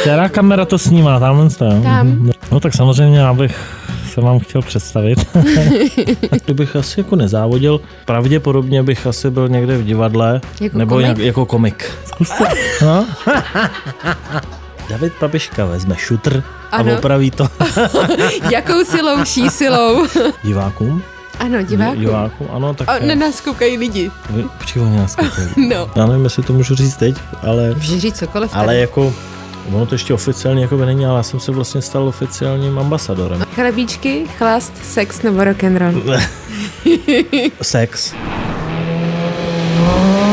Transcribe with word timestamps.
Která 0.00 0.28
kamera 0.28 0.64
to 0.64 0.78
snímá? 0.78 1.20
Tamhle 1.20 1.50
tam. 1.50 1.82
Tam. 1.82 2.30
No 2.52 2.60
tak 2.60 2.74
samozřejmě 2.74 3.18
já 3.18 3.34
bych 3.34 3.56
se 4.14 4.20
vám 4.20 4.38
chtěl 4.38 4.62
představit. 4.62 5.26
Kdybych 6.44 6.76
asi 6.76 7.00
jako 7.00 7.16
nezávodil, 7.16 7.80
pravděpodobně 8.04 8.82
bych 8.82 9.06
asi 9.06 9.30
byl 9.30 9.48
někde 9.48 9.78
v 9.78 9.84
divadle, 9.84 10.40
Jako 10.60 10.78
nebo 10.78 10.90
komik? 10.94 11.04
Nějak, 11.04 11.18
jako 11.18 11.46
komik. 11.46 11.90
Zkuste. 12.04 12.44
No. 12.82 13.06
David 14.90 15.12
Papiška 15.20 15.64
vezme 15.64 15.94
šutr 15.98 16.42
a 16.70 16.76
Ano. 16.76 16.94
opraví 16.98 17.30
to 17.30 17.48
Jakou 18.52 18.84
silou, 18.84 19.24
ší 19.24 19.50
silou? 19.50 20.06
divákům. 20.44 21.02
Ano, 21.38 21.62
diváků. 21.62 22.00
Divákům, 22.00 22.46
ano, 22.52 22.74
tak... 22.74 22.88
A 22.88 22.98
na 22.98 23.14
nás 23.14 23.40
koukají 23.40 23.78
lidi. 23.78 24.10
Oni 24.82 24.96
nás 24.96 25.16
koukají. 25.16 25.48
No. 25.68 25.90
Já 25.96 26.06
nevím, 26.06 26.24
jestli 26.24 26.42
to 26.42 26.52
můžu 26.52 26.74
říct 26.74 26.96
teď, 26.96 27.16
ale, 27.42 27.74
Můžeš 27.74 28.00
říct 28.00 28.18
cokoliv 28.18 28.50
tady. 28.50 28.62
ale 28.62 28.76
jako 28.76 29.14
ono 29.72 29.86
to 29.86 29.94
ještě 29.94 30.14
oficiálně 30.14 30.62
jako 30.62 30.76
by 30.76 30.86
není, 30.86 31.06
ale 31.06 31.16
já 31.16 31.22
jsem 31.22 31.40
se 31.40 31.52
vlastně 31.52 31.82
stal 31.82 32.08
oficiálním 32.08 32.78
ambasadorem. 32.78 33.44
Chlebíčky, 33.54 34.24
chlast, 34.38 34.72
sex 34.84 35.22
nebo 35.22 35.44
rock 35.44 35.64
and 35.64 35.76
roll. 35.76 36.02
Sex. 37.62 38.14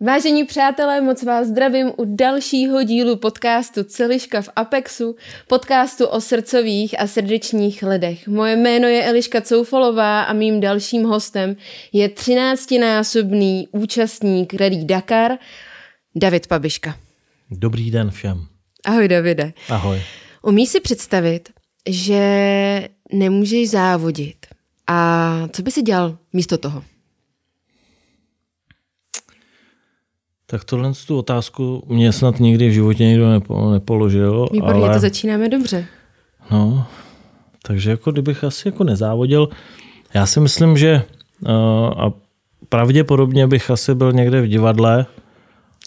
Vážení 0.00 0.44
přátelé, 0.44 1.00
moc 1.00 1.22
vás 1.22 1.46
zdravím 1.46 1.92
u 1.96 2.16
dalšího 2.16 2.82
dílu 2.82 3.16
podcastu 3.16 3.84
Celiška 3.84 4.42
v 4.42 4.48
Apexu, 4.56 5.16
podcastu 5.48 6.06
o 6.06 6.20
srdcových 6.20 7.00
a 7.00 7.06
srdečních 7.06 7.82
lidech. 7.82 8.28
Moje 8.28 8.56
jméno 8.56 8.88
je 8.88 9.04
Eliška 9.04 9.40
Coufolová 9.40 10.22
a 10.22 10.32
mým 10.32 10.60
dalším 10.60 11.04
hostem 11.04 11.56
je 11.92 12.08
13-násobný 12.08 13.68
účastník 13.72 14.54
Rally 14.54 14.84
Dakar, 14.84 15.32
David 16.14 16.46
Pabiška. 16.46 16.96
Dobrý 17.50 17.90
den 17.90 18.10
všem. 18.10 18.46
Ahoj 18.84 19.08
Davide. 19.08 19.52
Ahoj. 19.68 20.02
Umíš 20.42 20.68
si 20.68 20.80
představit, 20.80 21.48
že 21.88 22.88
nemůžeš 23.12 23.70
závodit 23.70 24.46
a 24.86 25.48
co 25.52 25.62
by 25.62 25.70
si 25.70 25.82
dělal 25.82 26.18
místo 26.32 26.58
toho? 26.58 26.84
Tak 30.50 30.64
tohle 30.64 30.92
tu 31.06 31.18
otázku 31.18 31.82
mě 31.86 32.12
snad 32.12 32.40
nikdy 32.40 32.68
v 32.68 32.72
životě 32.72 33.04
nikdo 33.04 33.30
nepo, 33.30 33.70
nepoložil. 33.72 34.48
Výborně, 34.52 34.82
ale, 34.82 34.94
to 34.94 35.00
začínáme 35.00 35.48
dobře. 35.48 35.84
No, 36.50 36.86
takže 37.62 37.90
jako 37.90 38.12
kdybych 38.12 38.44
asi 38.44 38.68
jako 38.68 38.84
nezávodil, 38.84 39.48
já 40.14 40.26
si 40.26 40.40
myslím, 40.40 40.76
že 40.76 41.02
uh, 41.40 41.50
a 41.96 42.12
pravděpodobně 42.68 43.46
bych 43.46 43.70
asi 43.70 43.94
byl 43.94 44.12
někde 44.12 44.42
v 44.42 44.46
divadle, 44.46 45.06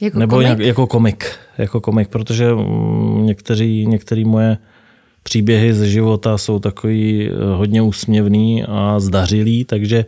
Jako 0.01 0.19
nebo 0.19 0.35
komik? 0.35 0.45
nějak, 0.45 0.59
jako 0.59 0.87
komik, 0.87 1.31
jako 1.57 1.81
komik, 1.81 2.07
protože 2.07 2.53
mm, 2.53 3.25
někteří, 3.25 3.87
některé 3.87 4.25
moje 4.25 4.57
příběhy 5.23 5.73
ze 5.73 5.89
života 5.89 6.37
jsou 6.37 6.59
takový 6.59 7.29
eh, 7.29 7.55
hodně 7.55 7.81
úsměvný 7.81 8.63
a 8.63 8.99
zdařilý, 8.99 9.65
takže 9.65 10.05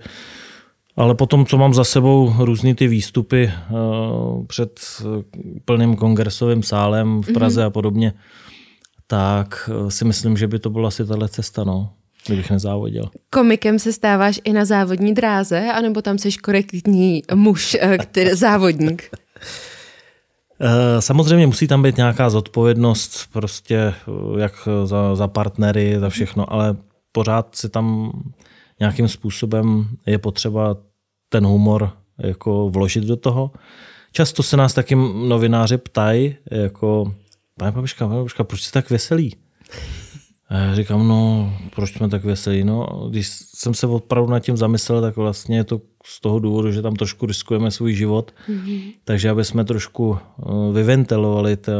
ale 0.95 1.15
potom, 1.15 1.45
co 1.45 1.57
mám 1.57 1.73
za 1.73 1.83
sebou 1.83 2.33
různý 2.39 2.75
ty 2.75 2.87
výstupy 2.87 3.51
uh, 3.71 4.45
před 4.45 4.79
eh, 5.01 5.23
plným 5.65 5.95
kongresovým 5.95 6.63
sálem 6.63 7.21
v 7.21 7.33
Praze 7.33 7.61
mm-hmm. 7.61 7.65
a 7.65 7.69
podobně, 7.69 8.13
tak 9.07 9.69
eh, 9.69 9.91
si 9.91 10.05
myslím, 10.05 10.37
že 10.37 10.47
by 10.47 10.59
to 10.59 10.69
byla 10.69 10.87
asi 10.87 11.05
tahle 11.05 11.29
cesta, 11.29 11.63
no, 11.63 11.89
kdybych 12.27 12.51
nezávodil. 12.51 13.09
Komikem 13.29 13.79
se 13.79 13.93
stáváš 13.93 14.39
i 14.43 14.53
na 14.53 14.65
závodní 14.65 15.13
dráze, 15.13 15.71
anebo 15.71 16.01
tam 16.01 16.17
jsi 16.17 16.31
korektní 16.31 17.21
muž, 17.35 17.77
který, 18.01 18.29
závodník? 18.33 19.09
Samozřejmě 20.99 21.47
musí 21.47 21.67
tam 21.67 21.83
být 21.83 21.97
nějaká 21.97 22.29
zodpovědnost 22.29 23.29
prostě 23.33 23.93
jak 24.39 24.67
za, 24.85 25.15
za 25.15 25.27
partnery, 25.27 25.95
za 25.99 26.09
všechno, 26.09 26.53
ale 26.53 26.75
pořád 27.11 27.55
si 27.55 27.69
tam 27.69 28.11
nějakým 28.83 29.07
způsobem 29.07 29.87
je 30.05 30.17
potřeba 30.17 30.77
ten 31.29 31.45
humor 31.45 31.91
jako 32.17 32.69
vložit 32.69 33.03
do 33.03 33.15
toho. 33.15 33.51
Často 34.11 34.43
se 34.43 34.57
nás 34.57 34.73
taky 34.73 34.95
novináři 35.27 35.77
ptají, 35.77 36.35
jako, 36.51 37.13
pane 37.59 37.71
Papiška, 37.71 38.07
pane 38.07 38.43
proč 38.43 38.61
jsi 38.61 38.71
tak 38.71 38.89
veselý? 38.89 39.35
A 40.53 40.57
já 40.57 40.75
říkám, 40.75 41.07
no, 41.07 41.53
proč 41.75 41.93
jsme 41.93 42.09
tak 42.09 42.23
veselí? 42.23 42.63
No, 42.63 43.07
když 43.09 43.27
jsem 43.55 43.73
se 43.73 43.87
opravdu 43.87 44.31
nad 44.31 44.39
tím 44.39 44.57
zamyslel, 44.57 45.01
tak 45.01 45.15
vlastně 45.15 45.57
je 45.57 45.63
to 45.63 45.81
z 46.05 46.21
toho 46.21 46.39
důvodu, 46.39 46.71
že 46.71 46.81
tam 46.81 46.95
trošku 46.95 47.25
riskujeme 47.25 47.71
svůj 47.71 47.93
život, 47.93 48.33
mm-hmm. 48.49 48.81
takže 49.05 49.29
aby 49.29 49.45
jsme 49.45 49.65
trošku 49.65 50.17
eh, 50.17 50.43
vyventilovali 50.73 51.57
ta, 51.57 51.71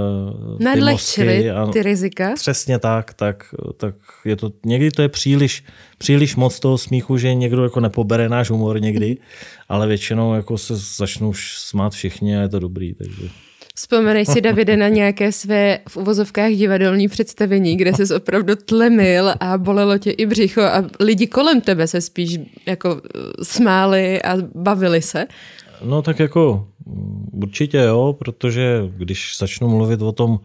ty 0.58 0.64
Nadlehčili 0.64 1.52
a 1.52 1.68
ty 1.68 1.84
rizika? 1.84 2.34
Přesně 2.36 2.80
tak, 2.80 3.14
tak, 3.14 3.56
tak 3.78 3.96
je 4.26 4.36
to, 4.36 4.52
někdy 4.66 4.92
to 4.92 5.02
je 5.02 5.10
příliš, 5.10 5.64
příliš 5.98 6.36
moc 6.36 6.60
toho 6.60 6.78
smíchu, 6.78 7.18
že 7.18 7.34
někdo 7.34 7.64
jako 7.64 7.80
nepobere 7.80 8.30
náš 8.30 8.50
humor 8.50 8.82
někdy, 8.82 9.18
ale 9.70 9.88
většinou 9.88 10.34
jako 10.34 10.58
se 10.58 10.74
začnou 10.76 11.34
smát 11.34 11.94
všichni 11.94 12.38
a 12.38 12.42
je 12.42 12.50
to 12.50 12.60
dobrý, 12.60 12.94
takže. 12.94 13.30
Vzpomenej 13.76 14.26
si, 14.26 14.42
Davide, 14.42 14.78
na 14.78 14.88
nějaké 14.88 15.32
své 15.32 15.80
v 15.90 15.98
uvozovkách 15.98 16.52
divadelní 16.52 17.08
představení, 17.08 17.78
kde 17.78 17.94
se 17.94 18.16
opravdu 18.16 18.56
tlemil 18.56 19.34
a 19.40 19.58
bolelo 19.58 19.98
tě 19.98 20.12
i 20.12 20.26
břicho 20.26 20.62
a 20.62 20.84
lidi 21.00 21.28
kolem 21.28 21.62
tebe 21.62 21.88
se 21.88 22.02
spíš 22.02 22.40
jako 22.66 23.02
eh, 23.06 23.20
smáli 23.44 24.22
a 24.22 24.38
bavili 24.56 25.02
se. 25.02 25.26
No 25.84 26.02
tak 26.02 26.20
jako 26.20 26.68
mm, 26.86 27.30
určitě 27.34 27.78
jo, 27.78 28.16
protože 28.20 28.92
když 28.98 29.38
začnu 29.40 29.68
mluvit 29.68 30.02
o 30.02 30.12
tom, 30.12 30.40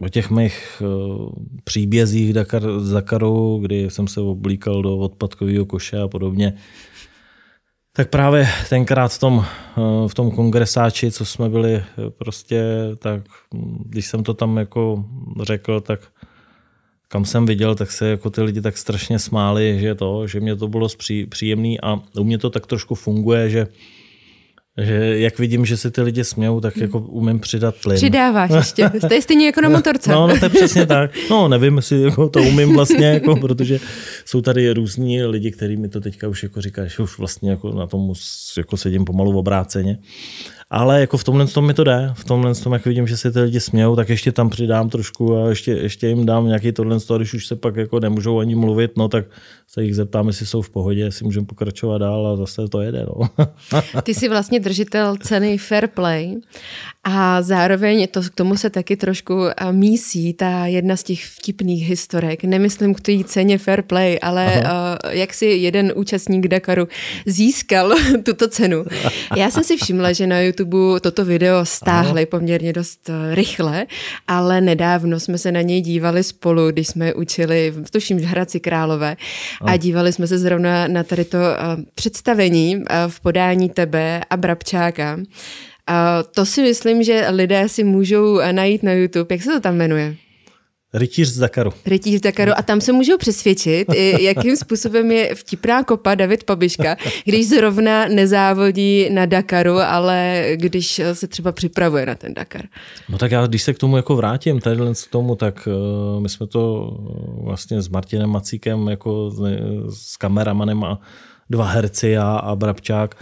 o 0.00 0.08
těch 0.08 0.30
mých 0.30 0.82
uh, 0.82 1.32
příbězích 1.64 2.32
Dakar, 2.32 2.62
Dakaru, 2.92 3.58
kdy 3.62 3.90
jsem 3.90 4.08
se 4.08 4.20
oblíkal 4.20 4.82
do 4.82 4.98
odpadkového 4.98 5.66
koše 5.66 5.98
a 5.98 6.08
podobně, 6.08 6.52
tak 7.92 8.08
právě 8.10 8.48
tenkrát 8.68 9.12
v 9.12 9.18
tom, 9.18 9.44
eh, 9.44 10.08
v 10.08 10.14
tom 10.14 10.30
kongresáči, 10.30 11.10
co 11.10 11.24
jsme 11.24 11.48
byli 11.48 11.74
eh, 11.74 11.84
prostě, 12.18 12.64
tak 12.98 13.22
mm, 13.54 13.84
když 13.86 14.06
jsem 14.06 14.22
to 14.22 14.34
tam 14.34 14.56
jako 14.56 15.04
řekl, 15.42 15.80
tak 15.80 16.00
kam 17.08 17.24
jsem 17.24 17.46
viděl, 17.46 17.74
tak 17.74 17.92
se 17.92 18.08
jako 18.08 18.30
ty 18.30 18.42
lidi 18.42 18.60
tak 18.60 18.78
strašně 18.78 19.18
smáli, 19.18 19.78
že 19.80 19.94
to, 19.94 20.26
že 20.26 20.40
mě 20.40 20.56
to 20.56 20.68
bylo 20.68 20.88
spří, 20.88 21.26
příjemný 21.26 21.80
a 21.80 22.00
u 22.18 22.24
mě 22.24 22.38
to 22.38 22.50
tak 22.50 22.66
trošku 22.66 22.94
funguje, 22.94 23.50
že 23.50 23.66
že 24.78 25.18
jak 25.18 25.38
vidím, 25.38 25.64
že 25.66 25.76
se 25.76 25.90
ty 25.90 26.02
lidi 26.02 26.24
smějou, 26.24 26.60
tak 26.60 26.76
jako 26.76 26.98
umím 26.98 27.40
přidat 27.40 27.74
plyn. 27.82 27.96
Přidáváš 27.96 28.50
ještě. 28.50 28.90
To 29.08 29.14
je 29.14 29.22
stejně 29.22 29.46
jako 29.46 29.60
na 29.60 29.68
motorce. 29.68 30.12
No, 30.12 30.26
no 30.26 30.38
to 30.38 30.44
je 30.44 30.48
přesně 30.48 30.86
tak. 30.86 31.10
No, 31.30 31.48
nevím, 31.48 31.76
jestli 31.76 32.02
jako 32.02 32.28
to 32.28 32.42
umím 32.42 32.74
vlastně, 32.74 33.06
jako, 33.06 33.36
protože 33.36 33.78
jsou 34.24 34.40
tady 34.40 34.72
různí 34.72 35.24
lidi, 35.24 35.50
kteří 35.50 35.76
mi 35.76 35.88
to 35.88 36.00
teďka 36.00 36.28
už 36.28 36.42
jako 36.42 36.60
říkají, 36.60 36.88
že 36.90 37.02
už 37.02 37.18
vlastně 37.18 37.50
jako 37.50 37.72
na 37.72 37.86
tom 37.86 38.12
jako 38.56 38.76
sedím 38.76 39.04
pomalu 39.04 39.32
v 39.32 39.36
obráceně. 39.36 39.98
Ale 40.74 41.00
jako 41.00 41.16
v 41.16 41.24
tomhle 41.24 41.46
tom 41.46 41.66
mi 41.66 41.74
to 41.74 41.84
jde. 41.84 42.10
V 42.14 42.24
tomhle 42.24 42.54
tom, 42.54 42.72
jak 42.72 42.84
vidím, 42.84 43.06
že 43.06 43.16
se 43.16 43.32
ty 43.32 43.40
lidi 43.40 43.60
smějou, 43.60 43.96
tak 43.96 44.08
ještě 44.08 44.32
tam 44.32 44.50
přidám 44.50 44.90
trošku 44.90 45.36
a 45.36 45.48
ještě, 45.48 45.72
ještě 45.72 46.08
jim 46.08 46.26
dám 46.26 46.46
nějaký 46.46 46.72
tohle, 46.72 46.96
a 47.14 47.16
když 47.16 47.34
už 47.34 47.46
se 47.46 47.56
pak 47.56 47.76
jako 47.76 48.00
nemůžou 48.00 48.38
ani 48.38 48.54
mluvit, 48.54 48.96
no 48.96 49.08
tak 49.08 49.24
se 49.68 49.84
jich 49.84 49.96
zeptám, 49.96 50.26
jestli 50.26 50.46
jsou 50.46 50.62
v 50.62 50.70
pohodě, 50.70 51.00
jestli 51.00 51.24
můžeme 51.24 51.46
pokračovat 51.46 51.98
dál 51.98 52.26
a 52.26 52.36
zase 52.36 52.68
to 52.68 52.80
jede. 52.80 53.06
No. 53.06 53.28
Ty 54.02 54.14
jsi 54.14 54.28
vlastně 54.28 54.60
držitel 54.60 55.16
ceny 55.16 55.58
Fair 55.58 55.88
Play 55.88 56.36
a 57.04 57.42
zároveň 57.42 58.08
to, 58.08 58.22
k 58.22 58.30
tomu 58.34 58.56
se 58.56 58.70
taky 58.70 58.96
trošku 58.96 59.34
a, 59.56 59.72
mísí 59.72 60.32
ta 60.32 60.66
jedna 60.66 60.96
z 60.96 61.02
těch 61.02 61.24
vtipných 61.24 61.88
historek. 61.88 62.44
Nemyslím 62.44 62.94
k 62.94 63.00
té 63.00 63.12
ceně 63.24 63.58
Fair 63.58 63.82
Play, 63.82 64.18
ale 64.22 64.62
a, 64.62 64.98
jak 65.10 65.34
si 65.34 65.46
jeden 65.46 65.92
účastník 65.96 66.48
Dakaru 66.48 66.88
získal 67.26 67.94
tuto 68.24 68.48
cenu. 68.48 68.84
Já 69.36 69.50
jsem 69.50 69.64
si 69.64 69.76
všimla, 69.76 70.12
že 70.12 70.26
na 70.26 70.40
YouTube 70.40 71.00
toto 71.00 71.24
video 71.24 71.64
stáhli 71.64 72.26
poměrně 72.26 72.72
dost 72.72 73.10
a, 73.10 73.34
rychle, 73.34 73.86
ale 74.28 74.60
nedávno 74.60 75.20
jsme 75.20 75.38
se 75.38 75.52
na 75.52 75.62
něj 75.62 75.80
dívali 75.80 76.22
spolu, 76.24 76.70
když 76.70 76.88
jsme 76.88 77.14
učili, 77.14 77.74
tuším, 77.90 78.18
v 78.18 78.24
Hradci 78.24 78.60
Králové 78.60 79.16
a 79.62 79.76
dívali 79.76 80.12
jsme 80.12 80.26
se 80.26 80.38
zrovna 80.38 80.88
na 80.88 81.02
tady 81.02 81.24
to 81.24 81.38
a, 81.38 81.76
představení 81.94 82.82
a, 82.86 83.08
v 83.08 83.20
podání 83.20 83.68
tebe 83.68 84.20
a 84.30 84.36
Brabčáka. 84.36 85.18
A 85.92 86.22
to 86.22 86.46
si 86.46 86.62
myslím, 86.62 87.02
že 87.02 87.26
lidé 87.30 87.68
si 87.68 87.84
můžou 87.84 88.40
najít 88.52 88.82
na 88.82 88.92
YouTube. 88.92 89.34
Jak 89.34 89.42
se 89.42 89.50
to 89.50 89.60
tam 89.60 89.76
jmenuje? 89.76 90.16
Rytíř 90.94 91.28
z 91.28 91.38
Dakaru. 91.38 91.72
Rytíř 91.86 92.18
z 92.18 92.20
Dakaru 92.20 92.52
a 92.56 92.62
tam 92.62 92.80
se 92.80 92.92
můžou 92.92 93.18
přesvědčit, 93.18 93.88
jakým 94.20 94.56
způsobem 94.56 95.10
je 95.10 95.34
vtipná 95.34 95.84
kopa 95.84 96.14
David 96.14 96.44
Pabiška, 96.44 96.96
když 97.24 97.48
zrovna 97.48 98.08
nezávodí 98.08 99.10
na 99.10 99.26
Dakaru, 99.26 99.78
ale 99.78 100.46
když 100.54 101.00
se 101.12 101.26
třeba 101.28 101.52
připravuje 101.52 102.06
na 102.06 102.14
ten 102.14 102.34
Dakar. 102.34 102.62
No 103.08 103.18
tak 103.18 103.30
já, 103.30 103.46
když 103.46 103.62
se 103.62 103.74
k 103.74 103.78
tomu 103.78 103.96
jako 103.96 104.16
vrátím, 104.16 104.60
tady 104.60 104.76
k 104.76 105.10
tomu, 105.10 105.36
tak 105.36 105.68
uh, 106.14 106.22
my 106.22 106.28
jsme 106.28 106.46
to 106.46 106.90
vlastně 107.42 107.82
s 107.82 107.88
Martinem 107.88 108.30
Macíkem 108.30 108.88
jako 108.88 109.30
s, 109.30 109.40
s 109.88 110.16
kameramanem 110.16 110.84
a 110.84 111.00
dva 111.50 111.64
herci 111.64 112.18
a, 112.18 112.36
a 112.36 112.56
Brabčák 112.56 113.14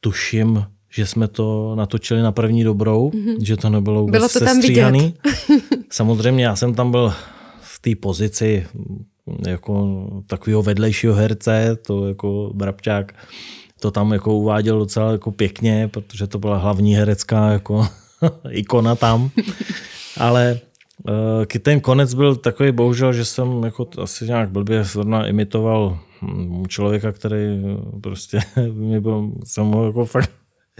tuším, 0.00 0.64
že 0.90 1.06
jsme 1.06 1.28
to 1.28 1.74
natočili 1.74 2.22
na 2.22 2.32
první 2.32 2.64
dobrou, 2.64 3.10
mm-hmm. 3.10 3.36
že 3.42 3.56
to 3.56 3.70
nebylo 3.70 4.00
vůbec 4.00 4.18
Bylo 4.18 4.28
to 4.28 4.40
tam 4.40 4.60
vidět. 4.60 4.94
Samozřejmě 5.90 6.44
já 6.44 6.56
jsem 6.56 6.74
tam 6.74 6.90
byl 6.90 7.12
v 7.60 7.78
té 7.80 7.90
pozici 8.00 8.66
jako 9.46 10.04
takového 10.26 10.62
vedlejšího 10.62 11.14
herce, 11.14 11.76
to 11.86 12.08
jako 12.08 12.50
Brabčák 12.54 13.12
to 13.80 13.90
tam 13.90 14.12
jako 14.12 14.34
uváděl 14.34 14.78
docela 14.78 15.12
jako 15.12 15.30
pěkně, 15.30 15.88
protože 15.88 16.26
to 16.26 16.38
byla 16.38 16.56
hlavní 16.56 16.94
herecká 16.94 17.48
jako 17.48 17.86
ikona 18.50 18.94
tam. 18.94 19.30
Ale 20.16 20.60
uh, 21.08 21.44
ten 21.62 21.80
konec 21.80 22.14
byl 22.14 22.36
takový 22.36 22.72
bohužel, 22.72 23.12
že 23.12 23.24
jsem 23.24 23.64
jako 23.64 23.88
asi 24.02 24.24
nějak 24.24 24.50
blbě 24.50 24.84
zrovna 24.84 25.26
imitoval 25.26 25.98
hm, 26.22 26.66
člověka, 26.68 27.12
který 27.12 27.38
prostě 28.00 28.40
mi 28.72 29.00
byl, 29.00 29.32
jsem 29.44 29.64
ho 29.66 29.86
jako 29.86 30.04
fakt 30.04 30.30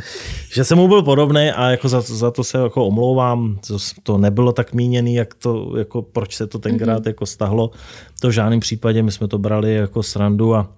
že 0.53 0.65
jsem 0.65 0.79
mu 0.79 0.89
byl 0.89 1.03
podobný 1.03 1.50
a 1.50 1.71
jako 1.71 1.89
za, 1.89 2.00
za 2.00 2.31
to 2.31 2.45
se 2.45 2.59
jako 2.59 2.87
omlouvám, 2.87 3.59
to, 3.67 3.79
to 4.03 4.19
nebylo 4.19 4.53
tak 4.53 4.73
míněný, 4.73 5.15
jak 5.15 5.35
to, 5.35 5.77
jako 5.79 6.03
proč 6.03 6.37
se 6.37 6.47
to 6.47 6.59
tenkrát 6.59 7.03
mm-hmm. 7.03 7.09
jako 7.09 7.27
stahlo. 7.27 7.71
To 8.21 8.29
v 8.29 8.33
žádném 8.33 8.61
případě, 8.61 9.03
my 9.03 9.12
jsme 9.12 9.29
to 9.29 9.39
brali 9.39 9.75
jako 9.75 10.03
srandu, 10.03 10.55
a, 10.55 10.73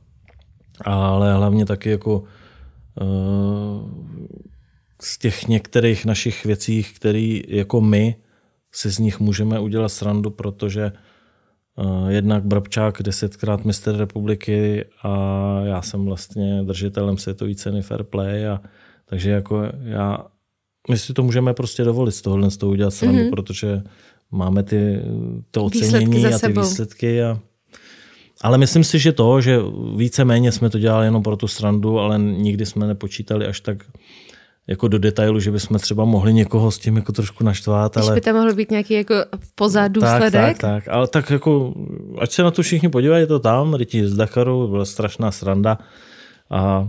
ale 0.85 1.35
hlavně 1.35 1.67
taky 1.67 1.91
jako 1.91 2.23
uh, 3.01 3.91
z 5.03 5.19
těch 5.19 5.49
některých 5.49 6.07
našich 6.07 6.45
věcí, 6.45 6.85
které 6.85 7.41
jako 7.49 7.81
my 7.81 8.17
si 8.73 8.91
z 8.91 8.99
nich 8.99 9.21
můžeme 9.21 9.61
udělat 9.61 9.89
srandu, 9.89 10.31
protože 10.31 10.93
uh, 11.77 12.09
jednak 12.09 12.45
Brabčák 12.45 13.03
desetkrát 13.03 13.65
mistr 13.65 13.97
republiky 13.97 14.85
a 15.03 15.61
já 15.65 15.83
jsem 15.83 16.05
vlastně 16.05 16.63
držitelem 16.63 17.19
světové 17.19 17.55
ceny 17.55 17.83
Fair 17.83 18.03
Play 18.03 18.49
a 18.49 18.61
takže 19.11 19.31
jako 19.31 19.63
já, 19.83 20.19
my 20.91 20.99
si 20.99 21.13
to 21.13 21.23
můžeme 21.23 21.55
prostě 21.55 21.85
dovolit 21.85 22.13
z 22.13 22.23
tohohle 22.23 22.51
z 22.51 22.57
toho 22.57 22.73
udělat 22.73 22.95
srandu, 22.95 23.21
mm-hmm. 23.21 23.31
protože 23.31 23.83
máme 24.31 24.63
ty, 24.63 25.01
to 25.51 25.65
ocenění 25.65 26.27
a 26.27 26.31
ty 26.31 26.39
sebou. 26.39 26.61
výsledky. 26.61 27.23
A, 27.23 27.39
ale 28.41 28.59
myslím 28.59 28.85
si, 28.85 28.99
že 28.99 29.13
to, 29.13 29.41
že 29.41 29.59
více-méně 29.97 30.53
jsme 30.53 30.71
to 30.71 30.79
dělali 30.79 31.07
jenom 31.07 31.23
pro 31.23 31.37
tu 31.37 31.49
srandu, 31.49 31.99
ale 31.99 32.19
nikdy 32.19 32.67
jsme 32.67 32.87
nepočítali 32.87 33.47
až 33.47 33.61
tak 33.61 33.85
jako 34.67 34.89
do 34.89 34.99
detailu, 34.99 35.41
že 35.41 35.51
bychom 35.51 35.79
třeba 35.79 36.05
mohli 36.05 36.33
někoho 36.33 36.71
s 36.71 36.79
tím 36.79 36.97
jako 36.97 37.13
trošku 37.13 37.45
naštvát. 37.45 37.97
Ale... 37.97 38.15
by 38.15 38.21
tam 38.21 38.35
mohl 38.37 38.55
být 38.55 38.71
nějaký 38.71 38.95
jako 38.95 39.15
pozad 39.55 39.93
důsledek. 39.93 40.33
Tak, 40.33 40.59
tak, 40.59 40.85
tak. 40.85 40.89
Ale 40.89 41.09
tak 41.09 41.31
jako, 41.31 41.75
ať 42.19 42.33
se 42.33 42.43
na 42.43 42.51
to 42.51 42.63
všichni 42.63 42.89
podívají, 42.89 43.23
je 43.23 43.27
to 43.27 43.39
tam, 43.39 43.75
rytíř 43.75 44.07
z 44.07 44.17
Dakaru, 44.17 44.69
byla 44.69 44.85
strašná 44.85 45.31
sranda. 45.31 45.79
A 46.51 46.89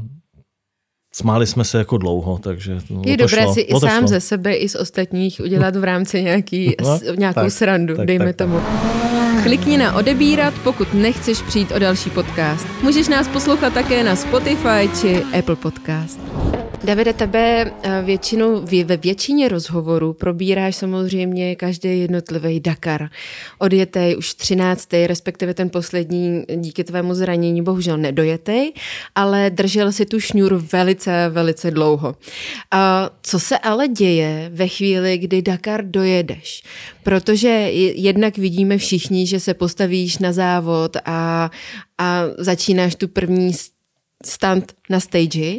Smáli 1.13 1.47
jsme 1.47 1.63
se 1.63 1.77
jako 1.77 1.97
dlouho, 1.97 2.37
takže 2.37 2.77
Je 3.05 3.17
dobré 3.17 3.47
si 3.53 3.61
i 3.61 3.79
sám 3.79 4.07
ze 4.07 4.19
sebe, 4.19 4.53
i 4.53 4.69
z 4.69 4.75
ostatních 4.75 5.41
udělat 5.43 5.75
v 5.75 5.83
rámci 5.83 6.23
nějaký, 6.23 6.75
no, 6.81 6.99
nějakou 7.15 7.41
tak, 7.41 7.51
srandu, 7.51 7.95
tak, 7.95 8.07
dejme 8.07 8.25
tak, 8.25 8.35
tomu. 8.35 8.59
Tak. 8.59 9.43
Klikni 9.43 9.77
na 9.77 9.95
odebírat, 9.95 10.53
pokud 10.63 10.93
nechceš 10.93 11.41
přijít 11.41 11.71
o 11.71 11.79
další 11.79 12.09
podcast. 12.09 12.67
Můžeš 12.81 13.07
nás 13.07 13.27
poslouchat 13.27 13.73
také 13.73 14.03
na 14.03 14.15
Spotify 14.15 14.89
či 15.01 15.23
Apple 15.39 15.55
Podcast. 15.55 16.19
Davide, 16.83 17.13
tebe 17.13 17.71
eh, 17.83 18.01
většinu, 18.05 18.65
ve 18.85 18.97
většině 18.97 19.49
rozhovorů 19.49 20.13
probíráš 20.13 20.75
samozřejmě 20.75 21.55
každý 21.55 21.99
jednotlivý 21.99 22.59
Dakar. 22.59 23.09
Odjetej 23.57 24.17
už 24.17 24.33
13. 24.33 24.89
respektive 25.05 25.53
ten 25.53 25.69
poslední 25.69 26.43
díky 26.55 26.83
tvému 26.83 27.13
zranění 27.13 27.63
bohužel 27.63 27.97
nedojetej, 27.97 28.73
ale 29.15 29.49
držel 29.49 29.91
si 29.91 30.05
tu 30.05 30.19
šňůru 30.19 30.59
velice, 30.71 31.29
velice 31.29 31.71
dlouho. 31.71 32.15
A 32.71 33.09
co 33.21 33.39
se 33.39 33.57
ale 33.57 33.87
děje 33.87 34.51
ve 34.53 34.67
chvíli, 34.67 35.17
kdy 35.17 35.41
Dakar 35.41 35.85
dojedeš? 35.85 36.63
Protože 37.03 37.49
jednak 37.95 38.37
vidíme 38.37 38.77
všichni, 38.77 39.27
že 39.27 39.39
se 39.39 39.53
postavíš 39.53 40.17
na 40.17 40.33
závod 40.33 40.97
a, 41.05 41.51
a 41.97 42.23
začínáš 42.37 42.95
tu 42.95 43.07
první 43.07 43.51
stand 44.25 44.73
na 44.89 44.99
stage, 44.99 45.53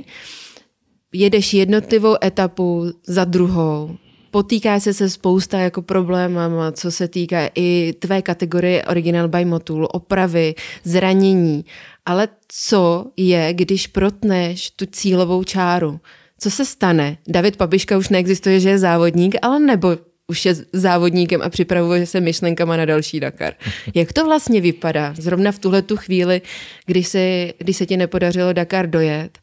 jedeš 1.12 1.55
jednotlivou 1.55 2.17
etapu 2.25 2.87
za 3.06 3.25
druhou, 3.25 3.97
potýká 4.31 4.81
se 4.81 4.94
se 4.94 5.11
spousta 5.11 5.59
jako 5.59 5.82
problémama, 5.82 6.73
co 6.73 6.91
se 6.91 7.09
týká 7.09 7.49
i 7.55 7.94
tvé 7.99 8.23
kategorie 8.23 8.85
Original 8.85 9.29
by 9.29 9.44
Motul, 9.44 9.88
opravy, 9.93 10.55
zranění. 10.85 11.64
Ale 12.06 12.29
co 12.49 13.06
je, 13.17 13.53
když 13.53 13.87
protneš 13.87 14.70
tu 14.70 14.87
cílovou 14.87 15.44
čáru? 15.44 16.00
Co 16.38 16.50
se 16.50 16.64
stane? 16.64 17.19
David 17.29 17.56
Papiška 17.56 17.99
už 17.99 18.09
neexistuje, 18.09 18.61
že 18.61 18.69
je 18.69 18.79
závodník, 18.79 19.35
ale 19.43 19.59
nebo 19.61 19.97
už 20.26 20.44
je 20.44 20.55
závodníkem 20.73 21.43
a 21.43 21.49
připravuje 21.49 22.06
se 22.06 22.20
myšlenkama 22.20 22.76
na 22.76 22.85
další 22.85 23.20
Dakar. 23.20 23.55
Jak 23.94 24.12
to 24.12 24.25
vlastně 24.25 24.61
vypadá? 24.61 25.14
Zrovna 25.19 25.53
v 25.53 25.59
tuhle 25.59 25.82
tu 25.82 25.97
chvíli, 25.97 26.43
když 26.87 27.09
se, 27.09 27.53
když 27.59 27.76
se 27.76 27.87
ti 27.87 27.97
nepodařilo 27.97 28.53
Dakar 28.53 28.91
dojet, 28.91 29.38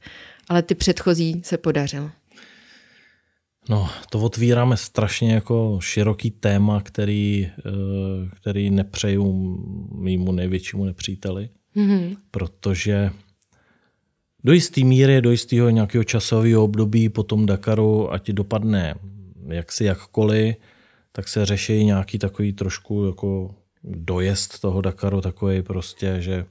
ale 0.50 0.62
ty 0.62 0.76
předchozí 0.76 1.42
se 1.46 1.58
podařilo. 1.58 2.12
No, 3.70 3.90
to 4.10 4.20
otvíráme 4.20 4.78
strašně 4.78 5.34
jako 5.34 5.80
široký 5.82 6.32
téma, 6.32 6.82
který, 6.82 7.48
eh, 7.48 7.72
který 8.42 8.70
nepřeju 8.70 9.58
mýmu 9.96 10.32
největšímu 10.32 10.86
nepříteli, 10.86 11.50
mm-hmm. 11.76 12.18
protože 12.32 13.12
do 14.44 14.54
jisté 14.54 14.84
míry, 14.84 15.22
do 15.22 15.32
jistého 15.32 15.70
nějakého 15.70 16.04
časového 16.04 16.64
období 16.64 17.10
po 17.10 17.24
tom 17.24 17.46
Dakaru, 17.46 18.14
ať 18.14 18.30
dopadne 18.30 18.96
jaksi 19.48 19.84
jakkoliv, 19.84 20.56
tak 21.12 21.28
se 21.28 21.46
řeší 21.46 21.86
nějaký 21.86 22.20
takový 22.20 22.54
trošku 22.54 23.06
jako 23.06 23.56
dojezd 23.84 24.60
toho 24.60 24.82
Dakaru, 24.82 25.22
takový 25.22 25.62
prostě, 25.62 26.16
že 26.20 26.46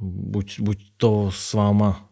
buď, 0.00 0.60
buď 0.60 0.78
to 0.96 1.30
s 1.30 1.52
váma 1.52 2.07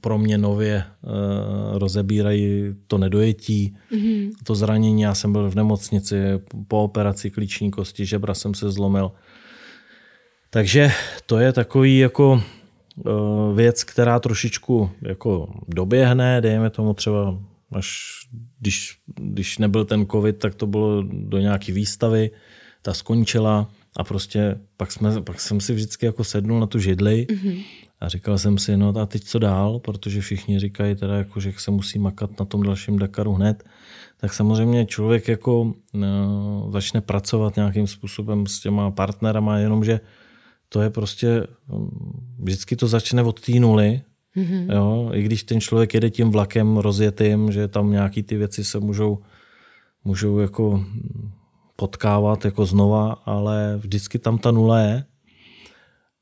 pro 0.00 0.18
mě 0.18 0.38
nově 0.38 0.84
uh, 1.02 1.78
rozebírají 1.78 2.74
to 2.86 2.98
nedojetí, 2.98 3.76
mm-hmm. 3.92 4.30
to 4.44 4.54
zranění. 4.54 5.02
Já 5.02 5.14
jsem 5.14 5.32
byl 5.32 5.50
v 5.50 5.54
nemocnici 5.54 6.16
po 6.68 6.84
operaci 6.84 7.30
klíční 7.30 7.70
kosti, 7.70 8.06
žebra 8.06 8.34
jsem 8.34 8.54
se 8.54 8.70
zlomil. 8.70 9.12
Takže 10.50 10.90
to 11.26 11.38
je 11.38 11.52
takový 11.52 11.98
jako 11.98 12.32
uh, 12.32 13.56
věc, 13.56 13.84
která 13.84 14.20
trošičku 14.20 14.90
jako 15.02 15.54
doběhne, 15.68 16.40
dejme 16.40 16.70
tomu 16.70 16.94
třeba 16.94 17.38
až 17.72 17.98
když, 18.60 18.98
když 19.14 19.58
nebyl 19.58 19.84
ten 19.84 20.06
covid, 20.06 20.38
tak 20.38 20.54
to 20.54 20.66
bylo 20.66 21.02
do 21.02 21.38
nějaké 21.38 21.72
výstavy, 21.72 22.30
ta 22.82 22.94
skončila 22.94 23.70
a 23.96 24.04
prostě 24.04 24.58
pak, 24.76 24.92
jsme, 24.92 25.22
pak 25.22 25.40
jsem 25.40 25.60
si 25.60 25.74
vždycky 25.74 26.06
jako 26.06 26.24
sednul 26.24 26.60
na 26.60 26.66
tu 26.66 26.78
židli 26.78 27.26
mm-hmm 27.30 27.62
a 28.02 28.08
říkal 28.08 28.38
jsem 28.38 28.58
si, 28.58 28.76
no 28.76 28.94
a 29.00 29.06
teď 29.06 29.24
co 29.24 29.38
dál, 29.38 29.78
protože 29.78 30.20
všichni 30.20 30.58
říkají 30.58 30.94
teda, 30.94 31.16
jako, 31.16 31.40
že 31.40 31.52
se 31.56 31.70
musí 31.70 31.98
makat 31.98 32.40
na 32.40 32.46
tom 32.46 32.62
dalším 32.62 32.98
Dakaru 32.98 33.32
hned, 33.34 33.64
tak 34.20 34.32
samozřejmě 34.34 34.86
člověk 34.86 35.28
jako 35.28 35.74
no, 35.94 36.68
začne 36.72 37.00
pracovat 37.00 37.56
nějakým 37.56 37.86
způsobem 37.86 38.46
s 38.46 38.60
těma 38.60 38.90
partnerama, 38.90 39.58
jenomže 39.58 40.00
to 40.68 40.80
je 40.80 40.90
prostě, 40.90 41.46
vždycky 42.38 42.76
to 42.76 42.88
začne 42.88 43.22
od 43.22 43.40
té 43.40 43.52
nuly, 43.52 44.02
mm-hmm. 44.36 44.74
jo, 44.74 45.10
i 45.12 45.22
když 45.22 45.42
ten 45.42 45.60
člověk 45.60 45.94
jede 45.94 46.10
tím 46.10 46.30
vlakem 46.30 46.76
rozjetým, 46.76 47.52
že 47.52 47.68
tam 47.68 47.90
nějaký 47.90 48.22
ty 48.22 48.36
věci 48.36 48.64
se 48.64 48.80
můžou, 48.80 49.18
můžou 50.04 50.38
jako 50.38 50.84
potkávat 51.76 52.44
jako 52.44 52.66
znova, 52.66 53.12
ale 53.12 53.78
vždycky 53.78 54.18
tam 54.18 54.38
ta 54.38 54.50
nula 54.50 54.80
je 54.80 55.04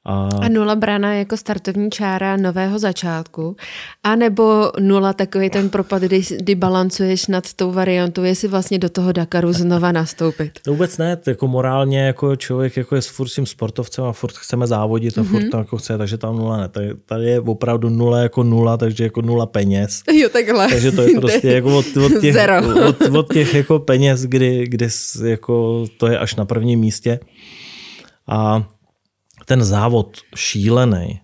A, 0.05 0.29
a 0.43 0.49
nula 0.49 0.77
brána 0.77 1.15
jako 1.15 1.37
startovní 1.37 1.91
čára 1.91 2.37
nového 2.37 2.79
začátku, 2.79 3.57
a 4.05 4.17
nebo 4.17 4.73
nula 4.81 5.13
takový 5.13 5.51
ten 5.51 5.69
propad, 5.69 6.03
kdy, 6.03 6.23
kdy 6.37 6.55
balancuješ 6.55 7.27
nad 7.27 7.53
tou 7.53 7.73
variantou, 7.73 8.23
jestli 8.23 8.49
vlastně 8.49 8.79
do 8.79 8.89
toho 8.89 9.13
Dakaru 9.13 9.53
znova 9.53 9.93
nastoupit. 9.93 10.59
To 10.65 10.71
vůbec 10.71 10.99
ne, 10.99 11.19
jako 11.27 11.49
morálně 11.49 12.01
jako 12.01 12.37
člověk 12.37 12.77
jako 12.77 12.95
je 12.95 13.03
s 13.03 13.07
furt 13.07 13.29
tím 13.29 13.47
sportovcem 13.47 14.05
a 14.05 14.13
furt 14.13 14.37
chceme 14.37 14.67
závodit 14.67 15.19
a 15.19 15.23
furt 15.23 15.41
mm-hmm. 15.41 15.51
to 15.51 15.59
jako 15.59 15.77
chce, 15.77 15.99
takže 15.99 16.19
tam 16.19 16.37
nula 16.37 16.57
ne. 16.57 16.69
Tady, 16.69 16.95
tady 17.07 17.25
je 17.25 17.41
opravdu 17.41 17.89
nula 17.89 18.19
jako 18.19 18.43
nula, 18.43 18.77
takže 18.77 19.05
jako 19.05 19.23
nula 19.23 19.47
peněz. 19.47 20.03
Jo, 20.13 20.29
takhle. 20.29 20.69
Takže 20.69 20.93
to 20.93 21.03
je 21.03 21.09
prostě 21.21 21.49
jako 21.49 21.79
od, 21.79 21.87
od 21.97 22.21
těch, 22.21 22.37
od, 22.89 23.03
od 23.17 23.33
těch 23.33 23.55
jako 23.55 23.79
peněz, 23.79 24.23
kdy, 24.23 24.67
kdy 24.69 24.89
jako 25.25 25.87
to 25.97 26.07
je 26.07 26.19
až 26.19 26.35
na 26.35 26.45
prvním 26.45 26.81
místě. 26.81 27.21
A 28.29 28.65
ten 29.51 29.65
závod 29.65 30.17
šílený, 30.35 31.21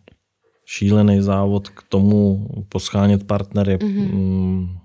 šílený 0.64 1.22
závod 1.22 1.68
k 1.68 1.82
tomu 1.88 2.48
poschánět 2.68 3.24
partnery, 3.24 3.76
mm-hmm. 3.76 4.78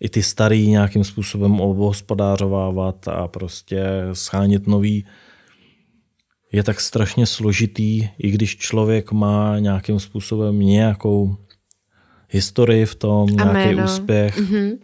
i 0.00 0.08
ty 0.08 0.22
starý 0.22 0.68
nějakým 0.70 1.04
způsobem 1.04 1.60
obhospodářovávat 1.60 3.08
a 3.08 3.28
prostě 3.28 3.82
schánět 4.12 4.66
nový, 4.66 5.04
je 6.52 6.62
tak 6.62 6.80
strašně 6.80 7.26
složitý, 7.26 8.08
i 8.18 8.30
když 8.30 8.56
člověk 8.56 9.12
má 9.12 9.58
nějakým 9.58 10.00
způsobem 10.00 10.58
nějakou 10.58 11.36
historii 12.28 12.86
v 12.86 12.94
tom, 12.94 13.28
a 13.38 13.44
nějaký 13.44 13.74
jméno. 13.74 13.84
úspěch. 13.84 14.38
Mm-hmm. 14.38 14.78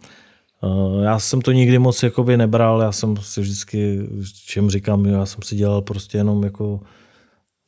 Já 1.03 1.19
jsem 1.19 1.41
to 1.41 1.51
nikdy 1.51 1.79
moc 1.79 2.03
jakoby 2.03 2.37
nebral, 2.37 2.81
já 2.81 2.91
jsem 2.91 3.17
si 3.17 3.41
vždycky, 3.41 3.99
čem 4.45 4.69
říkám, 4.69 5.05
já 5.05 5.25
jsem 5.25 5.41
si 5.43 5.55
dělal 5.55 5.81
prostě 5.81 6.17
jenom 6.17 6.43
jako 6.43 6.79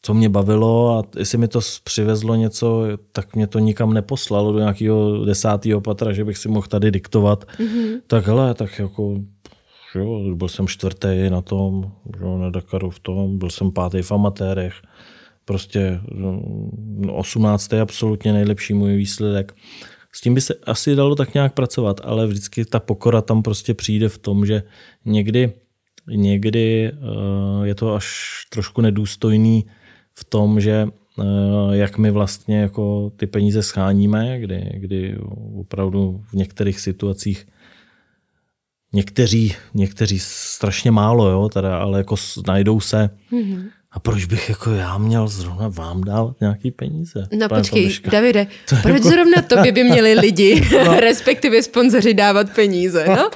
co 0.08 0.14
mě 0.14 0.30
bavilo 0.30 0.98
a 0.98 1.20
jestli 1.20 1.38
mi 1.38 1.48
to 1.48 1.60
přivezlo 1.84 2.36
něco, 2.36 2.84
tak 3.12 3.36
mě 3.36 3.48
to 3.48 3.60
nikam 3.60 3.94
neposlalo 3.94 4.52
do 4.52 4.60
nějakého 4.60 5.26
desátého 5.26 5.82
patra, 5.82 6.14
že 6.14 6.26
bych 6.26 6.38
si 6.38 6.50
mohl 6.50 6.68
tady 6.68 6.92
diktovat. 6.92 7.46
Mm-hmm. 7.46 8.02
Tak 8.08 8.28
hele, 8.28 8.54
tak 8.54 8.80
jako 8.80 9.20
jo, 9.96 10.36
byl 10.36 10.48
jsem 10.48 10.68
čtvrtý 10.68 11.30
na 11.30 11.42
tom, 11.42 11.92
jo, 12.22 12.38
na 12.38 12.50
Dakaru 12.50 12.90
v 12.90 13.00
tom, 13.00 13.38
byl 13.38 13.50
jsem 13.50 13.72
pátý 13.72 14.02
v 14.02 14.12
amatérech. 14.12 14.74
Prostě 15.46 16.00
no, 16.12 16.42
18. 17.14 17.74
je 17.74 17.82
absolutně 17.82 18.34
nejlepší 18.34 18.74
můj 18.74 18.96
výsledek. 18.96 19.56
S 20.12 20.22
tím 20.22 20.34
by 20.34 20.42
se 20.42 20.54
asi 20.66 20.96
dalo 20.96 21.16
tak 21.16 21.34
nějak 21.34 21.54
pracovat, 21.54 22.02
ale 22.04 22.28
vždycky 22.28 22.66
ta 22.66 22.80
pokora 22.80 23.22
tam 23.22 23.44
prostě 23.44 23.74
přijde 23.74 24.10
v 24.10 24.18
tom, 24.18 24.46
že 24.46 24.64
někdy, 25.06 25.54
někdy 26.10 26.92
uh, 26.92 27.64
je 27.64 27.76
to 27.76 27.96
až 27.96 28.32
trošku 28.50 28.82
nedůstojný 28.82 29.66
v 30.20 30.24
tom, 30.24 30.62
že 30.62 30.88
eh, 31.20 31.24
jak 31.72 31.98
my 31.98 32.12
vlastně 32.12 32.60
jako 32.60 33.12
ty 33.18 33.28
peníze 33.28 33.64
scháníme, 33.64 34.40
kdy, 34.40 34.72
kdy 34.74 35.18
opravdu 35.60 36.22
v 36.30 36.34
některých 36.34 36.80
situacích 36.80 37.48
někteří, 38.94 39.56
někteří 39.74 40.20
strašně 40.20 40.92
málo, 40.92 41.30
jo, 41.30 41.50
teda, 41.50 41.78
ale 41.78 41.98
jako 41.98 42.16
najdou 42.48 42.80
se. 42.80 43.10
Mm-hmm. 43.32 43.64
A 43.92 44.00
proč 44.00 44.26
bych 44.26 44.50
jako 44.50 44.72
já 44.72 44.98
měl 44.98 45.28
zrovna 45.28 45.68
vám 45.68 46.04
dát 46.04 46.42
nějaký 46.42 46.72
peníze? 46.72 47.28
No 47.40 47.50
počkej, 47.50 47.82
Tomiška. 47.82 48.12
Davide, 48.12 48.48
proč 48.82 48.94
jako... 48.94 49.10
zrovna 49.10 49.42
tobě 49.42 49.72
by 49.72 49.84
měli 49.84 50.14
lidi, 50.20 50.62
no. 50.86 51.00
respektive 51.00 51.64
sponzoři 51.64 52.14
dávat 52.14 52.50
peníze, 52.56 53.06
no? 53.08 53.30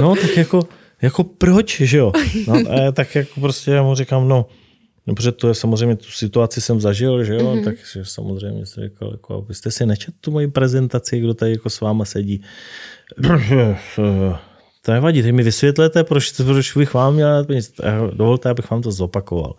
no, 0.00 0.16
tak 0.16 0.36
jako, 0.36 0.68
jako 1.02 1.24
proč, 1.24 1.80
že 1.80 1.98
jo? 1.98 2.12
No, 2.46 2.62
tak 2.92 3.14
jako 3.14 3.40
prostě 3.40 3.70
já 3.70 3.82
mu 3.82 3.94
říkám, 3.94 4.28
no, 4.28 4.46
No, 5.08 5.14
protože 5.14 5.32
to 5.32 5.48
je 5.48 5.54
samozřejmě, 5.54 5.96
tu 5.96 6.10
situaci 6.10 6.60
jsem 6.60 6.80
zažil, 6.80 7.24
že 7.24 7.34
jo, 7.34 7.54
mm-hmm. 7.54 7.64
takže 7.64 8.04
samozřejmě 8.04 8.66
jsem 8.66 8.84
říkal, 8.84 9.10
jako, 9.12 9.34
abyste 9.34 9.70
si 9.70 9.86
nečet 9.86 10.14
tu 10.20 10.30
moji 10.30 10.48
prezentaci, 10.48 11.20
kdo 11.20 11.34
tady 11.34 11.50
jako 11.50 11.70
s 11.70 11.80
váma 11.80 12.04
sedí. 12.04 12.42
To 14.82 14.92
nevadí, 14.92 15.22
teď 15.22 15.32
mi 15.32 15.42
vysvětlete, 15.42 16.04
proč, 16.04 16.30
proč 16.30 16.76
bych 16.76 16.94
vám 16.94 17.14
měl 17.14 17.44
peníze. 17.44 17.72
Dovolte, 18.14 18.50
abych 18.50 18.70
vám 18.70 18.82
to 18.82 18.92
zopakoval. 18.92 19.54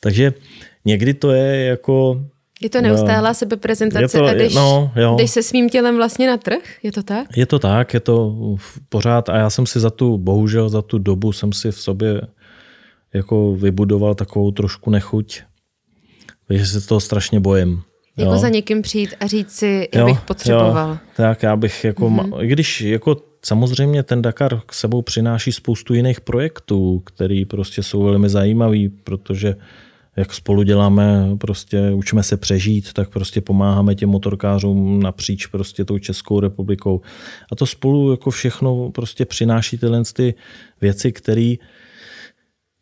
Takže 0.00 0.32
někdy 0.84 1.14
to 1.14 1.30
je 1.30 1.64
jako 1.64 2.20
je 2.60 2.70
to 2.70 2.80
neustálá 2.80 3.34
sebeprezentace 3.34 4.18
je 4.18 4.22
to, 4.22 4.24
a 4.24 4.32
jdeš, 4.32 4.54
no, 4.54 4.92
jo. 4.96 5.16
jdeš 5.18 5.30
se 5.30 5.42
svým 5.42 5.68
tělem 5.68 5.96
vlastně 5.96 6.26
na 6.26 6.36
trh? 6.36 6.62
Je 6.82 6.92
to 6.92 7.02
tak? 7.02 7.36
Je 7.36 7.46
to 7.46 7.58
tak, 7.58 7.94
je 7.94 8.00
to 8.00 8.36
pořád 8.88 9.28
a 9.28 9.36
já 9.36 9.50
jsem 9.50 9.66
si 9.66 9.80
za 9.80 9.90
tu, 9.90 10.18
bohužel 10.18 10.68
za 10.68 10.82
tu 10.82 10.98
dobu 10.98 11.32
jsem 11.32 11.52
si 11.52 11.70
v 11.70 11.80
sobě 11.80 12.20
jako 13.14 13.56
vybudoval 13.56 14.14
takovou 14.14 14.50
trošku 14.50 14.90
nechuť, 14.90 15.40
že 16.50 16.66
se 16.66 16.88
toho 16.88 17.00
strašně 17.00 17.40
bojím. 17.40 17.82
Jako 18.16 18.32
jo. 18.32 18.38
za 18.38 18.48
někým 18.48 18.82
přijít 18.82 19.14
a 19.20 19.26
říct 19.26 19.52
si, 19.52 19.88
já 19.94 20.04
bych 20.04 20.20
potřeboval. 20.20 20.90
Jo, 20.90 20.98
tak 21.16 21.42
já 21.42 21.56
bych 21.56 21.84
jako, 21.84 22.10
mm-hmm. 22.10 22.46
když 22.46 22.80
jako 22.80 23.16
samozřejmě 23.44 24.02
ten 24.02 24.22
Dakar 24.22 24.60
k 24.66 24.74
sebou 24.74 25.02
přináší 25.02 25.52
spoustu 25.52 25.94
jiných 25.94 26.20
projektů, 26.20 27.02
který 27.04 27.44
prostě 27.44 27.82
jsou 27.82 28.02
velmi 28.02 28.28
zajímavý, 28.28 28.88
protože 28.88 29.56
jak 30.16 30.34
spolu 30.34 30.62
děláme, 30.62 31.36
prostě 31.38 31.90
učíme 31.90 32.22
se 32.22 32.36
přežít, 32.36 32.92
tak 32.92 33.10
prostě 33.10 33.40
pomáháme 33.40 33.94
těm 33.94 34.08
motorkářům 34.08 35.02
napříč 35.02 35.46
prostě 35.46 35.84
tou 35.84 35.98
Českou 35.98 36.40
republikou. 36.40 37.00
A 37.52 37.56
to 37.56 37.66
spolu 37.66 38.10
jako 38.10 38.30
všechno 38.30 38.90
prostě 38.90 39.24
přináší 39.24 39.78
tyhle 39.78 40.02
ty 40.12 40.34
věci, 40.80 41.12
které 41.12 41.54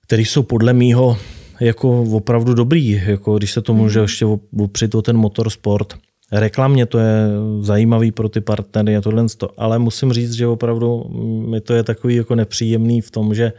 který 0.09 0.25
jsou 0.25 0.43
podle 0.43 0.73
mýho 0.73 1.17
jako 1.61 2.03
opravdu 2.03 2.55
dobrý, 2.55 3.03
jako 3.07 3.39
když 3.39 3.53
se 3.53 3.63
to 3.63 3.75
může 3.75 3.99
hmm. 3.99 4.05
ještě 4.05 4.27
opřít 4.59 4.95
o 4.95 5.03
ten 5.03 5.17
motorsport. 5.17 5.95
Reklamně 6.33 6.87
to 6.87 6.99
je 6.99 7.29
zajímavý 7.61 8.13
pro 8.13 8.29
ty 8.29 8.41
partnery 8.41 8.97
a 8.97 9.01
tohle, 9.01 9.27
ale 9.57 9.79
musím 9.79 10.13
říct, 10.13 10.33
že 10.33 10.47
opravdu 10.47 11.05
mi 11.49 11.61
to 11.61 11.75
je 11.75 11.83
takový 11.83 12.15
jako 12.15 12.35
nepříjemný 12.35 13.01
v 13.01 13.11
tom, 13.11 13.35
že 13.35 13.53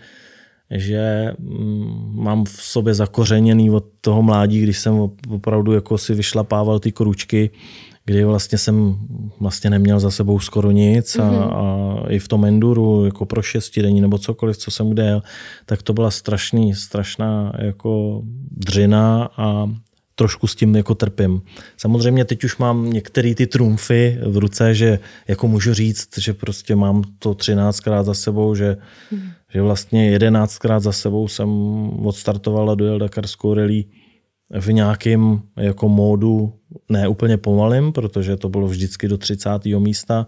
že 0.72 1.32
mm, 1.40 2.12
mám 2.14 2.46
v 2.46 2.50
sobě 2.50 2.94
zakořeněný 2.94 3.72
od 3.72 3.86
toho 4.02 4.22
mládí, 4.22 4.62
když 4.62 4.80
jsem 4.80 5.10
opravdu 5.30 5.74
jako 5.74 5.98
si 5.98 6.14
vyšlapával 6.14 6.80
ty 6.80 6.92
kručky 6.92 7.50
kdy 8.10 8.24
vlastně 8.24 8.58
jsem 8.58 8.98
vlastně 9.40 9.70
neměl 9.70 10.00
za 10.00 10.12
sebou 10.12 10.40
skoro 10.40 10.72
nic 10.72 11.16
a, 11.16 11.22
mm-hmm. 11.22 11.54
a 11.54 12.10
i 12.10 12.20
v 12.20 12.28
tom 12.28 12.46
enduru 12.46 13.06
jako 13.06 13.26
pro 13.26 13.42
šestidenní 13.42 14.02
nebo 14.02 14.18
cokoliv, 14.18 14.58
co 14.58 14.72
jsem 14.72 14.90
kde 14.90 15.04
jel, 15.04 15.24
tak 15.66 15.82
to 15.82 15.94
byla 15.94 16.12
strašný, 16.12 16.76
strašná 16.76 17.54
jako 17.58 18.22
dřina 18.52 19.30
a 19.38 19.70
trošku 20.16 20.48
s 20.48 20.56
tím 20.56 20.76
jako 20.76 20.96
trpím. 20.96 21.42
Samozřejmě 21.78 22.26
teď 22.26 22.44
už 22.44 22.58
mám 22.58 22.90
některé 22.90 23.36
ty 23.36 23.48
trumfy 23.48 24.18
v 24.26 24.38
ruce, 24.38 24.76
že 24.76 25.00
jako 25.28 25.48
můžu 25.48 25.74
říct, 25.74 26.18
že 26.18 26.34
prostě 26.34 26.76
mám 26.76 27.04
to 27.20 27.32
13krát 27.32 28.04
za 28.04 28.14
sebou, 28.14 28.56
že, 28.56 28.78
mm. 29.12 29.30
že 29.54 29.62
vlastně 29.62 30.18
11krát 30.18 30.80
za 30.80 30.92
sebou 30.92 31.28
jsem 31.28 31.50
odstartoval 32.06 32.72
a 32.72 32.76
dojel 32.76 33.00
Dakarskou 33.00 33.54
rally 33.54 33.86
v 34.60 34.74
nějakém 34.74 35.42
jako 35.58 35.90
módu 35.90 36.54
ne 36.90 37.08
úplně 37.08 37.38
pomalým, 37.38 37.92
protože 37.92 38.38
to 38.38 38.50
bylo 38.50 38.68
vždycky 38.68 39.08
do 39.08 39.18
30. 39.18 39.50
místa, 39.66 40.28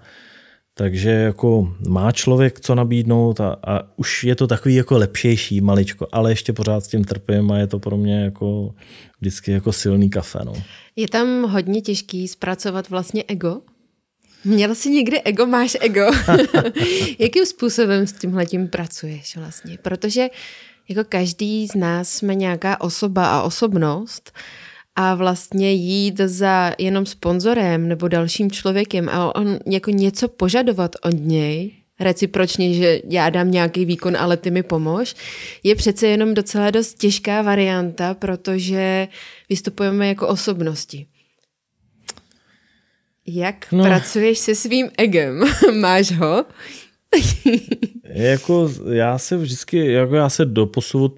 takže 0.74 1.10
jako 1.10 1.76
má 1.88 2.12
člověk 2.12 2.60
co 2.60 2.76
nabídnout 2.76 3.40
a, 3.40 3.56
a 3.68 3.82
už 3.96 4.24
je 4.24 4.36
to 4.36 4.48
takový 4.48 4.76
jako 4.76 4.98
lepšější 4.98 5.62
maličko, 5.62 6.08
ale 6.12 6.32
ještě 6.32 6.54
pořád 6.54 6.84
s 6.84 6.88
tím 6.88 7.04
trpím 7.04 7.52
a 7.52 7.58
je 7.58 7.68
to 7.68 7.80
pro 7.80 7.98
mě 7.98 8.24
jako 8.24 8.76
vždycky 9.22 9.52
jako 9.52 9.72
silný 9.72 10.10
kafe. 10.10 10.40
No. 10.46 10.54
Je 10.96 11.08
tam 11.08 11.44
hodně 11.44 11.82
těžký 11.82 12.28
zpracovat 12.28 12.90
vlastně 12.90 13.24
ego? 13.28 13.62
Měl 14.46 14.76
jsi 14.76 14.90
někdy 14.90 15.22
ego, 15.22 15.46
máš 15.46 15.78
ego. 15.82 16.12
Jakým 17.20 17.46
způsobem 17.46 18.08
s 18.08 18.14
tímhletím 18.14 18.68
pracuješ 18.68 19.38
vlastně? 19.38 19.78
Protože 19.82 20.28
jako 20.90 21.04
každý 21.10 21.68
z 21.68 21.76
nás 21.76 22.10
jsme 22.10 22.36
nějaká 22.36 22.82
osoba 22.82 23.40
a 23.40 23.42
osobnost 23.42 24.32
a 24.96 25.16
vlastně 25.16 25.72
jít 25.72 26.18
za 26.18 26.74
jenom 26.78 27.06
sponzorem 27.06 27.88
nebo 27.88 28.08
dalším 28.08 28.52
člověkem 28.52 29.10
a 29.10 29.36
on 29.36 29.60
jako 29.66 29.92
něco 29.92 30.28
požadovat 30.28 30.96
od 31.04 31.14
něj, 31.14 31.72
recipročně, 32.00 32.74
že 32.74 33.02
já 33.10 33.30
dám 33.30 33.52
nějaký 33.52 33.86
výkon, 33.86 34.18
ale 34.18 34.38
ty 34.38 34.52
mi 34.52 34.64
pomož, 34.64 35.16
je 35.64 35.76
přece 35.76 36.08
jenom 36.08 36.34
docela 36.34 36.72
dost 36.72 36.94
těžká 36.94 37.42
varianta, 37.42 38.14
protože 38.14 39.08
vystupujeme 39.50 40.08
jako 40.08 40.28
osobnosti. 40.28 41.06
Jak 43.28 43.72
no. 43.72 43.84
pracuješ 43.84 44.40
se 44.40 44.56
svým 44.56 44.90
egem? 44.98 45.44
Máš 45.80 46.12
ho? 46.12 46.46
jako 48.14 48.70
já 48.92 49.18
se 49.18 49.38
vždycky, 49.38 49.92
jako 49.92 50.16
já 50.16 50.30
se 50.30 50.46
doposud 50.46 51.16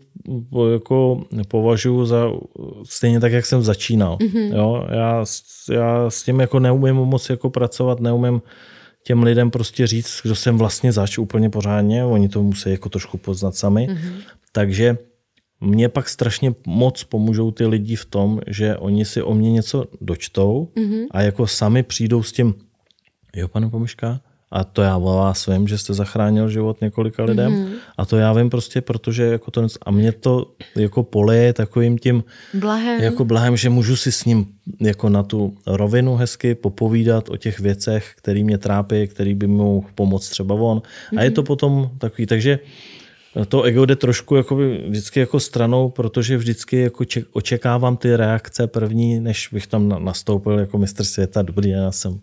jako 0.71 1.23
považuji 1.47 2.05
za 2.05 2.31
stejně 2.83 3.19
tak, 3.19 3.31
jak 3.31 3.45
jsem 3.45 3.61
začínal. 3.61 4.17
Mm-hmm. 4.17 4.55
Jo, 4.55 4.87
já, 4.91 5.25
já 5.71 6.09
s 6.09 6.23
tím 6.23 6.39
jako 6.39 6.59
neumím 6.59 6.95
moc 6.95 7.29
jako 7.29 7.49
pracovat, 7.49 7.99
neumím 7.99 8.41
těm 9.03 9.23
lidem 9.23 9.51
prostě 9.51 9.87
říct, 9.87 10.19
kdo 10.23 10.35
jsem 10.35 10.57
vlastně 10.57 10.91
zač 10.91 11.17
úplně 11.17 11.49
pořádně, 11.49 12.05
oni 12.05 12.29
to 12.29 12.43
musí 12.43 12.71
jako 12.71 12.89
trošku 12.89 13.17
poznat 13.17 13.55
sami. 13.55 13.87
Mm-hmm. 13.87 14.13
Takže 14.51 14.97
mě 15.61 15.89
pak 15.89 16.09
strašně 16.09 16.55
moc 16.67 17.03
pomůžou 17.03 17.51
ty 17.51 17.65
lidi 17.65 17.95
v 17.95 18.05
tom, 18.05 18.39
že 18.47 18.77
oni 18.77 19.05
si 19.05 19.21
o 19.21 19.33
mě 19.33 19.51
něco 19.51 19.85
dočtou 20.01 20.69
mm-hmm. 20.75 21.05
a 21.11 21.21
jako 21.21 21.47
sami 21.47 21.83
přijdou 21.83 22.23
s 22.23 22.31
tím, 22.31 22.53
jo, 23.35 23.47
pane 23.47 23.69
Pomiška, 23.69 24.21
a 24.53 24.63
to 24.63 24.81
já 24.81 24.97
o 24.97 25.17
vás 25.17 25.45
vím, 25.45 25.67
že 25.67 25.77
jste 25.77 25.93
zachránil 25.93 26.49
život 26.49 26.81
několika 26.81 27.23
lidem. 27.23 27.51
Mm-hmm. 27.51 27.73
A 27.97 28.05
to 28.05 28.17
já 28.17 28.33
vím 28.33 28.49
prostě, 28.49 28.81
protože 28.81 29.23
jako 29.23 29.51
to, 29.51 29.67
a 29.85 29.91
mě 29.91 30.11
to 30.11 30.51
jako 30.75 31.03
poleje 31.03 31.53
takovým 31.53 31.97
tím 31.97 32.23
blahem. 32.53 33.01
jako 33.01 33.25
blahem, 33.25 33.57
že 33.57 33.69
můžu 33.69 33.95
si 33.95 34.11
s 34.11 34.25
ním 34.25 34.45
jako 34.79 35.09
na 35.09 35.23
tu 35.23 35.57
rovinu 35.67 36.15
hezky 36.15 36.55
popovídat 36.55 37.29
o 37.29 37.37
těch 37.37 37.59
věcech, 37.59 38.13
které 38.17 38.43
mě 38.43 38.57
trápí, 38.57 39.07
který 39.07 39.33
by 39.33 39.47
mi 39.47 39.53
mohl 39.53 39.87
pomoct 39.95 40.29
třeba 40.29 40.55
on. 40.55 40.77
Mm-hmm. 40.77 41.19
A 41.19 41.23
je 41.23 41.31
to 41.31 41.41
mhm. 41.41 41.47
potom 41.47 41.89
takový, 41.97 42.25
takže 42.25 42.59
to 43.47 43.63
ego 43.63 43.85
jde 43.85 43.95
trošku 43.95 44.35
jakoby 44.35 44.85
vždycky 44.87 45.19
jako 45.19 45.39
stranou, 45.39 45.89
protože 45.89 46.37
vždycky 46.37 46.77
jako 46.77 47.05
očekávám 47.31 47.97
ty 47.97 48.15
reakce 48.15 48.67
první, 48.67 49.19
než 49.19 49.49
bych 49.51 49.67
tam 49.67 50.05
nastoupil 50.05 50.59
jako 50.59 50.77
mistr 50.77 51.03
světa. 51.03 51.41
Dobrý, 51.41 51.69
já 51.69 51.91
jsem 51.91 52.19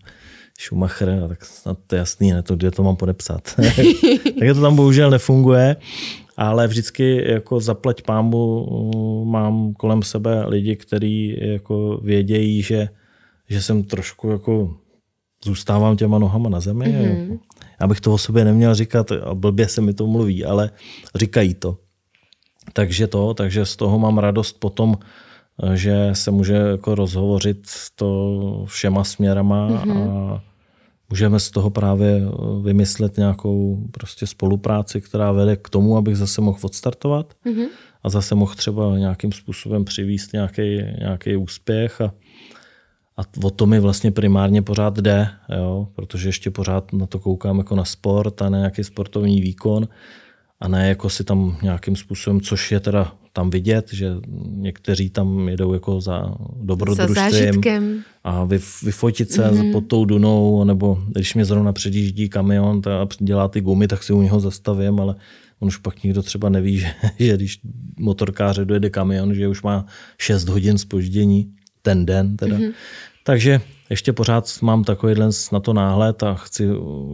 Schumacher, 0.60 1.20
no, 1.20 1.28
tak 1.28 1.44
snad 1.44 1.78
to 1.86 1.94
je 1.94 1.98
jasný, 1.98 2.32
ne, 2.32 2.42
to, 2.42 2.56
kde 2.56 2.70
to 2.70 2.82
mám 2.82 2.96
podepsat. 2.96 3.42
tak 4.38 4.48
to 4.54 4.60
tam 4.60 4.76
bohužel 4.76 5.10
nefunguje, 5.10 5.76
ale 6.36 6.68
vždycky 6.68 7.32
jako 7.32 7.60
zaplať 7.60 8.02
pámu 8.02 9.24
mám 9.24 9.72
kolem 9.74 10.02
sebe 10.02 10.44
lidi, 10.46 10.76
kteří 10.76 11.38
jako 11.40 12.00
vědějí, 12.04 12.62
že, 12.62 12.88
že 13.48 13.62
jsem 13.62 13.82
trošku 13.82 14.30
jako 14.30 14.76
zůstávám 15.44 15.96
těma 15.96 16.18
nohama 16.18 16.48
na 16.48 16.60
zemi. 16.60 16.84
Mm-hmm. 16.84 17.38
Já 17.80 17.86
bych 17.86 18.00
to 18.00 18.14
o 18.14 18.18
sobě 18.18 18.44
neměl 18.44 18.74
říkat, 18.74 19.12
a 19.12 19.34
blbě 19.34 19.68
se 19.68 19.80
mi 19.80 19.94
to 19.94 20.06
mluví, 20.06 20.44
ale 20.44 20.70
říkají 21.14 21.54
to. 21.54 21.78
Takže 22.72 23.06
to, 23.06 23.34
takže 23.34 23.66
z 23.66 23.76
toho 23.76 23.98
mám 23.98 24.18
radost 24.18 24.52
potom, 24.52 24.98
že 25.74 26.10
se 26.12 26.30
může 26.30 26.54
jako 26.54 26.94
rozhovořit 26.94 27.68
to 27.94 28.64
všema 28.68 29.04
směrama 29.04 29.68
mm-hmm. 29.70 30.10
a 30.10 30.42
můžeme 31.10 31.40
z 31.40 31.50
toho 31.50 31.70
právě 31.70 32.22
vymyslet 32.62 33.16
nějakou 33.16 33.86
prostě 33.90 34.26
spolupráci, 34.26 35.00
která 35.00 35.32
vede 35.32 35.56
k 35.56 35.68
tomu, 35.68 35.96
abych 35.96 36.16
zase 36.16 36.40
mohl 36.40 36.58
odstartovat 36.62 37.34
mm-hmm. 37.46 37.66
a 38.02 38.08
zase 38.08 38.34
mohl 38.34 38.54
třeba 38.54 38.98
nějakým 38.98 39.32
způsobem 39.32 39.84
přivíst 39.84 40.32
nějaký, 40.32 40.82
nějaký 40.98 41.36
úspěch 41.36 42.00
a, 42.00 42.12
a 43.16 43.22
o 43.44 43.50
to 43.50 43.66
mi 43.66 43.80
vlastně 43.80 44.10
primárně 44.10 44.62
pořád 44.62 44.96
jde, 44.98 45.28
jo? 45.56 45.88
protože 45.94 46.28
ještě 46.28 46.50
pořád 46.50 46.92
na 46.92 47.06
to 47.06 47.18
koukám 47.18 47.58
jako 47.58 47.76
na 47.76 47.84
sport 47.84 48.42
a 48.42 48.48
na 48.48 48.58
nějaký 48.58 48.84
sportovní 48.84 49.40
výkon 49.40 49.88
a 50.60 50.68
ne 50.68 50.88
jako 50.88 51.10
si 51.10 51.24
tam 51.24 51.58
nějakým 51.62 51.96
způsobem, 51.96 52.40
což 52.40 52.72
je 52.72 52.80
teda 52.80 53.12
tam 53.32 53.50
vidět, 53.50 53.88
že 53.92 54.10
někteří 54.46 55.10
tam 55.10 55.48
jedou 55.48 55.72
jako 55.72 56.00
za 56.00 56.34
dobrodružstvím 56.62 58.04
a 58.24 58.44
vyfotit 58.82 59.32
se 59.32 59.50
mm-hmm. 59.50 59.72
pod 59.72 59.86
tou 59.86 60.04
dunou, 60.04 60.64
nebo 60.64 60.98
když 61.08 61.34
mě 61.34 61.44
zrovna 61.44 61.72
předjíždí 61.72 62.28
kamion 62.28 62.82
a 62.86 63.08
dělá 63.18 63.48
ty 63.48 63.60
gumy, 63.60 63.88
tak 63.88 64.02
si 64.02 64.12
u 64.12 64.22
něho 64.22 64.40
zastavím, 64.40 65.00
ale 65.00 65.14
on 65.60 65.68
už 65.68 65.76
pak 65.76 66.02
nikdo 66.02 66.22
třeba 66.22 66.48
neví, 66.48 66.78
že, 66.80 66.90
že 67.18 67.36
když 67.36 67.60
motorkáře 67.98 68.64
dojede 68.64 68.90
kamion, 68.90 69.34
že 69.34 69.48
už 69.48 69.62
má 69.62 69.86
6 70.18 70.48
hodin 70.48 70.78
spoždění 70.78 71.52
ten 71.82 72.06
den 72.06 72.36
teda. 72.36 72.56
Mm-hmm. 72.56 72.72
Takže 73.24 73.60
ještě 73.90 74.12
pořád 74.12 74.44
mám 74.62 74.84
takový 74.84 75.14
na 75.52 75.60
to 75.60 75.72
náhled 75.72 76.22
a 76.22 76.34
chci 76.34 76.68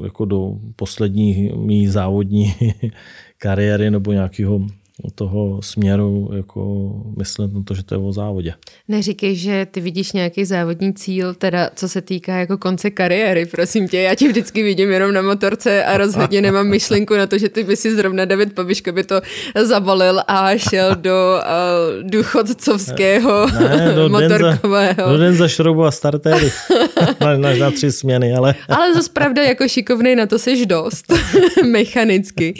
jako 0.05 0.25
do 0.25 0.53
poslední 0.77 1.53
mý 1.57 1.89
závodní 1.89 2.55
kariéry 3.39 3.91
nebo 3.91 4.13
nějakého 4.13 4.67
toho 5.15 5.63
směru 5.63 6.31
jako 6.37 6.93
myslet 7.19 7.55
na 7.55 7.63
to, 7.63 7.75
že 7.75 7.85
to 7.85 7.95
je 7.95 7.99
o 7.99 8.13
závodě. 8.13 8.55
Neříkej, 8.89 9.37
že 9.37 9.67
ty 9.71 9.81
vidíš 9.81 10.13
nějaký 10.13 10.45
závodní 10.45 10.95
cíl, 10.95 11.35
teda 11.35 11.71
co 11.75 11.89
se 11.89 12.01
týká 12.01 12.37
jako 12.37 12.59
konce 12.59 12.91
kariéry, 12.91 13.47
prosím 13.47 13.89
tě, 13.89 14.01
já 14.01 14.15
tě 14.15 14.29
vždycky 14.29 14.63
vidím 14.63 14.91
jenom 14.91 15.13
na 15.13 15.23
motorce 15.23 15.85
a 15.85 15.97
rozhodně 15.97 16.43
nemám 16.43 16.67
myšlenku 16.67 17.15
na 17.15 17.27
to, 17.27 17.39
že 17.39 17.49
ty 17.49 17.65
by 17.65 17.77
si 17.77 17.97
zrovna 17.97 18.25
David 18.25 18.53
Pabiško 18.55 18.93
by 18.93 19.05
to 19.05 19.21
zavolil 19.63 20.21
a 20.29 20.57
šel 20.57 20.95
do 20.95 21.39
uh, 21.39 22.11
důchodcovského 22.11 23.47
ne, 23.47 23.93
do 23.95 24.09
motorkového. 24.09 24.97
Den 24.97 25.07
za, 25.07 25.13
do 25.13 25.19
den 25.19 25.35
za 25.35 25.49
šroubu 25.49 25.85
a 25.85 25.91
startéry. 25.91 26.51
na, 27.21 27.37
na, 27.37 27.57
na 27.57 27.71
tři 27.71 27.93
směny, 27.93 28.35
ale... 28.35 28.55
ale 28.69 28.95
zase 28.95 29.11
pravda, 29.13 29.43
jako 29.43 29.69
šikovnej 29.69 30.17
na 30.17 30.27
to 30.27 30.39
seš 30.39 30.67
dost, 30.67 31.13
mechanicky. 31.65 32.55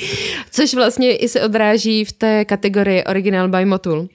Což 0.51 0.75
vlastně 0.75 1.17
i 1.17 1.29
se 1.29 1.41
odráží 1.41 2.05
v 2.05 2.13
té 2.13 2.26
té 2.27 2.45
kategorii 2.45 3.05
Original 3.05 3.49
by 3.49 3.65
Motul. 3.65 4.09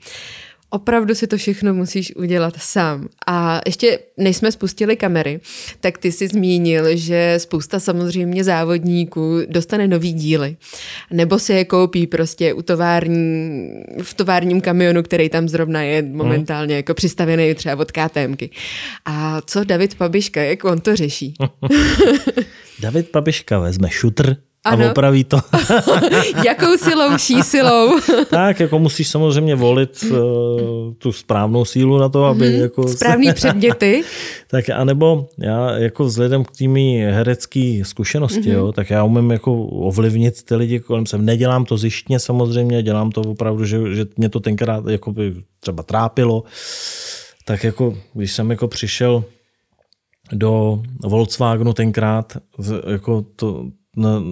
Opravdu 0.70 1.16
si 1.16 1.28
to 1.28 1.38
všechno 1.38 1.74
musíš 1.74 2.16
udělat 2.16 2.54
sám. 2.58 3.08
A 3.28 3.62
ještě 3.66 4.00
než 4.18 4.38
jsme 4.38 4.52
spustili 4.52 4.96
kamery, 4.96 5.40
tak 5.80 5.98
ty 5.98 6.12
si 6.12 6.28
zmínil, 6.28 6.98
že 6.98 7.36
spousta 7.38 7.80
samozřejmě 7.80 8.44
závodníků 8.44 9.40
dostane 9.48 9.88
nový 9.88 10.14
díly. 10.14 10.58
Nebo 11.12 11.40
si 11.40 11.54
je 11.54 11.66
koupí 11.66 12.08
prostě 12.08 12.54
u 12.54 12.62
tovární, 12.62 13.72
v 14.04 14.14
továrním 14.14 14.62
kamionu, 14.62 15.04
který 15.04 15.30
tam 15.30 15.50
zrovna 15.50 15.82
je 15.82 16.02
momentálně 16.02 16.76
jako 16.76 16.94
přistavený 16.94 17.56
třeba 17.56 17.76
od 17.76 17.92
KTMky. 17.92 18.50
A 19.06 19.42
co 19.42 19.64
David 19.64 19.96
Pabiška, 19.96 20.42
jak 20.42 20.64
on 20.64 20.82
to 20.82 20.96
řeší? 20.96 21.34
David 22.80 23.10
Pabiška 23.10 23.60
vezme 23.60 23.90
šutr, 23.90 24.36
ano. 24.64 24.86
A 24.86 24.90
opraví 24.90 25.24
to. 25.24 25.38
Jakou 26.46 26.78
silou, 26.78 27.18
ší 27.18 27.44
silou. 27.44 28.00
tak, 28.30 28.60
jako 28.60 28.80
musíš 28.80 29.08
samozřejmě 29.08 29.56
volit 29.56 30.06
uh, 30.12 30.18
tu 30.98 31.12
správnou 31.12 31.66
sílu 31.66 31.98
na 31.98 32.10
to, 32.10 32.26
aby... 32.26 32.50
Mm, 32.50 32.62
jako 32.62 32.88
správný 32.88 33.34
předměty. 33.34 34.04
tak 34.48 34.70
anebo 34.70 35.28
já 35.38 35.72
jako 35.78 36.04
vzhledem 36.04 36.44
k 36.44 36.52
tými 36.52 36.98
herecké 37.12 37.82
zkušenosti, 37.84 38.42
mm-hmm. 38.42 38.54
jo, 38.54 38.72
tak 38.72 38.90
já 38.90 39.04
umím 39.04 39.32
jako 39.32 39.64
ovlivnit 39.66 40.44
ty 40.44 40.56
lidi 40.56 40.80
kolem 40.80 41.06
sebe. 41.06 41.24
Nedělám 41.24 41.66
to 41.66 41.78
zjištně 41.78 42.20
samozřejmě, 42.20 42.84
dělám 42.84 43.12
to 43.12 43.22
opravdu, 43.22 43.66
že, 43.66 43.96
že 43.96 44.06
mě 44.18 44.30
to 44.30 44.40
tenkrát 44.40 44.88
jako 44.88 45.12
by 45.12 45.34
třeba 45.60 45.84
trápilo. 45.84 46.44
Tak 47.46 47.64
jako, 47.64 47.98
když 48.14 48.32
jsem 48.32 48.52
jako 48.52 48.68
přišel 48.68 49.24
do 50.32 50.82
Volkswagenu 51.04 51.74
tenkrát, 51.74 52.38
jako 52.92 53.26
to, 53.36 53.66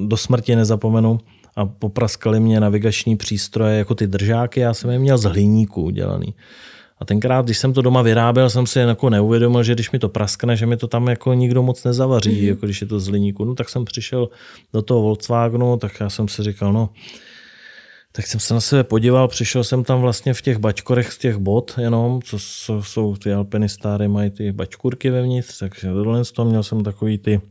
do 0.05 0.17
smrti 0.17 0.55
nezapomenu 0.55 1.19
a 1.55 1.65
popraskali 1.65 2.39
mě 2.39 2.59
navigační 2.59 3.17
přístroje 3.17 3.77
jako 3.77 3.95
ty 3.95 4.07
držáky, 4.07 4.59
já 4.59 4.73
jsem 4.73 4.89
je 4.89 4.99
měl 4.99 5.17
z 5.17 5.23
hliníku 5.23 5.83
udělaný. 5.83 6.35
A 6.99 7.05
tenkrát, 7.05 7.45
když 7.45 7.57
jsem 7.57 7.73
to 7.73 7.81
doma 7.81 8.01
vyráběl, 8.01 8.49
jsem 8.49 8.67
si 8.67 8.79
jako 8.79 9.09
neuvědomil, 9.09 9.63
že 9.63 9.73
když 9.73 9.91
mi 9.91 9.99
to 9.99 10.09
praskne, 10.09 10.55
že 10.55 10.65
mi 10.65 10.77
to 10.77 10.87
tam 10.87 11.07
jako 11.07 11.33
nikdo 11.33 11.63
moc 11.63 11.83
nezavaří, 11.83 12.31
mm-hmm. 12.31 12.47
jako 12.47 12.65
když 12.65 12.81
je 12.81 12.87
to 12.87 12.99
z 12.99 13.07
hliníku. 13.07 13.45
No 13.45 13.55
tak 13.55 13.69
jsem 13.69 13.85
přišel 13.85 14.29
do 14.73 14.81
toho 14.81 15.01
Volkswagenu, 15.01 15.77
tak 15.77 15.99
já 15.99 16.09
jsem 16.09 16.27
si 16.27 16.43
říkal, 16.43 16.73
no, 16.73 16.89
tak 18.11 18.27
jsem 18.27 18.39
se 18.39 18.53
na 18.53 18.61
sebe 18.61 18.83
podíval, 18.83 19.27
přišel 19.27 19.63
jsem 19.63 19.83
tam 19.83 20.01
vlastně 20.01 20.33
v 20.33 20.41
těch 20.41 20.57
bačkorech 20.57 21.13
z 21.13 21.17
těch 21.17 21.37
bot 21.37 21.73
jenom, 21.77 22.21
co 22.21 22.39
jsou, 22.39 22.83
jsou 22.83 23.15
ty 23.15 23.33
alpinistáry, 23.33 24.07
mají 24.07 24.29
ty 24.29 24.51
bačkurky 24.51 25.09
vevnitř, 25.09 25.59
takže 25.59 25.87
tohle 25.93 26.25
z 26.25 26.31
toho 26.31 26.49
měl 26.49 26.63
jsem 26.63 26.83
takový 26.83 27.17
ty 27.17 27.41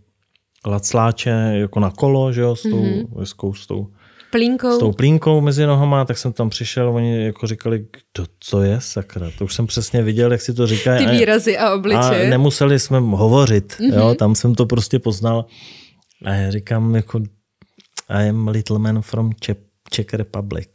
lacláče 0.68 1.30
jako 1.52 1.80
na 1.80 1.90
kolo, 1.90 2.32
že 2.32 2.40
jo, 2.40 2.56
s 2.56 2.62
tou, 2.62 2.82
mm-hmm. 2.82 3.52
s 3.54 3.66
tou 3.66 3.86
plínkou. 4.30 4.76
S 4.76 4.78
tou 4.78 4.92
plínkou 4.92 5.40
mezi 5.40 5.66
nohama, 5.66 6.04
tak 6.04 6.18
jsem 6.18 6.32
tam 6.32 6.50
přišel, 6.50 6.88
oni 6.88 7.24
jako 7.24 7.46
říkali, 7.46 7.78
kdo 7.78 8.26
to 8.50 8.62
je, 8.62 8.76
sakra. 8.80 9.30
To 9.38 9.44
už 9.44 9.54
jsem 9.54 9.66
přesně 9.66 10.02
viděl, 10.02 10.32
jak 10.32 10.40
si 10.40 10.54
to 10.54 10.66
říkají. 10.66 11.06
Ty 11.06 11.12
výrazy 11.12 11.58
a 11.58 11.74
obličeje. 11.74 12.26
A 12.26 12.30
nemuseli 12.30 12.78
jsme 12.78 13.00
hovořit, 13.00 13.76
mm-hmm. 13.78 13.98
jo, 13.98 14.14
tam 14.14 14.34
jsem 14.34 14.54
to 14.54 14.66
prostě 14.66 14.98
poznal. 14.98 15.44
A 16.24 16.32
já 16.32 16.50
říkám, 16.50 16.94
jako, 16.94 17.20
I 18.08 18.28
am 18.28 18.48
little 18.48 18.78
man 18.78 19.02
from 19.02 19.32
Czech, 19.40 19.56
Czech 19.90 20.14
Republic. 20.14 20.68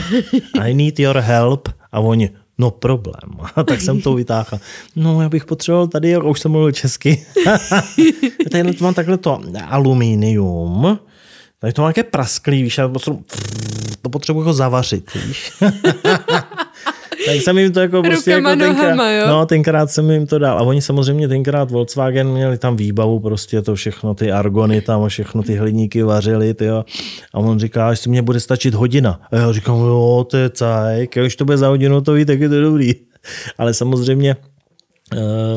I 0.60 0.74
need 0.74 0.98
your 0.98 1.18
help. 1.18 1.68
A 1.92 2.00
oni, 2.00 2.30
No 2.58 2.70
problém. 2.70 3.30
tak 3.64 3.80
jsem 3.80 4.00
to 4.00 4.14
vytáhl. 4.14 4.60
No 4.96 5.22
já 5.22 5.28
bych 5.28 5.44
potřeboval 5.44 5.86
tady, 5.86 6.16
už 6.18 6.40
jsem 6.40 6.50
mluvil 6.50 6.72
česky. 6.72 7.26
tady 8.50 8.76
mám 8.80 8.94
takhle 8.94 9.18
to 9.18 9.40
aluminium. 9.68 10.98
Tady 11.64 11.72
to 11.72 11.82
má 11.82 11.88
nějaké 11.88 12.02
prasklý, 12.02 12.62
víš, 12.62 12.80
potřebuji, 12.92 13.24
to 14.02 14.10
potřebuji 14.10 14.42
ho 14.42 14.52
zavařit, 14.52 15.14
víš. 15.14 15.52
tak 17.26 17.34
jsem 17.34 17.58
jim 17.58 17.72
to 17.72 17.80
jako 17.80 18.02
prostě 18.02 18.30
jako 18.30 18.56
tenkrát, 18.56 19.10
jo? 19.10 19.26
no, 19.28 19.46
tenkrát 19.46 19.90
jsem 19.90 20.10
jim 20.10 20.26
to 20.26 20.38
dal. 20.38 20.58
A 20.58 20.62
oni 20.62 20.82
samozřejmě 20.82 21.28
tenkrát 21.28 21.70
Volkswagen 21.70 22.28
měli 22.28 22.58
tam 22.58 22.76
výbavu, 22.76 23.20
prostě 23.20 23.62
to 23.62 23.74
všechno, 23.74 24.14
ty 24.14 24.32
argony 24.32 24.80
tam, 24.80 25.08
všechno 25.08 25.42
ty 25.42 25.56
hliníky 25.56 26.02
vařili, 26.02 26.54
tyjo. 26.54 26.84
A 27.34 27.38
on 27.38 27.58
říká, 27.58 27.94
že 27.94 28.10
mě 28.10 28.22
bude 28.22 28.40
stačit 28.40 28.74
hodina. 28.74 29.20
A 29.30 29.36
já 29.36 29.52
říkám, 29.52 29.76
jo, 29.76 30.26
to 30.30 30.36
je 30.36 30.50
cajk, 30.50 31.14
když 31.14 31.36
to 31.36 31.44
bude 31.44 31.56
za 31.56 31.68
hodinu 31.68 32.00
to 32.00 32.12
ví, 32.12 32.24
tak 32.24 32.40
je 32.40 32.48
to 32.48 32.60
dobrý. 32.60 32.92
Ale 33.58 33.74
samozřejmě 33.74 34.36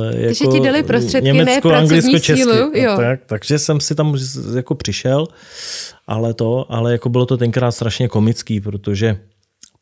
jako 0.09 0.25
takže 0.25 0.45
ti 0.51 0.59
dali 0.59 0.83
prostředky, 0.83 1.25
Německo, 1.25 1.69
ne 1.69 1.77
Anglicko, 1.77 2.19
česky. 2.19 2.43
Sílu, 2.43 2.71
jo. 2.73 2.97
Tak, 2.97 3.19
takže 3.25 3.59
jsem 3.59 3.79
si 3.79 3.95
tam 3.95 4.17
jako 4.55 4.75
přišel, 4.75 5.27
ale 6.07 6.33
to, 6.33 6.65
ale 6.69 6.91
jako 6.91 7.09
bylo 7.09 7.25
to 7.25 7.37
tenkrát 7.37 7.71
strašně 7.71 8.07
komický, 8.07 8.61
protože 8.61 9.17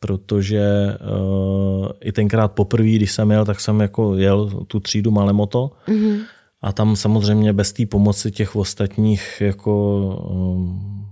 protože 0.00 0.96
uh, 1.20 1.88
i 2.00 2.12
tenkrát 2.12 2.48
poprvé, 2.48 2.88
když 2.88 3.12
jsem 3.12 3.30
jel, 3.30 3.44
tak 3.44 3.60
jsem 3.60 3.80
jako 3.80 4.16
jel 4.16 4.50
tu 4.66 4.80
třídu 4.80 5.10
Malemoto 5.10 5.70
mm-hmm. 5.88 6.18
a 6.62 6.72
tam 6.72 6.96
samozřejmě 6.96 7.52
bez 7.52 7.72
té 7.72 7.86
pomoci 7.86 8.30
těch 8.30 8.56
ostatních 8.56 9.40
jako 9.40 9.98
um, 10.30 11.05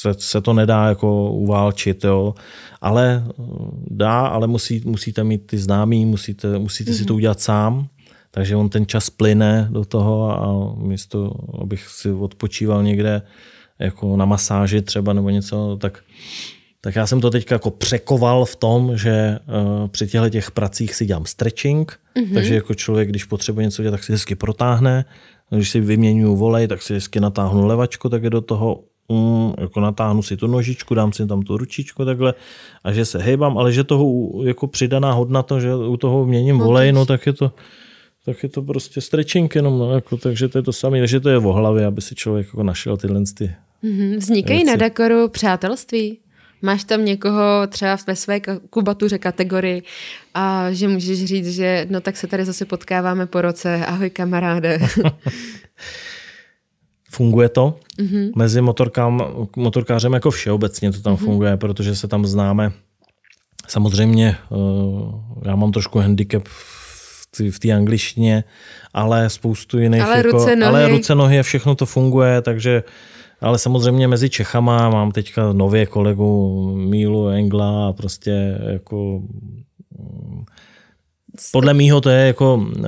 se, 0.00 0.14
se 0.18 0.40
to 0.40 0.52
nedá 0.52 0.88
jako 0.88 1.30
uválčit, 1.30 2.04
jo. 2.04 2.34
ale 2.80 3.24
dá, 3.90 4.20
ale 4.20 4.46
musí, 4.46 4.82
musíte 4.84 5.24
mít 5.24 5.46
ty 5.46 5.58
známí, 5.58 6.06
musíte, 6.06 6.58
musíte 6.58 6.90
mm-hmm. 6.90 6.96
si 6.96 7.04
to 7.04 7.12
mhm. 7.12 7.16
udělat 7.16 7.40
sám, 7.40 7.88
takže 8.30 8.56
on 8.56 8.68
ten 8.68 8.86
čas 8.86 9.10
plyne 9.10 9.68
do 9.70 9.84
toho 9.84 10.30
a 10.30 10.74
místo, 10.82 11.32
abych 11.62 11.88
si 11.88 12.12
odpočíval 12.12 12.82
někde 12.82 13.22
jako 13.78 14.16
na 14.16 14.24
masáži 14.24 14.82
třeba 14.82 15.12
nebo 15.12 15.30
něco, 15.30 15.78
tak 15.80 16.02
tak 16.80 16.96
já 16.96 17.06
jsem 17.06 17.20
to 17.20 17.30
teď 17.30 17.50
jako 17.50 17.70
překoval 17.70 18.44
v 18.44 18.56
tom, 18.56 18.96
že 18.96 19.38
uh, 19.48 19.88
při 19.88 20.06
těchto 20.06 20.30
těch 20.30 20.50
pracích 20.50 20.94
si 20.94 21.06
dělám 21.06 21.26
stretching, 21.26 21.92
mm-hmm. 22.16 22.34
takže 22.34 22.54
jako 22.54 22.74
člověk, 22.74 23.08
když 23.08 23.24
potřebuje 23.24 23.66
něco 23.66 23.82
dělat, 23.82 23.92
tak 23.92 24.04
si 24.04 24.12
hezky 24.12 24.34
protáhne. 24.34 25.04
Když 25.50 25.70
si 25.70 25.80
vyměňuju 25.80 26.36
volej, 26.36 26.68
tak 26.68 26.82
si 26.82 26.94
hezky 26.94 27.20
natáhnu 27.20 27.66
levačku, 27.66 28.08
tak 28.08 28.22
je 28.22 28.30
do 28.30 28.40
toho 28.40 28.84
mm, 29.08 29.52
jako 29.58 29.80
natáhnu 29.80 30.22
si 30.22 30.36
tu 30.36 30.46
nožičku, 30.46 30.94
dám 30.94 31.12
si 31.12 31.26
tam 31.26 31.42
tu 31.42 31.56
ručičku 31.56 32.04
takhle 32.04 32.34
a 32.84 32.92
že 32.92 33.04
se 33.04 33.18
hejbám, 33.18 33.58
ale 33.58 33.72
že 33.72 33.84
toho 33.84 34.30
jako 34.44 34.66
přidaná 34.66 35.12
hodnota, 35.12 35.60
že 35.60 35.74
u 35.74 35.96
toho 35.96 36.26
měním 36.26 36.58
no, 36.58 36.64
volej, 36.64 36.92
no 36.92 37.06
tak 37.06 37.26
je 37.26 37.32
to 37.32 37.52
tak 38.24 38.42
je 38.42 38.48
to 38.48 38.62
prostě 38.62 39.00
stretching 39.00 39.54
jenom, 39.54 39.78
no, 39.78 39.94
jako, 39.94 40.16
takže 40.16 40.48
to 40.48 40.58
je 40.58 40.62
to 40.62 40.72
samé, 40.72 40.98
takže 40.98 41.20
to 41.20 41.28
je 41.28 41.38
v 41.38 41.42
hlavě, 41.42 41.86
aby 41.86 42.00
si 42.00 42.14
člověk 42.14 42.46
jako 42.46 42.62
našel 42.62 42.96
tyhle 42.96 43.20
ty 43.34 43.54
mm-hmm. 43.84 44.16
Vznikají 44.16 44.58
věci. 44.58 44.70
na 44.70 44.76
Dakaru 44.76 45.28
přátelství? 45.28 46.18
Máš 46.62 46.84
tam 46.84 47.04
někoho 47.04 47.66
třeba 47.68 47.96
ve 48.06 48.16
své 48.16 48.40
kubatuře 48.70 49.18
kategorii 49.18 49.82
a 50.34 50.72
že 50.72 50.88
můžeš 50.88 51.24
říct, 51.24 51.54
že 51.54 51.86
no 51.90 52.00
tak 52.00 52.16
se 52.16 52.26
tady 52.26 52.44
zase 52.44 52.64
potkáváme 52.64 53.26
po 53.26 53.40
roce, 53.40 53.86
ahoj 53.86 54.10
kamaráde. 54.10 54.78
funguje 57.10 57.48
to. 57.48 57.74
Mm-hmm. 57.98 58.30
Mezi 58.36 58.60
motorkám, 58.60 59.22
motorkářem 59.56 60.12
jako 60.12 60.30
všeobecně 60.30 60.92
to 60.92 61.00
tam 61.00 61.14
mm-hmm. 61.14 61.24
funguje, 61.24 61.56
protože 61.56 61.96
se 61.96 62.08
tam 62.08 62.26
známe. 62.26 62.72
Samozřejmě 63.68 64.36
eh, 64.52 65.48
já 65.48 65.56
mám 65.56 65.72
trošku 65.72 65.98
handicap 65.98 66.48
v 67.50 67.58
té 67.58 67.72
angličtině, 67.72 68.44
ale 68.94 69.30
spoustu 69.30 69.78
jiných. 69.78 70.02
Ale 70.02 70.16
jako, 70.16 70.30
ruce, 70.30 70.56
nohy. 70.56 70.68
Ale 70.68 70.88
ruce, 70.88 71.14
nohy 71.14 71.38
a 71.38 71.42
všechno 71.42 71.74
to 71.74 71.86
funguje, 71.86 72.42
takže 72.42 72.82
ale 73.40 73.58
samozřejmě 73.58 74.08
mezi 74.08 74.30
Čechama 74.30 74.90
mám 74.90 75.10
teďka 75.10 75.52
nově 75.52 75.86
kolegu 75.86 76.54
Mílu 76.76 77.28
Engla 77.28 77.88
a 77.88 77.92
prostě 77.92 78.58
jako 78.72 79.22
podle 81.52 81.74
mýho 81.74 82.00
to 82.00 82.10
je 82.10 82.26
jako 82.26 82.66
eh, 82.78 82.80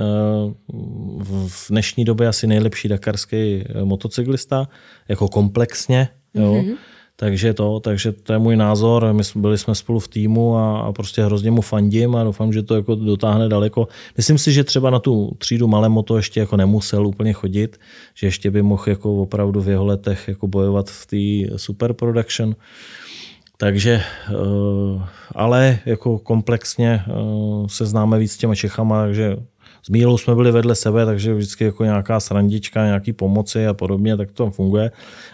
v 1.47 1.65
dnešní 1.69 2.05
době 2.05 2.27
asi 2.27 2.47
nejlepší 2.47 2.87
dakarský 2.87 3.35
eh, 3.35 3.83
motocyklista, 3.83 4.67
jako 5.07 5.27
komplexně. 5.27 6.09
Jo. 6.33 6.53
Mm-hmm. 6.53 6.75
Takže 7.15 7.53
to, 7.53 7.79
takže 7.79 8.11
to 8.11 8.33
je 8.33 8.39
můj 8.39 8.55
názor. 8.55 9.13
My 9.13 9.23
jsme, 9.23 9.41
byli 9.41 9.57
jsme 9.57 9.75
spolu 9.75 9.99
v 9.99 10.07
týmu 10.07 10.57
a, 10.57 10.79
a 10.81 10.91
prostě 10.91 11.23
hrozně 11.23 11.51
mu 11.51 11.61
fandím 11.61 12.15
a 12.15 12.23
doufám, 12.23 12.53
že 12.53 12.63
to 12.63 12.75
jako 12.75 12.95
dotáhne 12.95 13.49
daleko. 13.49 13.87
Myslím 14.17 14.37
si, 14.37 14.51
že 14.51 14.63
třeba 14.63 14.89
na 14.89 14.99
tu 14.99 15.31
třídu 15.37 15.67
malé 15.67 15.89
moto 15.89 16.17
ještě 16.17 16.39
jako 16.39 16.57
nemusel 16.57 17.07
úplně 17.07 17.33
chodit, 17.33 17.79
že 18.15 18.27
ještě 18.27 18.51
by 18.51 18.61
mohl 18.61 18.83
jako 18.87 19.21
opravdu 19.21 19.61
v 19.61 19.69
jeho 19.69 19.85
letech 19.85 20.27
jako 20.27 20.47
bojovat 20.47 20.89
v 20.89 21.05
té 21.05 21.57
super 21.57 21.93
production. 21.93 22.55
Takže, 23.61 24.01
eh, 24.29 25.07
ale 25.35 25.79
jako 25.85 26.19
komplexně 26.19 27.03
eh, 27.07 27.13
se 27.67 27.85
známe 27.85 28.19
víc 28.19 28.31
s 28.31 28.37
těma 28.37 28.55
Čechama, 28.55 29.03
takže 29.03 29.37
s 29.83 29.89
Mílou 29.89 30.17
jsme 30.17 30.35
byli 30.35 30.51
vedle 30.51 30.75
sebe, 30.75 31.05
takže 31.05 31.33
vždycky 31.33 31.63
jako 31.63 31.83
nějaká 31.83 32.19
srandička, 32.19 32.85
nějaký 32.85 33.13
pomoci 33.13 33.67
a 33.67 33.73
podobně, 33.73 34.17
tak 34.17 34.31
to 34.31 34.51
funguje. 34.51 34.91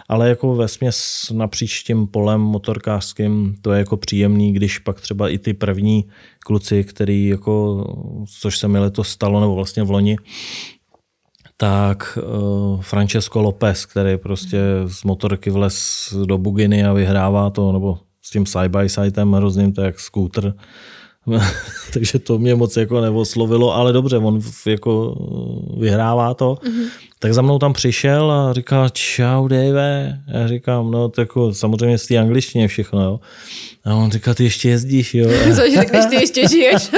Ale 0.08 0.28
jako 0.28 0.54
ve 0.54 0.68
směs 0.68 1.26
napříč 1.34 1.82
tím 1.82 2.06
polem 2.06 2.40
motorkářským 2.40 3.54
to 3.62 3.72
je 3.72 3.78
jako 3.78 3.96
příjemný, 3.96 4.52
když 4.52 4.78
pak 4.78 5.00
třeba 5.00 5.28
i 5.28 5.38
ty 5.38 5.54
první 5.54 6.04
kluci, 6.38 6.84
který 6.84 7.26
jako, 7.26 7.84
což 8.40 8.58
se 8.58 8.68
mi 8.68 8.78
letos 8.78 9.08
stalo, 9.08 9.40
nebo 9.40 9.54
vlastně 9.54 9.82
v 9.82 9.90
loni, 9.90 10.16
tak 11.56 12.18
uh, 12.22 12.80
Francesco 12.80 13.40
Lopez, 13.40 13.86
který 13.86 14.16
prostě 14.16 14.60
z 14.86 15.04
motorky 15.04 15.50
vlez 15.50 16.08
do 16.24 16.38
buginy 16.38 16.84
a 16.84 16.92
vyhrává 16.92 17.50
to, 17.50 17.72
nebo 17.72 17.98
s 18.28 18.30
tím 18.30 18.46
side 18.46 18.68
by 18.68 18.88
sidem 18.88 19.32
hrozným, 19.32 19.72
to 19.72 19.80
je 19.80 19.86
jak 19.86 20.00
scooter. 20.00 20.54
Takže 21.92 22.18
to 22.18 22.38
mě 22.38 22.54
moc 22.54 22.76
jako 22.76 23.00
neoslovilo, 23.00 23.74
ale 23.74 23.92
dobře, 23.92 24.18
on 24.18 24.40
jako 24.66 25.16
vyhrává 25.80 26.34
to. 26.34 26.54
Mm-hmm 26.54 27.07
tak 27.18 27.34
za 27.34 27.42
mnou 27.42 27.58
tam 27.58 27.72
přišel 27.72 28.30
a 28.30 28.52
říkal, 28.52 28.88
čau 28.88 29.48
Dave. 29.48 30.18
Já 30.28 30.48
říkám, 30.48 30.90
no 30.90 31.08
tak 31.08 31.22
jako 31.22 31.54
samozřejmě 31.54 31.98
z 31.98 32.06
té 32.06 32.18
angličtině 32.18 32.68
všechno, 32.68 33.02
jo. 33.02 33.20
A 33.84 33.94
on 33.94 34.10
říká, 34.10 34.34
ty 34.34 34.44
ještě 34.44 34.68
jezdíš, 34.68 35.14
jo. 35.14 35.28
Což 35.54 35.74
řekneš, 35.74 36.04
ty 36.06 36.14
ještě 36.14 36.48
žiješ. 36.48 36.90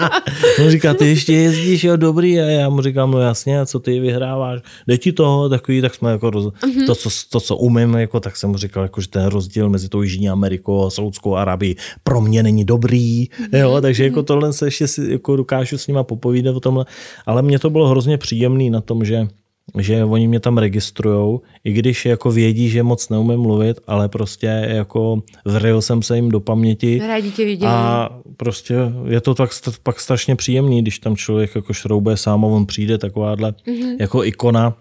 on 0.64 0.70
říká, 0.70 0.94
ty 0.94 1.06
ještě 1.06 1.32
jezdíš, 1.32 1.84
jo, 1.84 1.96
dobrý. 1.96 2.40
A 2.40 2.44
já 2.44 2.68
mu 2.68 2.82
říkám, 2.82 3.10
no 3.10 3.20
jasně, 3.20 3.60
a 3.60 3.66
co 3.66 3.80
ty 3.80 4.00
vyhráváš? 4.00 4.60
Jde 4.86 4.98
ti 4.98 5.12
toho, 5.12 5.48
takový, 5.48 5.80
tak 5.80 5.94
jsme 5.94 6.10
jako 6.10 6.30
roz... 6.30 6.44
mm-hmm. 6.44 6.86
to, 6.86 6.94
co, 6.94 7.10
to, 7.30 7.40
co 7.40 7.56
umím, 7.56 7.94
jako, 7.94 8.20
tak 8.20 8.36
jsem 8.36 8.50
mu 8.50 8.56
říkal, 8.56 8.82
jako, 8.82 9.00
že 9.00 9.08
ten 9.08 9.26
rozdíl 9.26 9.68
mezi 9.68 9.88
tou 9.88 10.02
Jižní 10.02 10.28
Amerikou 10.28 10.86
a 10.86 10.90
Saudskou 10.90 11.36
Arabií 11.36 11.76
pro 12.04 12.20
mě 12.20 12.42
není 12.42 12.64
dobrý, 12.64 13.26
mm-hmm. 13.26 13.58
jo, 13.58 13.80
takže 13.80 14.04
jako 14.04 14.22
tohle 14.22 14.52
se 14.52 14.66
ještě 14.66 14.88
si, 14.88 15.10
jako 15.10 15.36
dokážu 15.36 15.78
s 15.78 15.86
nima 15.86 16.04
popovídat 16.04 16.56
o 16.56 16.60
tomhle, 16.60 16.84
ale 17.26 17.42
mě 17.42 17.58
to 17.58 17.70
bylo 17.70 17.88
hrozně 17.88 18.18
příjemný 18.18 18.70
na 18.70 18.80
tom, 18.80 19.04
že 19.04 19.28
že 19.78 20.04
oni 20.04 20.28
mě 20.28 20.40
tam 20.40 20.58
registrujou, 20.58 21.40
i 21.64 21.72
když 21.72 22.06
jako 22.06 22.30
vědí, 22.30 22.68
že 22.68 22.82
moc 22.82 23.08
neumím 23.08 23.40
mluvit, 23.40 23.80
ale 23.86 24.08
prostě 24.08 24.46
jako 24.68 25.22
vryl 25.44 25.82
jsem 25.82 26.02
se 26.02 26.16
jim 26.16 26.28
do 26.28 26.40
paměti. 26.40 26.98
Rádi 27.06 27.30
tě 27.30 27.44
viděli. 27.44 27.72
A 27.72 28.08
prostě 28.36 28.74
je 29.08 29.20
to 29.20 29.34
tak, 29.34 29.50
pak 29.82 30.00
strašně 30.00 30.36
příjemný, 30.36 30.82
když 30.82 30.98
tam 30.98 31.16
člověk 31.16 31.54
jako 31.54 31.72
šroubuje 31.72 32.16
sám 32.16 32.44
a 32.44 32.48
on 32.48 32.66
přijde 32.66 32.98
takováhle 32.98 33.50
mm-hmm. 33.50 33.96
jako 34.00 34.24
ikona, 34.24 34.76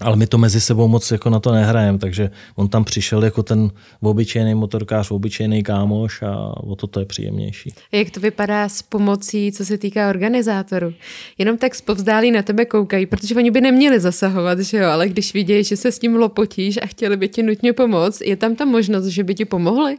ale 0.00 0.16
my 0.16 0.26
to 0.26 0.38
mezi 0.38 0.60
sebou 0.60 0.88
moc 0.88 1.10
jako 1.10 1.30
na 1.30 1.40
to 1.40 1.52
nehrajeme, 1.52 1.98
takže 1.98 2.30
on 2.56 2.68
tam 2.68 2.84
přišel 2.84 3.24
jako 3.24 3.42
ten 3.42 3.70
obyčejný 4.00 4.54
motorkář, 4.54 5.10
obyčejný 5.10 5.62
kámoš 5.62 6.22
a 6.22 6.56
o 6.56 6.76
to 6.76 6.86
to 6.86 7.00
je 7.00 7.06
příjemnější. 7.06 7.74
Jak 7.92 8.10
to 8.10 8.20
vypadá 8.20 8.68
s 8.68 8.82
pomocí, 8.82 9.52
co 9.52 9.64
se 9.64 9.78
týká 9.78 10.08
organizátorů? 10.08 10.94
Jenom 11.38 11.58
tak 11.58 11.74
zpovzdálí 11.74 12.30
na 12.30 12.42
tebe 12.42 12.64
koukají, 12.64 13.06
protože 13.06 13.34
oni 13.34 13.50
by 13.50 13.60
neměli 13.60 14.00
zasahovat, 14.00 14.60
že 14.60 14.78
jo, 14.78 14.88
ale 14.88 15.08
když 15.08 15.34
vidí, 15.34 15.64
že 15.64 15.76
se 15.76 15.92
s 15.92 15.98
tím 15.98 16.16
lopotíš 16.16 16.78
a 16.82 16.86
chtěli 16.86 17.16
by 17.16 17.28
ti 17.28 17.42
nutně 17.42 17.72
pomoct, 17.72 18.20
je 18.20 18.36
tam 18.36 18.56
ta 18.56 18.64
možnost, 18.64 19.06
že 19.06 19.24
by 19.24 19.34
ti 19.34 19.44
pomohli? 19.44 19.96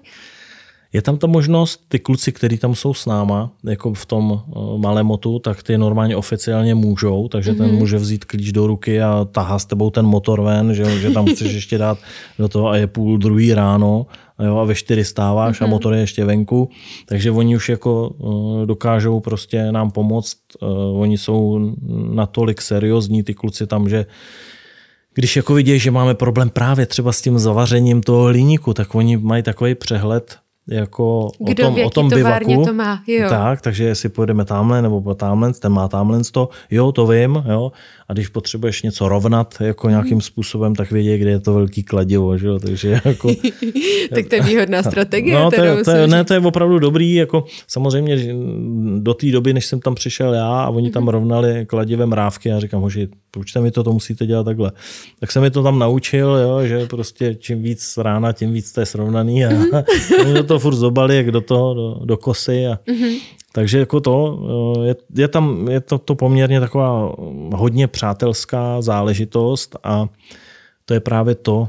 Je 0.96 1.02
tam 1.02 1.18
ta 1.18 1.28
možnost, 1.28 1.82
ty 1.88 2.00
kluci, 2.00 2.32
kteří 2.32 2.58
tam 2.58 2.76
jsou 2.76 2.94
s 2.94 3.06
náma, 3.06 3.52
jako 3.64 3.94
v 3.94 4.06
tom 4.06 4.32
uh, 4.32 4.78
malém 4.78 5.06
motu, 5.06 5.40
tak 5.40 5.64
ty 5.64 5.78
normálně 5.78 6.16
oficiálně 6.16 6.76
můžou, 6.76 7.28
takže 7.28 7.52
mm-hmm. 7.52 7.58
ten 7.58 7.68
mhm. 7.68 7.76
může 7.76 7.98
vzít 7.98 8.26
klíč 8.26 8.52
do 8.52 8.68
ruky 8.68 9.02
a 9.02 9.28
tahá 9.32 9.60
s 9.60 9.66
tebou 9.66 9.90
ten 9.90 10.06
motor 10.06 10.42
ven, 10.42 10.74
že, 10.74 11.00
že 11.00 11.12
tam 11.12 11.26
chceš 11.26 11.54
ještě 11.60 11.78
dát 11.78 11.98
do 12.40 12.48
toho 12.48 12.68
a 12.68 12.78
je 12.78 12.88
půl 12.88 13.18
druhý 13.18 13.54
ráno 13.54 14.06
a, 14.38 14.44
jo, 14.44 14.58
a 14.58 14.64
ve 14.64 14.76
čtyři 14.76 15.04
stáváš 15.06 15.60
mm-hmm. 15.60 15.64
a 15.64 15.68
mhm. 15.68 15.72
motor 15.72 15.94
je 15.94 16.00
ještě 16.00 16.26
venku, 16.26 16.70
takže 17.06 17.32
oni 17.32 17.56
už 17.56 17.70
jako 17.70 18.10
uh, 18.10 18.66
dokážou 18.66 19.20
prostě 19.20 19.72
nám 19.72 19.92
pomoct. 19.92 20.38
Uh, 20.62 21.02
oni 21.02 21.18
jsou 21.18 21.72
natolik 22.10 22.62
seriózní, 22.62 23.24
ty 23.24 23.34
kluci 23.34 23.68
tam, 23.68 23.90
že 23.90 24.06
když 25.14 25.36
jako 25.36 25.54
vidí, 25.54 25.80
že 25.80 25.92
máme 25.92 26.14
problém 26.14 26.50
právě 26.50 26.86
třeba 26.86 27.12
s 27.12 27.22
tím 27.22 27.40
zavařením 27.40 28.02
toho 28.02 28.24
hliníku, 28.24 28.74
tak 28.74 28.96
oni 28.96 29.18
mají 29.18 29.44
takový 29.44 29.76
přehled, 29.76 30.45
jako 30.70 31.32
Kdo 31.40 31.68
o 31.68 31.72
tom, 31.72 31.86
o 31.86 31.90
tom 31.90 32.10
bivaku. 32.10 32.66
to 32.66 32.74
má, 32.74 33.04
jo. 33.08 33.30
Tak, 33.30 33.62
takže 33.62 33.84
jestli 33.84 34.10
pojedeme 34.10 34.46
tamhle 34.46 34.82
nebo 34.82 35.16
tamhle, 35.16 35.54
ten 35.54 35.72
má 35.72 35.88
tamhle 35.88 36.20
to, 36.32 36.50
jo, 36.72 36.92
to 36.92 37.08
vím, 37.08 37.44
jo. 37.50 37.72
A 38.10 38.14
když 38.14 38.28
potřebuješ 38.28 38.82
něco 38.82 39.10
rovnat 39.10 39.54
jako 39.60 39.90
nějakým 39.90 40.12
hmm. 40.12 40.22
způsobem, 40.22 40.76
tak 40.76 40.92
vědí, 40.92 41.18
kde 41.18 41.30
je 41.30 41.40
to 41.40 41.54
velký 41.54 41.84
kladivo, 41.84 42.38
že 42.38 42.48
jo, 42.48 42.60
takže 42.60 43.02
jako... 43.06 43.28
tak 44.16 44.26
to 44.28 44.36
je 44.36 44.42
výhodná 44.42 44.84
strategie. 44.84 45.36
No, 45.36 45.52
to 45.52 45.62
je, 45.62 45.84
to 45.84 45.92
je, 45.92 46.08
ne, 46.08 46.24
to 46.24 46.34
je 46.34 46.40
opravdu 46.40 46.80
dobrý, 46.80 47.14
jako 47.14 47.46
samozřejmě 47.68 48.18
do 49.00 49.14
té 49.14 49.32
doby, 49.32 49.54
než 49.54 49.66
jsem 49.66 49.80
tam 49.80 49.96
přišel 49.96 50.34
já 50.34 50.62
a 50.62 50.70
oni 50.70 50.92
tam 50.92 51.04
hmm. 51.04 51.10
rovnali 51.10 51.66
kladivem 51.66 52.14
rávky 52.14 52.52
a 52.52 52.60
říkám, 52.60 52.82
hoži, 52.82 53.08
počte 53.32 53.62
mi 53.62 53.72
to, 53.72 53.84
to 53.84 53.94
musíte 53.94 54.26
dělat 54.26 54.44
takhle. 54.44 54.72
Tak 55.20 55.32
jsem 55.32 55.42
mi 55.42 55.52
to 55.52 55.64
tam 55.64 55.80
naučil, 55.80 56.28
jo, 56.28 56.68
že 56.68 56.86
prostě 56.86 57.36
čím 57.36 57.64
víc 57.64 57.98
rána, 57.98 58.32
tím 58.32 58.54
víc 58.54 58.72
to 58.72 58.80
je 58.80 58.86
srovnaný 58.86 59.46
a 59.46 59.50
mm-hmm. 59.52 60.46
To 60.56 60.60
furt 60.60 60.76
zobali 60.76 61.16
jak 61.16 61.32
do 61.32 61.42
toho, 61.42 61.74
do, 61.74 61.88
do 62.06 62.18
kosy 62.18 62.68
a 62.68 62.80
mm-hmm. 62.88 63.20
Takže 63.52 63.80
jako 63.80 64.00
to, 64.00 64.16
je, 64.84 64.96
je 65.16 65.28
tam, 65.28 65.68
je 65.68 65.80
to, 65.80 65.98
to 65.98 66.16
poměrně 66.16 66.60
taková 66.60 67.16
hodně 67.56 67.88
přátelská 67.88 68.82
záležitost 68.82 69.76
a 69.84 70.08
to 70.86 70.94
je 70.94 71.00
právě 71.00 71.36
to, 71.36 71.68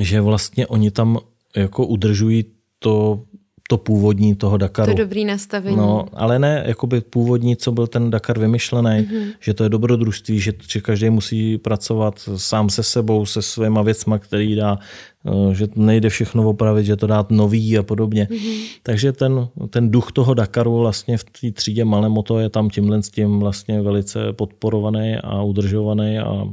že 0.00 0.20
vlastně 0.20 0.66
oni 0.66 0.90
tam 0.90 1.18
jako 1.56 1.86
udržují 1.86 2.44
to 2.78 3.20
to 3.68 3.78
původní 3.78 4.34
toho 4.34 4.56
Dakaru. 4.56 4.92
To 4.92 4.98
dobrý 4.98 5.24
nastavení. 5.24 5.76
No, 5.76 6.06
ale 6.12 6.38
ne 6.38 6.64
jakoby 6.66 7.00
původní, 7.00 7.56
co 7.56 7.72
byl 7.72 7.86
ten 7.86 8.10
Dakar 8.10 8.38
vymyšlený, 8.38 8.88
mm-hmm. 8.88 9.32
že 9.40 9.54
to 9.54 9.62
je 9.64 9.68
dobrodružství, 9.68 10.40
že, 10.40 10.52
že 10.68 10.80
každý 10.80 11.10
musí 11.10 11.58
pracovat 11.58 12.28
sám 12.36 12.70
se 12.70 12.82
sebou, 12.82 13.26
se 13.26 13.42
svýma 13.42 13.82
věcma, 13.82 14.18
který 14.18 14.54
dá, 14.54 14.78
eh, 15.26 15.54
že 15.54 15.68
nejde 15.76 16.08
všechno 16.08 16.48
opravit, 16.48 16.86
že 16.86 16.96
to 16.96 17.06
dát 17.06 17.30
nový 17.30 17.78
a 17.78 17.82
podobně. 17.82 18.28
Mm-hmm. 18.30 18.64
Takže 18.82 19.12
ten, 19.12 19.48
ten 19.70 19.90
duch 19.90 20.12
toho 20.12 20.34
Dakaru 20.34 20.78
vlastně 20.78 21.18
v 21.18 21.24
té 21.24 21.52
třídě 21.52 21.84
malé 21.84 22.08
moto 22.08 22.38
je 22.38 22.48
tam 22.48 22.70
tímhle 22.70 23.02
s 23.02 23.10
tím 23.10 23.40
vlastně 23.40 23.82
velice 23.82 24.32
podporovaný 24.32 25.16
a 25.16 25.42
udržovaný 25.42 26.18
a 26.18 26.48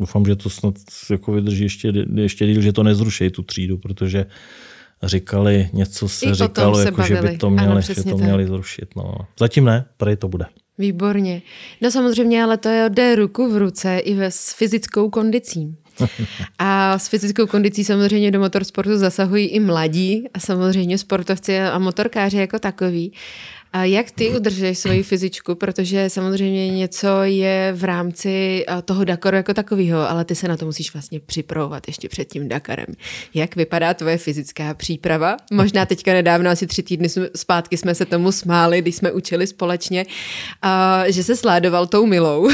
doufám, 0.00 0.24
že 0.26 0.36
to 0.36 0.50
snad 0.50 0.74
jako 1.10 1.32
vydrží 1.32 1.62
ještě, 1.62 1.92
ještě 2.14 2.46
díl, 2.46 2.60
že 2.60 2.72
to 2.72 2.82
nezruší 2.82 3.30
tu 3.30 3.42
třídu, 3.42 3.78
protože 3.78 4.26
říkali, 5.02 5.70
něco 5.72 6.08
se 6.08 6.26
I 6.26 6.34
říkalo, 6.34 6.78
jako, 6.78 7.02
že 7.02 7.22
by 7.22 7.38
to 7.38 7.50
měli, 7.50 7.68
ano, 7.68 7.80
že 7.80 7.94
to 7.94 8.16
měli 8.16 8.46
zrušit. 8.46 8.96
No. 8.96 9.14
Zatím 9.38 9.64
ne, 9.64 9.84
prej 9.96 10.16
to 10.16 10.28
bude. 10.28 10.46
Výborně. 10.78 11.42
No 11.80 11.90
samozřejmě, 11.90 12.44
ale 12.44 12.56
to 12.56 12.68
je 12.68 12.90
jde 12.90 13.16
ruku 13.16 13.52
v 13.52 13.56
ruce 13.56 13.98
i 13.98 14.14
ve, 14.14 14.30
s 14.30 14.52
fyzickou 14.52 15.10
kondicí. 15.10 15.76
A 16.58 16.98
s 16.98 17.08
fyzickou 17.08 17.46
kondicí 17.46 17.84
samozřejmě 17.84 18.30
do 18.30 18.40
motorsportu 18.40 18.98
zasahují 18.98 19.46
i 19.46 19.60
mladí 19.60 20.28
a 20.34 20.40
samozřejmě 20.40 20.98
sportovci 20.98 21.60
a 21.60 21.78
motorkáři 21.78 22.36
jako 22.36 22.58
takový. 22.58 23.12
A 23.74 23.84
jak 23.84 24.10
ty 24.10 24.30
udržuješ 24.30 24.78
svoji 24.78 25.02
fyzičku, 25.02 25.54
protože 25.54 26.10
samozřejmě 26.10 26.68
něco 26.68 27.22
je 27.22 27.72
v 27.76 27.84
rámci 27.84 28.64
eh, 28.68 28.82
toho 28.82 29.04
Dakaru 29.04 29.36
jako 29.36 29.54
takového, 29.54 30.10
ale 30.10 30.24
ty 30.24 30.34
se 30.34 30.48
na 30.48 30.56
to 30.56 30.66
musíš 30.66 30.92
vlastně 30.92 31.20
připravovat 31.20 31.88
ještě 31.88 32.08
před 32.08 32.24
tím 32.24 32.48
Dakarem. 32.48 32.86
Jak 33.34 33.56
vypadá 33.56 33.94
tvoje 33.94 34.18
fyzická 34.18 34.74
příprava? 34.74 35.36
Možná 35.52 35.86
teďka 35.86 36.12
nedávno, 36.12 36.50
asi 36.50 36.66
tři 36.66 36.82
týdny 36.82 37.08
zpátky 37.36 37.76
jsme 37.76 37.94
se 37.94 38.04
tomu 38.04 38.32
smáli, 38.32 38.82
když 38.82 38.96
jsme 38.96 39.12
učili 39.12 39.46
společně, 39.46 40.06
a, 40.62 41.04
že 41.08 41.24
se 41.24 41.36
sládoval 41.36 41.86
tou 41.86 42.06
milou. 42.06 42.48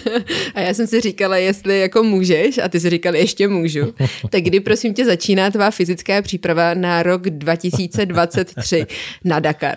a 0.54 0.60
já 0.60 0.74
jsem 0.74 0.86
si 0.86 1.00
říkala, 1.00 1.36
jestli 1.36 1.80
jako 1.80 2.02
můžeš, 2.02 2.58
a 2.58 2.68
ty 2.68 2.80
si 2.80 2.90
říkal, 2.90 3.16
ještě 3.16 3.48
můžu. 3.48 3.94
Tak 4.30 4.42
kdy 4.42 4.60
prosím 4.60 4.94
tě 4.94 5.04
začíná 5.04 5.50
tvá 5.50 5.70
fyzická 5.70 6.22
příprava 6.22 6.74
na 6.74 7.02
rok 7.02 7.30
2023 7.30 8.86
na 9.24 9.40
Dakar? 9.40 9.76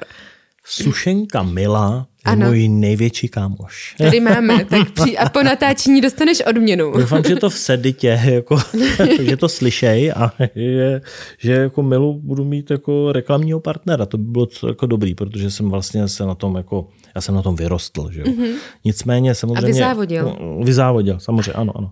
Sušenka 0.65 1.43
Mila 1.43 2.07
je 2.27 2.31
ano. 2.31 2.47
můj 2.47 2.67
největší 2.67 3.27
kámoš. 3.27 3.95
Tady 3.97 4.19
máme, 4.19 4.65
tak 4.69 4.91
při, 4.91 5.17
a 5.17 5.29
po 5.29 5.43
natáčení 5.43 6.01
dostaneš 6.01 6.41
odměnu. 6.49 6.91
Doufám, 6.91 7.23
že 7.23 7.35
to 7.35 7.49
v 7.49 7.53
seditě, 7.53 8.21
jako, 8.23 8.57
že 9.21 9.37
to 9.37 9.49
slyšej 9.49 10.11
a 10.11 10.33
že, 10.55 11.01
že 11.37 11.51
jako 11.51 11.83
Milu 11.83 12.19
budu 12.23 12.43
mít 12.43 12.71
jako 12.71 13.11
reklamního 13.11 13.59
partnera. 13.59 14.05
To 14.05 14.17
by 14.17 14.31
bylo 14.31 14.47
jako 14.67 14.85
dobrý, 14.85 15.15
protože 15.15 15.51
jsem 15.51 15.69
vlastně 15.69 16.07
se 16.07 16.25
na 16.25 16.35
tom 16.35 16.55
jako, 16.55 16.87
já 17.15 17.21
jsem 17.21 17.35
na 17.35 17.41
tom 17.41 17.55
vyrostl. 17.55 18.11
Že 18.11 18.19
jo. 18.19 18.25
Mm-hmm. 18.25 18.53
Nicméně 18.85 19.35
samozřejmě... 19.35 19.65
A 19.65 19.67
vyzávodil. 19.67 20.23
No, 20.25 20.59
vyzávodil, 20.63 21.19
samozřejmě, 21.19 21.53
ano, 21.53 21.77
ano. 21.77 21.91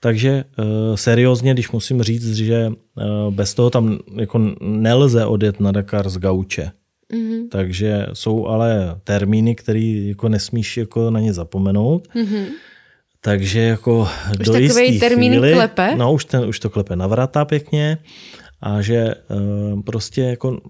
Takže 0.00 0.44
uh, 0.58 0.96
seriózně, 0.96 1.52
když 1.52 1.70
musím 1.70 2.02
říct, 2.02 2.34
že 2.34 2.68
uh, 2.68 3.34
bez 3.34 3.54
toho 3.54 3.70
tam 3.70 3.98
jako 4.16 4.40
nelze 4.60 5.26
odjet 5.26 5.60
na 5.60 5.72
Dakar 5.72 6.08
z 6.08 6.18
gauče. 6.18 6.70
Mm-hmm. 7.14 7.48
Takže 7.48 8.06
jsou 8.12 8.46
ale 8.46 9.00
termíny, 9.04 9.54
které 9.54 9.80
jako 9.80 10.28
nesmíš 10.28 10.76
jako 10.76 11.10
na 11.10 11.20
ně 11.20 11.32
zapomenout. 11.32 12.08
Mm-hmm. 12.14 12.44
Takže 13.20 13.60
jako 13.60 14.08
už 14.40 14.46
do 14.46 14.52
takový 14.52 15.00
termín 15.00 15.32
chvíli, 15.32 15.52
klepe? 15.52 15.94
No, 15.96 16.12
už, 16.12 16.24
ten, 16.24 16.44
už 16.44 16.60
to 16.60 16.70
klepe 16.70 16.96
na 16.96 17.06
vrata 17.06 17.44
pěkně 17.44 17.98
a 18.60 18.80
že 18.80 19.14
uh, 19.14 19.82
prostě 19.82 20.22
jako 20.22 20.60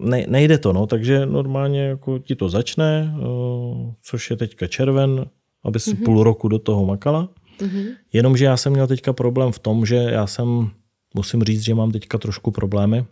ne, 0.00 0.24
nejde 0.28 0.58
to, 0.58 0.72
no, 0.72 0.86
takže 0.86 1.26
normálně 1.26 1.82
jako 1.82 2.18
ti 2.18 2.34
to 2.34 2.48
začne, 2.48 3.14
uh, 3.18 3.92
což 4.02 4.30
je 4.30 4.36
teďka 4.36 4.66
červen, 4.66 5.26
aby 5.64 5.80
si 5.80 5.90
mm-hmm. 5.90 6.04
půl 6.04 6.22
roku 6.22 6.48
do 6.48 6.58
toho 6.58 6.86
makala. 6.86 7.28
Mm-hmm. 7.60 7.86
Jenomže 8.12 8.44
já 8.44 8.56
jsem 8.56 8.72
měl 8.72 8.86
teďka 8.86 9.12
problém 9.12 9.52
v 9.52 9.58
tom, 9.58 9.86
že 9.86 9.96
já 9.96 10.26
jsem, 10.26 10.70
musím 11.14 11.42
říct, 11.42 11.62
že 11.62 11.74
mám 11.74 11.90
teďka 11.90 12.18
trošku 12.18 12.50
problémy 12.50 13.04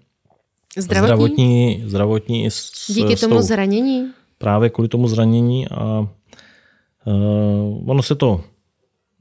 Zdravotní? 0.78 1.06
Zdravotní, 1.06 1.82
zdravotní 1.86 2.46
s, 2.46 2.92
Díky 2.94 3.16
s 3.16 3.20
tomu 3.20 3.34
tou, 3.34 3.42
zranění? 3.42 4.10
Právě 4.38 4.70
kvůli 4.70 4.88
tomu 4.88 5.08
zranění 5.08 5.68
a 5.68 6.08
uh, 7.04 7.90
ono 7.90 8.02
se 8.02 8.14
to 8.14 8.40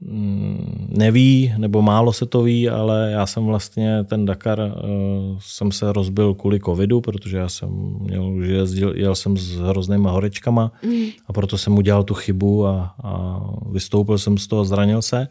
mm, 0.00 0.88
neví, 0.88 1.54
nebo 1.56 1.82
málo 1.82 2.12
se 2.12 2.26
to 2.26 2.42
ví, 2.42 2.68
ale 2.68 3.10
já 3.10 3.26
jsem 3.26 3.44
vlastně 3.44 4.04
ten 4.04 4.26
Dakar 4.26 4.60
uh, 4.60 5.38
jsem 5.40 5.72
se 5.72 5.92
rozbil 5.92 6.34
kvůli 6.34 6.60
covidu, 6.60 7.00
protože 7.00 7.36
já 7.36 7.48
jsem 7.48 7.68
měl, 8.00 8.42
že 8.42 8.52
jezdil, 8.52 8.92
jel 8.96 9.14
jsem 9.14 9.36
s 9.36 9.56
hroznýma 9.56 10.10
horečkama 10.10 10.72
mm. 10.82 11.06
a 11.26 11.32
proto 11.32 11.58
jsem 11.58 11.78
udělal 11.78 12.04
tu 12.04 12.14
chybu 12.14 12.66
a, 12.66 12.94
a 13.02 13.40
vystoupil 13.70 14.18
jsem 14.18 14.38
z 14.38 14.46
toho, 14.46 14.64
zranil 14.64 15.02
se. 15.02 15.28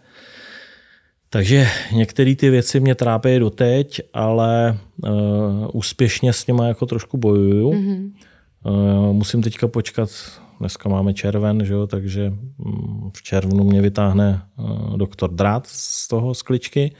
Takže 1.29 1.67
některé 1.91 2.35
ty 2.35 2.49
věci 2.49 2.79
mě 2.79 2.95
trápí 2.95 3.39
doteď, 3.39 4.01
ale 4.13 4.77
uh, 5.03 5.09
úspěšně 5.73 6.33
s 6.33 6.47
nimi 6.47 6.61
jako 6.67 6.85
trošku 6.85 7.17
bojuju. 7.17 7.71
Mm-hmm. 7.71 8.11
Uh, 8.63 9.13
musím 9.13 9.41
teďka 9.41 9.67
počkat, 9.67 10.09
dneska 10.59 10.89
máme 10.89 11.13
červen, 11.13 11.65
že 11.65 11.73
jo, 11.73 11.87
takže 11.87 12.33
um, 12.57 13.11
v 13.17 13.23
červnu 13.23 13.63
mě 13.63 13.81
vytáhne 13.81 14.41
uh, 14.57 14.97
doktor 14.97 15.31
Drát 15.31 15.67
z 15.67 16.07
toho 16.07 16.33
skličky. 16.33 16.95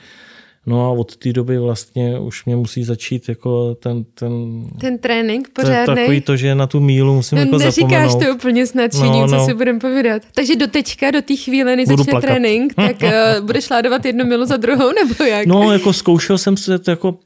No 0.67 0.85
a 0.85 0.89
od 0.89 1.15
té 1.15 1.33
doby 1.33 1.59
vlastně 1.59 2.19
už 2.19 2.45
mě 2.45 2.55
musí 2.55 2.83
začít 2.83 3.29
jako 3.29 3.75
ten... 3.75 4.03
Ten, 4.03 4.63
ten 4.79 4.97
trénink 4.97 5.49
pořádný. 5.53 5.95
Takový 5.95 6.21
to, 6.21 6.37
že 6.37 6.55
na 6.55 6.67
tu 6.67 6.79
mílu 6.79 7.15
musím 7.15 7.35
no, 7.35 7.41
jako 7.41 7.57
neříkáš 7.57 8.11
zapomenout. 8.11 8.23
to 8.23 8.35
úplně 8.35 8.67
s 8.67 8.73
nadšením, 8.73 9.11
no, 9.11 9.27
no. 9.27 9.39
co 9.39 9.45
si 9.45 9.53
budeme 9.53 9.79
povídat. 9.79 10.21
Takže 10.35 10.55
do 10.55 10.67
teďka, 10.67 11.11
do 11.11 11.21
té 11.21 11.35
chvíle, 11.35 11.75
než 11.75 11.87
začne 11.87 12.03
plakat. 12.03 12.29
trénink, 12.29 12.73
tak 12.75 12.95
uh, 13.03 13.45
budeš 13.45 13.69
ládovat 13.69 14.05
jednu 14.05 14.25
milu 14.25 14.45
za 14.45 14.57
druhou, 14.57 14.91
nebo 15.03 15.23
jak? 15.23 15.47
No, 15.47 15.71
jako 15.71 15.93
zkoušel 15.93 16.37
jsem 16.37 16.57
se 16.57 16.79
to 16.79 16.91
jako 16.91 17.17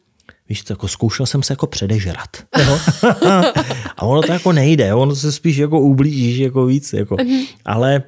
víš 0.50 0.64
co, 0.64 0.74
jako 0.74 0.88
zkoušel 0.88 1.26
jsem 1.26 1.44
se 1.44 1.54
jako 1.54 1.68
předežrat. 1.68 2.30
a 3.98 4.06
ono 4.06 4.22
to 4.22 4.32
jako 4.32 4.52
nejde, 4.52 4.94
ono 4.94 5.16
se 5.16 5.32
spíš 5.32 5.58
jako 5.58 5.80
ublížíš 5.80 6.38
jako 6.38 6.66
víc, 6.66 6.94
jako. 6.94 7.16
Mhm. 7.24 7.44
ale 7.66 8.04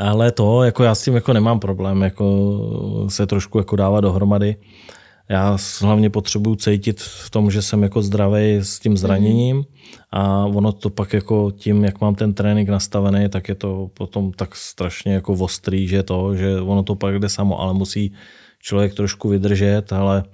ale 0.00 0.32
to, 0.32 0.62
jako 0.62 0.84
já 0.84 0.94
s 0.94 1.04
tím 1.04 1.14
jako 1.14 1.32
nemám 1.32 1.60
problém, 1.60 2.02
jako 2.02 2.58
se 3.08 3.26
trošku 3.26 3.58
jako 3.58 3.76
dávat 3.76 4.00
dohromady. 4.00 4.56
Já 5.28 5.56
hlavně 5.80 6.10
potřebuju 6.10 6.56
cítit 6.56 7.00
v 7.00 7.30
tom, 7.30 7.50
že 7.50 7.62
jsem 7.62 7.82
jako 7.82 8.02
zdravý 8.02 8.54
s 8.56 8.78
tím 8.78 8.96
zraněním 8.96 9.64
a 10.10 10.46
ono 10.46 10.72
to 10.72 10.90
pak 10.90 11.12
jako 11.12 11.50
tím, 11.56 11.84
jak 11.84 12.00
mám 12.00 12.14
ten 12.14 12.34
trénink 12.34 12.68
nastavený, 12.68 13.28
tak 13.28 13.48
je 13.48 13.54
to 13.54 13.90
potom 13.94 14.32
tak 14.32 14.56
strašně 14.56 15.14
jako 15.14 15.32
ostrý, 15.32 15.88
že 15.88 16.02
to, 16.02 16.36
že 16.36 16.60
ono 16.60 16.82
to 16.82 16.94
pak 16.94 17.18
jde 17.18 17.28
samo, 17.28 17.60
ale 17.60 17.74
musí 17.74 18.12
člověk 18.62 18.94
trošku 18.94 19.28
vydržet, 19.28 19.92
ale 19.92 20.24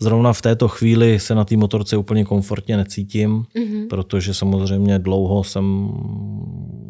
Zrovna 0.00 0.32
v 0.32 0.42
této 0.42 0.68
chvíli 0.68 1.20
se 1.20 1.34
na 1.34 1.44
té 1.44 1.56
motorce 1.56 1.96
úplně 1.96 2.24
komfortně 2.24 2.76
necítím, 2.76 3.44
mm-hmm. 3.56 3.88
protože 3.88 4.34
samozřejmě 4.34 4.98
dlouho 4.98 5.44
jsem 5.44 5.90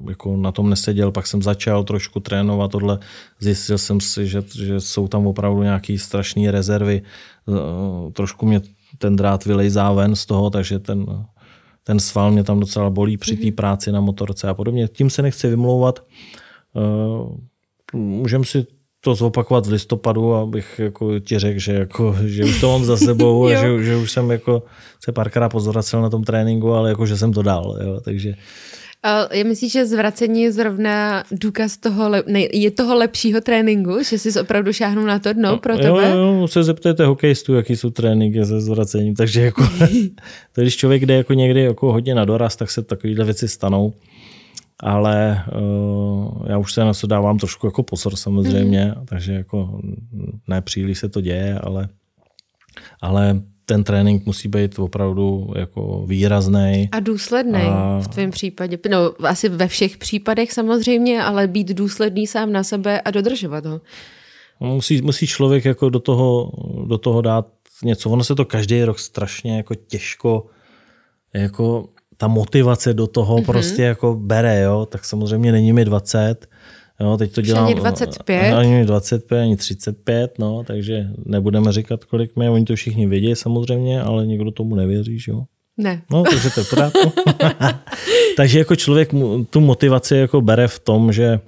jako 0.09 0.37
na 0.37 0.53
tom 0.53 0.71
neseděl, 0.71 1.13
pak 1.13 1.27
jsem 1.27 1.43
začal 1.43 1.85
trošku 1.85 2.21
trénovat 2.21 2.71
tohle. 2.71 2.99
Zjistil 3.41 3.79
jsem 3.79 4.01
si, 4.01 4.27
že, 4.27 4.43
že 4.55 4.81
jsou 4.81 5.09
tam 5.09 5.27
opravdu 5.27 5.63
nějaké 5.63 5.99
strašné 5.99 6.51
rezervy. 6.51 7.03
Eh, 7.49 8.13
trošku 8.13 8.47
mě 8.47 8.61
ten 8.99 9.17
drát 9.17 9.45
vylejzá 9.45 9.93
ven 9.93 10.17
z 10.17 10.27
toho, 10.27 10.51
takže 10.51 10.79
ten, 10.79 11.07
ten 11.85 12.01
sval 12.01 12.31
mě 12.31 12.45
tam 12.45 12.61
docela 12.61 12.91
bolí 12.91 13.17
při 13.17 13.37
té 13.37 13.43
mm-hmm. 13.43 13.55
práci 13.55 13.93
na 13.93 14.01
motorce 14.01 14.49
a 14.49 14.55
podobně. 14.55 14.89
Tím 14.89 15.11
se 15.11 15.23
nechci 15.23 15.49
vymlouvat. 15.49 16.05
Eh, 16.77 17.97
můžeme 17.97 18.45
si 18.45 18.67
to 19.01 19.15
zopakovat 19.15 19.67
v 19.67 19.71
listopadu, 19.71 20.35
abych 20.35 20.79
jako 20.79 21.21
ti 21.21 21.39
řekl, 21.39 21.61
že, 21.61 21.73
jako, 21.73 22.17
že 22.27 22.45
už 22.45 22.61
to 22.61 22.69
mám 22.69 22.85
za 22.85 22.97
sebou 22.97 23.47
a 23.47 23.51
že, 23.51 23.85
že, 23.85 23.97
už 23.97 24.13
jsem 24.13 24.31
jako 24.31 24.63
se 25.05 25.13
párkrát 25.13 25.49
pozvracel 25.49 26.03
na 26.03 26.11
tom 26.11 26.25
tréninku, 26.25 26.73
ale 26.73 26.89
jako, 26.89 27.07
že 27.07 27.17
jsem 27.17 27.33
to 27.33 27.43
dal. 27.43 27.79
Jo, 27.85 28.01
takže... 28.05 28.35
A 29.03 29.35
já 29.35 29.45
myslím, 29.45 29.71
že 29.71 29.87
zvracení 29.87 30.43
je 30.43 30.53
zrovna 30.53 31.25
důkaz 31.31 31.77
toho, 31.77 32.11
ne, 32.27 32.41
je 32.53 32.71
toho 32.71 32.95
lepšího 32.95 33.41
tréninku, 33.41 34.03
že 34.03 34.19
jsi 34.19 34.41
opravdu 34.41 34.73
šáhnul 34.73 35.05
na 35.05 35.19
to 35.19 35.33
dno 35.33 35.59
pro 35.59 35.77
tebe? 35.77 35.89
Jo, 35.89 36.17
jo, 36.17 36.49
se 36.49 36.65
zeptejte 36.65 37.07
hokejistů, 37.07 37.55
jaký 37.55 37.77
jsou 37.77 37.91
tréninky 37.91 38.45
se 38.45 38.61
zvracením, 38.61 39.15
takže 39.15 39.43
jako, 39.43 39.69
to, 40.53 40.61
když 40.61 40.77
člověk 40.77 41.07
jde 41.07 41.15
jako 41.15 41.35
někdy 41.35 41.63
jako 41.63 41.93
hodně 41.93 42.15
na 42.15 42.25
doraz, 42.25 42.57
tak 42.57 42.71
se 42.71 42.83
takovéhle 42.83 43.25
věci 43.25 43.49
stanou 43.49 43.93
ale 44.83 45.45
uh, 45.61 46.47
já 46.47 46.59
už 46.59 46.73
se 46.73 46.85
na 46.85 46.93
to 46.95 47.07
dávám 47.07 47.39
trošku 47.39 47.67
jako 47.67 47.83
pozor 47.83 48.17
samozřejmě, 48.17 48.95
mm. 48.99 49.07
takže 49.07 49.33
jako 49.33 49.81
ne 50.49 50.61
příliš 50.61 50.99
se 50.99 51.09
to 51.09 51.21
děje, 51.21 51.59
ale, 51.59 51.89
ale 53.01 53.41
ten 53.65 53.85
trénink 53.85 54.27
musí 54.27 54.49
být 54.49 54.79
opravdu 54.79 55.53
jako 55.57 56.05
výrazný. 56.07 56.89
A 56.93 57.01
důsledný 57.01 57.63
a... 57.63 58.01
v 58.01 58.09
tvém 58.09 58.31
případě. 58.31 58.79
No, 58.91 59.13
asi 59.25 59.49
ve 59.49 59.69
všech 59.69 59.97
případech 59.97 60.53
samozřejmě, 60.53 61.23
ale 61.23 61.47
být 61.47 61.69
důsledný 61.69 62.27
sám 62.27 62.53
na 62.53 62.65
sebe 62.65 63.01
a 63.01 63.11
dodržovat 63.11 63.67
ho. 63.67 63.81
Musí, 64.61 65.03
musí 65.03 65.27
člověk 65.27 65.65
jako 65.65 65.91
do 65.91 66.01
toho, 66.01 66.53
do 66.87 66.99
toho 66.99 67.23
dát 67.23 67.47
něco. 67.85 68.11
Ono 68.11 68.25
se 68.25 68.35
to 68.35 68.45
každý 68.45 68.85
rok 68.85 68.99
strašně 68.99 69.57
jako 69.57 69.75
těžko 69.75 70.47
jako 71.35 71.89
ta 72.21 72.29
motivace 72.29 72.95
do 72.95 73.07
toho 73.07 73.37
mm-hmm. 73.37 73.45
prostě 73.45 73.83
jako 73.83 74.15
bere, 74.15 74.61
jo, 74.61 74.87
tak 74.87 75.05
samozřejmě 75.05 75.53
není 75.53 75.73
mi 75.73 75.85
20, 75.85 76.47
Jo, 77.01 77.17
teď 77.17 77.33
to 77.33 77.43
dělám. 77.43 77.65
Ani 77.65 77.75
25? 77.75 78.55
Ani 78.55 78.85
25, 78.85 79.43
ani 79.43 79.57
35, 79.57 80.39
no, 80.39 80.65
takže 80.67 81.09
nebudeme 81.27 81.73
říkat, 81.73 82.05
kolik 82.05 82.37
mě, 82.37 82.51
oni 82.51 82.65
to 82.65 82.75
všichni 82.75 83.07
vědí 83.07 83.35
samozřejmě, 83.35 84.03
ale 84.03 84.27
nikdo 84.27 84.51
tomu 84.51 84.75
nevěří, 84.75 85.19
že 85.19 85.33
jo. 85.33 85.43
Ne. 85.77 86.03
No, 86.11 86.23
takže 86.23 86.51
to 86.51 86.61
je 86.61 86.67
pořádku. 86.71 87.13
takže 88.37 88.59
jako 88.59 88.77
člověk 88.77 89.15
tu 89.51 89.61
motivaci 89.61 90.17
jako 90.17 90.41
bere 90.41 90.69
v 90.69 90.79
tom, 90.79 91.13
že, 91.13 91.41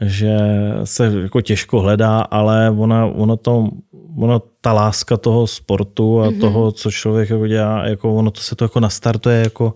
že 0.00 0.38
se 0.84 1.12
jako 1.22 1.40
těžko 1.40 1.80
hledá, 1.80 2.20
ale 2.20 2.70
ona, 2.70 3.06
ono 3.06 3.36
to, 3.36 3.68
ono, 4.18 4.42
ta 4.60 4.72
láska 4.72 5.16
toho 5.16 5.46
sportu 5.46 6.20
a 6.20 6.30
mm-hmm. 6.30 6.40
toho, 6.40 6.72
co 6.72 6.90
člověk 6.90 7.30
jako 7.30 7.46
dělá, 7.46 7.86
jako 7.86 8.14
ono 8.14 8.30
to 8.30 8.40
se 8.40 8.56
to 8.56 8.64
jako 8.64 8.80
nastartuje 8.80 9.40
jako 9.40 9.74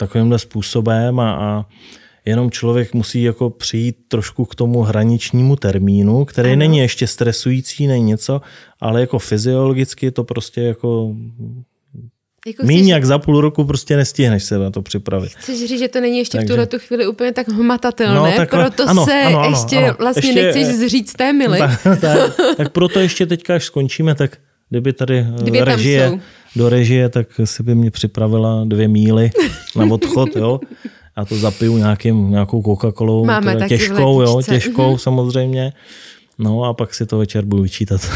takovýmhle 0.00 0.38
způsobem 0.38 1.20
a, 1.20 1.32
a 1.34 1.66
jenom 2.24 2.50
člověk 2.50 2.94
musí 2.94 3.22
jako 3.22 3.50
přijít 3.50 3.96
trošku 4.08 4.44
k 4.44 4.54
tomu 4.54 4.82
hraničnímu 4.82 5.56
termínu, 5.56 6.24
který 6.24 6.48
ano. 6.50 6.58
není 6.58 6.78
ještě 6.78 7.06
stresující, 7.06 7.86
není 7.86 8.04
něco, 8.04 8.40
ale 8.80 9.00
jako 9.00 9.18
fyziologicky 9.18 10.10
to 10.10 10.24
prostě 10.24 10.60
jako 10.60 11.14
jako 12.46 12.66
Míň 12.66 12.88
jak 12.88 13.04
za 13.04 13.18
půl 13.18 13.40
roku 13.40 13.64
prostě 13.64 13.96
nestihneš 13.96 14.44
se 14.44 14.58
na 14.58 14.70
to 14.70 14.82
připravit. 14.82 15.32
Chceš 15.36 15.68
říct, 15.68 15.78
že 15.78 15.88
to 15.88 16.00
není 16.00 16.18
ještě 16.18 16.38
Takže... 16.38 16.46
v 16.46 16.48
tuhle 16.48 16.66
tu 16.66 16.78
chvíli 16.78 17.06
úplně 17.06 17.32
tak 17.32 17.48
hmatatelné, 17.48 18.30
no, 18.30 18.36
tak, 18.36 18.50
proto 18.50 18.88
ano, 18.88 19.04
se 19.04 19.22
ano, 19.22 19.40
ano, 19.40 19.50
ještě 19.50 19.76
ano, 19.76 19.96
vlastně 19.98 20.28
ještě, 20.28 20.42
nechceš 20.42 20.66
zříct 20.66 21.16
té 21.16 21.32
mily. 21.32 21.58
Tak, 21.58 21.80
tak, 22.00 22.40
tak 22.56 22.72
proto 22.72 23.00
ještě 23.00 23.26
teďka, 23.26 23.54
až 23.54 23.64
skončíme, 23.64 24.14
tak 24.14 24.38
kdyby 24.70 24.92
tady 24.92 25.18
eh, 25.18 25.42
Kdyby 25.42 25.60
režie, 25.60 26.20
do 26.56 26.68
režie, 26.68 27.08
tak 27.08 27.26
si 27.44 27.62
by 27.62 27.74
mě 27.74 27.90
připravila 27.90 28.64
dvě 28.64 28.88
míly 28.88 29.30
na 29.76 29.84
odchod, 29.84 30.36
jo. 30.36 30.60
Já 31.16 31.24
to 31.24 31.36
zapiju 31.36 31.76
nějakým, 31.76 32.30
nějakou 32.30 32.62
Coca-Colou, 32.62 33.24
Máme 33.26 33.56
taky 33.56 33.68
těžkou, 33.68 34.22
jo, 34.22 34.42
těžkou 34.42 34.94
mm-hmm. 34.94 34.98
samozřejmě. 34.98 35.72
No 36.38 36.64
a 36.64 36.74
pak 36.74 36.94
si 36.94 37.06
to 37.06 37.18
večer 37.18 37.44
budu 37.44 37.62
vyčítat. 37.62 38.00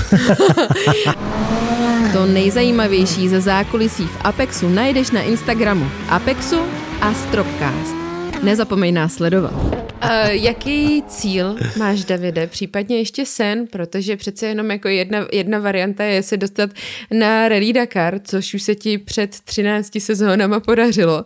to 2.13 2.27
nejzajímavější 2.27 3.29
ze 3.29 3.41
zákulisí 3.41 4.05
v 4.05 4.19
Apexu 4.25 4.69
najdeš 4.69 5.11
na 5.11 5.23
Instagramu 5.23 5.87
Apexu 6.09 6.61
a 7.01 7.15
Stropcast. 7.15 7.95
Nezapomeň 8.43 8.95
nás 8.95 9.15
sledovat. 9.15 9.84
Uh, 10.03 10.31
jaký 10.31 11.03
cíl 11.09 11.57
máš, 11.79 12.05
Davide? 12.05 12.47
Případně 12.47 12.97
ještě 12.97 13.27
sen, 13.27 13.67
protože 13.67 14.17
přece 14.17 14.47
jenom 14.47 14.71
jako 14.71 14.89
jedna, 14.89 15.27
jedna 15.33 15.59
varianta 15.59 16.05
je 16.05 16.23
se 16.23 16.37
dostat 16.37 16.71
na 17.11 17.49
Rally 17.49 17.73
Dakar, 17.73 18.21
což 18.25 18.55
už 18.55 18.63
se 18.63 18.75
ti 18.75 18.99
před 18.99 19.41
13 19.41 19.93
sezónama 19.99 20.61
podařilo. 20.61 21.25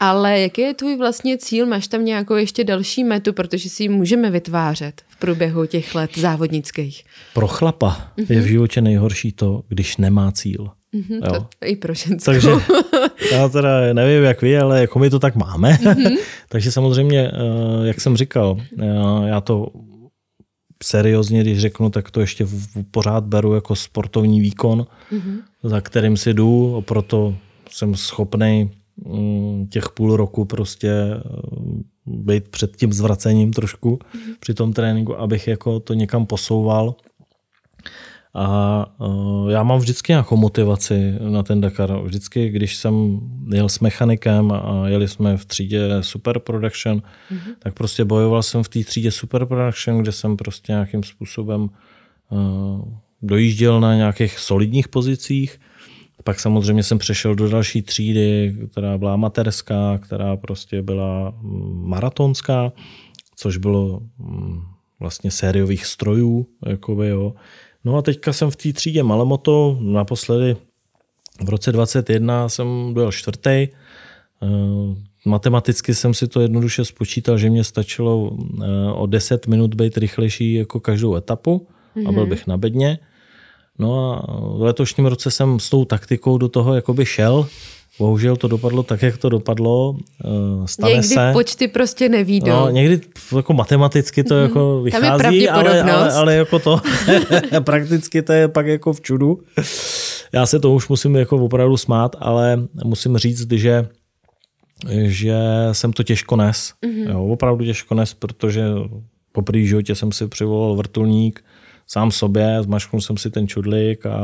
Ale 0.00 0.40
jaký 0.40 0.60
je 0.60 0.74
tvůj 0.74 0.96
vlastně 0.96 1.38
cíl? 1.38 1.66
Máš 1.66 1.86
tam 1.88 2.04
nějakou 2.04 2.34
ještě 2.34 2.64
další 2.64 3.04
metu, 3.04 3.32
protože 3.32 3.68
si 3.68 3.82
ji 3.82 3.88
můžeme 3.88 4.30
vytvářet 4.30 5.02
v 5.08 5.16
průběhu 5.16 5.66
těch 5.66 5.94
let 5.94 6.10
závodnických? 6.16 7.04
Pro 7.34 7.48
chlapa 7.48 8.12
je 8.16 8.24
v 8.24 8.30
mhm. 8.30 8.48
životě 8.48 8.80
nejhorší 8.80 9.32
to, 9.32 9.62
když 9.68 9.96
nemá 9.96 10.32
cíl. 10.32 10.70
Mm-hmm, 10.96 11.24
jo. 11.24 11.46
To 11.60 11.66
i 11.66 11.76
pro 11.76 11.94
ženskou. 11.94 12.32
Takže 12.32 12.50
já 13.32 13.48
teda 13.48 13.92
nevím, 13.92 14.24
jak 14.24 14.42
vy, 14.42 14.58
ale 14.58 14.80
jako 14.80 14.98
my 14.98 15.10
to 15.10 15.18
tak 15.18 15.36
máme. 15.36 15.72
Mm-hmm. 15.72 16.16
Takže 16.48 16.72
samozřejmě, 16.72 17.30
eh, 17.32 17.86
jak 17.86 18.00
jsem 18.00 18.16
říkal, 18.16 18.56
eh, 18.78 18.86
já 19.26 19.40
to 19.40 19.66
seriózně, 20.82 21.40
když 21.40 21.60
řeknu, 21.60 21.90
tak 21.90 22.10
to 22.10 22.20
ještě 22.20 22.46
pořád 22.90 23.24
beru 23.24 23.54
jako 23.54 23.76
sportovní 23.76 24.40
výkon, 24.40 24.86
mm-hmm. 25.12 25.38
za 25.62 25.80
kterým 25.80 26.16
si 26.16 26.34
jdu, 26.34 26.84
proto 26.86 27.34
jsem 27.70 27.94
schopný 27.94 28.70
mm, 29.04 29.66
těch 29.70 29.88
půl 29.94 30.16
roku 30.16 30.44
prostě 30.44 30.90
eh, 30.90 31.20
být 32.06 32.48
před 32.48 32.76
tím 32.76 32.92
zvracením 32.92 33.52
trošku 33.52 33.96
mm-hmm. 33.96 34.34
při 34.40 34.54
tom 34.54 34.72
tréninku, 34.72 35.20
abych 35.20 35.48
jako 35.48 35.80
to 35.80 35.94
někam 35.94 36.26
posouval. 36.26 36.94
A 38.38 38.86
uh, 38.98 39.50
já 39.50 39.62
mám 39.62 39.78
vždycky 39.78 40.12
nějakou 40.12 40.36
motivaci 40.36 41.14
na 41.20 41.42
ten 41.42 41.60
Dakar. 41.60 42.02
Vždycky, 42.02 42.48
když 42.48 42.76
jsem 42.76 43.20
jel 43.52 43.68
s 43.68 43.80
mechanikem 43.80 44.52
a 44.52 44.88
jeli 44.88 45.08
jsme 45.08 45.36
v 45.36 45.44
třídě 45.44 45.88
Super 46.00 46.38
Production, 46.38 46.98
mm-hmm. 46.98 47.54
tak 47.58 47.74
prostě 47.74 48.04
bojoval 48.04 48.42
jsem 48.42 48.62
v 48.62 48.68
té 48.68 48.84
třídě 48.84 49.10
Super 49.10 49.46
Production, 49.46 49.98
kde 49.98 50.12
jsem 50.12 50.36
prostě 50.36 50.72
nějakým 50.72 51.02
způsobem 51.02 51.68
uh, 52.30 52.80
dojížděl 53.22 53.80
na 53.80 53.94
nějakých 53.94 54.38
solidních 54.38 54.88
pozicích. 54.88 55.60
Pak 56.24 56.40
samozřejmě 56.40 56.82
jsem 56.82 56.98
přešel 56.98 57.34
do 57.34 57.48
další 57.48 57.82
třídy, 57.82 58.56
která 58.70 58.98
byla 58.98 59.12
amatérská, 59.14 59.98
která 59.98 60.36
prostě 60.36 60.82
byla 60.82 61.30
mm, 61.30 61.88
maratonská, 61.88 62.72
což 63.36 63.56
bylo 63.56 64.00
mm, 64.18 64.60
vlastně 65.00 65.30
sériových 65.30 65.86
strojů. 65.86 66.46
Jakoby, 66.66 67.08
jo. 67.08 67.34
No 67.86 67.96
a 67.96 68.02
teďka 68.02 68.32
jsem 68.32 68.50
v 68.50 68.56
té 68.56 68.72
třídě 68.72 69.02
Malemoto, 69.02 69.78
naposledy 69.80 70.56
v 71.44 71.48
roce 71.48 71.72
21 71.72 72.48
jsem 72.48 72.94
dojel 72.94 73.12
čtvrtý. 73.12 73.50
Eh, 73.50 73.68
matematicky 75.24 75.94
jsem 75.94 76.14
si 76.14 76.28
to 76.28 76.40
jednoduše 76.40 76.84
spočítal, 76.84 77.38
že 77.38 77.50
mě 77.50 77.64
stačilo 77.64 78.30
eh, 78.62 78.92
o 78.92 79.06
10 79.06 79.46
minut 79.46 79.74
být 79.74 79.98
rychlejší 79.98 80.54
jako 80.54 80.80
každou 80.80 81.14
etapu 81.14 81.66
mm-hmm. 81.96 82.08
a 82.08 82.12
byl 82.12 82.22
mhm. 82.22 82.30
bych 82.30 82.46
na 82.46 82.56
bedně. 82.56 82.98
No 83.78 84.12
a 84.12 84.26
v 84.56 84.62
letošním 84.62 85.06
roce 85.06 85.30
jsem 85.30 85.60
s 85.60 85.70
tou 85.70 85.84
taktikou 85.84 86.38
do 86.38 86.48
toho 86.48 86.74
jakoby 86.74 87.06
šel, 87.06 87.48
Bohužel 87.98 88.36
to 88.36 88.48
dopadlo 88.48 88.82
tak, 88.82 89.02
jak 89.02 89.18
to 89.18 89.28
dopadlo. 89.28 89.96
Eh, 90.24 90.66
stane 90.66 90.92
někdy 90.92 91.08
se. 91.08 91.30
počty 91.32 91.68
prostě 91.68 92.08
nevídou. 92.08 92.50
No, 92.50 92.70
někdy 92.70 93.00
jako 93.36 93.52
matematicky 93.52 94.24
to 94.24 94.34
mm-hmm. 94.34 94.42
jako 94.42 94.82
vychází, 94.82 95.48
ale, 95.48 95.82
ale, 95.82 96.12
ale 96.12 96.34
jako 96.34 96.58
to 96.58 96.80
prakticky 97.60 98.22
to 98.22 98.32
je 98.32 98.48
pak 98.48 98.66
jako 98.66 98.92
v 98.92 99.00
čudu. 99.00 99.40
Já 100.32 100.46
se 100.46 100.60
to 100.60 100.72
už 100.72 100.88
musím 100.88 101.16
jako 101.16 101.36
opravdu 101.36 101.76
smát, 101.76 102.16
ale 102.18 102.58
musím 102.84 103.16
říct, 103.16 103.52
že 103.52 103.88
že 105.02 105.38
jsem 105.72 105.92
to 105.92 106.02
těžko 106.02 106.36
nes. 106.36 106.72
Mm-hmm. 106.84 107.10
Jo, 107.10 107.24
opravdu 107.24 107.64
těžko 107.64 107.94
nes, 107.94 108.14
protože 108.14 108.64
po 109.32 109.42
první 109.42 109.66
životě 109.66 109.94
jsem 109.94 110.12
si 110.12 110.28
přivolal 110.28 110.76
vrtulník 110.76 111.44
sám 111.86 112.10
sobě, 112.10 112.58
zmašknul 112.62 113.00
jsem 113.00 113.16
si 113.16 113.30
ten 113.30 113.48
čudlík 113.48 114.06
a 114.06 114.18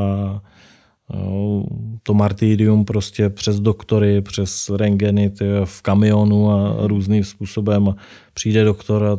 to 2.03 2.15
martyrium 2.15 2.85
prostě 2.85 3.31
přes 3.31 3.61
doktory, 3.61 4.21
přes 4.21 4.71
rengeny 4.71 5.33
v 5.65 5.83
kamionu 5.83 6.51
a 6.51 6.77
různým 6.87 7.25
způsobem. 7.25 7.95
Přijde 8.35 8.65
doktor 8.65 9.05
a 9.05 9.19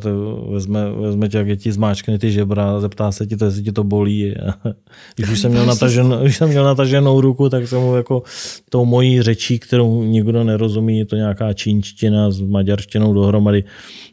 vezme, 0.50 0.90
vezme 0.90 1.28
tě, 1.28 1.38
jak 1.38 1.58
ti 1.58 1.72
zmáčkne 1.72 2.18
ty 2.18 2.32
žebra, 2.32 2.80
zeptá 2.80 3.12
se 3.12 3.26
ti 3.26 3.36
to, 3.36 3.44
jestli 3.44 3.62
ti 3.62 3.72
to 3.72 3.84
bolí. 3.84 4.34
Když 5.16 5.30
už 5.30 5.40
jsem 5.40 5.50
měl, 5.50 5.66
natažen, 5.66 6.18
když 6.22 6.36
jsem 6.36 6.48
měl 6.48 6.64
nataženou 6.64 7.20
ruku, 7.20 7.48
tak 7.48 7.68
jsem 7.68 7.80
mu 7.80 7.96
jako 7.96 8.22
tou 8.70 8.84
mojí 8.84 9.22
řečí, 9.22 9.58
kterou 9.58 10.02
nikdo 10.02 10.44
nerozumí, 10.44 10.98
je 10.98 11.04
to 11.04 11.16
nějaká 11.16 11.52
čínština 11.52 12.30
s 12.30 12.40
maďarštinou 12.40 13.14
dohromady, 13.14 13.64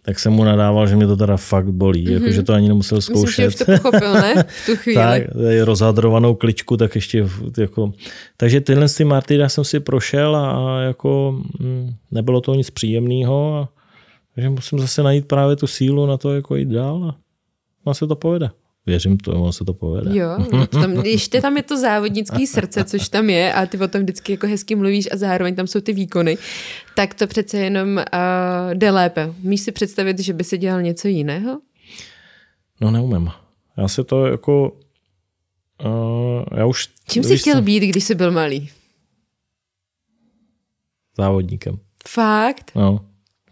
tak 0.01 0.19
jsem 0.19 0.33
mu 0.33 0.43
nadával, 0.43 0.87
že 0.87 0.95
mě 0.95 1.07
to 1.07 1.17
teda 1.17 1.37
fakt 1.37 1.71
bolí, 1.71 2.07
mm-hmm. 2.07 2.13
jako, 2.13 2.31
že 2.31 2.43
to 2.43 2.53
ani 2.53 2.67
nemusel 2.67 3.01
zkoušet. 3.01 3.45
Myslím, 3.45 3.65
že 3.65 3.73
už 3.73 3.81
to 3.81 3.89
pochopil, 3.89 4.13
ne? 4.13 4.43
V 4.63 4.65
tu 4.65 4.75
chvíli. 4.75 4.95
tak, 4.95 5.23
rozhadrovanou 5.63 6.35
kličku, 6.35 6.77
tak 6.77 6.95
ještě 6.95 7.27
jako... 7.57 7.93
Takže 8.37 8.61
tyhle 8.61 8.89
ty 8.89 9.03
martyra 9.03 9.49
jsem 9.49 9.63
si 9.63 9.79
prošel 9.79 10.35
a 10.35 10.81
jako 10.81 11.41
mm, 11.59 11.93
nebylo 12.11 12.41
to 12.41 12.55
nic 12.55 12.69
příjemného. 12.69 13.55
A, 13.55 13.81
takže 14.36 14.50
musím 14.50 14.80
zase 14.80 15.04
najít 15.04 15.28
právě 15.28 15.56
tu 15.56 15.67
sílu 15.67 16.06
na 16.06 16.17
to, 16.17 16.34
jako 16.34 16.56
jít 16.56 16.70
dál 16.70 17.15
a 17.86 17.94
se 17.94 18.08
to 18.08 18.15
povede. 18.15 18.50
Věřím 18.86 19.17
to, 19.17 19.32
ono 19.32 19.52
se 19.52 19.65
to 19.65 19.74
povede. 19.74 20.17
Jo, 20.17 20.38
no 20.52 20.67
tam, 20.67 20.94
ještě 20.94 21.41
tam 21.41 21.58
je 21.58 21.63
to 21.63 21.78
závodnický 21.78 22.48
srdce, 22.48 22.84
což 22.84 23.10
tam 23.10 23.30
je 23.30 23.54
a 23.54 23.65
ty 23.65 23.78
o 23.78 23.88
tom 23.88 24.02
vždycky 24.02 24.32
jako 24.32 24.48
hezky 24.48 24.76
mluvíš 24.76 25.08
a 25.12 25.17
zároveň 25.17 25.56
tam 25.56 25.67
jsou 25.67 25.82
ty 25.82 25.94
výkony, 25.94 26.38
tak 26.96 27.13
to 27.13 27.28
přece 27.28 27.58
jenom 27.58 27.98
uh, 27.98 28.74
jde 28.74 28.91
lépe. 28.91 29.34
Míš 29.39 29.62
si 29.62 29.72
představit, 29.72 30.20
že 30.20 30.34
by 30.34 30.44
si 30.44 30.58
dělal 30.58 30.82
něco 30.82 31.08
jiného? 31.08 31.62
No 32.82 32.91
neumím. 32.91 33.32
Já 33.78 33.88
si 33.88 34.04
to 34.04 34.28
jako... 34.28 34.78
Uh, 35.86 36.44
já 36.58 36.65
už... 36.65 36.89
Čím 37.10 37.24
jsi 37.24 37.38
chtěl 37.38 37.56
jsem... 37.56 37.63
být, 37.63 37.84
když 37.84 38.04
jsi 38.04 38.15
byl 38.15 38.32
malý? 38.32 38.70
Závodníkem. 41.17 41.80
Fakt? 42.08 42.72
No. 42.76 43.06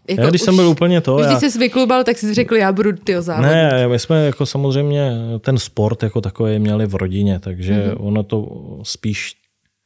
Jako 0.08 0.22
já, 0.22 0.28
když 0.28 0.40
už, 0.40 0.44
jsem 0.44 0.56
byl 0.56 0.68
úplně 0.68 1.00
to... 1.00 1.16
Když 1.16 1.42
já... 1.42 1.50
jsi 1.50 1.58
vyklubal, 1.58 2.04
tak 2.04 2.18
jsi 2.18 2.34
řekl, 2.34 2.56
já 2.56 2.72
budu 2.72 2.92
ty 2.92 3.22
závodník. 3.22 3.52
Ne, 3.52 3.88
my 3.88 3.98
jsme 3.98 4.26
jako 4.26 4.46
samozřejmě 4.46 5.12
ten 5.40 5.58
sport 5.58 6.02
jako 6.02 6.20
takový 6.20 6.58
měli 6.58 6.86
v 6.86 6.94
rodině, 6.94 7.38
takže 7.38 7.74
mm-hmm. 7.74 7.96
ono 7.98 8.22
to 8.22 8.48
spíš 8.82 9.34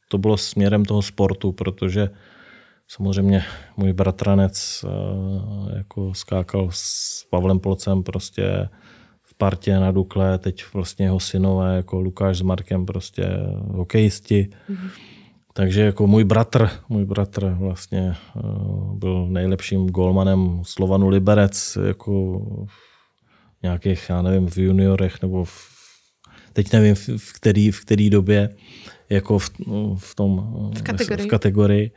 to 0.09 0.17
bylo 0.17 0.37
směrem 0.37 0.85
toho 0.85 1.01
sportu, 1.01 1.51
protože 1.51 2.09
samozřejmě 2.87 3.43
můj 3.77 3.93
bratranec 3.93 4.85
eh, 4.85 5.77
jako 5.77 6.13
skákal 6.13 6.69
s 6.71 7.23
Pavlem 7.29 7.59
Polcem 7.59 8.03
prostě 8.03 8.69
v 9.23 9.33
partě 9.37 9.79
na 9.79 9.91
Dukle, 9.91 10.37
teď 10.37 10.63
vlastně 10.73 11.05
jeho 11.05 11.19
synové 11.19 11.75
jako 11.75 12.01
Lukáš 12.01 12.37
s 12.37 12.41
Markem 12.41 12.85
prostě 12.85 13.25
hokejisti. 13.71 14.49
Mm-hmm 14.69 15.14
takže 15.57 15.81
jako 15.81 16.07
můj 16.07 16.23
bratr, 16.23 16.69
můj 16.89 17.05
bratr 17.05 17.55
vlastně 17.59 18.15
uh, 18.35 18.97
byl 18.97 19.27
nejlepším 19.27 19.87
golmanem 19.87 20.61
Slovanu 20.63 21.07
Liberec, 21.07 21.77
jako 21.87 22.39
v 22.67 23.63
nějakých, 23.63 24.09
já 24.09 24.21
nevím, 24.21 24.47
v 24.47 24.57
juniorech 24.57 25.21
nebo 25.21 25.45
v, 25.45 25.53
teď 26.53 26.73
nevím, 26.73 26.95
v, 26.95 27.09
v, 27.17 27.33
který, 27.33 27.71
v 27.71 27.81
který 27.81 28.09
době, 28.09 28.49
jako 29.09 29.39
v, 29.39 29.49
v 29.97 30.15
tom 30.15 30.53
v 30.77 30.81
kategorii. 30.81 31.27
v 31.27 31.29
kategorii. 31.29 31.91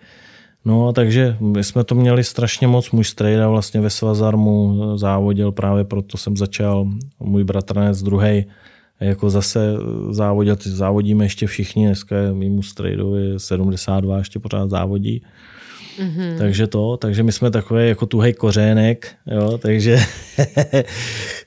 No, 0.65 0.93
takže 0.93 1.37
my 1.41 1.65
jsme 1.65 1.85
to 1.85 1.95
měli 1.95 2.25
strašně 2.25 2.67
moc. 2.67 2.91
Můj 2.91 3.05
strejda 3.05 3.49
vlastně 3.49 3.81
ve 3.81 3.91
Svazarmu 3.91 4.81
závodil, 4.97 5.53
právě 5.53 5.85
proto 5.85 6.17
jsem 6.17 6.37
začal. 6.37 6.89
Můj 7.21 7.45
bratranec 7.45 8.03
druhý 8.03 8.45
jako 9.01 9.31
zase 9.31 9.73
závodil, 10.11 10.57
závodíme 10.65 11.25
ještě 11.25 11.47
všichni, 11.47 11.87
dneska 11.87 12.17
je 12.17 12.35
mýmu 12.35 12.63
strejdovi 12.63 13.35
72, 13.37 14.19
ještě 14.19 14.39
pořád 14.39 14.71
závodí. 14.71 15.23
Mm-hmm. 15.99 16.39
Takže 16.39 16.67
to, 16.67 16.97
takže 16.97 17.23
my 17.23 17.33
jsme 17.33 17.51
takový 17.51 17.89
jako 17.89 18.07
tuhej 18.07 18.33
kořének, 18.35 19.15
jo, 19.27 19.59
takže... 19.59 19.99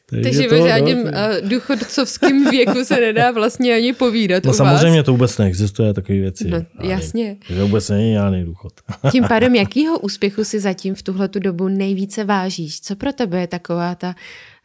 takže, 0.10 0.24
takže 0.24 0.44
to, 0.44 0.56
ve 0.56 0.68
žádném 0.68 1.04
no, 1.04 1.12
důchodcovském 1.50 2.50
věku 2.52 2.86
se 2.86 2.96
nedá 2.96 3.32
vlastně 3.32 3.74
ani 3.76 3.94
povídat 3.94 4.46
No 4.46 4.54
samozřejmě 4.54 5.00
vás. 5.00 5.06
to 5.06 5.12
vůbec 5.12 5.38
neexistuje, 5.38 5.94
takové 5.94 6.20
věci. 6.20 6.50
No, 6.50 6.66
jasně. 6.84 7.38
Takže 7.48 7.64
vůbec 7.64 7.90
není 7.90 8.14
žádný 8.14 8.44
důchod. 8.44 8.74
Tím 9.12 9.24
pádem, 9.28 9.56
jakýho 9.56 10.00
úspěchu 10.00 10.44
si 10.44 10.60
zatím 10.60 10.96
v 10.96 11.04
tuhle 11.04 11.28
tu 11.28 11.40
dobu 11.40 11.68
nejvíce 11.68 12.24
vážíš? 12.24 12.82
Co 12.82 12.96
pro 12.96 13.14
tebe 13.14 13.42
je 13.42 13.48
taková 13.48 13.96
ta 13.96 14.16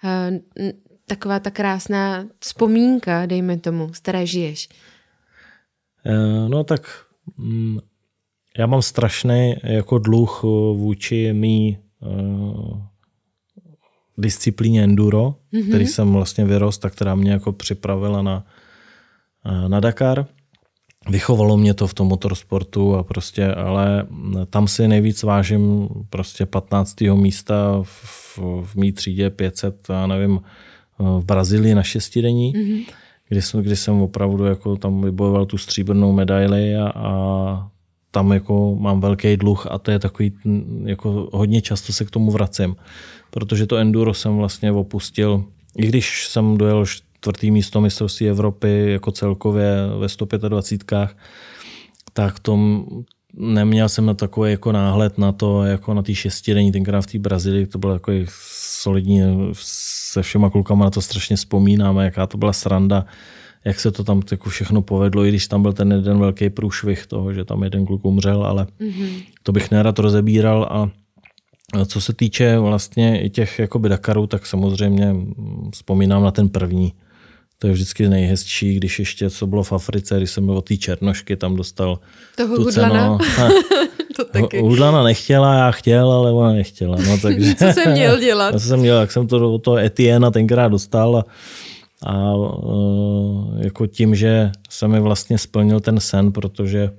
uh, 0.05 0.71
taková 1.07 1.41
ta 1.41 1.51
krásná 1.51 2.27
vzpomínka, 2.41 3.27
dejme 3.27 3.59
tomu, 3.59 3.95
z 3.95 3.99
které 3.99 4.27
žiješ? 4.27 4.69
No 6.49 6.65
tak 6.65 7.05
mm, 7.37 7.79
já 8.59 8.67
mám 8.67 8.83
strašný 8.83 9.55
jako 9.63 9.99
dluh 9.99 10.41
eh, 10.45 10.47
vůči 10.77 11.33
mý 11.33 11.79
uh, 12.01 12.83
disciplíně 14.19 14.85
enduro, 14.85 15.35
mm-hmm. 15.53 15.69
který 15.69 15.87
jsem 15.87 16.13
vlastně 16.13 16.45
vyrost 16.45 16.85
a 16.85 16.91
která 16.91 17.15
mě 17.15 17.31
jako 17.31 17.53
připravila 17.53 18.23
na, 18.23 18.47
na 19.69 19.81
Dakar. 19.81 20.27
Vychovalo 21.09 21.57
mě 21.57 21.75
to 21.75 21.87
v 21.87 21.95
tom 21.95 22.07
motorsportu 22.07 22.95
a 22.95 23.03
prostě, 23.03 23.55
ale 23.55 24.07
tam 24.51 24.69
si 24.69 24.89
nejvíc 24.89 25.23
vážím 25.23 25.89
prostě 26.11 26.47
15. 26.47 27.01
místa 27.01 27.81
v, 27.83 28.39
v 28.63 28.75
mý 28.77 28.93
třídě 28.93 29.31
500, 29.31 29.87
já 29.89 30.07
nevím, 30.07 30.41
v 30.99 31.25
Brazílii 31.25 31.75
na 31.75 31.83
šestidení, 31.83 32.53
mm-hmm. 32.53 32.85
kdy, 33.29 33.43
jsem, 33.43 33.63
kdy 33.63 33.77
jsem 33.77 34.01
opravdu 34.01 34.45
jako 34.45 34.77
tam 34.77 35.03
vybojoval 35.03 35.47
tu 35.47 35.59
stříbrnou 35.59 36.13
medaili 36.13 36.77
a, 36.77 36.89
a 36.95 37.69
tam 38.11 38.33
jako 38.33 38.77
mám 38.81 39.01
velký 39.01 39.37
dluh 39.37 39.67
a 39.71 39.79
to 39.79 39.91
je 39.91 39.99
takový, 39.99 40.33
jako 40.85 41.29
hodně 41.33 41.63
často 41.63 41.93
se 41.93 42.05
k 42.05 42.11
tomu 42.11 42.31
vracím, 42.31 42.77
protože 43.31 43.67
to 43.67 43.77
enduro 43.77 44.15
jsem 44.15 44.37
vlastně 44.37 44.73
opustil, 44.73 45.45
i 45.79 45.87
když 45.87 46.29
jsem 46.29 46.59
dojel 46.59 46.87
čtvrtý 46.87 47.51
místo 47.51 47.81
mistrovství 47.81 48.29
Evropy 48.29 48.93
jako 48.93 49.13
celkově 49.13 49.77
ve 49.99 50.09
125, 50.09 51.17
tak 52.13 52.39
tom 52.39 52.87
neměl 53.35 53.89
jsem 53.89 54.07
na 54.07 54.15
takový 54.15 54.51
jako 54.51 54.73
náhled 54.73 55.19
na 55.19 55.33
to, 55.33 55.65
jako 55.65 55.95
na 55.95 56.03
té 56.03 56.15
šestidenní, 56.15 56.73
tenkrát 56.73 57.01
v 57.01 57.07
té 57.07 57.19
Brazílii, 57.19 57.67
to 57.67 57.79
bylo 57.79 57.93
takový 57.93 58.27
solidní, 58.31 59.21
se 60.17 60.23
všema 60.23 60.51
klukama 60.51 60.85
na 60.85 60.91
to 60.91 61.03
strašně 61.03 61.37
vzpomínáme, 61.37 62.05
jaká 62.05 62.27
to 62.27 62.39
byla 62.39 62.53
sranda, 62.53 63.05
jak 63.65 63.81
se 63.81 63.91
to 63.91 64.05
tam 64.05 64.23
jako 64.31 64.51
všechno 64.51 64.83
povedlo, 64.83 65.25
i 65.25 65.29
když 65.29 65.49
tam 65.49 65.63
byl 65.63 65.73
ten 65.73 65.93
jeden 65.93 66.19
velký 66.19 66.51
průšvih 66.51 67.07
toho, 67.07 67.33
že 67.33 67.45
tam 67.45 67.63
jeden 67.63 67.87
kluk 67.87 68.05
umřel, 68.05 68.47
ale 68.47 68.67
mm-hmm. 68.81 69.25
to 69.43 69.53
bych 69.53 69.71
nerad 69.71 69.99
rozebíral 69.99 70.69
a 70.71 70.91
co 71.87 72.01
se 72.01 72.13
týče 72.13 72.59
vlastně 72.59 73.23
i 73.23 73.31
těch 73.31 73.59
jakoby 73.59 73.89
Dakarů, 73.89 74.27
tak 74.27 74.47
samozřejmě 74.47 75.15
vzpomínám 75.73 76.23
na 76.23 76.31
ten 76.31 76.49
první. 76.49 76.93
To 77.59 77.67
je 77.67 77.73
vždycky 77.73 78.09
nejhezčí, 78.09 78.75
když 78.75 78.99
ještě 78.99 79.31
co 79.31 79.47
bylo 79.47 79.63
v 79.63 79.73
Africe, 79.73 80.17
když 80.17 80.31
jsem 80.31 80.47
byl 80.47 80.57
od 80.57 80.65
té 80.65 80.77
Černošky, 80.77 81.37
tam 81.37 81.57
dostal 81.57 81.99
Toho 82.37 82.57
tu 82.57 82.63
hudlana. 82.63 83.19
cenu. 83.19 83.49
to 84.17 84.25
taky. 84.25 84.61
Hudlana 84.61 85.03
nechtěla, 85.03 85.55
já 85.55 85.71
chtěl, 85.71 86.13
ale 86.13 86.33
ona 86.33 86.53
nechtěla. 86.53 86.97
No, 87.07 87.19
takže, 87.23 87.55
co 87.55 87.65
jsem 87.65 87.93
měl 87.93 88.19
dělat? 88.19 88.53
co 88.53 88.61
jsem 88.61 88.81
měl, 88.81 89.01
jak 89.01 89.13
jsem 89.13 89.27
to 89.27 89.39
do 89.39 89.59
toho 89.59 89.79
Etienne 89.79 90.31
tenkrát 90.31 90.69
dostal 90.69 91.17
a, 91.17 91.25
a 92.07 92.35
jako 93.59 93.87
tím, 93.87 94.15
že 94.15 94.51
se 94.71 94.89
mi 94.89 95.01
vlastně 95.01 95.39
splnil 95.39 95.81
ten 95.81 96.01
sen, 96.01 96.33
protože 96.33 96.91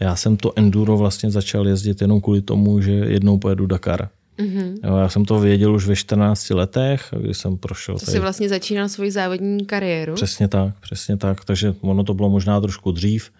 já 0.00 0.16
jsem 0.16 0.36
to 0.36 0.52
enduro 0.56 0.96
vlastně 0.96 1.30
začal 1.30 1.68
jezdit 1.68 2.00
jenom 2.00 2.20
kvůli 2.20 2.42
tomu, 2.42 2.80
že 2.80 2.92
jednou 2.92 3.38
pojedu 3.38 3.66
Dakar. 3.66 4.08
Mm-hmm. 4.38 4.74
Jo, 4.84 4.96
já 4.96 5.08
jsem 5.08 5.24
to 5.24 5.40
věděl 5.40 5.74
už 5.74 5.86
ve 5.86 5.96
14 5.96 6.50
letech, 6.50 7.14
když 7.20 7.38
jsem 7.38 7.58
prošel. 7.58 7.98
To 7.98 8.06
jsi 8.06 8.18
vlastně 8.18 8.48
začínal 8.48 8.88
svoji 8.88 9.10
závodní 9.10 9.66
kariéru? 9.66 10.14
Přesně 10.14 10.48
tak, 10.48 10.80
přesně 10.80 11.16
tak. 11.16 11.44
Takže 11.44 11.74
ono 11.80 12.04
to 12.04 12.14
bylo 12.14 12.30
možná 12.30 12.60
trošku 12.60 12.92
dřív, 12.92 13.30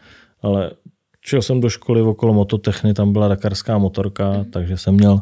ale 0.43 0.71
šel 1.21 1.43
jsem 1.43 1.61
do 1.61 1.71
školy 1.71 2.03
okolo 2.03 2.35
mototechny, 2.35 2.95
tam 2.95 3.13
byla 3.13 3.29
dakarská 3.29 3.79
motorka, 3.79 4.33
mm-hmm. 4.33 4.51
takže 4.51 4.77
jsem 4.77 4.95
měl 4.95 5.21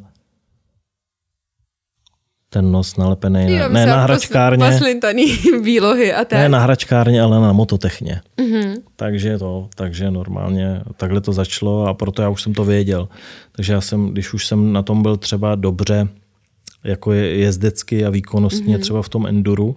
ten 2.51 2.73
nos 2.73 2.97
nalepený 2.97 3.57
jo, 3.57 3.59
na, 3.59 3.69
ne 3.69 3.87
na 3.87 4.03
hračkárně. 4.03 4.65
Paslintaný 4.71 5.37
výlohy 5.63 6.13
a 6.13 6.25
tak. 6.25 6.39
Ne 6.39 6.49
na 6.49 6.59
hračkárně, 6.61 7.23
ale 7.23 7.41
na 7.41 7.53
mototechně. 7.53 8.21
Mm-hmm. 8.39 8.75
Takže 8.97 9.39
to, 9.39 9.69
takže 9.75 10.11
normálně 10.11 10.83
takhle 10.97 11.21
to 11.21 11.33
začalo 11.33 11.87
a 11.87 11.95
proto 11.95 12.23
já 12.23 12.29
už 12.29 12.43
jsem 12.43 12.55
to 12.55 12.65
věděl. 12.65 13.09
Takže 13.53 13.73
já 13.73 13.81
jsem, 13.81 14.09
když 14.09 14.33
už 14.33 14.47
jsem 14.47 14.73
na 14.73 14.83
tom 14.83 15.03
byl 15.03 15.17
třeba 15.17 15.55
dobře, 15.55 16.09
jako 16.85 17.13
je 17.13 17.39
jezdecky 17.39 18.05
a 18.05 18.11
výkonnostně 18.11 18.77
mm-hmm. 18.77 18.81
třeba 18.81 19.03
v 19.03 19.09
tom 19.09 19.27
enduru, 19.27 19.77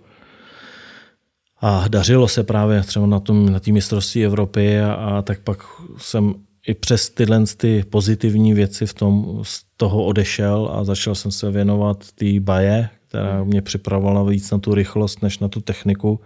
a 1.61 1.87
dařilo 1.87 2.27
se 2.27 2.43
právě 2.43 2.81
třeba 2.81 3.05
na 3.05 3.19
tom 3.19 3.49
na 3.49 3.59
té 3.59 3.71
mistrovství 3.71 4.25
Evropy 4.25 4.81
a, 4.81 4.93
a 4.93 5.21
tak 5.21 5.39
pak 5.39 5.63
jsem 5.97 6.33
i 6.67 6.73
přes 6.73 7.09
tyhle 7.09 7.43
ty 7.57 7.83
pozitivní 7.89 8.53
věci 8.53 8.85
v 8.85 8.93
tom 8.93 9.39
z 9.41 9.63
toho 9.77 10.03
odešel 10.03 10.71
a 10.73 10.83
začal 10.83 11.15
jsem 11.15 11.31
se 11.31 11.51
věnovat 11.51 12.11
té 12.11 12.39
baje, 12.39 12.89
která 13.07 13.43
mě 13.43 13.61
připravovala 13.61 14.23
víc 14.23 14.51
na 14.51 14.57
tu 14.57 14.73
rychlost 14.73 15.21
než 15.21 15.39
na 15.39 15.47
tu 15.47 15.61
techniku. 15.61 16.19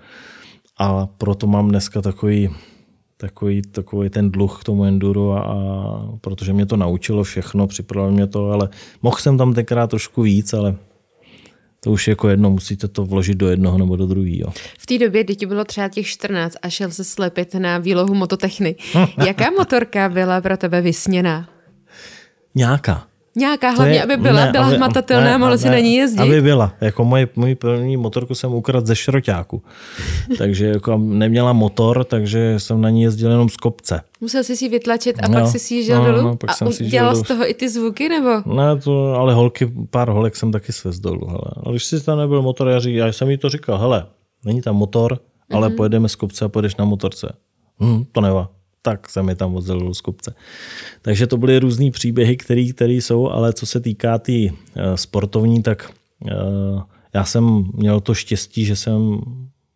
A 0.78 1.06
proto 1.06 1.48
mám 1.48 1.70
dneska 1.70 2.02
takový, 2.02 2.50
takový, 3.18 3.62
takový 3.62 4.10
ten 4.10 4.32
dluh 4.32 4.62
k 4.62 4.64
tomu 4.64 4.86
enduro, 4.86 5.32
a, 5.32 5.40
a 5.42 6.18
protože 6.22 6.54
mě 6.54 6.66
to 6.66 6.78
naučilo 6.78 7.24
všechno, 7.24 7.68
připravilo 7.68 8.14
mě 8.14 8.28
to, 8.28 8.52
ale 8.52 8.70
mohl 9.02 9.18
jsem 9.18 9.38
tam 9.38 9.54
tenkrát 9.54 9.90
trošku 9.90 10.22
víc, 10.22 10.54
ale 10.54 10.76
to 11.86 11.92
už 11.92 12.08
jako 12.08 12.30
jedno, 12.30 12.50
musíte 12.50 12.88
to 12.88 13.06
vložit 13.06 13.38
do 13.38 13.50
jednoho 13.50 13.78
nebo 13.78 13.96
do 13.96 14.06
druhého. 14.06 14.54
V 14.78 14.86
té 14.86 14.98
době, 14.98 15.24
kdy 15.24 15.36
ti 15.36 15.46
bylo 15.46 15.66
třeba 15.66 15.90
těch 15.90 16.08
14 16.08 16.56
a 16.62 16.70
šel 16.70 16.92
se 16.92 17.04
slepit 17.04 17.54
na 17.54 17.78
výlohu 17.78 18.14
mototechny, 18.14 18.76
jaká 19.26 19.52
motorka 19.58 20.10
byla 20.10 20.42
pro 20.42 20.58
tebe 20.58 20.82
vysněná? 20.82 21.50
Nějaká. 22.56 23.08
Nějaká, 23.38 23.70
hlavně, 23.70 23.94
je, 23.94 24.04
aby 24.04 24.18
byla, 24.18 24.46
ne, 24.46 24.52
byla 24.52 24.68
aby, 24.68 24.76
hmatatelná, 24.76 25.38
mohla 25.38 25.58
si 25.58 25.70
na 25.70 25.80
ní 25.80 25.96
jezdit. 25.96 26.20
Aby 26.20 26.42
byla. 26.42 26.74
Jako 26.82 27.06
moje, 27.06 27.28
můj 27.36 27.56
první 27.56 27.98
motorku 27.98 28.36
jsem 28.36 28.54
ukradl 28.54 28.86
ze 28.86 28.96
šroťáku. 28.96 29.64
takže 30.38 30.66
jako 30.66 30.98
neměla 30.98 31.54
motor, 31.54 32.04
takže 32.04 32.60
jsem 32.60 32.82
na 32.82 32.90
ní 32.90 33.02
jezdil 33.02 33.32
jenom 33.32 33.50
z 33.50 33.58
kopce. 33.58 34.02
Musel 34.22 34.44
jsi 34.44 34.56
si 34.56 34.70
vytlačit 34.70 35.16
a 35.24 35.28
no, 35.28 35.34
pak 35.40 35.48
jsi 35.48 35.60
si 35.60 35.76
jížděl 35.76 36.04
no, 36.04 36.12
dolů? 36.12 36.22
No, 36.22 36.36
pak 36.36 36.50
a 36.50 36.54
jsem 36.54 36.74
si 36.74 36.86
dělal 36.86 37.16
z 37.16 37.22
toho 37.22 37.50
i 37.50 37.54
ty 37.54 37.70
zvuky, 37.70 38.10
nebo? 38.10 38.54
Ne, 38.54 38.82
to, 38.84 39.14
ale 39.14 39.34
holky, 39.34 39.72
pár 39.90 40.10
holek 40.10 40.36
jsem 40.36 40.52
taky 40.52 40.74
svez 40.74 41.00
dolů. 41.00 41.28
Hele. 41.28 41.52
Ale 41.64 41.74
když 41.74 41.86
si 41.86 42.04
tam 42.04 42.18
nebyl 42.18 42.42
motor, 42.42 42.68
já, 42.68 42.80
řík, 42.80 42.96
já 42.96 43.08
jsem 43.08 43.30
jí 43.30 43.38
to 43.38 43.50
říkal, 43.50 43.78
hele, 43.78 44.06
není 44.46 44.62
tam 44.62 44.76
motor, 44.76 45.20
ale 45.52 45.70
mm-hmm. 45.70 45.76
pojedeme 45.76 46.10
z 46.10 46.16
kopce 46.16 46.46
a 46.46 46.50
pojedeš 46.50 46.76
na 46.76 46.86
motorce. 46.86 47.34
Hm, 47.80 48.04
to 48.12 48.22
nevá 48.22 48.50
tak 48.86 49.10
se 49.10 49.24
mi 49.24 49.36
tam 49.36 49.54
vozil 49.54 49.94
z 49.94 50.02
kopce. 50.02 50.36
Takže 51.02 51.28
to 51.28 51.38
byly 51.38 51.60
různý 51.60 51.92
příběhy, 51.92 52.38
které 52.38 52.94
jsou, 52.94 53.30
ale 53.30 53.54
co 53.54 53.66
se 53.66 53.80
týká 53.80 54.18
té 54.18 54.26
tý, 54.26 54.50
uh, 54.50 54.56
sportovní, 54.96 55.64
tak 55.64 55.92
uh, 56.22 56.82
já 57.14 57.26
jsem 57.26 57.66
měl 57.74 58.00
to 58.00 58.14
štěstí, 58.14 58.66
že 58.66 58.76
jsem 58.76 59.22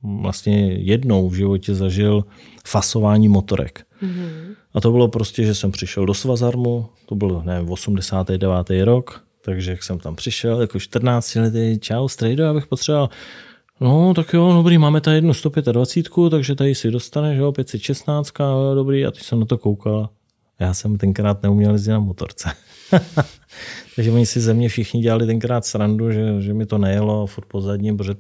vlastně 0.04 0.74
jednou 0.74 1.30
v 1.30 1.34
životě 1.34 1.76
zažil 1.76 2.26
fasování 2.68 3.28
motorek. 3.28 3.82
Mm-hmm. 4.04 4.56
A 4.74 4.82
to 4.82 4.92
bylo 4.92 5.08
prostě, 5.08 5.44
že 5.44 5.56
jsem 5.56 5.72
přišel 5.72 6.06
do 6.06 6.14
Svazarmu, 6.14 6.90
to 7.06 7.16
byl 7.16 7.42
nevím, 7.46 7.70
89. 7.70 8.70
rok, 8.84 9.24
takže 9.42 9.72
jak 9.72 9.84
jsem 9.84 10.00
tam 10.00 10.16
přišel, 10.16 10.62
jako 10.62 10.80
14 10.80 11.36
letý, 11.36 11.80
čau, 11.80 12.08
strejdo, 12.08 12.44
já 12.44 12.54
bych 12.54 12.68
potřeboval 12.68 13.10
No, 13.82 14.14
tak 14.14 14.34
jo, 14.34 14.54
dobrý, 14.54 14.78
máme 14.78 15.02
tady 15.02 15.18
jednu 15.18 15.34
125, 15.34 16.30
takže 16.30 16.56
tady 16.56 16.76
si 16.76 16.92
dostaneš, 16.92 17.38
jo, 17.38 17.52
516, 17.52 18.34
jo, 18.40 18.72
dobrý, 18.76 19.06
a 19.06 19.12
teď 19.12 19.24
jsem 19.24 19.40
na 19.40 19.46
to 19.46 19.58
koukal. 19.58 20.10
Já 20.60 20.74
jsem 20.74 20.98
tenkrát 20.98 21.44
neuměl 21.44 21.72
jezdit 21.72 21.92
na 21.92 22.00
motorce. 22.00 22.50
takže 23.96 24.12
oni 24.12 24.26
si 24.26 24.40
ze 24.40 24.54
mě 24.54 24.70
všichni 24.70 25.02
dělali 25.02 25.26
tenkrát 25.26 25.66
srandu, 25.66 26.12
že, 26.12 26.42
že 26.42 26.54
mi 26.54 26.66
to 26.66 26.78
nejelo 26.78 27.28
furt 27.28 27.46
po 27.46 27.62
zadním, 27.62 27.98
protože 27.98 28.14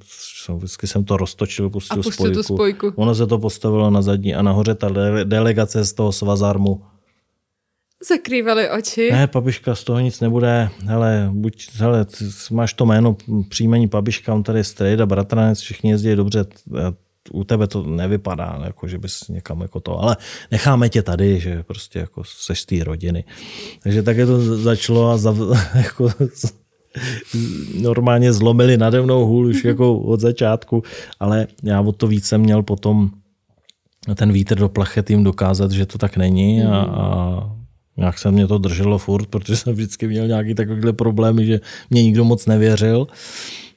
vždycky 0.55 0.87
jsem 0.87 1.03
to 1.03 1.17
roztočil, 1.17 1.69
pustil, 1.69 1.99
a 1.99 2.03
pustil 2.03 2.13
spojku. 2.13 2.35
Tu 2.35 2.43
spojku. 2.43 2.93
Ono 2.95 3.15
se 3.15 3.27
to 3.27 3.39
postavilo 3.39 3.89
na 3.89 4.01
zadní 4.01 4.35
a 4.35 4.41
nahoře 4.41 4.75
ta 4.75 4.89
delegace 5.23 5.85
z 5.85 5.93
toho 5.93 6.11
svazarmu 6.11 6.81
Zakrývali 8.07 8.69
oči. 8.69 9.11
Ne, 9.11 9.27
Pabiška, 9.27 9.75
z 9.75 9.83
toho 9.83 9.99
nic 9.99 10.19
nebude. 10.19 10.69
Hele, 10.85 11.29
buď, 11.33 11.69
hele, 11.75 12.05
máš 12.51 12.73
to 12.73 12.85
jméno, 12.85 13.17
příjmení 13.49 13.87
Pabiška, 13.87 14.33
on 14.33 14.43
tady 14.43 14.59
je 14.59 14.63
strejda, 14.63 15.05
bratranec, 15.05 15.59
všichni 15.59 15.91
jezdí 15.91 16.15
dobře, 16.15 16.45
u 17.31 17.43
tebe 17.43 17.67
to 17.67 17.83
nevypadá, 17.83 18.61
jako, 18.65 18.87
že 18.87 18.97
bys 18.97 19.27
někam 19.27 19.61
jako 19.61 19.79
to, 19.79 19.99
ale 19.99 20.17
necháme 20.51 20.89
tě 20.89 21.01
tady, 21.01 21.39
že 21.39 21.63
prostě 21.63 21.99
jako 21.99 22.23
seš 22.23 22.61
z 22.61 22.65
té 22.65 22.83
rodiny. 22.83 23.23
Takže 23.83 24.03
také 24.03 24.25
to 24.25 24.57
začalo 24.57 25.09
a 25.09 25.17
za, 25.17 25.35
jako, 25.75 26.09
normálně 27.81 28.33
zlomili 28.33 28.77
nade 28.77 29.01
mnou 29.01 29.25
hůl 29.25 29.45
už 29.45 29.63
jako 29.63 29.99
od 29.99 30.19
začátku, 30.19 30.83
ale 31.19 31.47
já 31.63 31.81
o 31.81 31.91
to 31.91 32.07
víc 32.07 32.25
jsem 32.25 32.41
měl 32.41 32.63
potom 32.63 33.09
ten 34.15 34.31
vítr 34.31 34.59
do 34.59 34.69
plachet 34.69 35.09
jim 35.09 35.23
dokázat, 35.23 35.71
že 35.71 35.85
to 35.85 35.97
tak 35.97 36.17
není 36.17 36.63
a, 36.63 36.75
a 36.75 37.58
nějak 37.99 38.19
se 38.19 38.31
mě 38.31 38.47
to 38.47 38.57
drželo 38.57 38.97
furt, 38.97 39.27
protože 39.27 39.55
jsem 39.55 39.73
vždycky 39.73 40.07
měl 40.07 40.27
nějaký 40.27 40.55
takovýhle 40.55 40.93
problémy, 40.93 41.45
že 41.45 41.59
mě 41.89 42.03
nikdo 42.03 42.23
moc 42.23 42.45
nevěřil 42.45 43.07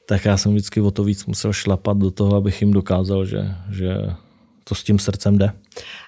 tak 0.07 0.25
já 0.25 0.37
jsem 0.37 0.53
vždycky 0.53 0.81
o 0.81 0.91
to 0.91 1.05
víc 1.05 1.27
musel 1.27 1.53
šlapat 1.53 1.99
do 1.99 2.11
toho, 2.11 2.37
abych 2.37 2.61
jim 2.61 2.73
dokázal, 2.73 3.27
že, 3.27 3.55
že 3.71 3.97
to 4.65 4.75
s 4.75 4.85
tím 4.85 4.99
srdcem 4.99 5.39
jde. 5.39 5.53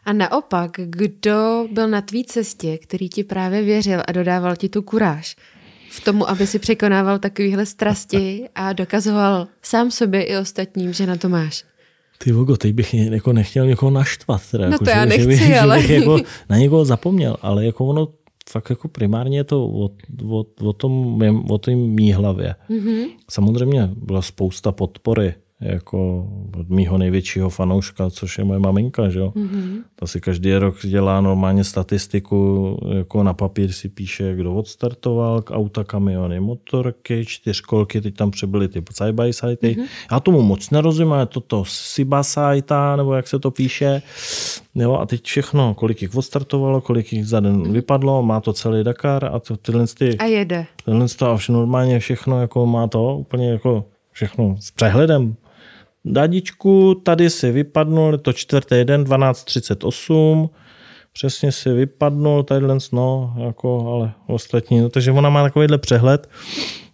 A 0.04 0.12
naopak, 0.12 0.70
kdo 0.76 1.68
byl 1.72 1.88
na 1.88 2.00
tvý 2.00 2.24
cestě, 2.24 2.78
který 2.78 3.08
ti 3.08 3.24
právě 3.24 3.62
věřil 3.62 4.02
a 4.08 4.12
dodával 4.12 4.56
ti 4.56 4.68
tu 4.68 4.82
kuráž 4.82 5.36
v 5.90 6.00
tomu, 6.00 6.28
aby 6.30 6.46
si 6.46 6.58
překonával 6.58 7.18
takovéhle 7.18 7.66
strasti 7.66 8.48
a 8.54 8.72
dokazoval 8.72 9.46
sám 9.62 9.90
sobě 9.90 10.22
i 10.22 10.36
ostatním, 10.36 10.92
že 10.92 11.06
na 11.06 11.16
to 11.16 11.28
máš? 11.28 11.64
Ty 12.18 12.32
vogo, 12.32 12.56
teď 12.56 12.72
bych 12.74 12.94
jako 12.94 13.32
nechtěl 13.32 13.66
někoho 13.66 13.90
naštvat. 13.90 14.42
Teda, 14.50 14.66
no 14.66 14.72
jako, 14.72 14.84
to 14.84 14.90
že, 14.90 14.96
já 14.96 15.04
nechci, 15.04 15.22
že 15.22 15.28
bych, 15.28 15.62
ale... 15.62 15.82
Že 15.82 15.88
bych 15.88 15.96
jako 15.96 16.18
na 16.48 16.56
někoho 16.58 16.84
zapomněl, 16.84 17.36
ale 17.42 17.64
jako 17.64 17.86
ono 17.86 18.08
fakt 18.50 18.70
jako 18.70 18.88
primárně 18.88 19.38
je 19.38 19.44
to 19.44 19.64
o, 19.64 19.90
o, 20.28 20.44
o 20.60 20.72
tom, 20.72 21.22
o 21.50 21.58
tom 21.58 21.74
mý 21.74 22.12
hlavě. 22.12 22.54
Mm-hmm. 22.70 23.06
Samozřejmě 23.30 23.90
byla 23.96 24.22
spousta 24.22 24.72
podpory 24.72 25.34
jako 25.60 26.28
od 26.58 26.68
mýho 26.68 26.98
největšího 26.98 27.48
fanouška, 27.48 28.10
což 28.10 28.38
je 28.38 28.44
moje 28.44 28.60
maminka, 28.60 29.08
že 29.08 29.18
jo. 29.18 29.32
Mm-hmm. 29.36 29.82
Ta 29.96 30.06
si 30.06 30.20
každý 30.20 30.54
rok 30.54 30.86
dělá 30.86 31.20
normálně 31.20 31.64
statistiku, 31.64 32.78
jako 32.96 33.22
na 33.22 33.34
papír 33.34 33.72
si 33.72 33.88
píše, 33.88 34.34
kdo 34.36 34.54
odstartoval, 34.54 35.42
k 35.42 35.50
auta, 35.50 35.84
kamiony, 35.84 36.40
motorky, 36.40 37.24
čtyřkolky, 37.26 38.00
teď 38.00 38.14
tam 38.14 38.30
přibyly 38.30 38.68
ty 38.68 38.82
side 38.92 39.12
by 39.12 39.32
side. 39.32 39.54
Mm-hmm. 39.54 39.84
Já 40.12 40.20
tomu 40.20 40.42
moc 40.42 40.70
nerozumím, 40.70 41.12
ale 41.12 41.26
toto 41.26 41.64
Sibasajta, 41.66 42.96
nebo 42.96 43.14
jak 43.14 43.28
se 43.28 43.38
to 43.38 43.50
píše. 43.50 44.02
Jo, 44.74 44.94
a 44.94 45.06
teď 45.06 45.24
všechno, 45.24 45.74
kolik 45.74 46.02
jich 46.02 46.14
odstartovalo, 46.14 46.80
kolik 46.80 47.12
jich 47.12 47.26
za 47.26 47.40
den 47.40 47.72
vypadlo, 47.72 48.22
má 48.22 48.40
to 48.40 48.52
celý 48.52 48.84
Dakar 48.84 49.24
a 49.24 49.38
to, 49.38 49.56
tyhle 49.56 49.86
ty, 49.98 50.18
a 50.18 50.24
jede. 50.24 50.66
Tyhle 50.84 51.08
to 51.08 51.30
a 51.30 51.38
normálně 51.48 51.98
všechno 51.98 52.40
jako 52.40 52.66
má 52.66 52.86
to 52.86 53.16
úplně 53.16 53.50
jako 53.50 53.84
všechno 54.12 54.56
s 54.60 54.70
přehledem 54.70 55.36
dadičku, 56.04 56.94
tady 56.94 57.30
si 57.30 57.52
vypadnul, 57.52 58.18
to 58.18 58.32
čtvrtý 58.32 58.84
den, 58.84 59.04
12.38, 59.04 60.48
přesně 61.12 61.52
si 61.52 61.72
vypadnul, 61.72 62.42
tadyhle, 62.42 62.78
no, 62.92 63.34
jako, 63.38 63.92
ale 63.92 64.12
ostatní, 64.26 64.80
no, 64.80 64.88
takže 64.88 65.12
ona 65.12 65.30
má 65.30 65.42
takovýhle 65.42 65.78
přehled, 65.78 66.30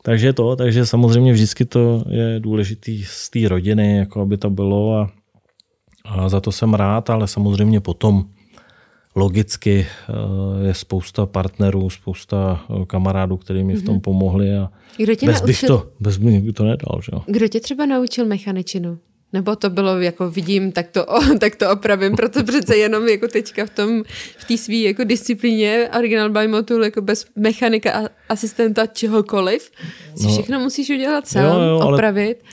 takže 0.03 0.33
to, 0.33 0.57
takže 0.57 0.87
samozřejmě 0.87 1.33
vždycky 1.33 1.65
to 1.65 2.05
je 2.09 2.41
důležitý 2.41 3.05
z 3.05 3.31
té 3.31 3.49
rodiny, 3.49 3.99
jako 3.99 4.21
aby 4.21 4.37
to 4.37 4.51
bylo 4.51 4.99
a, 4.99 5.11
a 6.05 6.29
za 6.29 6.41
to 6.41 6.53
jsem 6.53 6.75
rád, 6.75 7.11
ale 7.11 7.29
samozřejmě 7.29 7.81
potom 7.81 8.25
logicky 9.15 9.87
eh, 9.87 10.67
je 10.67 10.75
spousta 10.75 11.27
partnerů, 11.27 11.91
spousta 11.91 12.67
eh, 12.71 12.87
kamarádů, 12.87 13.37
kteří 13.37 13.65
mi 13.65 13.75
v 13.75 13.85
tom 13.85 13.95
mhm. 13.95 14.01
pomohli 14.01 14.57
a 14.57 14.71
Kdo 14.97 15.15
tě 15.15 15.27
bez, 15.27 15.35
naučil... 15.35 15.47
bych 15.47 15.61
to, 15.61 15.91
bez 16.01 16.17
bych 16.17 16.55
to 16.55 16.65
nedal. 16.65 17.01
Že? 17.03 17.13
Kdo 17.27 17.49
tě 17.49 17.61
třeba 17.61 17.87
naučil 17.87 18.27
mechaničinu? 18.27 18.99
Nebo 19.33 19.57
to 19.57 19.71
bylo 19.71 20.01
jako 20.01 20.31
vidím, 20.31 20.73
tak 20.73 20.91
to, 20.91 21.07
o, 21.07 21.21
tak 21.41 21.57
to 21.57 21.71
opravím, 21.71 22.17
proto 22.17 22.45
přece 22.45 22.77
jenom 22.77 23.09
jako 23.09 23.29
teďka 23.29 23.67
v 23.67 23.71
tom, 23.71 24.03
v 24.39 24.45
té 24.45 24.57
své 24.57 24.75
jako 24.75 25.05
disciplíně 25.05 25.91
Original 25.99 26.31
by 26.31 26.49
Motul 26.49 26.85
jako 26.85 27.03
bez 27.03 27.27
mechanika 27.37 27.93
a 27.93 28.09
asistenta 28.29 28.87
čehokoliv, 28.87 29.71
si 30.17 30.27
no, 30.27 30.33
všechno 30.33 30.61
musíš 30.61 30.91
udělat 30.91 31.29
sám, 31.29 31.45
jo, 31.45 31.61
jo, 31.61 31.79
opravit. 31.79 32.45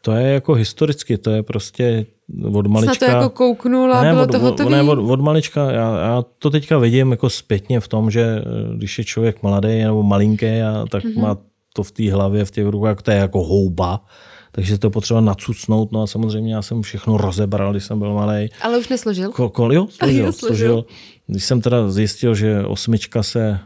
To 0.00 0.12
je 0.12 0.32
jako 0.32 0.54
historicky, 0.54 1.18
to 1.18 1.30
je 1.30 1.42
prostě 1.42 2.06
od 2.52 2.66
malička. 2.66 2.94
Snad 2.94 3.10
to 3.10 3.16
jako 3.16 3.30
kouknul 3.30 3.94
a 3.94 4.02
ne, 4.02 4.10
bylo 4.10 4.22
od, 4.22 4.30
to 4.30 4.38
hotový? 4.38 4.70
Ne, 4.70 4.82
od, 4.82 4.98
od 4.98 5.20
malička, 5.20 5.70
já, 5.70 5.98
já, 5.98 6.22
to 6.38 6.50
teďka 6.50 6.78
vidím 6.78 7.10
jako 7.10 7.30
zpětně 7.30 7.80
v 7.80 7.88
tom, 7.88 8.10
že 8.10 8.22
eh, 8.22 8.76
když 8.76 8.98
je 8.98 9.04
člověk 9.04 9.42
mladý 9.42 9.82
nebo 9.82 10.02
malinký, 10.02 10.46
a, 10.46 10.84
tak 10.90 11.04
mm-hmm. 11.04 11.20
má 11.20 11.36
to 11.74 11.82
v 11.82 11.90
té 11.90 12.12
hlavě, 12.12 12.44
v 12.44 12.50
těch 12.50 12.66
rukách, 12.66 13.02
to 13.02 13.10
je 13.10 13.16
jako 13.16 13.42
houba 13.42 14.00
takže 14.52 14.78
to 14.78 14.90
potřeba 14.90 15.20
nacucnout. 15.20 15.92
No 15.92 16.02
a 16.02 16.06
samozřejmě 16.06 16.54
já 16.54 16.62
jsem 16.62 16.82
všechno 16.82 17.16
rozebral, 17.16 17.72
když 17.72 17.84
jsem 17.84 17.98
byl 17.98 18.14
malý. 18.14 18.48
Ale 18.62 18.78
už 18.78 18.88
nesložil? 18.88 19.30
Ko, 19.30 19.48
ko, 19.48 19.72
jo, 19.72 19.86
složil, 19.90 20.24
jo, 20.24 20.32
složil. 20.32 20.56
složil. 20.56 20.84
Když 21.26 21.44
jsem 21.44 21.60
teda 21.60 21.90
zjistil, 21.90 22.34
že 22.34 22.64
osmička 22.64 23.22
se 23.22 23.40
e, 23.48 23.58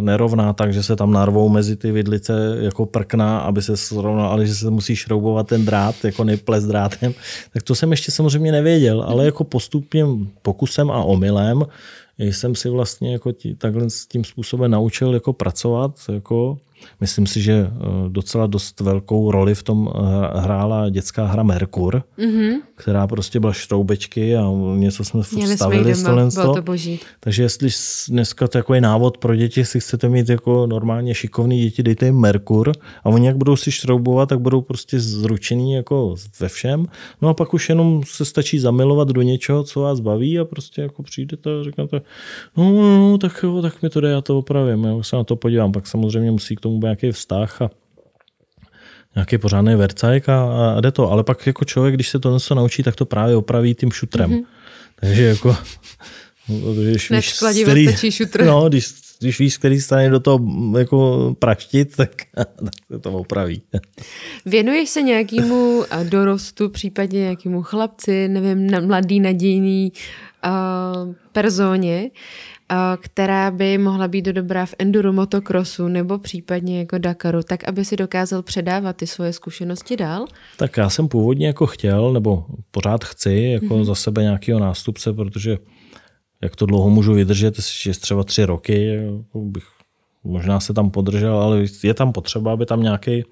nerovná 0.00 0.52
tak, 0.52 0.72
že 0.72 0.82
se 0.82 0.96
tam 0.96 1.12
narvou 1.12 1.48
mezi 1.48 1.76
ty 1.76 1.92
vidlice 1.92 2.56
jako 2.60 2.86
prkna, 2.86 3.38
aby 3.38 3.62
se 3.62 3.76
srovnal, 3.76 4.26
ale 4.26 4.46
že 4.46 4.54
se 4.54 4.70
musí 4.70 4.96
šroubovat 4.96 5.48
ten 5.48 5.64
drát, 5.64 6.04
jako 6.04 6.24
neples 6.24 6.64
drátem, 6.64 7.14
tak 7.52 7.62
to 7.62 7.74
jsem 7.74 7.90
ještě 7.90 8.12
samozřejmě 8.12 8.52
nevěděl, 8.52 9.02
ale 9.02 9.24
jako 9.24 9.44
postupným 9.44 10.30
pokusem 10.42 10.90
a 10.90 11.02
omylem 11.02 11.64
jsem 12.18 12.54
si 12.54 12.68
vlastně 12.68 13.12
jako 13.12 13.32
tí, 13.32 13.54
takhle 13.54 13.90
s 13.90 14.06
tím 14.06 14.24
způsobem 14.24 14.70
naučil 14.70 15.14
jako 15.14 15.32
pracovat, 15.32 15.92
jako 16.12 16.58
Myslím 17.00 17.26
si, 17.26 17.40
že 17.40 17.52
eh, 17.52 18.08
docela 18.08 18.46
dost 18.46 18.80
velkou 18.80 19.30
roli 19.30 19.54
v 19.54 19.62
tom 19.62 19.88
eh, 19.88 20.40
hrála 20.40 20.88
dětská 20.88 21.26
hra 21.26 21.42
Merkur, 21.42 22.02
mm-hmm. 22.18 22.54
která 22.74 23.06
prostě 23.06 23.40
byla 23.40 23.52
šroubečky 23.52 24.36
a 24.36 24.50
něco 24.76 25.04
jsme 25.04 25.22
Měli 25.32 25.56
stavili. 25.56 25.94
Jsme 25.94 26.10
doma, 26.10 26.30
bylo 26.34 26.54
to 26.54 26.62
boží. 26.62 27.00
Takže 27.20 27.42
jestli 27.42 27.68
dneska 28.08 28.48
takový 28.48 28.80
návod 28.80 29.18
pro 29.18 29.36
děti, 29.36 29.64
si 29.64 29.80
chcete 29.80 30.08
mít 30.08 30.28
jako 30.28 30.66
normálně 30.66 31.14
šikovný 31.14 31.60
děti, 31.60 31.82
dejte 31.82 32.06
jim 32.06 32.20
Merkur 32.20 32.72
a 33.04 33.06
oni 33.06 33.26
jak 33.26 33.36
budou 33.36 33.56
si 33.56 33.72
šroubovat, 33.72 34.28
tak 34.28 34.40
budou 34.40 34.60
prostě 34.60 35.00
zručený 35.00 35.72
jako 35.72 36.14
ve 36.40 36.48
všem. 36.48 36.86
No 37.22 37.28
a 37.28 37.34
pak 37.34 37.54
už 37.54 37.68
jenom 37.68 38.02
se 38.06 38.24
stačí 38.24 38.58
zamilovat 38.58 39.08
do 39.08 39.22
něčeho, 39.22 39.64
co 39.64 39.80
vás 39.80 40.00
baví 40.00 40.38
a 40.38 40.44
prostě 40.44 40.82
jako 40.82 41.02
přijdete 41.02 41.50
a 41.60 41.64
řeknete, 41.64 42.00
no, 42.56 42.72
no, 42.72 42.98
no 43.10 43.18
tak 43.18 43.40
jo, 43.42 43.62
tak 43.62 43.82
mi 43.82 43.90
to 43.90 44.00
jde, 44.00 44.08
já 44.08 44.20
to 44.20 44.38
opravím, 44.38 44.84
já 44.84 45.02
se 45.02 45.16
na 45.16 45.24
to 45.24 45.36
podívám. 45.36 45.72
Pak 45.72 45.86
samozřejmě 45.86 46.30
musí 46.30 46.56
k 46.56 46.60
tomu 46.60 46.67
tomu 46.68 46.80
nějaký 46.82 47.12
vztah 47.12 47.62
a 47.62 47.70
nějaký 49.14 49.38
pořádný 49.38 49.74
vercajk 49.74 50.28
a, 50.28 50.42
a 50.76 50.80
jde 50.80 50.90
to. 50.90 51.10
Ale 51.10 51.24
pak 51.24 51.46
jako 51.46 51.64
člověk, 51.64 51.94
když 51.94 52.08
se 52.08 52.18
to 52.18 52.34
něco 52.34 52.54
naučí, 52.54 52.82
tak 52.82 52.96
to 52.96 53.04
právě 53.04 53.36
opraví 53.36 53.74
tím 53.74 53.92
šutrem. 53.92 54.30
Mm-hmm. 54.30 54.44
Takže 55.00 55.24
jako... 55.24 55.56
Když 56.82 57.10
víš, 57.10 57.32
který, 57.64 57.88
stačí 57.88 58.12
šutr. 58.12 58.44
No, 58.44 58.68
když, 58.68 58.88
když 59.20 59.38
víš, 59.38 59.58
který 59.58 59.80
stane 59.80 60.10
do 60.10 60.20
toho 60.20 60.40
jako 60.78 61.34
praštit, 61.38 61.96
tak, 61.96 62.10
tak 62.34 62.48
se 62.92 62.98
to 62.98 63.12
opraví. 63.12 63.62
Věnuješ 64.46 64.88
se 64.88 65.02
nějakému 65.02 65.84
dorostu, 66.08 66.68
případně 66.68 67.20
nějakému 67.20 67.62
chlapci, 67.62 68.28
nevím, 68.28 68.86
mladý, 68.86 69.20
nadějný 69.20 69.92
uh, 70.44 71.14
personě, 71.32 72.10
která 73.00 73.50
by 73.50 73.78
mohla 73.78 74.08
být 74.08 74.22
do 74.22 74.32
dobrá 74.32 74.66
v 74.66 74.74
enduro 74.78 75.12
motocrossu 75.12 75.88
nebo 75.88 76.18
případně 76.18 76.78
jako 76.78 76.98
Dakaru, 76.98 77.42
tak 77.42 77.68
aby 77.68 77.84
si 77.84 77.96
dokázal 77.96 78.42
předávat 78.42 78.96
ty 78.96 79.06
svoje 79.06 79.32
zkušenosti 79.32 79.96
dál? 79.96 80.26
Tak 80.56 80.76
já 80.76 80.90
jsem 80.90 81.08
původně 81.08 81.46
jako 81.46 81.66
chtěl, 81.66 82.12
nebo 82.12 82.44
pořád 82.70 83.04
chci 83.04 83.32
jako 83.32 83.66
mm-hmm. 83.66 83.84
za 83.84 83.94
sebe 83.94 84.22
nějakého 84.22 84.60
nástupce, 84.60 85.12
protože 85.12 85.58
jak 86.42 86.56
to 86.56 86.66
dlouho 86.66 86.90
můžu 86.90 87.14
vydržet, 87.14 87.54
je 87.86 87.94
třeba 87.94 88.24
tři 88.24 88.44
roky, 88.44 88.98
bych 89.34 89.64
možná 90.24 90.60
se 90.60 90.74
tam 90.74 90.90
podržel, 90.90 91.38
ale 91.38 91.64
je 91.82 91.94
tam 91.94 92.12
potřeba, 92.12 92.52
aby 92.52 92.66
tam 92.66 92.82
nějaký 92.82 93.24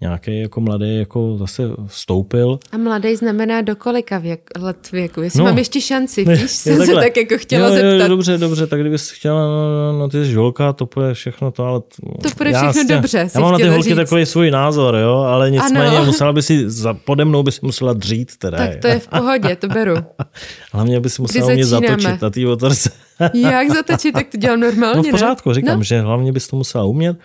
nějaký 0.00 0.40
jako 0.40 0.60
mladý 0.60 0.98
jako 0.98 1.36
zase 1.38 1.62
vstoupil. 1.86 2.58
A 2.72 2.76
mladý 2.76 3.16
znamená 3.16 3.60
do 3.60 3.76
kolika 3.76 4.18
věk, 4.18 4.50
let 4.58 4.92
věku? 4.92 5.22
Jestli 5.22 5.38
no, 5.38 5.44
mám 5.44 5.58
ještě 5.58 5.80
šanci, 5.80 6.24
víš, 6.24 6.40
je, 6.40 6.48
jsem 6.48 6.78
takhle. 6.78 6.94
se 6.94 7.00
tak 7.08 7.16
jako 7.16 7.38
chtěla 7.38 7.68
jo, 7.68 7.74
zeptat. 7.74 7.90
Jo, 7.90 8.08
dobře, 8.08 8.38
dobře, 8.38 8.66
tak 8.66 8.80
kdybys 8.80 9.10
chtěla, 9.10 9.40
no, 9.40 9.92
no, 9.92 9.98
no 9.98 10.08
ty 10.08 10.24
jsi 10.24 10.30
žolka, 10.30 10.72
to 10.72 10.88
bude 10.94 11.14
všechno 11.14 11.50
to, 11.50 11.64
ale... 11.64 11.80
To 12.22 12.28
bude 12.38 12.50
všechno 12.50 12.66
jasně, 12.66 12.84
dobře, 12.84 13.28
Já 13.34 13.40
mám 13.40 13.52
na 13.52 13.58
ty 13.58 13.68
holky 13.68 13.88
říct. 13.88 13.96
takový 13.96 14.26
svůj 14.26 14.50
názor, 14.50 14.96
jo, 14.96 15.14
ale 15.16 15.50
nicméně 15.50 15.96
ano. 15.96 16.04
musela 16.04 16.32
by 16.32 16.42
si, 16.42 16.70
za, 16.70 16.94
pode 16.94 17.24
mnou 17.24 17.42
by 17.42 17.52
si 17.52 17.60
musela 17.62 17.92
dřít 17.92 18.36
teda. 18.36 18.58
Tak 18.58 18.76
to 18.76 18.86
je 18.86 18.98
v 18.98 19.08
pohodě, 19.08 19.56
to 19.56 19.68
beru. 19.68 19.94
Hlavně 20.72 21.00
by 21.00 21.10
si 21.10 21.22
musela 21.22 21.48
mě 21.48 21.64
zatočit 21.64 22.22
na 22.22 22.30
té 22.30 22.40
motorce. 22.40 22.90
Jak 23.34 23.70
zatočit, 23.70 24.14
tak 24.14 24.26
to 24.28 24.36
dělám 24.36 24.60
normálně, 24.60 24.96
No 24.96 25.02
v 25.02 25.10
pořádku, 25.10 25.52
říkám, 25.52 25.78
no. 25.78 25.84
že 25.84 26.00
hlavně 26.00 26.32
bys 26.32 26.48
to 26.48 26.56
musela 26.56 26.84
umět. 26.84 27.16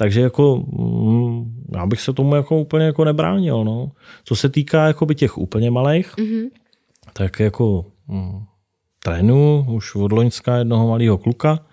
Takže 0.00 0.20
jako, 0.20 0.56
mm, 0.56 1.64
já 1.74 1.86
bych 1.86 2.00
se 2.00 2.12
tomu 2.12 2.34
jako 2.34 2.60
úplně 2.60 2.84
jako 2.84 3.04
nebránil. 3.04 3.64
No. 3.64 3.92
Co 4.24 4.36
se 4.36 4.48
týká 4.48 4.86
jakoby 4.86 5.14
těch 5.14 5.38
úplně 5.38 5.70
malých, 5.70 6.16
mm-hmm. 6.16 6.48
tak 7.12 7.40
jako 7.40 7.84
mm, 8.08 8.44
trénu 9.04 9.66
už 9.68 9.94
od 9.94 10.12
Loňska 10.12 10.56
jednoho 10.56 10.88
malého 10.88 11.18
kluka, 11.18 11.66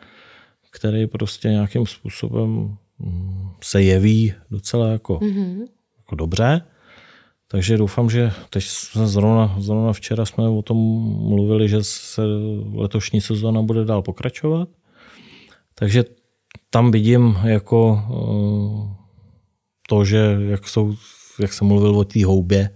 který 0.71 1.07
prostě 1.07 1.49
nějakým 1.49 1.85
způsobem 1.85 2.77
mm, 2.99 3.49
se 3.61 3.83
jeví 3.83 4.33
docela 4.51 4.87
jako, 4.87 5.17
mm-hmm. 5.17 5.67
jako 5.97 6.15
dobře. 6.15 6.61
Takže 7.47 7.77
doufám, 7.77 8.09
že 8.09 8.31
teď 8.49 8.63
jsme 8.63 9.07
zrovna, 9.07 9.55
zrovna 9.59 9.93
včera 9.93 10.25
jsme 10.25 10.47
o 10.47 10.61
tom 10.61 10.77
mluvili, 11.29 11.69
že 11.69 11.83
se 11.83 12.21
letošní 12.73 13.21
sezóna 13.21 13.61
bude 13.61 13.85
dál 13.85 14.01
pokračovat. 14.01 14.69
Takže 15.75 16.16
tam 16.69 16.91
vidím 16.91 17.37
jako 17.43 18.01
eh, 18.09 18.95
to, 19.89 20.05
že 20.05 20.37
jak, 20.39 20.67
jsou, 20.67 20.95
jak 21.39 21.53
jsem 21.53 21.67
mluvil 21.67 21.97
o 21.97 22.03
té 22.03 22.25
houbě, 22.25 22.69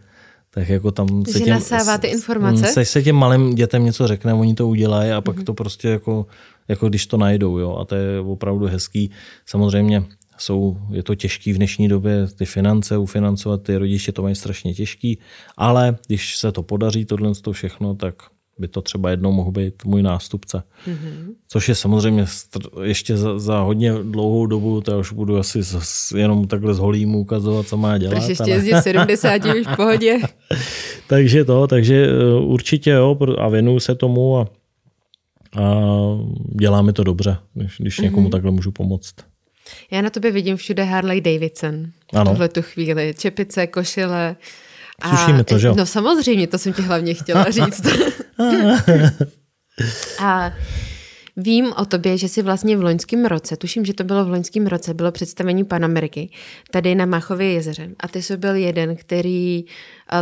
tak 0.49 0.69
jako 0.69 0.91
tam 0.91 1.26
se 1.26 1.39
těm, 1.39 1.49
nasává 1.49 1.97
ty 1.97 2.07
informace? 2.07 2.67
Se, 2.67 2.86
se 2.86 3.03
těm 3.03 3.15
malým 3.15 3.55
dětem 3.55 3.86
něco 3.86 4.07
řekne, 4.07 4.34
oni 4.34 4.53
to 4.53 4.67
udělají 4.67 5.11
a 5.11 5.22
pak 5.22 5.36
mm-hmm. 5.36 5.43
to 5.43 5.53
prostě 5.53 5.88
jako, 5.89 6.26
jako 6.67 6.89
když 6.89 7.05
to 7.07 7.17
najdou. 7.17 7.57
Jo? 7.57 7.76
A 7.76 7.86
to 7.86 7.95
je 7.95 8.19
opravdu 8.19 8.65
hezký. 8.65 9.11
Samozřejmě 9.45 10.03
jsou, 10.38 10.78
je 10.91 11.03
to 11.03 11.15
těžký 11.15 11.53
v 11.53 11.57
dnešní 11.57 11.88
době, 11.88 12.28
ty 12.28 12.45
finance, 12.45 12.97
ufinancovat 12.97 13.63
ty 13.63 13.78
rodiče 13.78 14.11
to 14.11 14.22
mají 14.22 14.36
strašně 14.36 14.74
těžký, 14.74 15.19
ale 15.57 15.97
když 16.07 16.38
se 16.38 16.51
to 16.51 16.63
podaří, 16.63 17.05
tohle 17.05 17.36
to 17.36 17.51
všechno, 17.51 17.95
tak 17.95 18.15
by 18.60 18.68
to 18.68 18.82
třeba 18.82 19.10
jednou 19.10 19.32
mohl 19.32 19.52
být 19.52 19.86
můj 19.86 20.04
nástupce. 20.04 20.64
Mm-hmm. 20.88 21.34
Což 21.47 21.70
je 21.70 21.76
samozřejmě 21.76 22.26
ještě 22.84 23.18
za, 23.18 23.39
za 23.39 23.60
hodně 23.60 23.93
dlouhou 23.93 24.45
dobu, 24.45 24.82
to 24.82 24.99
už 24.99 25.14
budu 25.14 25.38
asi 25.38 25.64
z, 25.64 26.12
jenom 26.16 26.47
takhle 26.47 26.74
z 26.74 26.80
holímu 26.80 27.20
ukazovat, 27.20 27.68
co 27.68 27.78
má 27.78 27.97
dělat. 27.97 28.14
Takže 28.14 28.32
ještě 28.32 28.52
jezdit 28.52 28.82
70 28.82 29.45
už 29.45 29.68
v 29.68 29.76
pohodě. 29.76 30.20
takže 31.08 31.45
to, 31.45 31.68
takže 31.68 32.08
eh, 32.08 32.39
určitě 32.39 32.89
jo, 32.89 33.18
a 33.38 33.49
věnuju 33.49 33.80
se 33.80 33.95
tomu 33.95 34.38
a, 34.38 34.47
a 35.62 35.82
dělá 36.60 36.82
mi 36.82 36.93
to 36.93 37.04
dobře, 37.04 37.38
když, 37.54 37.76
když 37.80 37.99
mm-hmm. 37.99 38.04
někomu 38.04 38.30
takhle 38.30 38.52
můžu 38.52 38.72
pomoct. 38.72 39.14
Já 39.91 40.02
na 40.02 40.10
tobě 40.10 40.32
vidím 40.32 40.58
všude 40.58 40.84
Harley 40.84 41.22
Davidson. 41.22 41.86
Ano. 42.14 42.32
V 42.32 42.34
tuhle 42.34 42.49
tu 42.49 42.62
chvíli. 42.62 43.14
Čepice, 43.18 43.68
košile. 43.68 44.36
A, 45.02 45.18
Slušíme 45.18 45.43
to, 45.43 45.60
že 45.60 45.74
No 45.74 45.86
samozřejmě, 45.86 46.47
to 46.47 46.58
jsem 46.58 46.74
ti 46.74 46.82
hlavně 46.82 47.14
chtěla 47.14 47.49
říct. 47.49 47.82
a 50.20 50.54
Vím 51.38 51.74
o 51.78 51.86
tobě, 51.86 52.18
že 52.18 52.30
jsi 52.30 52.42
vlastně 52.42 52.78
v 52.78 52.84
loňském 52.84 53.26
roce, 53.26 53.58
tuším, 53.58 53.86
že 53.86 53.94
to 53.94 54.04
bylo 54.04 54.26
v 54.26 54.30
loňském 54.30 54.68
roce, 54.68 54.94
bylo 54.94 55.12
představení 55.12 55.64
Panameriky 55.64 56.30
tady 56.72 56.96
na 56.96 57.06
Machově 57.06 57.52
jezeře. 57.52 57.89
A 58.00 58.08
ty 58.08 58.22
jsi 58.22 58.38
byl 58.38 58.56
jeden, 58.56 58.96
který 58.96 59.66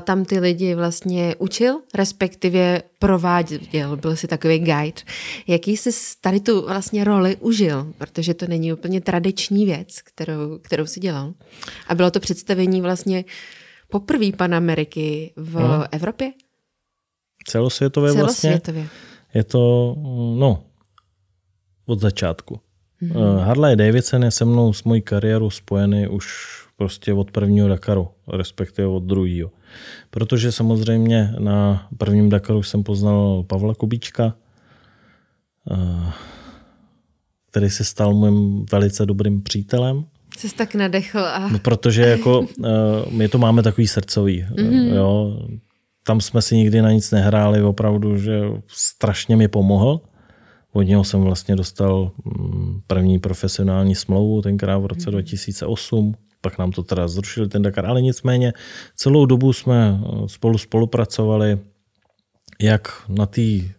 tam 0.02 0.26
ty 0.26 0.40
lidi 0.40 0.76
vlastně 0.76 1.36
učil, 1.38 1.82
respektive 1.96 2.82
prováděl, 3.00 3.98
byl 3.98 4.16
si 4.16 4.28
takový 4.28 4.60
guide. 4.60 5.02
Jaký 5.48 5.78
jsi 5.78 5.90
tady 6.22 6.40
tu 6.40 6.62
vlastně 6.62 7.04
roli 7.04 7.36
užil, 7.40 7.94
protože 7.98 8.34
to 8.34 8.48
není 8.48 8.74
úplně 8.74 9.02
tradiční 9.02 9.66
věc, 9.66 10.02
kterou, 10.02 10.58
kterou 10.58 10.86
si 10.86 11.00
dělal. 11.00 11.34
A 11.88 11.96
bylo 11.96 12.12
to 12.12 12.20
představení 12.20 12.82
vlastně 12.82 13.26
poprvé 13.92 14.32
Panameriky 14.38 15.34
v 15.36 15.56
hmm. 15.56 15.84
Evropě? 15.92 16.32
Celosvětově, 17.48 18.14
Celosvětově 18.14 18.82
vlastně. 18.82 19.00
Je 19.34 19.44
to, 19.44 19.96
no, 20.38 20.64
od 21.86 22.00
začátku. 22.00 22.60
Mm-hmm. 23.02 23.40
Harley 23.40 23.76
Davidson 23.76 24.24
je 24.24 24.32
se 24.32 24.46
mnou 24.46 24.74
s 24.74 24.84
mojí 24.84 25.02
kariérou 25.02 25.50
spojený 25.50 26.08
už 26.08 26.26
prostě 26.78 27.14
od 27.14 27.32
prvního 27.32 27.68
Dakaru, 27.68 28.08
respektive 28.28 28.88
od 28.88 29.04
druhého. 29.04 29.52
Protože 30.10 30.52
samozřejmě 30.52 31.36
na 31.40 31.88
prvním 31.98 32.30
Dakaru 32.30 32.64
jsem 32.64 32.84
poznal 32.84 33.44
Pavla 33.48 33.76
Kubíčka, 33.76 34.36
eh, 35.72 36.12
který 37.52 37.70
se 37.70 37.84
stal 37.84 38.14
mým 38.14 38.66
velice 38.72 39.06
dobrým 39.06 39.42
přítelem. 39.42 40.06
Jsi 40.38 40.56
tak 40.56 40.76
nadechl. 40.76 41.20
A... 41.20 41.50
No, 41.50 41.60
protože 41.60 42.02
jako 42.02 42.48
eh, 42.66 42.70
my 43.10 43.28
to 43.28 43.38
máme 43.38 43.64
takový 43.64 43.88
srdcový. 43.88 44.44
Mm-hmm. 44.44 44.96
Jo. 44.96 45.40
Tam 46.10 46.22
jsme 46.22 46.42
si 46.42 46.58
nikdy 46.58 46.82
na 46.82 46.92
nic 46.92 47.12
nehráli, 47.12 47.64
opravdu, 47.64 48.18
že 48.18 48.42
strašně 48.68 49.36
mi 49.36 49.48
pomohl. 49.48 50.02
Od 50.74 50.82
něho 50.82 51.04
jsem 51.04 51.22
vlastně 51.22 51.56
dostal 51.56 52.12
mm, 52.26 52.82
první 52.88 53.20
profesionální 53.20 53.96
smlouvu 53.96 54.42
tenkrát 54.42 54.78
v 54.78 54.86
roce 54.86 55.12
2008. 55.12 56.06
Mhm. 56.06 56.14
Pak 56.42 56.58
nám 56.58 56.72
to 56.72 56.84
teda 56.84 57.08
zrušili 57.08 57.48
ten 57.48 57.62
Dakar, 57.62 57.86
ale 57.86 58.02
nicméně 58.02 58.54
celou 58.96 59.26
dobu 59.26 59.54
jsme 59.54 60.00
eh, 60.02 60.28
spolu 60.28 60.58
spolupracovali 60.58 61.60
jak 62.62 62.90
na 63.10 63.26
té 63.26 63.42
eh, 63.42 63.70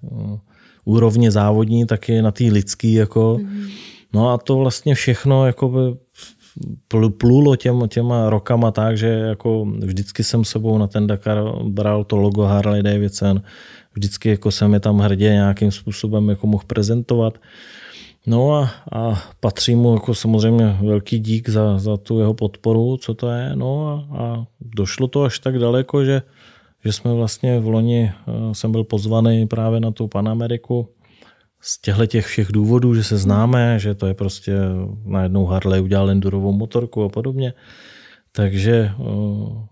úrovni 0.84 1.30
závodní, 1.30 1.86
tak 1.86 2.08
i 2.08 2.22
na 2.22 2.30
té 2.30 2.44
lidský. 2.44 2.92
Jako. 2.94 3.38
Mm. 3.42 3.66
No 4.12 4.30
a 4.30 4.38
to 4.38 4.56
vlastně 4.56 4.94
všechno 4.94 5.46
jako 5.46 5.96
plulo 7.18 7.57
těm, 7.57 7.88
těma 7.88 8.30
rokama 8.30 8.70
tak, 8.70 8.98
že 8.98 9.09
jako 9.09 9.64
vždycky 9.64 10.24
jsem 10.24 10.44
sebou 10.44 10.78
na 10.78 10.86
ten 10.86 11.07
Dakar 11.07 11.38
bral 11.62 12.05
to 12.05 12.16
logo 12.16 12.42
Harley 12.42 12.82
Davidson, 12.82 13.42
vždycky 13.94 14.28
jako 14.28 14.51
jsem 14.51 14.74
je 14.74 14.80
tam 14.80 14.98
hrdě 14.98 15.28
nějakým 15.28 15.70
způsobem 15.70 16.28
jako 16.28 16.46
mohl 16.46 16.64
prezentovat. 16.66 17.38
No 18.26 18.55
a, 18.55 18.70
a 18.92 19.22
patří 19.40 19.74
mu 19.74 19.94
jako 19.94 20.14
samozřejmě 20.14 20.76
velký 20.82 21.18
dík 21.18 21.48
za, 21.48 21.78
za 21.78 21.96
tu 21.96 22.18
jeho 22.18 22.34
podporu, 22.34 22.96
co 22.96 23.14
to 23.14 23.30
je. 23.30 23.51
No 23.55 23.88
a, 23.88 24.16
a 24.22 24.46
došlo 24.61 25.09
to 25.09 25.22
až 25.22 25.38
tak 25.38 25.59
daleko, 25.59 26.05
že, 26.05 26.22
že 26.84 26.92
jsme 26.92 27.14
vlastně 27.14 27.61
v 27.61 27.68
loni, 27.68 28.12
eh, 28.12 28.55
jsem 28.55 28.72
byl 28.72 28.84
pozvaný 28.84 29.46
právě 29.46 29.80
na 29.80 29.90
tu 29.90 30.09
Panameriku 30.09 30.88
z 31.61 31.80
těchto 31.80 32.06
těch 32.06 32.26
všech 32.26 32.52
důvodů, 32.52 32.94
že 32.94 33.04
se 33.04 33.18
známe, 33.18 33.78
že 33.78 33.94
to 33.94 34.06
je 34.06 34.14
prostě 34.14 34.52
najednou 35.04 35.46
Harley 35.46 35.80
udělal 35.80 36.11
endurovou 36.11 36.52
motorku 36.52 37.02
a 37.02 37.08
podobně. 37.08 37.54
Takže 38.32 38.90
eh, 38.90 39.66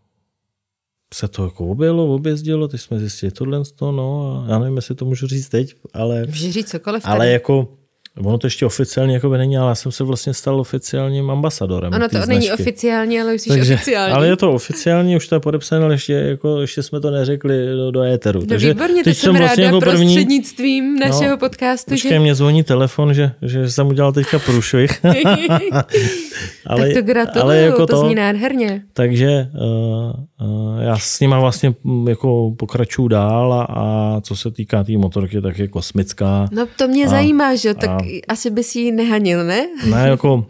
se 1.14 1.28
to 1.28 1.44
jako 1.44 1.66
objelo, 1.66 2.14
objezdilo, 2.14 2.68
teď 2.68 2.80
jsme 2.80 2.98
zjistili 2.98 3.32
tohle, 3.32 3.62
no 3.80 4.44
a 4.46 4.50
já 4.50 4.58
nevím, 4.58 4.76
jestli 4.76 4.94
to 4.94 5.04
můžu 5.04 5.26
říct 5.26 5.48
teď, 5.48 5.74
ale... 5.92 6.26
Můžeš 6.26 6.52
říct 6.52 6.70
cokoliv 6.70 7.02
tady. 7.02 7.14
Ale 7.14 7.28
jako 7.28 7.77
Ono 8.24 8.38
to 8.38 8.46
ještě 8.46 8.66
oficiálně 8.66 9.14
jako 9.14 9.30
by 9.30 9.38
není, 9.38 9.58
ale 9.58 9.68
já 9.68 9.74
jsem 9.74 9.92
se 9.92 10.04
vlastně 10.04 10.34
stal 10.34 10.60
oficiálním 10.60 11.30
ambasadorem. 11.30 11.92
Ono 11.92 12.08
to 12.08 12.16
značky. 12.16 12.34
není 12.34 12.52
oficiálně, 12.52 13.22
ale 13.22 13.34
už 13.34 13.40
jsi 13.40 13.48
Takže, 13.48 13.74
oficiální. 13.74 14.14
Ale 14.14 14.26
je 14.26 14.36
to 14.36 14.52
oficiální, 14.52 15.16
už 15.16 15.28
to 15.28 15.34
je 15.34 15.40
podepsané, 15.40 15.84
ale 15.84 15.94
ještě, 15.94 16.12
jako, 16.12 16.60
ještě 16.60 16.82
jsme 16.82 17.00
to 17.00 17.10
neřekli 17.10 17.66
do, 17.66 17.90
do 17.90 18.02
éteru. 18.02 18.40
No 18.40 18.46
Takže 18.46 18.68
výborně, 18.68 19.04
teď 19.04 19.16
jsem 19.16 19.36
vlastně 19.36 19.64
jako 19.64 19.80
první, 19.80 19.96
prostřednictvím 19.98 20.94
no, 20.94 21.06
našeho 21.06 21.30
no, 21.30 21.36
podcastu. 21.36 21.90
Počkej, 21.90 22.10
že... 22.10 22.18
mě 22.18 22.34
zvoní 22.34 22.62
telefon, 22.62 23.14
že, 23.14 23.30
že 23.42 23.70
jsem 23.70 23.86
udělal 23.86 24.12
teďka 24.12 24.38
průšvih. 24.38 25.00
ale, 26.66 26.86
tak 26.86 26.94
to 26.94 27.02
gratuluju, 27.02 27.44
ale 27.44 27.56
jako 27.56 27.86
to, 27.86 27.96
to 27.96 28.00
zní 28.00 28.14
nádherně. 28.14 28.82
Takže 28.92 29.48
uh, 29.54 30.48
uh, 30.48 30.82
já 30.82 30.98
s 30.98 31.20
nima 31.20 31.40
vlastně 31.40 31.74
jako 32.08 32.54
pokračuju 32.58 33.08
dál 33.08 33.52
a, 33.52 33.62
a 33.62 34.20
co 34.20 34.36
se 34.36 34.50
týká 34.50 34.84
té 34.84 34.88
tý 34.88 34.96
motorky, 34.96 35.40
tak 35.40 35.58
je 35.58 35.68
kosmická. 35.68 36.48
No 36.52 36.66
to 36.76 36.88
mě 36.88 37.06
a, 37.06 37.08
zajímá, 37.08 37.54
že 37.54 37.74
tak 37.74 37.90
asi 38.28 38.50
bys 38.50 38.76
ji 38.76 38.92
nehanil, 38.92 39.44
ne? 39.44 39.66
Ne, 39.90 40.08
jako 40.08 40.46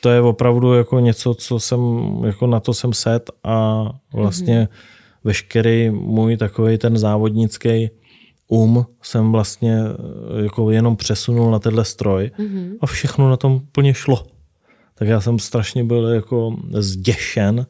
to 0.00 0.10
je 0.10 0.20
opravdu 0.20 0.74
jako 0.74 1.00
něco, 1.00 1.34
co 1.34 1.60
jsem, 1.60 1.80
jako 2.26 2.46
na 2.46 2.60
to 2.60 2.74
jsem 2.74 2.92
set 2.92 3.30
a 3.44 3.86
vlastně 4.12 4.62
mm-hmm. 4.62 5.24
veškerý 5.24 5.90
můj 5.90 6.36
takový 6.36 6.78
ten 6.78 6.98
závodnický 6.98 7.90
um 8.48 8.86
jsem 9.02 9.32
vlastně 9.32 9.78
jako 10.42 10.70
jenom 10.70 10.96
přesunul 10.96 11.50
na 11.50 11.58
tenhle 11.58 11.84
stroj 11.84 12.30
mm-hmm. 12.38 12.76
a 12.80 12.86
všechno 12.86 13.30
na 13.30 13.36
tom 13.36 13.60
plně 13.72 13.94
šlo. 13.94 14.26
Tak 14.94 15.08
já 15.08 15.20
jsem 15.20 15.38
strašně 15.38 15.84
byl 15.84 16.06
jako 16.08 16.56
zděšen, 16.70 17.66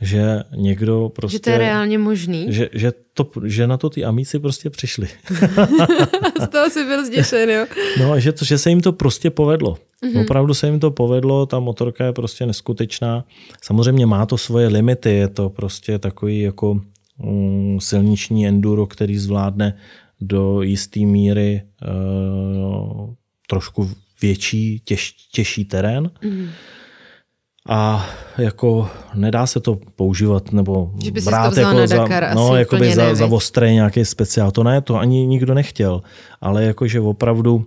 že 0.00 0.42
někdo 0.56 1.12
prostě... 1.14 1.36
Že 1.36 1.40
to 1.40 1.50
je 1.50 1.58
reálně 1.58 1.98
možný? 1.98 2.46
Že, 2.48 2.68
že, 2.72 2.92
to, 3.14 3.30
že 3.44 3.66
na 3.66 3.76
to 3.76 3.90
ty 3.90 4.04
amíci 4.04 4.38
prostě 4.38 4.70
přišli. 4.70 5.08
Z 6.40 6.48
toho 6.48 6.70
si 6.70 6.84
byl 6.84 7.06
zděšen, 7.06 7.50
jo? 7.50 7.66
No 8.00 8.12
a 8.12 8.18
že, 8.18 8.32
to, 8.32 8.44
že 8.44 8.58
se 8.58 8.70
jim 8.70 8.80
to 8.80 8.92
prostě 8.92 9.30
povedlo. 9.30 9.78
Mm-hmm. 10.04 10.22
Opravdu 10.24 10.54
se 10.54 10.66
jim 10.66 10.80
to 10.80 10.90
povedlo, 10.90 11.46
ta 11.46 11.58
motorka 11.58 12.04
je 12.04 12.12
prostě 12.12 12.46
neskutečná. 12.46 13.24
Samozřejmě 13.62 14.06
má 14.06 14.26
to 14.26 14.38
svoje 14.38 14.68
limity, 14.68 15.10
je 15.10 15.28
to 15.28 15.50
prostě 15.50 15.98
takový 15.98 16.40
jako 16.40 16.80
um, 17.18 17.78
silniční 17.80 18.48
enduro, 18.48 18.86
který 18.86 19.18
zvládne 19.18 19.76
do 20.20 20.62
jisté 20.62 21.00
míry 21.00 21.62
uh, 21.82 23.10
trošku 23.46 23.90
větší, 24.22 24.80
těž, 24.84 25.14
těžší 25.32 25.64
terén. 25.64 26.10
Mm-hmm 26.22 26.48
a 27.70 28.06
jako 28.38 28.88
nedá 29.14 29.46
se 29.46 29.60
to 29.60 29.78
používat 29.96 30.52
nebo 30.52 30.90
že 31.04 31.10
by 31.10 31.20
brát 31.20 31.54
to 31.54 31.60
jako 31.60 31.86
za, 31.86 31.96
Dakar, 31.96 32.34
no, 32.34 32.56
jako 32.56 32.76
by 32.76 32.94
za, 32.94 33.14
za 33.14 33.26
ostré 33.26 33.72
nějaký 33.72 34.04
speciál. 34.04 34.50
To 34.50 34.64
ne, 34.64 34.80
to 34.80 34.98
ani 34.98 35.26
nikdo 35.26 35.54
nechtěl, 35.54 36.02
ale 36.40 36.64
jakože 36.64 37.00
opravdu 37.00 37.66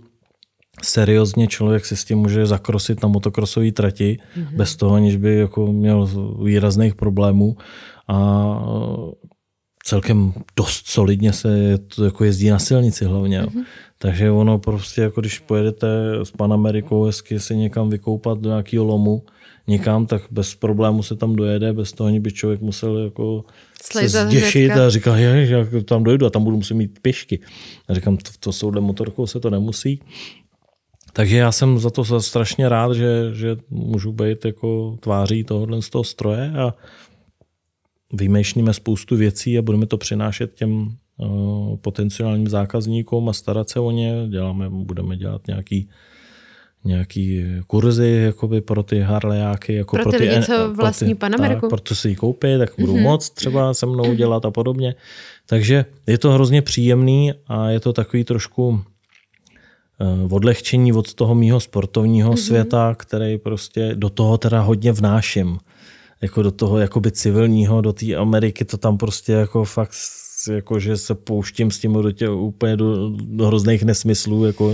seriózně 0.82 1.46
člověk 1.46 1.86
si 1.86 1.96
s 1.96 2.04
tím 2.04 2.18
může 2.18 2.46
zakrosit 2.46 3.02
na 3.02 3.08
motokrosové 3.08 3.72
trati 3.72 4.18
mm-hmm. 4.36 4.56
bez 4.56 4.76
toho, 4.76 4.94
aniž 4.94 5.16
by 5.16 5.38
jako 5.38 5.72
měl 5.72 6.08
výrazných 6.44 6.94
problémů. 6.94 7.56
A 8.08 8.18
celkem 9.84 10.32
dost 10.56 10.86
solidně 10.86 11.32
se 11.32 11.78
to 11.78 12.04
jako 12.04 12.24
jezdí 12.24 12.50
na 12.50 12.58
silnici 12.58 13.04
hlavně. 13.04 13.42
Mm-hmm. 13.42 13.64
Takže 13.98 14.30
ono 14.30 14.58
prostě, 14.58 15.00
jako 15.02 15.20
když 15.20 15.38
pojedete 15.38 15.86
s 16.22 16.30
Panamerikou 16.30 17.04
hezky 17.04 17.40
se 17.40 17.54
někam 17.54 17.90
vykoupat 17.90 18.38
do 18.38 18.48
nějakého 18.48 18.84
lomu, 18.84 19.22
někam, 19.66 20.06
tak 20.06 20.22
bez 20.30 20.54
problému 20.54 21.02
se 21.02 21.16
tam 21.16 21.36
dojede, 21.36 21.72
bez 21.72 21.92
toho, 21.92 22.20
by 22.20 22.32
člověk 22.32 22.60
musel 22.60 22.98
jako 22.98 23.44
se 23.82 24.08
zděšit 24.08 24.70
a 24.70 24.90
říká, 24.90 25.18
že 25.18 25.48
já 25.50 25.82
tam 25.84 26.04
dojdu 26.04 26.26
a 26.26 26.30
tam 26.30 26.44
budu 26.44 26.56
muset 26.56 26.74
mít 26.74 26.98
pěšky. 27.02 27.40
A 27.88 27.94
říkám, 27.94 28.16
to, 28.16 28.30
to 28.40 28.52
souhle 28.52 28.80
motorkou 28.80 29.26
se 29.26 29.40
to 29.40 29.50
nemusí. 29.50 30.00
Takže 31.12 31.36
já 31.36 31.52
jsem 31.52 31.78
za 31.78 31.90
to 31.90 32.20
strašně 32.20 32.68
rád, 32.68 32.92
že, 32.94 33.30
že 33.32 33.56
můžu 33.70 34.12
být 34.12 34.44
jako 34.44 34.96
tváří 35.00 35.44
tohohle 35.44 35.82
z 35.82 35.90
toho 35.90 36.04
stroje 36.04 36.50
a 36.50 36.74
vymýšlíme 38.12 38.74
spoustu 38.74 39.16
věcí 39.16 39.58
a 39.58 39.62
budeme 39.62 39.86
to 39.86 39.96
přinášet 39.96 40.54
těm 40.54 40.96
uh, 41.16 41.76
potenciálním 41.76 42.48
zákazníkům 42.48 43.28
a 43.28 43.32
starat 43.32 43.70
se 43.70 43.80
o 43.80 43.90
ně. 43.90 44.26
Děláme, 44.28 44.70
budeme 44.70 45.16
dělat 45.16 45.46
nějaký 45.46 45.88
nějaký 46.84 47.44
kurzy 47.66 48.22
jakoby 48.24 48.60
pro 48.60 48.82
ty 48.82 49.00
harlejáky. 49.00 49.74
Jako 49.74 49.96
pro, 49.96 50.02
pro 50.02 50.12
ty 50.12 50.18
lidi, 50.18 50.42
co 50.42 50.74
vlastní 50.74 51.14
Panameriku. 51.14 51.68
proto 51.68 51.94
si 51.94 52.08
ji 52.08 52.16
koupí, 52.16 52.58
tak 52.58 52.70
budou 52.78 52.96
mm-hmm. 52.96 53.02
moc 53.02 53.30
třeba 53.30 53.74
se 53.74 53.86
mnou 53.86 54.14
dělat 54.14 54.44
a 54.44 54.50
podobně. 54.50 54.94
Takže 55.46 55.84
je 56.06 56.18
to 56.18 56.30
hrozně 56.30 56.62
příjemný 56.62 57.32
a 57.46 57.68
je 57.68 57.80
to 57.80 57.92
takový 57.92 58.24
trošku 58.24 58.80
eh, 60.00 60.34
odlehčení 60.34 60.92
od 60.92 61.14
toho 61.14 61.34
mýho 61.34 61.60
sportovního 61.60 62.32
mm-hmm. 62.32 62.46
světa, 62.46 62.94
který 62.98 63.38
prostě 63.38 63.90
do 63.94 64.10
toho 64.10 64.38
teda 64.38 64.60
hodně 64.60 64.92
vnáším. 64.92 65.58
Jako 66.22 66.42
do 66.42 66.50
toho 66.50 66.78
jakoby 66.78 67.12
civilního, 67.12 67.80
do 67.80 67.92
té 67.92 68.14
Ameriky 68.14 68.64
to 68.64 68.76
tam 68.76 68.98
prostě 68.98 69.32
jako 69.32 69.64
fakt 69.64 69.92
jako 70.48 70.80
že 70.80 70.96
se 70.96 71.14
pouštím 71.14 71.70
s 71.70 71.78
tím 71.78 71.92
do 71.92 72.12
tě, 72.12 72.28
úplně 72.28 72.76
do, 72.76 73.10
do 73.10 73.46
hrozných 73.46 73.82
nesmyslů, 73.82 74.44
jako 74.44 74.72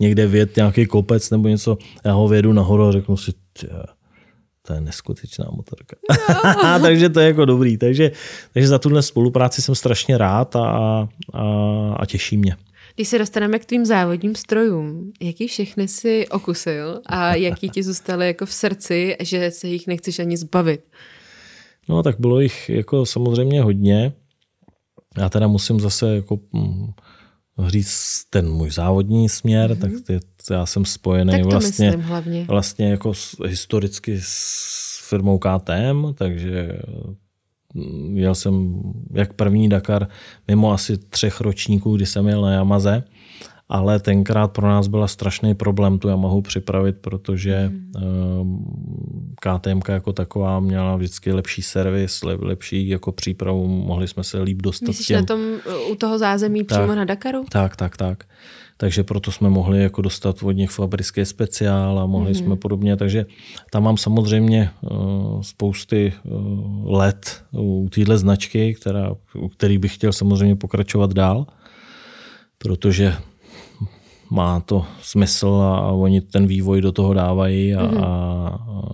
někde 0.00 0.26
věd 0.26 0.56
nějaký 0.56 0.86
kopec 0.86 1.30
nebo 1.30 1.48
něco, 1.48 1.78
já 2.04 2.12
ho 2.12 2.28
vědu 2.28 2.52
nahoru 2.52 2.84
a 2.84 2.92
řeknu 2.92 3.16
si, 3.16 3.32
tě, 3.52 3.68
to 4.68 4.74
je 4.74 4.80
neskutečná 4.80 5.44
motorka. 5.52 5.96
No. 6.64 6.80
takže 6.82 7.08
to 7.08 7.20
je 7.20 7.26
jako 7.26 7.44
dobrý. 7.44 7.76
Takže, 7.76 8.10
takže 8.52 8.68
za 8.68 8.78
tuhle 8.78 9.02
spolupráci 9.02 9.62
jsem 9.62 9.74
strašně 9.74 10.18
rád 10.18 10.56
a, 10.56 10.60
a, 10.62 11.42
a 11.96 12.06
těší 12.06 12.36
mě. 12.36 12.56
Když 12.94 13.08
se 13.08 13.18
dostaneme 13.18 13.58
k 13.58 13.64
tvým 13.64 13.86
závodním 13.86 14.34
strojům, 14.34 15.12
jaký 15.20 15.48
všechny 15.48 15.88
si 15.88 16.28
okusil 16.28 17.00
a 17.06 17.34
jaký 17.34 17.70
ti 17.70 17.82
zůstaly 17.82 18.26
jako 18.26 18.46
v 18.46 18.52
srdci, 18.52 19.16
že 19.20 19.50
se 19.50 19.68
jich 19.68 19.86
nechceš 19.86 20.18
ani 20.18 20.36
zbavit? 20.36 20.80
No 21.88 22.02
tak 22.02 22.20
bylo 22.20 22.40
jich 22.40 22.68
jako 22.68 23.06
samozřejmě 23.06 23.62
hodně. 23.62 24.12
Já 25.18 25.28
teda 25.28 25.48
musím 25.48 25.80
zase 25.80 26.14
jako 26.14 26.38
hm, 26.56 26.92
říct 27.66 28.24
ten 28.30 28.50
můj 28.50 28.70
závodní 28.70 29.28
směr, 29.28 29.70
mm-hmm. 29.70 29.78
tak 29.80 29.90
ty, 30.06 30.20
já 30.50 30.66
jsem 30.66 30.84
spojený 30.84 31.30
tak 31.30 31.44
vlastně, 31.44 31.90
hlavně. 31.90 32.44
vlastně 32.48 32.90
jako 32.90 33.14
s, 33.14 33.36
historicky 33.46 34.20
s 34.22 35.00
firmou 35.08 35.38
KTM, 35.38 36.14
takže 36.14 36.78
hm, 37.74 38.16
jel 38.16 38.34
jsem 38.34 38.82
jak 39.12 39.32
první 39.32 39.68
Dakar 39.68 40.08
mimo 40.48 40.72
asi 40.72 40.98
třech 40.98 41.40
ročníků, 41.40 41.96
kdy 41.96 42.06
jsem 42.06 42.28
jel 42.28 42.42
na 42.42 42.52
Yamaze, 42.52 43.02
ale 43.68 44.00
tenkrát 44.00 44.48
pro 44.48 44.68
nás 44.68 44.86
byla 44.86 45.08
strašný 45.08 45.54
problém 45.54 45.98
tu 45.98 46.08
Yamahu 46.08 46.42
připravit, 46.42 46.96
protože 47.00 47.68
mm. 47.68 48.64
KTM 49.40 49.80
jako 49.88 50.12
taková 50.12 50.60
měla 50.60 50.96
vždycky 50.96 51.32
lepší 51.32 51.62
servis, 51.62 52.22
lepší 52.22 52.88
jako 52.88 53.12
přípravu, 53.12 53.68
mohli 53.68 54.08
jsme 54.08 54.24
se 54.24 54.42
líp 54.42 54.62
dostat. 54.62 54.86
Myslíš 54.86 55.06
těm... 55.06 55.20
na 55.20 55.26
tom, 55.26 55.40
u 55.92 55.94
toho 55.94 56.18
zázemí 56.18 56.64
tak, 56.64 56.78
přímo 56.78 56.94
na 56.94 57.04
Dakaru? 57.04 57.44
Tak, 57.50 57.76
tak, 57.76 57.96
tak. 57.96 58.24
Takže 58.80 59.02
proto 59.02 59.32
jsme 59.32 59.50
mohli 59.50 59.82
jako 59.82 60.02
dostat 60.02 60.42
od 60.42 60.52
nich 60.52 60.70
fabrické 60.70 61.24
speciál 61.24 61.98
a 61.98 62.06
mohli 62.06 62.28
mm. 62.28 62.34
jsme 62.34 62.56
podobně. 62.56 62.96
Takže 62.96 63.26
tam 63.70 63.82
mám 63.82 63.96
samozřejmě 63.96 64.70
uh, 64.80 65.42
spousty 65.42 66.12
uh, 66.24 66.92
let 66.92 67.44
u 67.52 67.88
téhle 67.94 68.18
značky, 68.18 68.74
která, 68.74 69.14
u 69.34 69.48
který 69.48 69.78
bych 69.78 69.94
chtěl 69.94 70.12
samozřejmě 70.12 70.56
pokračovat 70.56 71.12
dál, 71.12 71.46
protože 72.58 73.14
má 74.30 74.60
to 74.60 74.84
smysl 75.00 75.48
a, 75.48 75.78
a 75.78 75.90
oni 75.90 76.20
ten 76.20 76.46
vývoj 76.46 76.80
do 76.80 76.92
toho 76.92 77.14
dávají 77.14 77.74
a, 77.74 77.82
mm-hmm. 77.82 78.04
a, 78.04 78.06
a 78.06 78.88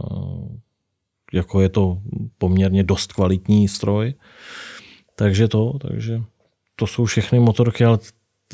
jako 1.32 1.60
je 1.60 1.68
to 1.68 1.98
poměrně 2.38 2.82
dost 2.82 3.12
kvalitní 3.12 3.68
stroj. 3.68 4.14
Takže 5.16 5.48
to, 5.48 5.78
takže 5.88 6.22
to 6.76 6.86
jsou 6.86 7.04
všechny 7.04 7.38
motorky, 7.38 7.84
ale 7.84 7.98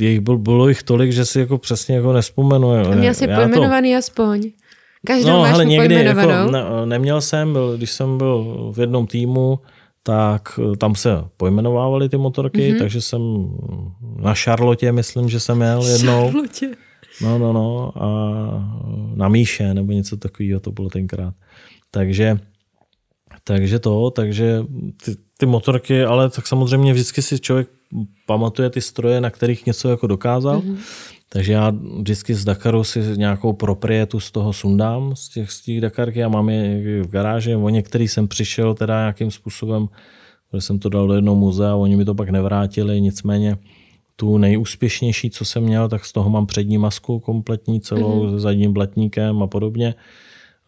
jich 0.00 0.20
byl, 0.20 0.38
bylo 0.38 0.68
jich 0.68 0.82
tolik, 0.82 1.12
že 1.12 1.24
si 1.24 1.40
jako 1.40 1.58
přesně 1.58 1.96
jako 1.96 2.12
nespomenu. 2.12 2.70
A 2.70 2.94
měl 2.94 3.14
jsi 3.14 3.28
pojmenovaný 3.28 3.92
to... 3.92 3.98
aspoň. 3.98 4.50
Každou 5.06 5.30
no, 5.30 5.40
máš 5.40 5.52
ale 5.52 5.64
někdy 5.64 5.94
jako 5.94 6.50
ne, 6.50 6.64
neměl 6.84 7.20
jsem, 7.20 7.52
byl, 7.52 7.76
když 7.76 7.90
jsem 7.90 8.18
byl 8.18 8.70
v 8.74 8.80
jednom 8.80 9.06
týmu, 9.06 9.58
tak 10.02 10.60
tam 10.78 10.94
se 10.94 11.24
pojmenovávaly 11.36 12.08
ty 12.08 12.16
motorky, 12.16 12.72
mm-hmm. 12.72 12.78
takže 12.78 13.00
jsem 13.00 13.20
na 14.16 14.34
Charlotte, 14.34 14.92
myslím, 14.92 15.28
že 15.28 15.40
jsem 15.40 15.60
jel 15.60 15.86
jednou. 15.86 16.24
Charlotte. 16.24 16.70
No, 17.22 17.38
no, 17.38 17.52
no. 17.52 17.92
A 18.02 18.08
na 19.14 19.28
Míše 19.28 19.74
nebo 19.74 19.92
něco 19.92 20.16
takového 20.16 20.60
to 20.60 20.72
bylo 20.72 20.88
tenkrát. 20.88 21.34
Takže, 21.90 22.38
takže 23.44 23.78
to, 23.78 24.10
takže 24.10 24.64
ty, 25.04 25.16
ty 25.38 25.46
motorky, 25.46 26.04
ale 26.04 26.30
tak 26.30 26.46
samozřejmě 26.46 26.92
vždycky 26.92 27.22
si 27.22 27.38
člověk 27.38 27.68
pamatuje 28.26 28.70
ty 28.70 28.80
stroje, 28.80 29.20
na 29.20 29.30
kterých 29.30 29.66
něco 29.66 29.88
jako 29.88 30.06
dokázal. 30.06 30.60
Mm-hmm. 30.60 30.76
Takže 31.32 31.52
já 31.52 31.72
vždycky 31.98 32.34
z 32.34 32.44
Dakaru 32.44 32.84
si 32.84 33.00
nějakou 33.16 33.52
proprietu 33.52 34.20
z 34.20 34.30
toho 34.30 34.52
sundám, 34.52 35.16
z 35.16 35.28
těch, 35.28 35.50
z 35.50 35.62
těch 35.62 35.80
Dakarky 35.80 36.24
a 36.24 36.28
mám 36.28 36.48
je 36.48 37.02
v 37.02 37.10
garáži. 37.10 37.54
O 37.54 37.68
některý 37.68 38.08
jsem 38.08 38.28
přišel 38.28 38.74
teda 38.74 38.98
nějakým 38.98 39.30
způsobem, 39.30 39.88
že 40.54 40.60
jsem 40.60 40.78
to 40.78 40.88
dal 40.88 41.08
do 41.08 41.14
jednoho 41.14 41.36
muzea 41.36 41.74
oni 41.74 41.96
mi 41.96 42.04
to 42.04 42.14
pak 42.14 42.28
nevrátili, 42.28 43.00
nicméně 43.00 43.58
tu 44.20 44.38
nejúspěšnější, 44.38 45.30
co 45.30 45.44
jsem 45.44 45.62
měl, 45.62 45.88
tak 45.88 46.04
z 46.04 46.12
toho 46.12 46.30
mám 46.30 46.46
přední 46.46 46.78
masku 46.78 47.20
kompletní 47.20 47.80
celou 47.80 48.24
mm-hmm. 48.24 48.38
s 48.38 48.42
zadním 48.42 48.72
blatníkem 48.72 49.42
a 49.42 49.46
podobně. 49.46 49.94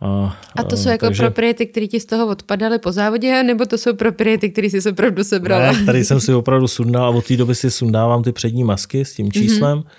A, 0.00 0.36
a 0.56 0.62
to 0.62 0.76
jsou 0.76 0.88
jako 0.88 1.06
takže... 1.06 1.22
propriety, 1.22 1.66
které 1.66 1.86
ti 1.86 2.00
z 2.00 2.04
toho 2.04 2.26
odpadaly 2.26 2.78
po 2.78 2.92
závodě, 2.92 3.42
nebo 3.42 3.66
to 3.66 3.78
jsou 3.78 3.94
propriety, 3.94 4.50
které 4.50 4.66
jsi 4.66 4.90
opravdu 4.90 5.24
sebral? 5.24 5.60
Ne, 5.60 5.84
tady 5.84 6.04
jsem 6.04 6.20
si 6.20 6.34
opravdu 6.34 6.68
sundal 6.68 7.04
a 7.04 7.08
od 7.08 7.26
té 7.26 7.36
doby 7.36 7.54
si 7.54 7.70
sundávám 7.70 8.22
ty 8.22 8.32
přední 8.32 8.64
masky 8.64 9.04
s 9.04 9.14
tím 9.14 9.26
mhm. 9.26 9.32
číslem. 9.32 9.78
Mm-hmm. 9.78 9.90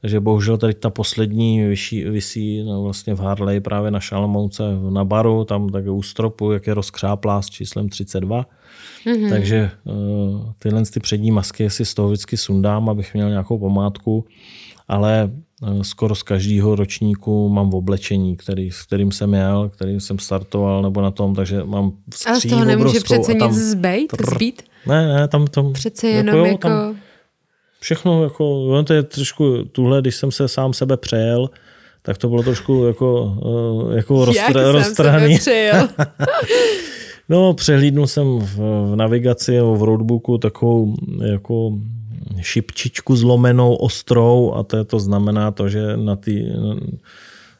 Takže 0.00 0.20
bohužel 0.20 0.58
tady 0.58 0.74
ta 0.74 0.90
poslední 0.90 1.68
vyší, 1.68 2.04
vysí 2.04 2.62
no, 2.62 2.82
vlastně 2.82 3.14
v 3.14 3.20
Harley 3.20 3.60
právě 3.60 3.90
na 3.90 4.00
Šalmounce 4.00 4.62
na 4.90 5.04
baru, 5.04 5.44
tam 5.44 5.68
tak 5.68 5.84
u 5.86 6.02
stropu, 6.02 6.52
jak 6.52 6.66
je 6.66 6.74
rozkřáplá 6.74 7.42
s 7.42 7.50
číslem 7.50 7.88
32. 7.88 8.46
Mm-hmm. 9.06 9.30
Takže 9.30 9.70
uh, 9.84 10.52
tyhle 10.58 10.82
ty 10.84 11.00
přední 11.00 11.30
masky 11.30 11.70
si 11.70 11.84
z 11.84 11.94
toho 11.94 12.08
vždycky 12.08 12.36
sundám, 12.36 12.88
abych 12.88 13.14
měl 13.14 13.30
nějakou 13.30 13.58
památku, 13.58 14.24
ale 14.88 15.30
uh, 15.62 15.82
skoro 15.82 16.14
z 16.14 16.22
každého 16.22 16.74
ročníku 16.74 17.48
mám 17.48 17.70
v 17.70 17.74
oblečení, 17.74 18.36
který, 18.36 18.70
s 18.70 18.82
kterým 18.82 19.12
jsem 19.12 19.34
jel, 19.34 19.68
kterým 19.68 20.00
jsem 20.00 20.18
startoval 20.18 20.82
nebo 20.82 21.00
na 21.00 21.10
tom, 21.10 21.34
takže 21.34 21.64
mám 21.64 21.92
skříň 22.14 22.32
Ale 22.32 22.40
z 22.40 22.48
toho 22.48 22.64
nemůže 22.64 23.00
přece 23.00 23.34
nic 23.34 23.54
zbejt, 23.54 24.12
zbít? 24.34 24.62
Ne, 24.86 25.08
ne, 25.08 25.28
tam, 25.28 25.46
tam 25.46 25.72
Přece 25.72 26.08
jenom 26.08 26.34
jako... 26.36 26.46
jako... 26.46 26.68
Tam, 26.68 26.96
všechno, 27.80 28.24
jako, 28.24 28.82
to 28.82 28.92
je 28.92 29.02
trošku 29.02 29.64
tuhle, 29.72 30.00
když 30.00 30.16
jsem 30.16 30.32
se 30.32 30.48
sám 30.48 30.72
sebe 30.72 30.96
přejel, 30.96 31.50
tak 32.02 32.18
to 32.18 32.28
bylo 32.28 32.42
trošku 32.42 32.84
jako, 32.84 33.22
uh, 33.22 33.96
jako 33.96 34.14
roztr- 34.14 34.72
roztrhaný. 34.72 35.38
no, 37.28 37.54
přehlídnul 37.54 38.06
jsem 38.06 38.38
v, 38.38 38.56
v 38.92 38.96
navigaci 38.96 39.56
nebo 39.56 39.76
v 39.76 39.82
roadbooku 39.82 40.38
takovou 40.38 40.94
jako 41.24 41.72
šipčičku 42.40 43.16
zlomenou, 43.16 43.74
ostrou 43.74 44.52
a 44.52 44.62
to, 44.62 44.84
to 44.84 45.00
znamená 45.00 45.50
to, 45.50 45.68
že 45.68 45.96
na 45.96 46.16
ty 46.16 46.44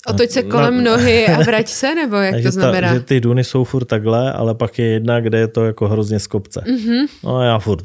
Otoč 0.06 0.30
se 0.30 0.42
kolem 0.42 0.84
na, 0.84 0.90
nohy 0.90 1.26
a 1.26 1.42
vrať 1.46 1.68
se, 1.68 1.94
nebo 1.94 2.16
jak 2.16 2.42
to 2.42 2.50
znamená? 2.50 2.88
Ta, 2.88 2.94
že 2.94 3.00
ty 3.00 3.20
duny 3.20 3.44
jsou 3.44 3.64
furt 3.64 3.84
takhle, 3.84 4.32
ale 4.32 4.54
pak 4.54 4.78
je 4.78 4.86
jedna, 4.86 5.20
kde 5.20 5.38
je 5.38 5.48
to 5.48 5.64
jako 5.64 5.88
hrozně 5.88 6.18
z 6.18 6.26
kopce. 6.26 6.60
Mm-hmm. 6.66 7.06
No 7.24 7.36
a 7.36 7.44
já 7.44 7.58
furt, 7.58 7.84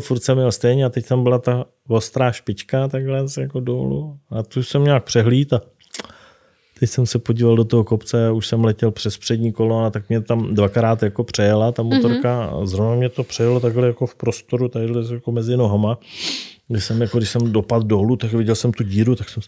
furt 0.00 0.20
jsem 0.20 0.36
měl 0.36 0.52
stejně 0.52 0.84
a 0.84 0.88
teď 0.88 1.06
tam 1.06 1.22
byla 1.22 1.38
ta 1.38 1.64
ostrá 1.88 2.32
špička 2.32 2.88
takhle 2.88 3.24
jako 3.38 3.60
dolů 3.60 4.16
a 4.30 4.42
tu 4.42 4.62
jsem 4.62 4.84
nějak 4.84 5.04
přehlíd 5.04 5.52
a 5.52 5.60
teď 6.80 6.90
jsem 6.90 7.06
se 7.06 7.18
podíval 7.18 7.56
do 7.56 7.64
toho 7.64 7.84
kopce 7.84 8.30
už 8.30 8.46
jsem 8.46 8.64
letěl 8.64 8.90
přes 8.90 9.18
přední 9.18 9.52
kolo 9.52 9.84
a 9.84 9.90
tak 9.90 10.08
mě 10.08 10.20
tam 10.20 10.54
dvakrát 10.54 11.02
jako 11.02 11.24
přejela 11.24 11.72
ta 11.72 11.82
motorka 11.82 12.50
mm-hmm. 12.50 12.62
a 12.62 12.66
zrovna 12.66 12.94
mě 12.94 13.08
to 13.08 13.24
přejelo 13.24 13.60
takhle 13.60 13.86
jako 13.86 14.06
v 14.06 14.14
prostoru, 14.14 14.68
tadyhle 14.68 15.14
jako 15.14 15.32
mezi 15.32 15.56
nohama. 15.56 15.98
Když 16.68 16.84
jsem, 16.84 17.02
jako, 17.02 17.18
když 17.18 17.30
jsem 17.30 17.52
dopadl 17.52 17.86
dolů, 17.86 18.16
tak 18.16 18.32
viděl 18.32 18.54
jsem 18.54 18.72
tu 18.72 18.82
díru, 18.84 19.14
tak 19.14 19.28
jsem 19.28 19.42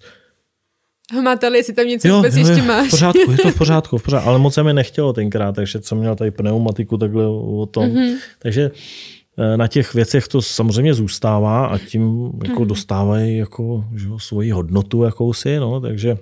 Hmatali, 1.12 1.58
jestli 1.58 1.72
tam 1.72 1.86
něco 1.86 2.08
jo, 2.08 2.16
vůbec 2.16 2.36
jo, 2.36 2.48
ještě 2.48 2.62
máš. 2.62 2.88
V 2.88 2.90
pořádku, 2.90 3.30
je 3.30 3.38
to 3.38 3.50
v 3.50 3.54
pořádku, 3.58 3.98
v 3.98 4.02
pořádku, 4.02 4.28
ale 4.28 4.38
moc 4.38 4.54
se 4.54 4.62
mi 4.62 4.72
nechtělo 4.72 5.12
tenkrát, 5.12 5.54
takže 5.54 5.78
jsem 5.82 5.98
měl 5.98 6.16
tady 6.16 6.30
pneumatiku 6.30 6.96
takhle 6.96 7.26
o 7.26 7.66
tom. 7.70 7.84
Mm-hmm. 7.84 8.14
Takže 8.38 8.70
eh, 9.38 9.56
na 9.56 9.66
těch 9.68 9.94
věcech 9.94 10.28
to 10.28 10.42
samozřejmě 10.42 10.94
zůstává 10.94 11.66
a 11.66 11.78
tím 11.78 12.30
jako 12.44 12.60
Mhm. 12.60 12.68
dostávají 12.68 13.38
jako, 13.38 13.84
že 13.94 14.06
svoji 14.16 14.50
hodnotu 14.50 15.02
jakousi, 15.02 15.58
no, 15.58 15.80
takže 15.80 16.18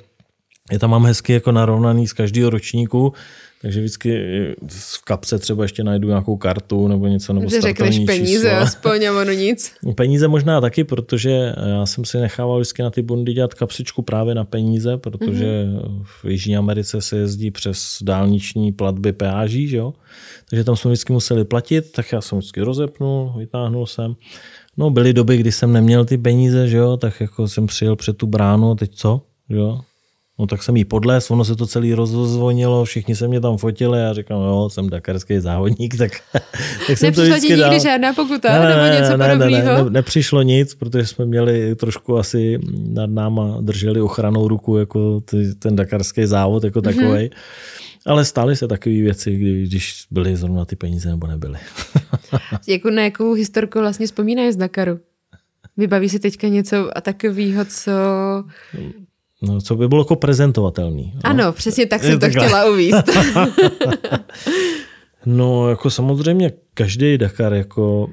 je 0.73 0.79
tam 0.79 0.91
mám 0.91 1.07
hezky 1.07 1.33
jako 1.33 1.53
narovnaný 1.53 2.09
z 2.09 2.13
každého 2.13 2.51
ročníku, 2.51 3.13
takže 3.63 3.81
vždycky 3.81 4.21
v 4.69 5.05
kapse 5.05 5.39
třeba 5.39 5.65
ještě 5.65 5.85
najdu 5.85 6.09
nějakou 6.09 6.37
kartu 6.37 6.89
nebo 6.89 7.07
něco, 7.07 7.33
nebo 7.33 7.51
Že 7.51 7.61
řekneš 7.61 7.99
peníze 7.99 8.49
číslo. 8.49 8.59
aspoň 8.61 9.05
a 9.05 9.21
ono 9.21 9.33
nic. 9.33 9.73
Peníze 9.95 10.29
možná 10.29 10.61
taky, 10.61 10.85
protože 10.85 11.55
já 11.67 11.87
jsem 11.87 12.05
si 12.05 12.19
nechával 12.19 12.59
vždycky 12.59 12.83
na 12.83 12.91
ty 12.91 13.03
bondy 13.03 13.33
dělat 13.33 13.55
kapsičku 13.55 14.03
právě 14.03 14.35
na 14.35 14.45
peníze, 14.45 14.97
protože 14.97 15.45
mm-hmm. 15.45 16.03
v 16.05 16.25
Jižní 16.25 16.57
Americe 16.57 17.01
se 17.01 17.17
jezdí 17.17 17.51
přes 17.51 17.99
dálniční 18.03 18.73
platby 18.73 19.13
peáží, 19.13 19.69
že 19.69 19.77
jo? 19.77 19.95
takže 20.51 20.65
tam 20.65 20.77
jsme 20.77 20.91
vždycky 20.91 21.13
museli 21.13 21.45
platit, 21.45 21.93
tak 21.93 22.13
já 22.13 22.21
jsem 22.21 22.39
vždycky 22.39 22.61
rozepnul, 22.61 23.35
vytáhnul 23.39 23.87
jsem. 23.87 24.17
No 24.77 24.91
byly 24.91 25.13
doby, 25.13 25.37
kdy 25.37 25.53
jsem 25.53 25.73
neměl 25.73 26.05
ty 26.05 26.19
peníze, 26.19 26.69
že 26.69 26.77
jo? 26.77 26.97
tak 26.97 27.21
jako 27.21 27.49
jsem 27.49 27.67
přijel 27.67 27.97
před 27.97 28.17
tu 28.17 28.27
bránu, 28.27 28.75
teď 28.75 28.95
co? 28.95 29.23
Jo? 29.49 29.81
No 30.39 30.47
tak 30.47 30.63
jsem 30.63 30.77
jí 30.77 30.85
podles, 30.85 31.31
ono 31.31 31.45
se 31.45 31.57
to 31.57 31.67
celý 31.67 31.95
rozzvonilo, 31.95 32.85
všichni 32.85 33.17
se 33.17 33.29
mě 33.29 33.41
tam 33.41 33.57
fotili 33.57 34.03
a 34.05 34.13
říkám, 34.13 34.43
jo, 34.43 34.69
jsem 34.73 34.91
dakarský 34.91 35.39
závodník, 35.41 35.97
tak, 35.99 36.13
tak 36.87 36.99
jsem 36.99 37.13
to 37.15 37.23
vždycky 37.23 37.49
nikdy 37.49 37.61
dal. 37.61 37.81
žádná 37.81 38.13
pokuta 38.13 38.53
nebo 38.69 38.97
něco 39.01 39.17
ne, 39.17 39.29
ne, 39.29 39.35
podobného? 39.35 39.65
ne, 39.77 39.85
ne, 39.85 39.91
nepřišlo 39.91 40.43
nic, 40.43 40.75
protože 40.75 41.07
jsme 41.07 41.27
měli 41.27 41.75
trošku 41.77 42.19
asi 42.19 42.59
nad 42.89 43.11
náma 43.11 43.59
drželi 43.61 44.01
ochranou 44.01 44.49
ruku 44.49 44.77
jako 44.77 45.21
ty, 45.21 45.55
ten 45.55 45.77
dakarský 45.77 46.27
závod 46.27 46.65
jako 46.65 46.81
Mhm. 46.85 46.95
takový. 46.95 47.31
Ale 48.07 48.25
staly 48.25 48.57
se 48.57 48.69
takové 48.69 48.95
věci, 48.95 49.37
kdy, 49.37 49.67
když 49.67 50.05
byly 50.11 50.37
zrovna 50.37 50.65
ty 50.65 50.77
peníze 50.77 51.09
nebo 51.09 51.27
nebyly. 51.27 51.59
Jako 52.69 52.91
na 52.91 53.03
jakou 53.03 53.33
historku 53.33 53.79
vlastně 53.79 54.07
vzpomínáš 54.07 54.55
z 54.55 54.57
Dakaru? 54.57 55.01
Vybaví 55.77 56.09
si 56.09 56.19
teďka 56.19 56.49
něco 56.49 56.99
a 56.99 57.01
takového, 57.01 57.65
co... 57.65 57.91
No, 59.47 59.61
co 59.61 59.77
by 59.77 59.89
bylo 59.89 60.01
jako 60.01 60.17
prezentovatelný. 60.17 61.13
No. 61.15 61.21
Ano, 61.25 61.53
přesně 61.53 61.87
tak 61.87 62.03
jsem 62.03 62.13
to 62.13 62.19
takhle. 62.19 62.47
chtěla 62.47 62.65
uvíct. 62.71 63.11
no, 65.27 65.69
jako 65.71 65.91
samozřejmě 65.91 66.53
každý 66.75 67.19
Dakar 67.19 67.55
jako 67.55 68.09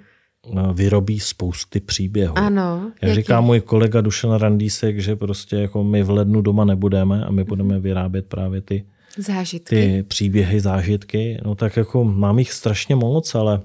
no, 0.53 0.73
vyrobí 0.73 1.19
spousty 1.19 1.79
příběhů. 1.79 2.38
ano. 2.38 2.91
Jak 3.01 3.09
jaký? 3.09 3.15
říká 3.15 3.41
můj 3.41 3.61
kolega 3.61 4.01
Dušan 4.01 4.32
Randísek, 4.34 4.99
že 4.99 5.15
prostě 5.15 5.55
jako 5.55 5.84
my 5.84 6.03
v 6.03 6.09
lednu 6.09 6.41
doma 6.41 6.65
nebudeme 6.65 7.25
a 7.25 7.32
my 7.32 7.43
budeme 7.43 7.79
vyrábět 7.79 8.25
právě 8.25 8.61
ty, 8.61 8.86
Zážitky. 9.17 9.75
ty 9.75 10.03
příběhy, 10.07 10.59
zážitky. 10.59 11.38
No 11.45 11.55
tak 11.55 11.77
jako 11.77 12.03
mám 12.03 12.39
jich 12.39 12.51
strašně 12.51 12.95
moc, 12.95 13.36
ale 13.36 13.61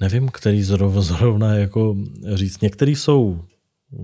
nevím, 0.00 0.28
který 0.28 0.62
zrovna, 0.62 1.00
zrovna 1.00 1.54
jako 1.54 1.96
říct. 2.34 2.60
Některý 2.62 2.96
jsou 2.96 3.40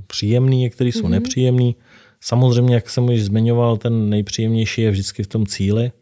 příjemný, 0.07 0.59
některý 0.59 0.93
jsou 0.93 1.03
mm-hmm. 1.03 1.11
nepříjemný. 1.11 1.77
Samozřejmě, 2.21 2.75
jak 2.75 2.91
jsem 2.91 3.05
už 3.05 3.23
zmiňoval, 3.23 3.77
ten 3.77 4.11
nejpříjemnější 4.11 4.83
je 4.83 4.91
vždycky 4.91 5.23
v 5.23 5.27
tom 5.27 5.47
cíli, 5.47 5.93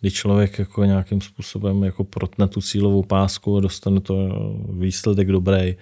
kdy 0.00 0.10
člověk 0.10 0.58
jako 0.58 0.84
nějakým 0.84 1.20
způsobem 1.20 1.82
jako 1.82 2.04
protne 2.04 2.48
tu 2.48 2.60
cílovou 2.60 3.02
pásku 3.02 3.56
a 3.56 3.60
dostane 3.60 4.00
to 4.00 4.16
výsledek 4.78 5.28
dobrý, 5.28 5.76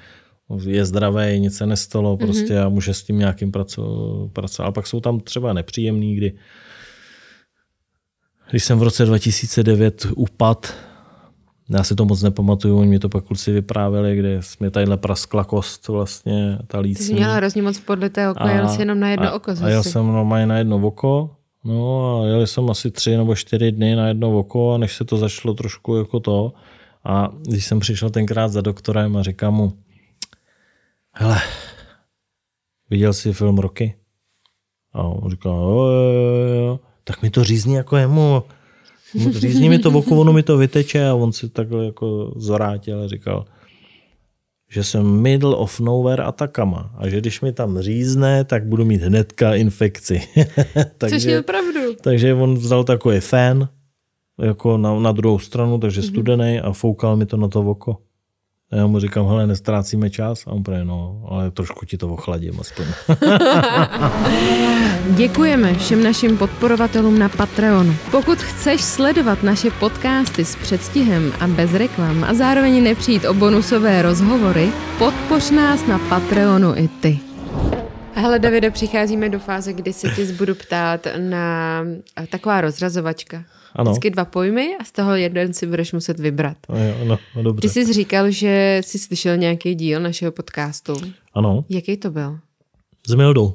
je 0.66 0.84
zdravý, 0.84 1.40
nic 1.40 1.56
se 1.56 1.66
nestalo 1.66 2.16
prostě 2.16 2.58
a 2.58 2.68
může 2.68 2.94
s 2.94 3.02
tím 3.02 3.18
nějakým 3.18 3.52
pracovat. 3.52 4.68
A 4.68 4.72
pak 4.72 4.86
jsou 4.86 5.00
tam 5.00 5.20
třeba 5.20 5.52
nepříjemný, 5.52 6.14
kdy 6.14 6.32
když 8.50 8.64
jsem 8.64 8.78
v 8.78 8.82
roce 8.82 9.04
2009 9.04 10.06
upad, 10.16 10.74
já 11.70 11.84
si 11.84 11.94
to 11.94 12.04
moc 12.04 12.22
nepamatuju, 12.22 12.78
oni 12.78 12.88
mi 12.88 12.98
to 12.98 13.08
pak 13.08 13.24
kluci 13.24 13.52
vyprávěli, 13.52 14.16
kde 14.16 14.40
mě 14.60 14.70
tadyhle 14.70 14.96
praskla 14.96 15.44
kost 15.44 15.88
vlastně, 15.88 16.58
ta 16.66 16.78
Ty 16.82 16.88
jsi 16.88 16.88
lícní. 16.88 17.14
měla 17.14 17.34
hrozně 17.34 17.62
moc 17.62 17.78
podlité 17.80 18.30
oko, 18.30 18.48
jel 18.48 18.68
jsi 18.68 18.82
jenom 18.82 19.00
na 19.00 19.08
jedno 19.10 19.26
a, 19.28 19.32
oko 19.32 19.50
A 19.50 19.68
jel 19.68 19.82
zase. 19.82 19.90
jsem 19.90 20.06
normálně 20.06 20.46
na 20.46 20.58
jedno 20.58 20.76
oko, 20.76 21.30
no 21.64 22.20
a 22.22 22.26
jeli 22.26 22.46
jsem 22.46 22.70
asi 22.70 22.90
tři 22.90 23.16
nebo 23.16 23.34
čtyři 23.34 23.72
dny 23.72 23.96
na 23.96 24.08
jedno 24.08 24.38
oko, 24.38 24.72
a 24.74 24.78
než 24.78 24.96
se 24.96 25.04
to 25.04 25.16
začalo 25.16 25.54
trošku 25.54 25.96
jako 25.96 26.20
to. 26.20 26.52
A 27.04 27.28
když 27.42 27.64
jsem 27.66 27.80
přišel 27.80 28.10
tenkrát 28.10 28.48
za 28.48 28.60
doktorem 28.60 29.16
a 29.16 29.22
říkám 29.22 29.54
mu, 29.54 29.72
hele, 31.12 31.38
viděl 32.90 33.12
jsi 33.12 33.32
film 33.32 33.58
Roky? 33.58 33.94
A 34.92 35.02
on 35.02 35.30
říkal, 35.30 35.52
jo, 35.52 35.70
jo, 35.70 36.46
jo, 36.46 36.64
jo. 36.66 36.80
tak 37.04 37.22
mi 37.22 37.30
to 37.30 37.44
řízní 37.44 37.74
jako 37.74 37.96
jemu. 37.96 38.42
Řízní 39.14 39.68
mi 39.68 39.78
to 39.78 39.90
oko, 39.90 40.16
ono 40.16 40.32
mi 40.32 40.42
to 40.42 40.56
vyteče 40.56 41.08
a 41.08 41.14
on 41.14 41.32
si 41.32 41.48
takhle 41.48 41.84
jako 41.84 42.32
zvrátil 42.36 43.02
a 43.02 43.08
říkal, 43.08 43.44
že 44.70 44.84
jsem 44.84 45.06
middle 45.06 45.56
of 45.56 45.80
nowhere 45.80 46.24
Atakama 46.24 46.94
a 46.98 47.08
že 47.08 47.20
když 47.20 47.40
mi 47.40 47.52
tam 47.52 47.78
řízne, 47.78 48.44
tak 48.44 48.66
budu 48.66 48.84
mít 48.84 49.02
hnedka 49.02 49.54
infekci. 49.54 50.22
Což 51.10 51.22
je 51.22 51.42
pravdu. 51.42 51.80
takže 52.00 52.34
on 52.34 52.54
vzal 52.54 52.84
takový 52.84 53.20
fén 53.20 53.68
jako 54.42 54.78
na, 54.78 55.00
na 55.00 55.12
druhou 55.12 55.38
stranu, 55.38 55.78
takže 55.78 56.02
studený 56.02 56.60
a 56.60 56.72
foukal 56.72 57.16
mi 57.16 57.26
to 57.26 57.36
na 57.36 57.48
to 57.48 57.60
oko. 57.60 57.96
A 58.70 58.76
já 58.76 58.86
mu 58.86 59.00
říkám, 59.00 59.26
hele, 59.26 59.46
nestrácíme 59.46 60.10
čas. 60.10 60.46
A 60.46 60.50
on 60.50 60.62
prý, 60.62 60.76
no, 60.82 61.22
ale 61.28 61.50
trošku 61.50 61.86
ti 61.86 61.96
to 61.96 62.08
ochladím 62.08 62.60
aspoň. 62.60 62.84
Děkujeme 65.16 65.74
všem 65.74 66.02
našim 66.02 66.36
podporovatelům 66.36 67.18
na 67.18 67.28
Patreonu. 67.28 67.94
Pokud 68.10 68.38
chceš 68.38 68.80
sledovat 68.80 69.42
naše 69.42 69.70
podcasty 69.70 70.44
s 70.44 70.56
předstihem 70.56 71.32
a 71.40 71.46
bez 71.46 71.74
reklam 71.74 72.24
a 72.24 72.34
zároveň 72.34 72.82
nepřijít 72.82 73.24
o 73.24 73.34
bonusové 73.34 74.02
rozhovory, 74.02 74.68
podpoř 74.98 75.50
nás 75.50 75.86
na 75.86 75.98
Patreonu 75.98 76.76
i 76.76 76.88
ty. 76.88 77.18
Hele, 78.14 78.38
Davide, 78.38 78.70
přicházíme 78.70 79.28
do 79.28 79.38
fáze, 79.38 79.72
kdy 79.72 79.92
se 79.92 80.08
ti 80.10 80.32
budu 80.32 80.54
ptát 80.54 81.06
na 81.18 81.84
taková 82.30 82.60
rozrazovačka. 82.60 83.44
Ano. 83.74 83.90
Vždycky 83.90 84.10
dva 84.10 84.24
pojmy 84.24 84.76
a 84.80 84.84
z 84.84 84.92
toho 84.92 85.14
jeden 85.16 85.52
si 85.52 85.66
budeš 85.66 85.92
muset 85.92 86.20
vybrat. 86.20 86.56
No, 86.68 86.76
jo, 86.84 86.94
no, 87.04 87.18
no 87.36 87.42
dobře. 87.42 87.68
Ty 87.68 87.74
jsi 87.74 87.92
říkal, 87.92 88.30
že 88.30 88.80
jsi 88.84 88.98
slyšel 88.98 89.36
nějaký 89.36 89.74
díl 89.74 90.00
našeho 90.00 90.32
podcastu. 90.32 90.94
Ano, 91.34 91.64
Jaký 91.68 91.96
to 91.96 92.10
byl? 92.10 92.38
s 93.08 93.14
Mildou. 93.14 93.54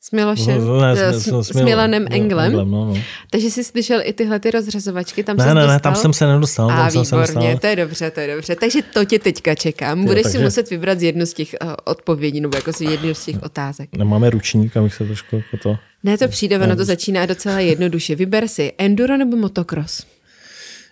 S 0.00 0.10
Milošem? 0.10 0.66
No, 0.66 0.80
ne, 0.80 0.92
Eh, 0.96 1.12
s, 1.12 1.24
s, 1.24 1.46
s, 1.46 1.48
s 1.48 1.52
Milanem 1.62 2.06
Englem? 2.10 2.46
Englem 2.46 2.70
no, 2.70 2.84
no. 2.84 2.94
Takže 3.30 3.50
jsi 3.50 3.64
slyšel 3.64 4.00
i 4.04 4.12
tyhle 4.12 4.40
ty 4.40 4.50
rozřazovačky? 4.50 5.24
Tam 5.24 5.36
Ne, 5.36 5.44
ne, 5.46 5.54
dostal? 5.54 5.68
ne, 5.68 5.80
tam 5.80 5.94
jsem 5.94 6.12
se 6.12 6.26
nedostal. 6.26 6.70
A 6.70 6.76
tam 6.76 6.90
jsem 6.90 7.04
se 7.04 7.16
výborně, 7.16 7.34
nedostal. 7.48 7.58
to 7.60 7.66
je 7.66 7.76
dobře, 7.76 8.10
to 8.10 8.20
je 8.20 8.34
dobře. 8.34 8.56
Takže 8.56 8.82
to 8.82 9.04
tě 9.04 9.18
teďka 9.18 9.54
čekám. 9.54 10.04
Budeš 10.04 10.26
si 10.26 10.32
takže- 10.32 10.44
muset 10.44 10.70
vybrat 10.70 10.98
z 10.98 11.02
jednu 11.02 11.26
z 11.26 11.32
těch 11.34 11.54
uh, 11.64 11.72
odpovědí, 11.84 12.40
nebo 12.40 12.56
jako 12.56 12.72
z 12.72 12.80
jednu 12.80 13.14
z 13.14 13.24
těch 13.24 13.42
otázek. 13.42 13.88
Nemáme 13.96 14.30
ručník, 14.30 14.76
abych 14.76 14.94
se 14.94 15.04
trošku 15.04 15.36
jako 15.36 15.56
to... 15.62 15.76
Ne, 16.04 16.18
to 16.18 16.28
přijde, 16.28 16.58
ono 16.58 16.76
to 16.76 16.84
začíná 16.84 17.26
docela 17.26 17.60
jednoduše. 17.60 18.14
Vyber 18.14 18.48
si 18.48 18.72
enduro 18.78 19.16
nebo 19.16 19.36
motocross? 19.36 20.06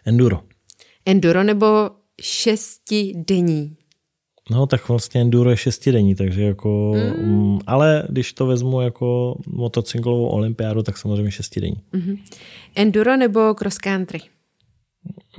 Enduro. 0.07 0.41
Enduro 1.07 1.43
nebo 1.43 1.91
šestidenní? 2.23 3.76
No, 4.51 4.67
tak 4.67 4.89
vlastně 4.89 5.21
enduro 5.21 5.51
je 5.51 5.57
šestidenní, 5.57 6.15
takže 6.15 6.43
jako... 6.43 6.95
Mm. 7.23 7.59
Ale 7.67 8.05
když 8.09 8.33
to 8.33 8.47
vezmu 8.47 8.81
jako 8.81 9.39
motocyklovou 9.47 10.27
olympiádu, 10.27 10.83
tak 10.83 10.99
samozřejmě 10.99 11.31
šestidenní. 11.31 11.81
Enduro 12.75 13.17
nebo 13.17 13.55
cross 13.55 13.79
country? 13.79 14.19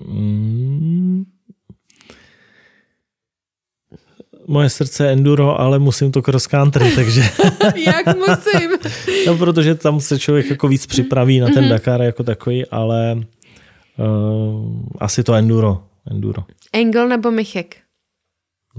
Mm. 0.08 1.26
Moje 4.47 4.70
srdce 4.70 5.05
je 5.05 5.12
enduro, 5.12 5.60
ale 5.60 5.80
musím 5.80 6.12
to 6.12 6.22
cross 6.22 6.47
country, 6.47 6.91
takže... 6.95 7.22
Jak 7.86 8.18
musím? 8.18 8.72
no, 9.28 9.38
protože 9.38 9.76
tam 9.76 9.99
se 9.99 10.20
člověk 10.20 10.49
jako 10.49 10.68
víc 10.68 10.86
připraví 10.86 11.39
na 11.39 11.47
ten 11.47 11.70
Dakar 11.70 12.01
jako 12.01 12.24
takový, 12.24 12.66
ale 12.66 13.16
uh, 13.16 14.82
asi 14.99 15.24
to 15.24 15.34
enduro. 15.34 15.84
enduro. 16.12 16.43
Engel 16.74 17.08
nebo 17.08 17.32
Michek? 17.32 17.86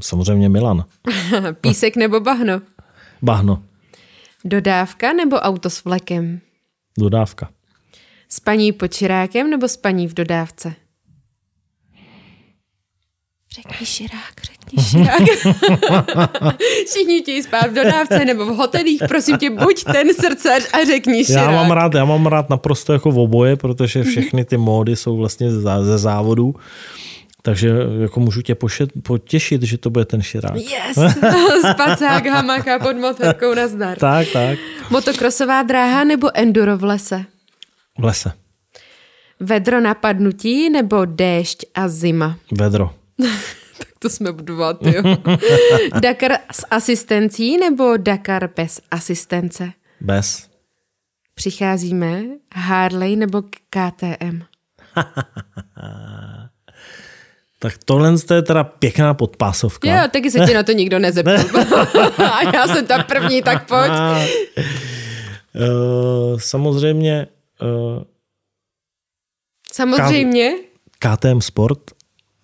Samozřejmě 0.01 0.49
Milan. 0.49 0.84
Písek 1.61 1.96
nebo 1.96 2.20
bahno? 2.20 2.61
Bahno. 3.22 3.62
Dodávka 4.44 5.12
nebo 5.12 5.36
auto 5.36 5.70
s 5.70 5.84
vlekem? 5.84 6.40
Dodávka. 6.99 7.49
Spaní 8.28 8.72
pod 8.72 8.86
čirákem 8.94 9.51
nebo 9.51 9.68
spaní 9.68 10.09
v 10.09 10.14
dodávce? 10.14 10.74
Řekni 13.55 13.86
širák, 13.86 14.34
řekni 14.42 14.82
širák. 14.90 15.22
Všichni 16.86 17.20
chtějí 17.22 17.42
spát 17.42 17.66
v 17.70 17.74
dodávce 17.74 18.24
nebo 18.24 18.46
v 18.46 18.57
hotelích, 18.57 19.03
prosím 19.09 19.38
tě, 19.38 19.51
buď 19.51 19.84
ten 19.84 20.14
srdcař 20.14 20.68
a 20.74 20.84
řekni 20.86 21.24
širák. 21.24 21.44
Já 21.44 21.51
mám 21.51 21.70
rád, 21.70 21.94
já 21.94 22.05
mám 22.05 22.26
rád 22.26 22.51
naprosto 22.51 22.92
jako 22.92 23.11
v 23.11 23.18
oboje, 23.18 23.57
protože 23.57 24.03
všechny 24.03 24.44
ty 24.44 24.57
módy 24.57 24.96
jsou 24.96 25.16
vlastně 25.16 25.53
ze 25.53 25.84
ze 25.84 25.99
závodů. 25.99 26.55
Takže 27.43 27.70
jako 28.01 28.20
můžu 28.20 28.43
tě 28.43 28.55
pošet, 28.55 28.91
potěšit, 29.03 29.62
že 29.62 29.78
to 29.78 29.91
bude 29.91 30.05
ten 30.05 30.22
širák. 30.22 30.57
Yes! 30.57 30.97
Spacák, 31.72 32.26
hamaka 32.26 32.78
pod 32.78 32.97
motorkou, 32.97 33.55
nazdar. 33.55 33.99
Tak, 33.99 34.28
tak. 34.32 34.59
Motokrosová 34.91 35.62
dráha 35.62 36.05
nebo 36.05 36.30
enduro 36.34 36.78
v 36.78 36.84
lese? 36.84 37.24
V 37.99 38.05
lese. 38.05 38.32
Vedro 39.41 39.80
na 39.80 39.95
padnutí 39.95 40.70
nebo 40.70 41.05
déšť 41.05 41.64
a 41.74 41.89
zima? 41.89 42.36
Vedro. 42.53 42.95
tak 43.78 43.89
to 43.99 44.11
jsme 44.11 44.32
dva, 44.32 44.78
jo. 44.80 45.03
Dakar 46.01 46.32
s 46.53 46.66
asistencí 46.70 47.59
nebo 47.59 47.97
Dakar 47.97 48.51
bez 48.57 48.80
asistence? 48.91 49.72
Bez. 50.01 50.49
Přicházíme 51.34 52.22
Harley 52.55 53.16
nebo 53.16 53.43
KTM? 53.43 54.43
Tak 57.59 57.74
tohle 57.84 58.14
je 58.34 58.42
teda 58.42 58.64
pěkná 58.64 59.14
podpásovka. 59.14 59.90
Jo, 59.90 60.09
taky 60.12 60.30
se 60.30 60.46
ti 60.46 60.54
na 60.54 60.62
to 60.62 60.72
nikdo 60.72 60.98
nezeptal. 60.98 61.86
A 62.32 62.56
já 62.56 62.66
jsem 62.66 62.86
ta 62.86 63.02
první, 63.02 63.42
tak 63.42 63.68
pojď. 63.68 63.90
Uh, 65.54 66.38
samozřejmě 66.38 67.26
uh, 67.62 68.02
Samozřejmě. 69.72 70.52
KTM 70.98 71.40
Sport 71.40 71.78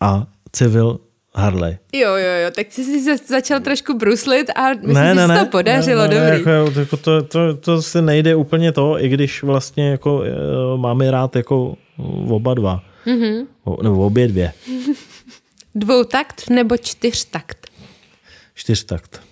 a 0.00 0.26
Civil 0.52 1.00
Harley. 1.34 1.78
Jo, 1.92 2.08
jo, 2.08 2.32
jo, 2.44 2.50
tak 2.50 2.72
jsi 2.72 2.84
si 2.84 3.16
začal 3.16 3.60
trošku 3.60 3.98
bruslit 3.98 4.50
a 4.50 4.68
myslím, 4.68 4.94
ne, 4.94 5.14
ne, 5.14 5.22
že 5.22 5.38
se 5.38 5.44
to 5.44 5.50
podařilo, 5.50 6.02
ne, 6.02 6.08
ne, 6.08 6.14
dobrý. 6.14 6.38
Jako, 6.38 6.80
jako 6.80 6.96
to, 6.96 7.22
to, 7.22 7.56
to 7.56 7.82
se 7.82 8.02
nejde 8.02 8.34
úplně 8.34 8.72
to, 8.72 9.04
i 9.04 9.08
když 9.08 9.42
vlastně 9.42 9.90
jako 9.90 10.16
uh, 10.16 10.24
máme 10.80 11.10
rád 11.10 11.36
jako 11.36 11.76
oba 12.28 12.54
dva. 12.54 12.82
Mm-hmm. 13.06 13.46
O, 13.64 13.82
nebo 13.82 14.06
obě 14.06 14.28
dvě. 14.28 14.52
Dvoutakt 15.74 16.50
nebo 16.50 16.76
čtyřtakt? 16.76 17.70
Čtyřtakt. 18.54 19.22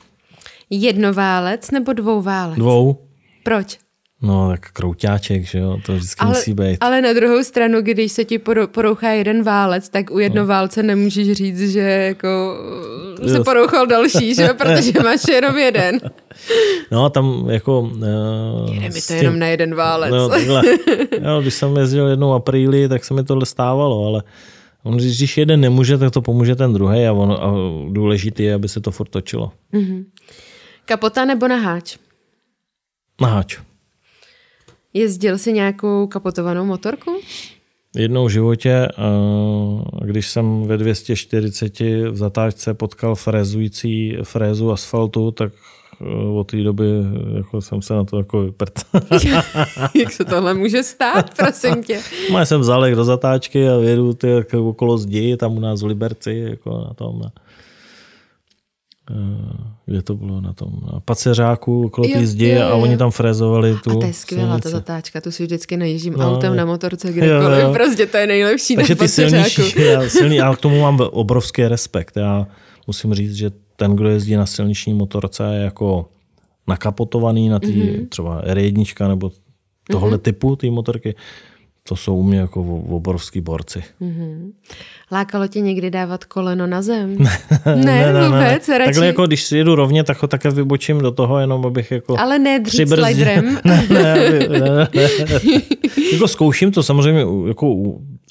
Jednoválec 0.71 1.71
nebo 1.71 1.93
dvouválec? 1.93 2.59
Dvou. 2.59 3.09
Proč? 3.43 3.79
No, 4.23 4.51
tak 4.51 4.71
krouťáček, 4.73 5.47
že 5.47 5.59
jo, 5.59 5.79
to 5.87 5.93
vždycky 5.95 6.21
ale, 6.21 6.29
musí 6.31 6.55
být. 6.55 6.79
Ale 6.81 7.03
na 7.03 7.13
druhou 7.13 7.45
stranu, 7.45 7.81
když 7.83 8.13
se 8.13 8.25
ti 8.25 8.39
porouchá 8.67 9.11
jeden 9.11 9.43
válec, 9.43 9.89
tak 9.89 10.11
u 10.11 10.19
jednoválce 10.19 10.83
nemůžeš 10.83 11.33
říct, 11.33 11.71
že 11.71 11.81
jako 11.81 12.57
se 13.29 13.45
porouchal 13.45 13.87
další, 13.87 14.35
že 14.35 14.43
jo, 14.43 14.55
protože 14.59 14.93
máš 15.03 15.21
jenom 15.29 15.59
jeden. 15.59 16.01
No, 16.91 17.11
tam 17.11 17.51
jako... 17.51 17.81
Uh, 17.81 18.75
Jde 18.75 18.89
mi 18.89 19.01
to 19.01 19.07
tím, 19.07 19.17
jenom 19.17 19.39
na 19.39 19.47
jeden 19.47 19.75
válec. 19.75 20.11
No, 20.11 20.29
takhle, 20.29 20.63
jo, 21.23 21.41
když 21.41 21.55
jsem 21.55 21.77
jezdil 21.77 22.09
jednou 22.09 22.33
apríli, 22.33 22.89
tak 22.89 23.05
se 23.05 23.15
mi 23.15 23.25
tohle 23.25 23.47
stávalo, 23.47 24.07
ale 24.07 24.23
on, 24.83 24.97
když 24.97 25.39
jeden 25.39 25.61
nemůže, 25.61 25.99
tak 25.99 26.11
to 26.11 26.23
pomůže 26.23 26.57
ten 26.57 26.73
druhý 26.73 27.07
a, 27.07 27.13
on, 27.13 27.33
a 27.33 27.53
důležitý 27.93 28.43
je, 28.43 28.55
aby 28.55 28.69
se 28.69 28.81
to 28.81 28.91
furt 28.91 29.09
točilo. 29.09 29.53
Mm-hmm. 29.75 30.05
Kapota 30.85 31.25
nebo 31.25 31.49
naháč? 31.49 31.97
Naháč. 33.21 33.59
Jezdil 34.95 35.39
jsi 35.39 35.53
nějakou 35.53 36.07
kapotovanou 36.07 36.65
motorku? 36.65 37.21
Jednou 37.97 38.27
v 38.27 38.31
životě, 38.31 38.89
když 40.05 40.31
jsem 40.31 40.63
ve 40.67 40.77
240 40.77 41.81
v 41.81 42.17
zatáčce 42.17 42.75
potkal 42.75 43.15
frézující 43.15 44.17
frézu 44.23 44.73
asfaltu, 44.73 45.31
tak 45.31 45.53
e, 46.01 46.05
od 46.29 46.51
té 46.51 46.57
doby 46.57 46.85
jako 47.37 47.61
jsem 47.61 47.83
se 47.83 47.95
na 47.95 48.05
to 48.05 48.17
jako 48.17 48.43
vyprt. 48.43 48.73
Jak 49.95 50.13
se 50.13 50.25
tohle 50.25 50.55
může 50.55 50.83
stát, 50.83 51.37
prosím 51.37 51.85
tě? 51.85 52.01
Já 52.33 52.45
jsem 52.45 52.61
vzal 52.61 52.95
do 52.95 53.05
zatáčky 53.05 53.69
a 53.69 53.73
jedu 53.73 54.13
ty 54.13 54.29
jako 54.29 54.69
okolo 54.69 54.99
zdi, 54.99 55.37
tam 55.37 55.57
u 55.57 55.61
nás 55.61 55.83
v 55.83 55.87
Liberci, 55.87 56.45
jako 56.51 56.85
na 56.89 56.95
tom. 56.95 57.23
Na 59.15 59.63
Eh, 59.63 59.73
kde 59.87 60.03
to 60.03 60.15
bylo 60.15 60.41
na 60.41 60.53
tom, 60.53 60.73
na 60.93 61.01
paceřáku 61.01 61.87
okolo 61.87 62.09
té 62.09 62.27
zdi 62.27 62.59
a 62.59 62.75
oni 62.75 62.97
tam 62.97 63.11
frezovali 63.11 63.77
tu 63.85 63.91
A 63.91 63.95
to 63.95 64.07
je 64.07 64.13
skvělá 64.13 64.59
ta 64.59 64.71
zatáčka, 64.71 65.21
tu 65.21 65.31
si 65.31 65.43
vždycky 65.43 65.77
najíždím 65.77 66.13
no, 66.13 66.33
autem 66.33 66.57
na 66.57 66.65
motorce 66.65 67.13
kdekoliv, 67.13 67.59
jo, 67.61 67.67
jo. 67.67 67.73
prostě 67.73 68.07
to 68.07 68.17
je 68.17 68.27
nejlepší 68.27 68.77
Takže 68.77 68.97
ty 68.97 69.09
silnější, 69.09 69.83
já, 69.83 70.09
silný, 70.09 70.37
já 70.37 70.57
k 70.57 70.61
tomu 70.61 70.81
mám 70.81 71.01
obrovský 71.11 71.69
respekt. 71.69 72.17
Já 72.17 72.47
musím 72.87 73.15
říct, 73.15 73.35
že 73.35 73.51
ten, 73.77 73.97
kdo 73.97 74.09
jezdí 74.09 74.37
na 74.37 74.47
silniční 74.47 74.95
motorce, 74.95 75.45
je 75.55 75.63
jako 75.63 76.09
nakapotovaný 76.69 77.49
na 77.49 77.59
tý, 77.59 77.83
mm-hmm. 77.83 78.09
třeba 78.09 78.45
R1 78.45 79.09
nebo 79.09 79.31
tohle 79.91 80.17
mm-hmm. 80.17 80.21
typu 80.21 80.57
té 80.57 80.71
motorky, 80.71 81.15
to 81.83 81.97
jsou 81.97 82.17
u 82.17 82.23
mě 82.23 82.39
jako 82.39 82.61
obrovský 82.77 83.41
borci. 83.41 83.85
Mm-hmm. 84.01 84.53
Lákalo 85.13 85.49
tě 85.49 85.61
někdy 85.61 85.91
dávat 85.91 86.25
koleno 86.25 86.67
na 86.67 86.83
zem? 86.83 87.17
ne, 87.67 87.75
ne, 87.75 88.13
ne, 88.13 88.29
vůbec, 88.29 88.69
ne. 88.69 88.85
Takhle 88.85 89.07
jako 89.07 89.27
když 89.27 89.45
si 89.45 89.59
jedu 89.59 89.75
rovně, 89.75 90.05
tak 90.05 90.23
ho 90.23 90.29
také 90.29 90.51
vybočím 90.51 90.99
do 90.99 91.11
toho, 91.11 91.39
jenom 91.39 91.67
abych 91.67 91.91
jako... 91.91 92.21
Ale 92.21 92.39
ne 92.39 92.61
dřít 92.61 92.89
sliderem. 92.89 93.59
ne, 93.65 93.87
ne, 93.91 94.03
ne, 94.49 94.49
ne, 94.59 94.89
ne. 94.95 95.41
jako 96.13 96.29
zkouším 96.29 96.73
to 96.73 96.83
samozřejmě, 96.83 97.27
jako 97.49 97.77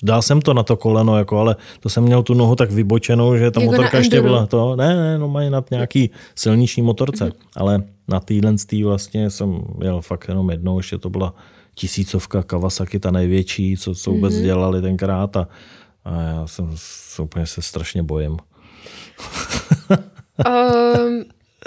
dal 0.03 0.21
jsem 0.21 0.41
to 0.41 0.53
na 0.53 0.63
to 0.63 0.77
koleno, 0.77 1.17
jako, 1.17 1.39
ale 1.39 1.55
to 1.79 1.89
jsem 1.89 2.03
měl 2.03 2.23
tu 2.23 2.34
nohu 2.34 2.55
tak 2.55 2.71
vybočenou, 2.71 3.38
že 3.38 3.51
ta 3.51 3.61
jako 3.61 3.71
motorka 3.71 3.97
ještě 3.97 4.21
byla 4.21 4.45
to. 4.45 4.75
Ne, 4.75 4.95
ne, 4.95 5.17
no 5.17 5.27
mají 5.27 5.49
na 5.49 5.63
nějaký 5.71 6.09
silniční 6.36 6.84
motorce, 6.84 7.25
mm-hmm. 7.25 7.36
ale 7.55 7.84
na 8.07 8.19
týhle 8.19 8.55
vlastně 8.84 9.29
jsem 9.29 9.61
jel 9.84 10.01
fakt 10.01 10.25
jenom 10.27 10.49
jednou, 10.49 10.79
ještě 10.79 10.97
to 10.97 11.09
byla 11.09 11.34
tisícovka 11.75 12.43
Kawasaki, 12.43 12.99
ta 12.99 13.11
největší, 13.11 13.77
co, 13.77 13.95
co 13.95 14.11
vůbec 14.11 14.34
mm-hmm. 14.34 14.43
dělali 14.43 14.82
tenkrát 14.82 15.38
a, 15.38 15.47
a 16.05 16.21
já 16.21 16.47
jsem 16.47 16.71
se 16.75 17.21
úplně 17.21 17.45
se 17.45 17.61
strašně 17.61 18.03
bojím. 18.03 18.37
um, 19.91 21.23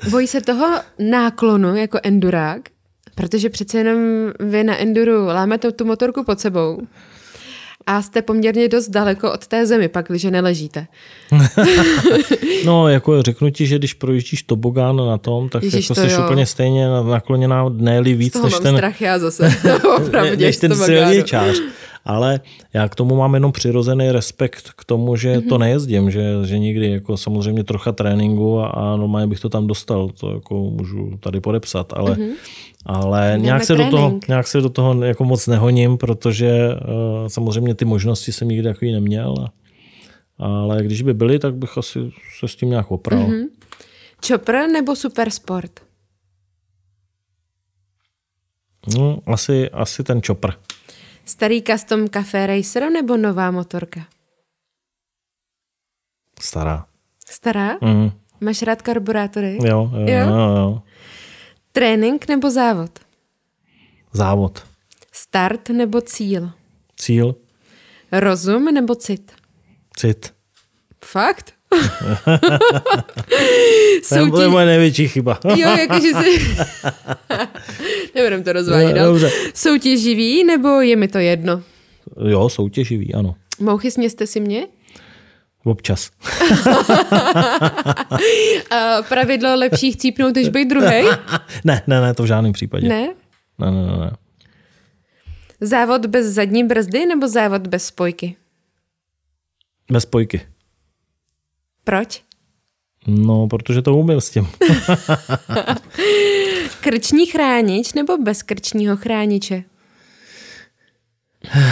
bojí 0.10 0.26
se 0.26 0.40
toho 0.40 0.80
náklonu 0.98 1.76
jako 1.76 1.98
endurák? 2.02 2.60
Protože 3.14 3.50
přece 3.50 3.78
jenom 3.78 3.98
vy 4.40 4.64
na 4.64 4.76
enduru 4.76 5.26
lámete 5.26 5.72
tu 5.72 5.84
motorku 5.84 6.24
pod 6.24 6.40
sebou 6.40 6.80
a 7.86 8.02
jste 8.02 8.22
poměrně 8.22 8.68
dost 8.68 8.88
daleko 8.88 9.32
od 9.32 9.46
té 9.46 9.66
zemi, 9.66 9.88
pak, 9.88 10.06
když 10.08 10.24
neležíte. 10.24 10.86
no, 12.64 12.88
jako 12.88 13.22
řeknu 13.22 13.50
ti, 13.50 13.66
že 13.66 13.78
když 13.78 13.94
projíždíš 13.94 14.42
tobogán 14.42 14.96
na 14.96 15.18
tom, 15.18 15.48
tak 15.48 15.62
Ježiš, 15.62 15.90
jako 15.90 16.00
to 16.00 16.08
jsi 16.08 16.14
jo. 16.14 16.24
úplně 16.24 16.46
stejně 16.46 16.88
nakloněná 16.88 17.68
dnéli 17.68 18.14
víc, 18.14 18.42
než 18.42 18.58
ten... 18.58 18.76
strach 18.76 19.00
já 19.00 19.18
zase, 19.18 19.56
opravdu, 19.96 20.36
než 20.36 20.56
ten 20.56 20.76
silničář. 20.76 21.56
Ale 22.04 22.40
já 22.72 22.88
k 22.88 22.94
tomu 22.94 23.16
mám 23.16 23.34
jenom 23.34 23.52
přirozený 23.52 24.10
respekt 24.10 24.70
k 24.76 24.84
tomu, 24.84 25.16
že 25.16 25.36
mm-hmm. 25.36 25.48
to 25.48 25.58
nejezdím, 25.58 26.10
že, 26.10 26.34
že 26.44 26.58
nikdy 26.58 26.90
jako 26.90 27.16
samozřejmě 27.16 27.64
trocha 27.64 27.92
tréninku 27.92 28.60
a, 28.60 28.66
a 28.66 28.96
normálně 28.96 29.26
bych 29.26 29.40
to 29.40 29.48
tam 29.48 29.66
dostal, 29.66 30.08
to 30.08 30.34
jako 30.34 30.70
můžu 30.70 31.16
tady 31.20 31.40
podepsat, 31.40 31.92
ale 31.96 32.14
mm-hmm 32.14 32.34
ale 32.86 33.34
nějak 33.36 33.64
se, 33.64 33.74
do 33.74 33.90
toho, 33.90 34.20
nějak 34.28 34.46
se 34.46 34.60
do 34.60 34.70
toho 34.70 35.04
jako 35.04 35.24
moc 35.24 35.46
nehoním, 35.46 35.98
protože 35.98 36.68
uh, 36.68 37.28
samozřejmě 37.28 37.74
ty 37.74 37.84
možnosti 37.84 38.32
jsem 38.32 38.48
nikdy 38.48 38.68
takový 38.68 38.92
neměl. 38.92 39.34
A, 40.38 40.46
ale 40.46 40.82
když 40.82 41.02
by 41.02 41.14
byly, 41.14 41.38
tak 41.38 41.54
bych 41.54 41.78
asi 41.78 41.98
se 42.38 42.48
s 42.48 42.56
tím 42.56 42.70
nějak 42.70 42.90
opral. 42.90 43.26
Mm-hmm. 43.26 43.44
Chopper 44.28 44.68
nebo 44.68 44.96
Supersport? 44.96 45.80
No, 48.98 49.18
asi, 49.26 49.70
asi 49.70 50.04
ten 50.04 50.20
Chopper. 50.26 50.54
Starý 51.24 51.62
custom 51.62 52.08
Café 52.08 52.46
Racer 52.46 52.90
nebo 52.90 53.16
nová 53.16 53.50
motorka? 53.50 54.06
Stará. 56.40 56.86
Stará? 57.30 57.78
Mm. 57.80 58.10
Máš 58.40 58.62
rád 58.62 58.82
karburátory? 58.82 59.58
Jo, 59.62 59.90
jo, 59.92 60.06
jo. 60.06 60.28
jo, 60.28 60.56
jo. 60.56 60.82
Trénink 61.72 62.28
nebo 62.28 62.50
závod? 62.50 62.98
Závod. 64.12 64.66
Start 65.12 65.68
nebo 65.68 66.00
cíl? 66.00 66.50
Cíl. 66.96 67.36
Rozum 68.12 68.64
nebo 68.64 68.94
cit? 68.94 69.32
Cit. 69.96 70.34
Fakt? 71.04 71.54
Soutěž... 74.02 74.30
To 74.30 74.42
je 74.42 74.48
moje 74.48 74.66
největší 74.66 75.08
chyba. 75.08 75.40
jo, 75.56 75.76
jakože 75.78 76.08
si... 76.22 76.56
Nebudem 78.14 78.44
to 78.44 78.52
rozvádět 78.52 78.92
dál. 78.92 79.18
Soutěživý 79.54 80.44
nebo 80.44 80.68
je 80.80 80.96
mi 80.96 81.08
to 81.08 81.18
jedno? 81.18 81.62
Jo, 82.28 82.48
soutěživý, 82.48 83.14
ano. 83.14 83.34
Mouchy 83.60 83.90
směste 83.90 84.26
si 84.26 84.40
mě? 84.40 84.66
Občas. 85.64 86.10
A 88.70 89.02
pravidlo 89.08 89.56
lepší 89.56 89.92
chcípnout, 89.92 90.34
než 90.34 90.48
být 90.48 90.68
druhý? 90.68 90.86
ne, 91.64 91.82
ne, 91.86 92.00
ne, 92.00 92.14
to 92.14 92.22
v 92.22 92.26
žádném 92.26 92.52
případě. 92.52 92.88
Ne? 92.88 93.08
Ne, 93.58 93.70
ne, 93.70 93.82
ne. 93.82 94.10
Závod 95.60 96.06
bez 96.06 96.26
zadní 96.26 96.64
brzdy 96.64 97.06
nebo 97.06 97.28
závod 97.28 97.66
bez 97.66 97.86
spojky? 97.86 98.36
Bez 99.92 100.02
spojky. 100.02 100.40
Proč? 101.84 102.22
No, 103.06 103.48
protože 103.48 103.82
to 103.82 103.96
umím 103.96 104.20
s 104.20 104.30
tím. 104.30 104.48
Krční 106.80 107.26
chránič 107.26 107.92
nebo 107.92 108.18
bez 108.18 108.42
krčního 108.42 108.96
chrániče? 108.96 109.64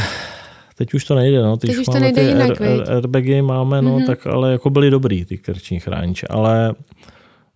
Teď 0.76 0.94
už 0.94 1.04
to 1.04 1.14
nejde, 1.14 1.42
no. 1.42 1.56
Teď, 1.56 1.70
Teď 1.70 1.78
už 1.78 1.86
to 1.86 1.98
nejde 1.98 2.22
jinak, 2.22 2.60
air, 2.60 2.90
airbagy 2.90 3.42
máme, 3.42 3.82
no, 3.82 3.98
mm-hmm. 3.98 4.06
tak 4.06 4.26
ale 4.26 4.52
jako 4.52 4.70
byly 4.70 4.90
dobrý 4.90 5.24
ty 5.24 5.38
krční 5.38 5.80
chrániče, 5.80 6.26
ale 6.30 6.74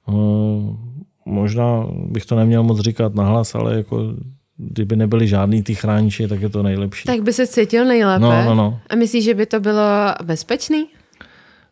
uh, 0.07 0.77
možná 1.25 1.87
bych 1.93 2.27
to 2.27 2.37
neměl 2.37 2.63
moc 2.63 2.81
říkat 2.81 3.15
nahlas, 3.15 3.55
ale 3.55 3.77
jako 3.77 4.15
kdyby 4.57 4.97
nebyly 4.97 5.29
žádný 5.29 5.63
ty 5.63 5.75
chrániče, 5.75 6.29
tak 6.29 6.41
je 6.41 6.49
to 6.49 6.63
nejlepší. 6.63 7.05
Tak 7.05 7.23
by 7.23 7.33
se 7.33 7.47
cítil 7.47 7.85
nejlépe. 7.85 8.23
No, 8.23 8.45
no, 8.45 8.55
no. 8.55 8.81
A 8.91 8.97
myslíš, 8.97 9.25
že 9.25 9.35
by 9.35 9.47
to 9.47 9.61
bylo 9.61 9.83
bezpečný? 10.23 10.87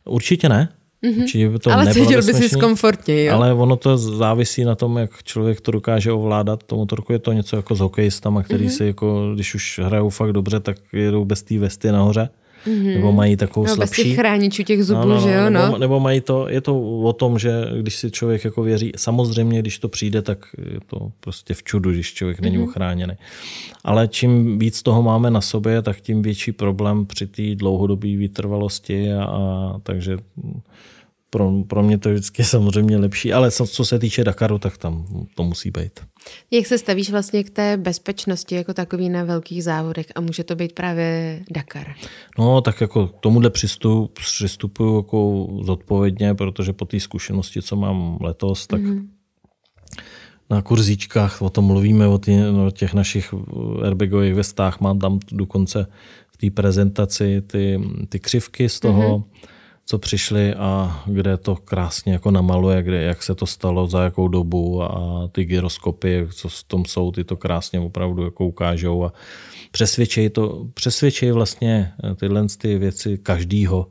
Určitě 0.05 0.49
ne. 0.49 0.69
Mm-hmm. 1.05 1.23
Určitě 1.23 1.49
by 1.49 1.59
to 1.59 1.71
ale 1.71 1.93
cítil 1.93 2.23
by 2.23 2.35
si 2.35 2.59
komfortně, 2.59 3.25
jo? 3.25 3.35
Ale 3.35 3.55
ono 3.55 3.77
to 3.77 3.99
závisí 3.99 4.65
na 4.65 4.75
tom, 4.75 4.97
jak 4.97 5.23
člověk 5.23 5.61
to 5.61 5.71
dokáže 5.71 6.13
ovládat. 6.13 6.63
To 6.63 6.77
motorku 6.77 7.13
je 7.13 7.19
to 7.19 7.33
něco 7.33 7.57
jako 7.57 7.75
s 7.75 7.81
hokejistama, 7.81 8.43
který 8.43 8.67
mm-hmm. 8.67 8.77
si 8.77 8.85
jako, 8.85 9.33
když 9.35 9.55
už 9.55 9.81
hrajou 9.85 10.11
fakt 10.11 10.33
dobře, 10.33 10.61
tak 10.61 10.77
jedou 10.93 11.25
bez 11.25 11.43
té 11.43 11.59
vesty 11.59 11.93
nahoře. 11.93 12.21
Mm-hmm. 12.21 12.44
Nebo 12.67 13.12
mají 13.12 13.37
takovou 13.37 13.67
no, 13.67 13.75
slabší. 13.75 14.03
Bez 14.03 14.07
těch 14.07 14.17
chráničů 14.17 14.62
těch 14.62 14.85
zubů, 14.85 15.01
no, 15.01 15.15
no, 15.15 15.21
že 15.21 15.33
jo? 15.33 15.51
Nebo, 15.51 15.67
No. 15.67 15.79
nebo 15.79 16.01
mají 16.01 16.21
to, 16.21 16.49
je 16.49 16.61
to 16.61 16.81
o 16.81 17.12
tom, 17.12 17.39
že 17.39 17.51
když 17.81 17.97
si 17.97 18.11
člověk 18.11 18.45
jako 18.45 18.62
věří, 18.62 18.93
samozřejmě, 18.97 19.59
když 19.59 19.79
to 19.79 19.89
přijde, 19.89 20.23
tak 20.23 20.47
je 20.73 20.81
to 20.87 21.12
prostě 21.21 21.55
v 21.55 21.62
čudu, 21.62 21.91
když 21.91 22.15
člověk 22.15 22.41
není 22.41 22.59
mm-hmm. 22.59 22.69
ochráněný. 22.69 23.15
Ale 23.85 24.09
čím 24.09 24.59
víc 24.59 24.83
toho 24.83 25.03
máme 25.03 25.31
na 25.31 25.41
sobě, 25.41 25.83
tak 25.83 26.01
tím 26.01 26.23
větší 26.23 26.53
problém 26.53 27.07
při 27.07 27.27
té 27.27 27.55
dlouhodobé 27.55 28.17
vytrvalosti 28.17 29.12
a, 29.12 29.25
a 29.25 29.75
takže 29.83 30.17
pro, 31.35 31.53
pro 31.66 31.82
mě 31.82 31.99
to 31.99 32.09
je 32.09 32.14
vždycky 32.14 32.45
samozřejmě 32.55 32.97
lepší, 32.97 33.32
ale 33.32 33.51
co, 33.51 33.66
co 33.66 33.85
se 33.85 33.99
týče 33.99 34.24
Dakaru, 34.24 34.59
tak 34.59 34.78
tam 34.78 35.07
to 35.35 35.43
musí 35.43 35.70
být. 35.70 36.01
Jak 36.51 36.66
se 36.66 36.78
stavíš 36.78 37.11
vlastně 37.11 37.45
k 37.45 37.51
té 37.51 37.76
bezpečnosti 37.76 38.55
jako 38.55 38.74
takový 38.74 39.09
na 39.09 39.24
velkých 39.24 39.64
závodech 39.64 40.07
a 40.14 40.20
může 40.20 40.45
to 40.45 40.57
být 40.57 40.72
právě 40.72 41.41
Dakar? 41.51 41.95
No, 42.39 42.61
tak 42.61 42.80
jako 42.80 43.07
k 43.07 43.20
tomuhle 43.20 43.51
přistup, 43.51 44.12
přistupuju 44.12 44.97
jako 44.97 45.49
zodpovědně, 45.62 46.35
protože 46.35 46.72
po 46.72 46.85
té 46.85 47.01
zkušenosti, 47.01 47.62
co 47.62 47.76
mám 47.76 48.18
letos, 48.20 48.66
tak 48.66 48.80
mm-hmm. 48.80 49.07
na 50.51 50.62
kurzíčkách 50.62 51.43
o 51.43 51.51
tom 51.51 51.64
mluvíme, 51.64 52.09
o, 52.09 52.20
o 52.66 52.70
těch 52.70 52.95
našich 52.95 53.35
airbagových 53.82 54.35
vestách, 54.35 54.80
mám 54.80 54.99
tam 54.99 55.18
dokonce 55.32 55.87
v 56.32 56.37
té 56.37 56.51
prezentaci 56.51 57.43
ty, 57.47 57.80
ty 58.09 58.20
křivky 58.20 58.68
z 58.68 58.80
toho, 58.80 59.18
mm-hmm 59.18 59.54
co 59.87 59.99
přišli 59.99 60.55
a 60.55 61.03
kde 61.07 61.37
to 61.37 61.57
krásně 61.57 62.12
jako 62.12 62.30
namaluje, 62.30 62.82
kde, 62.82 63.03
jak 63.03 63.22
se 63.22 63.35
to 63.35 63.47
stalo, 63.47 63.87
za 63.87 64.03
jakou 64.03 64.28
dobu 64.28 64.82
a 64.82 65.28
ty 65.32 65.45
gyroskopy, 65.45 66.28
co 66.32 66.49
v 66.49 66.64
tom 66.64 66.85
jsou, 66.85 67.11
ty 67.11 67.24
to 67.24 67.37
krásně 67.37 67.80
opravdu 67.80 68.24
jako 68.24 68.47
ukážou 68.47 69.05
a 69.05 69.12
přesvědčej, 69.70 70.30
to, 70.30 70.66
přesvědčej 70.74 71.32
vlastně 71.32 71.93
tyhle 72.16 72.47
ty 72.59 72.78
věci 72.78 73.18
každýho, 73.18 73.87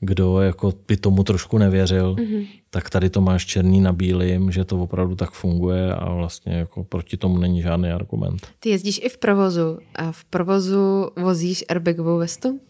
kdo 0.00 0.40
jako 0.40 0.72
by 0.88 0.96
tomu 0.96 1.22
trošku 1.22 1.58
nevěřil, 1.58 2.14
mm-hmm. 2.14 2.46
tak 2.70 2.90
tady 2.90 3.10
to 3.10 3.20
máš 3.20 3.46
černý 3.46 3.80
na 3.80 3.92
bílým, 3.92 4.52
že 4.52 4.64
to 4.64 4.82
opravdu 4.82 5.16
tak 5.16 5.30
funguje 5.30 5.94
a 5.94 6.14
vlastně 6.14 6.52
jako 6.52 6.84
proti 6.84 7.16
tomu 7.16 7.38
není 7.38 7.62
žádný 7.62 7.88
argument. 7.88 8.46
Ty 8.60 8.70
jezdíš 8.70 9.00
i 9.02 9.08
v 9.08 9.18
provozu 9.18 9.78
a 9.94 10.12
v 10.12 10.24
provozu 10.24 11.10
vozíš 11.16 11.64
airbagovou 11.68 12.18
vestu? 12.18 12.60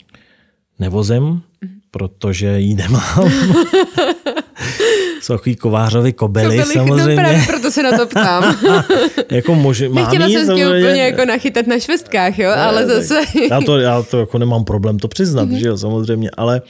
Nevozím, 0.79 1.43
protože 1.91 2.61
ji 2.61 2.75
nemám. 2.75 3.31
Jsou 5.21 5.35
takový 5.35 5.57
kovářovi 5.57 6.13
kobely, 6.13 6.59
kobely 6.59 6.75
samozřejmě. 6.75 7.17
No 7.17 7.23
právě 7.23 7.43
proto 7.47 7.71
se 7.71 7.83
na 7.83 7.99
to 7.99 8.07
ptám. 8.07 8.57
jako 9.31 9.55
může, 9.55 9.89
mám 9.89 10.05
Nechtěla 10.05 10.29
jsem 10.29 10.57
tě 10.57 10.67
úplně 10.67 11.03
jako 11.03 11.25
nachytat 11.25 11.67
na 11.67 11.79
švestkách, 11.79 12.39
jo, 12.39 12.51
ne, 12.51 12.57
ale 12.57 12.87
zase... 12.87 13.21
já, 13.51 13.61
to, 13.61 13.79
já 13.79 14.03
to 14.03 14.21
jako 14.21 14.39
nemám 14.39 14.65
problém 14.65 14.99
to 14.99 15.09
přiznat, 15.09 15.49
mm-hmm. 15.49 15.57
že 15.57 15.69
jo, 15.69 15.79
samozřejmě, 15.79 16.31
ale 16.37 16.63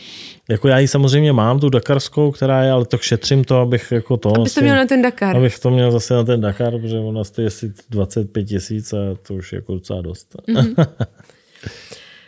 jako 0.49 0.69
já 0.69 0.79
ji 0.79 0.89
samozřejmě 0.89 1.33
mám, 1.33 1.61
tu 1.61 1.69
dakarskou, 1.69 2.31
která 2.31 2.63
je, 2.63 2.71
ale 2.71 2.85
to 2.85 2.99
šetřím 2.99 3.45
to, 3.45 3.61
abych 3.61 3.93
jako 3.93 4.17
to... 4.17 4.37
Abych 4.37 4.55
to 4.55 4.61
měl 4.61 4.77
na 4.77 4.87
ten 4.87 5.03
Dakar. 5.03 5.37
Abych 5.37 5.59
to 5.59 5.71
měl 5.71 5.93
zase 5.93 6.15
na 6.15 6.25
ten 6.25 6.41
Dakar, 6.41 6.79
protože 6.79 6.99
ona 6.99 7.25
stojí 7.25 7.47
asi 7.47 7.73
25 7.91 8.45
tisíc 8.45 8.93
a 8.93 8.97
to 9.27 9.35
už 9.35 9.53
je 9.53 9.57
jako 9.57 9.75
docela 9.75 10.03
dost. 10.03 10.37
Mm-hmm. 10.49 10.87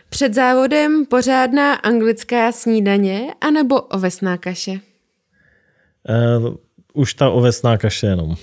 Před 0.08 0.34
závodem 0.34 1.06
pořádná 1.06 1.74
anglická 1.74 2.52
snídaně 2.52 3.34
anebo 3.40 3.80
ovesná 3.80 4.36
kaše? 4.36 4.80
Uh, 6.40 6.54
už 6.92 7.14
ta 7.14 7.30
ovesná 7.30 7.78
kaše 7.78 8.06
jenom. 8.06 8.30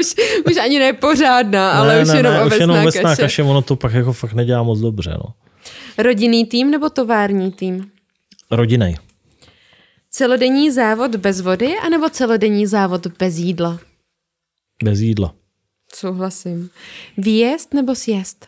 už, 0.00 0.14
už 0.46 0.56
ani 0.56 0.78
ne 0.78 0.92
pořádná, 0.92 1.72
ale 1.72 1.94
ne, 1.96 2.02
už, 2.02 2.08
ne, 2.08 2.16
jenom 2.16 2.32
ne, 2.32 2.40
ovesná 2.40 2.56
už 2.56 2.60
jenom 2.60 2.76
ovesná 2.78 3.10
kaše. 3.10 3.22
kaše. 3.22 3.42
Ono 3.42 3.62
to 3.62 3.76
pak 3.76 3.92
jako 3.92 4.12
fakt 4.12 4.32
nedělá 4.32 4.62
moc 4.62 4.80
dobře. 4.80 5.10
No. 5.10 5.34
Rodinný 5.98 6.46
tým 6.46 6.70
nebo 6.70 6.90
tovární 6.90 7.52
tým? 7.52 7.90
Rodinej. 8.50 8.96
Celodenní 10.10 10.70
závod 10.70 11.16
bez 11.16 11.40
vody 11.40 11.74
anebo 11.86 12.10
celodenní 12.10 12.66
závod 12.66 13.06
bez 13.06 13.36
jídla? 13.36 13.78
Bez 14.84 15.00
jídla. 15.00 15.34
Souhlasím. 15.94 16.70
Výjezd 17.16 17.74
nebo 17.74 17.94
sjezd? 17.94 18.46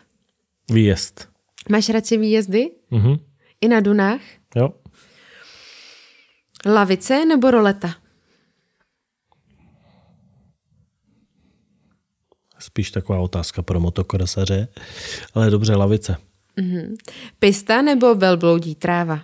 Výjezd. 0.71 1.27
Máš 1.69 1.89
radši 1.89 2.17
výjezdy? 2.17 2.71
Mm-hmm. 2.91 3.19
I 3.61 3.67
na 3.67 3.79
Dunách? 3.79 4.21
Jo. 4.55 4.69
Lavice 6.65 7.25
nebo 7.25 7.51
roleta? 7.51 7.95
Spíš 12.59 12.91
taková 12.91 13.19
otázka 13.19 13.61
pro 13.61 13.79
motokrosaře, 13.79 14.67
ale 15.33 15.49
dobře, 15.49 15.75
lavice. 15.75 16.17
Mm-hmm. 16.57 16.95
Pista 17.39 17.81
nebo 17.81 18.15
velbloudí 18.15 18.75
tráva? 18.75 19.19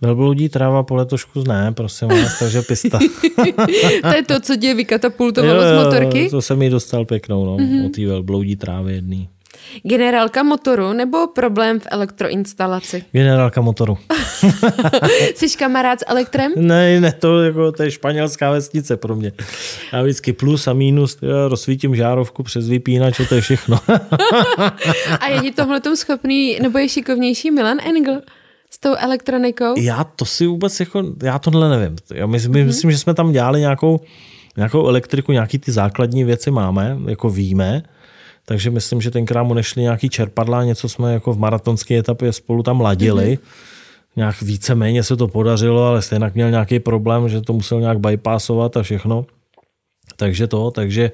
Velbloudí 0.00 0.48
tráva 0.48 0.82
po 0.82 0.94
letošku 0.94 1.42
ne, 1.48 1.72
prosím 1.72 2.08
vás, 2.08 2.38
takže 2.38 2.62
pista. 2.62 2.98
to 4.02 4.16
je 4.16 4.24
to, 4.26 4.40
co 4.40 4.56
tě 4.56 4.74
vykatapultovalo 4.74 5.62
z 5.62 5.84
motorky? 5.84 6.30
To 6.30 6.42
jsem 6.42 6.58
mi 6.58 6.70
dostal 6.70 7.04
pěknou, 7.04 7.46
no, 7.46 7.56
mm-hmm. 7.56 7.86
o 7.86 7.88
té 7.88 8.06
velbloudí 8.06 8.56
trávy 8.56 8.94
jedný. 8.94 9.28
Generálka 9.82 10.42
motoru 10.42 10.92
nebo 10.92 11.26
problém 11.26 11.80
v 11.80 11.86
elektroinstalaci? 11.90 13.04
Generálka 13.12 13.60
motoru. 13.60 13.98
Jsi 15.34 15.56
kamarád 15.58 16.00
s 16.00 16.04
elektrem? 16.06 16.52
Ne, 16.68 17.00
ne, 17.00 17.12
to, 17.12 17.42
jako, 17.42 17.72
to 17.72 17.82
je 17.82 17.90
španělská 17.90 18.50
vesnice 18.50 18.96
pro 18.96 19.16
mě. 19.16 19.32
Já 19.92 20.02
vždycky 20.02 20.32
plus 20.32 20.68
a 20.68 20.72
minus, 20.72 21.18
já 21.22 21.48
rozsvítím 21.48 21.96
žárovku 21.96 22.42
přes 22.42 22.68
vypínač, 22.68 23.20
to 23.28 23.34
je 23.34 23.40
všechno. 23.40 23.78
a 25.20 25.28
je 25.28 25.40
ti 25.40 25.50
tohle 25.50 25.80
schopný, 25.94 26.58
nebo 26.62 26.78
je 26.78 26.88
šikovnější 26.88 27.50
Milan 27.50 27.78
Engel? 27.86 28.20
s 28.70 28.78
tou 28.78 28.94
elektronikou? 28.98 29.74
Já 29.80 30.04
to 30.04 30.24
si 30.24 30.46
vůbec 30.46 30.80
jako, 30.80 31.04
já 31.22 31.38
tohle 31.38 31.78
nevím. 31.78 31.96
Já 32.14 32.26
myslím, 32.26 32.52
mm-hmm. 32.52 32.66
myslím, 32.66 32.90
že 32.90 32.98
jsme 32.98 33.14
tam 33.14 33.32
dělali 33.32 33.60
nějakou, 33.60 34.00
nějakou 34.56 34.88
elektriku, 34.88 35.32
nějaký 35.32 35.58
ty 35.58 35.72
základní 35.72 36.24
věci 36.24 36.50
máme, 36.50 36.98
jako 37.08 37.30
víme, 37.30 37.82
takže 38.48 38.70
myslím, 38.70 39.00
že 39.00 39.10
tenkrát 39.10 39.42
mu 39.42 39.54
nešli 39.54 39.82
nějaký 39.82 40.08
čerpadla, 40.08 40.64
něco 40.64 40.88
jsme 40.88 41.12
jako 41.12 41.32
v 41.32 41.38
maratonské 41.38 41.98
etapě 41.98 42.32
spolu 42.32 42.62
tam 42.62 42.80
ladili. 42.80 43.36
Mm-hmm. 43.36 44.16
Nějak 44.16 44.42
víceméně 44.42 45.02
se 45.02 45.16
to 45.16 45.28
podařilo, 45.28 45.84
ale 45.84 46.02
stejně 46.02 46.30
měl 46.34 46.50
nějaký 46.50 46.80
problém, 46.80 47.28
že 47.28 47.40
to 47.40 47.52
musel 47.52 47.80
nějak 47.80 48.00
bypassovat 48.00 48.76
a 48.76 48.82
všechno. 48.82 49.26
Takže 50.16 50.46
to, 50.46 50.70
takže 50.70 51.12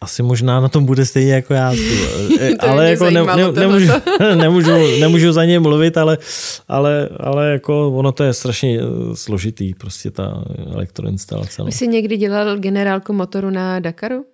asi 0.00 0.22
možná 0.22 0.60
na 0.60 0.68
tom 0.68 0.84
bude 0.84 1.06
stejně 1.06 1.32
jako 1.32 1.54
já. 1.54 1.72
ale 2.58 2.90
jako 2.90 3.10
ne, 3.10 3.24
ne, 3.24 3.52
nemůžu, 3.52 3.92
nemůžu, 4.34 4.70
nemůžu 5.00 5.32
za 5.32 5.44
ně 5.44 5.60
mluvit, 5.60 5.96
ale, 5.96 6.18
ale, 6.68 7.08
ale 7.20 7.50
jako 7.50 7.88
ono 7.88 8.12
to 8.12 8.24
je 8.24 8.32
strašně 8.32 8.80
eh, 8.80 9.16
složitý, 9.16 9.74
prostě 9.74 10.10
ta 10.10 10.44
elektroinstalace. 10.72 11.62
No. 11.62 11.68
Už 11.68 11.74
jsi 11.74 11.88
někdy 11.88 12.16
dělal 12.16 12.58
generálku 12.58 13.12
motoru 13.12 13.50
na 13.50 13.80
Dakaru? 13.80 14.24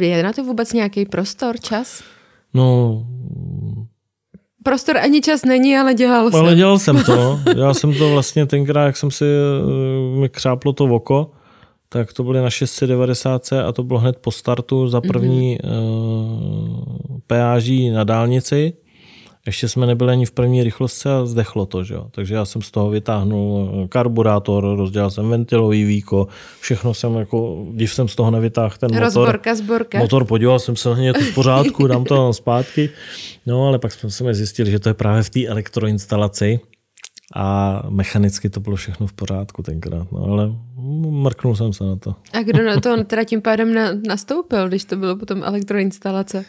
Je 0.00 0.22
na 0.22 0.32
to 0.32 0.44
vůbec 0.44 0.72
nějaký 0.72 1.06
prostor, 1.06 1.60
čas? 1.60 2.02
No... 2.54 3.06
Prostor 4.62 4.96
ani 4.96 5.20
čas 5.20 5.44
není, 5.44 5.76
ale 5.76 5.94
dělal 5.94 6.30
jsem. 6.30 6.40
Ale 6.40 6.54
dělal 6.54 6.78
jsem 6.78 7.04
to. 7.04 7.40
Já 7.56 7.74
jsem 7.74 7.94
to 7.94 8.10
vlastně 8.10 8.46
tenkrát, 8.46 8.86
jak 8.86 8.96
jsem 8.96 9.10
si 9.10 9.24
eh, 9.24 10.20
mi 10.20 10.28
křáplo 10.28 10.72
to 10.72 10.84
oko, 10.84 11.30
tak 11.88 12.12
to 12.12 12.22
byly 12.22 12.40
na 12.40 12.50
690 12.50 13.52
a 13.52 13.72
to 13.72 13.82
bylo 13.82 13.98
hned 13.98 14.16
po 14.16 14.30
startu 14.30 14.88
za 14.88 15.00
první 15.00 15.58
mm-hmm. 15.58 15.70
uh, 17.12 17.18
peáží 17.26 17.90
na 17.90 18.04
dálnici. 18.04 18.72
Ještě 19.46 19.68
jsme 19.68 19.86
nebyli 19.86 20.12
ani 20.12 20.26
v 20.26 20.30
první 20.30 20.62
rychlosti 20.62 21.08
a 21.08 21.26
zdechlo 21.26 21.66
to. 21.66 21.84
Že? 21.84 21.94
Takže 22.10 22.34
já 22.34 22.44
jsem 22.44 22.62
z 22.62 22.70
toho 22.70 22.90
vytáhnul 22.90 23.86
karburátor, 23.88 24.76
rozdělal 24.76 25.10
jsem 25.10 25.28
ventilový 25.28 25.84
víko, 25.84 26.28
všechno 26.60 26.94
jsem 26.94 27.14
jako, 27.14 27.66
když 27.70 27.94
jsem 27.94 28.08
z 28.08 28.16
toho 28.16 28.30
nevytáhl 28.30 28.74
ten 28.78 28.90
motor. 28.90 29.04
Rozborka, 29.04 29.54
zborka. 29.54 29.98
Motor, 29.98 30.24
podíval 30.24 30.58
jsem 30.58 30.76
se 30.76 30.88
na 30.88 30.96
ně, 30.96 31.12
to 31.12 31.20
v 31.20 31.34
pořádku, 31.34 31.86
dám 31.86 32.04
to 32.04 32.32
zpátky. 32.32 32.90
No 33.46 33.66
ale 33.66 33.78
pak 33.78 33.92
jsme 33.92 34.10
se 34.10 34.34
zjistili, 34.34 34.70
že 34.70 34.78
to 34.78 34.88
je 34.88 34.94
právě 34.94 35.22
v 35.22 35.30
té 35.30 35.46
elektroinstalaci 35.46 36.60
a 37.34 37.82
mechanicky 37.88 38.50
to 38.50 38.60
bylo 38.60 38.76
všechno 38.76 39.06
v 39.06 39.12
pořádku 39.12 39.62
tenkrát. 39.62 40.12
No 40.12 40.24
ale 40.24 40.52
mrknul 41.10 41.56
jsem 41.56 41.72
se 41.72 41.84
na 41.84 41.96
to. 41.96 42.14
A 42.32 42.42
kdo 42.42 42.64
na 42.64 42.80
to 42.80 43.04
teda 43.04 43.24
tím 43.24 43.42
pádem 43.42 43.74
na, 43.74 43.90
nastoupil, 44.08 44.68
když 44.68 44.84
to 44.84 44.96
bylo 44.96 45.16
potom 45.16 45.42
elektroinstalace? 45.42 46.44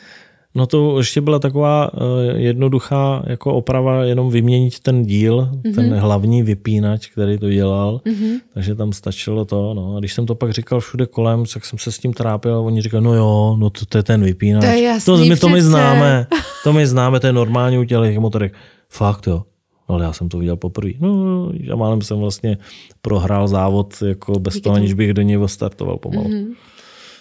No 0.58 0.66
to 0.68 0.98
ještě 0.98 1.22
byla 1.22 1.40
taková 1.40 1.94
uh, 1.94 2.02
jednoduchá 2.36 3.24
jako 3.28 3.54
oprava, 3.54 4.04
jenom 4.04 4.30
vyměnit 4.30 4.80
ten 4.80 5.06
díl, 5.06 5.50
mm-hmm. 5.52 5.76
ten 5.76 5.94
hlavní 5.94 6.44
vypínač, 6.44 7.08
který 7.08 7.38
to 7.38 7.50
dělal, 7.50 8.02
mm-hmm. 8.06 8.40
takže 8.54 8.76
tam 8.76 8.94
stačilo 8.94 9.46
to. 9.46 9.74
No. 9.74 9.96
A 9.96 10.00
když 10.00 10.14
jsem 10.14 10.26
to 10.26 10.36
pak 10.36 10.52
říkal 10.52 10.80
všude 10.80 11.06
kolem, 11.06 11.46
tak 11.54 11.66
jsem 11.66 11.80
se 11.80 11.92
s 11.92 12.00
tím 12.00 12.14
trápil 12.14 12.56
a 12.56 12.60
oni 12.60 12.82
říkali, 12.82 13.04
no 13.04 13.14
jo, 13.14 13.56
no 13.60 13.70
to, 13.70 13.86
to 13.86 13.98
je 13.98 14.04
ten 14.04 14.24
vypínač. 14.24 14.64
To 14.64 14.70
je 14.70 14.82
jasný, 14.82 15.06
to, 15.06 15.26
my, 15.26 15.36
to 15.36 15.50
my 15.50 15.62
známe, 15.62 16.28
to 16.64 16.74
my 16.74 16.88
známe, 16.88 17.20
to 17.20 17.28
je 17.28 17.34
normální 17.34 17.78
u 17.78 17.84
těch 17.84 18.20
motorek. 18.20 18.54
Fakt 18.90 19.28
jo. 19.28 19.44
ale 19.88 20.04
já 20.04 20.14
jsem 20.14 20.30
to 20.30 20.38
viděl 20.38 20.56
poprvé. 20.56 20.92
No, 21.00 21.52
a 21.74 21.76
málem 21.76 22.02
jsem 22.02 22.18
vlastně 22.18 22.58
prohrál 23.02 23.48
závod 23.48 23.94
jako 24.06 24.40
bez 24.40 24.62
toho, 24.62 24.76
aniž 24.76 24.94
bych 24.94 25.14
do 25.14 25.22
něj 25.22 25.40
startoval 25.46 25.98
pomalu. 25.98 26.30
Mm-hmm. 26.30 26.54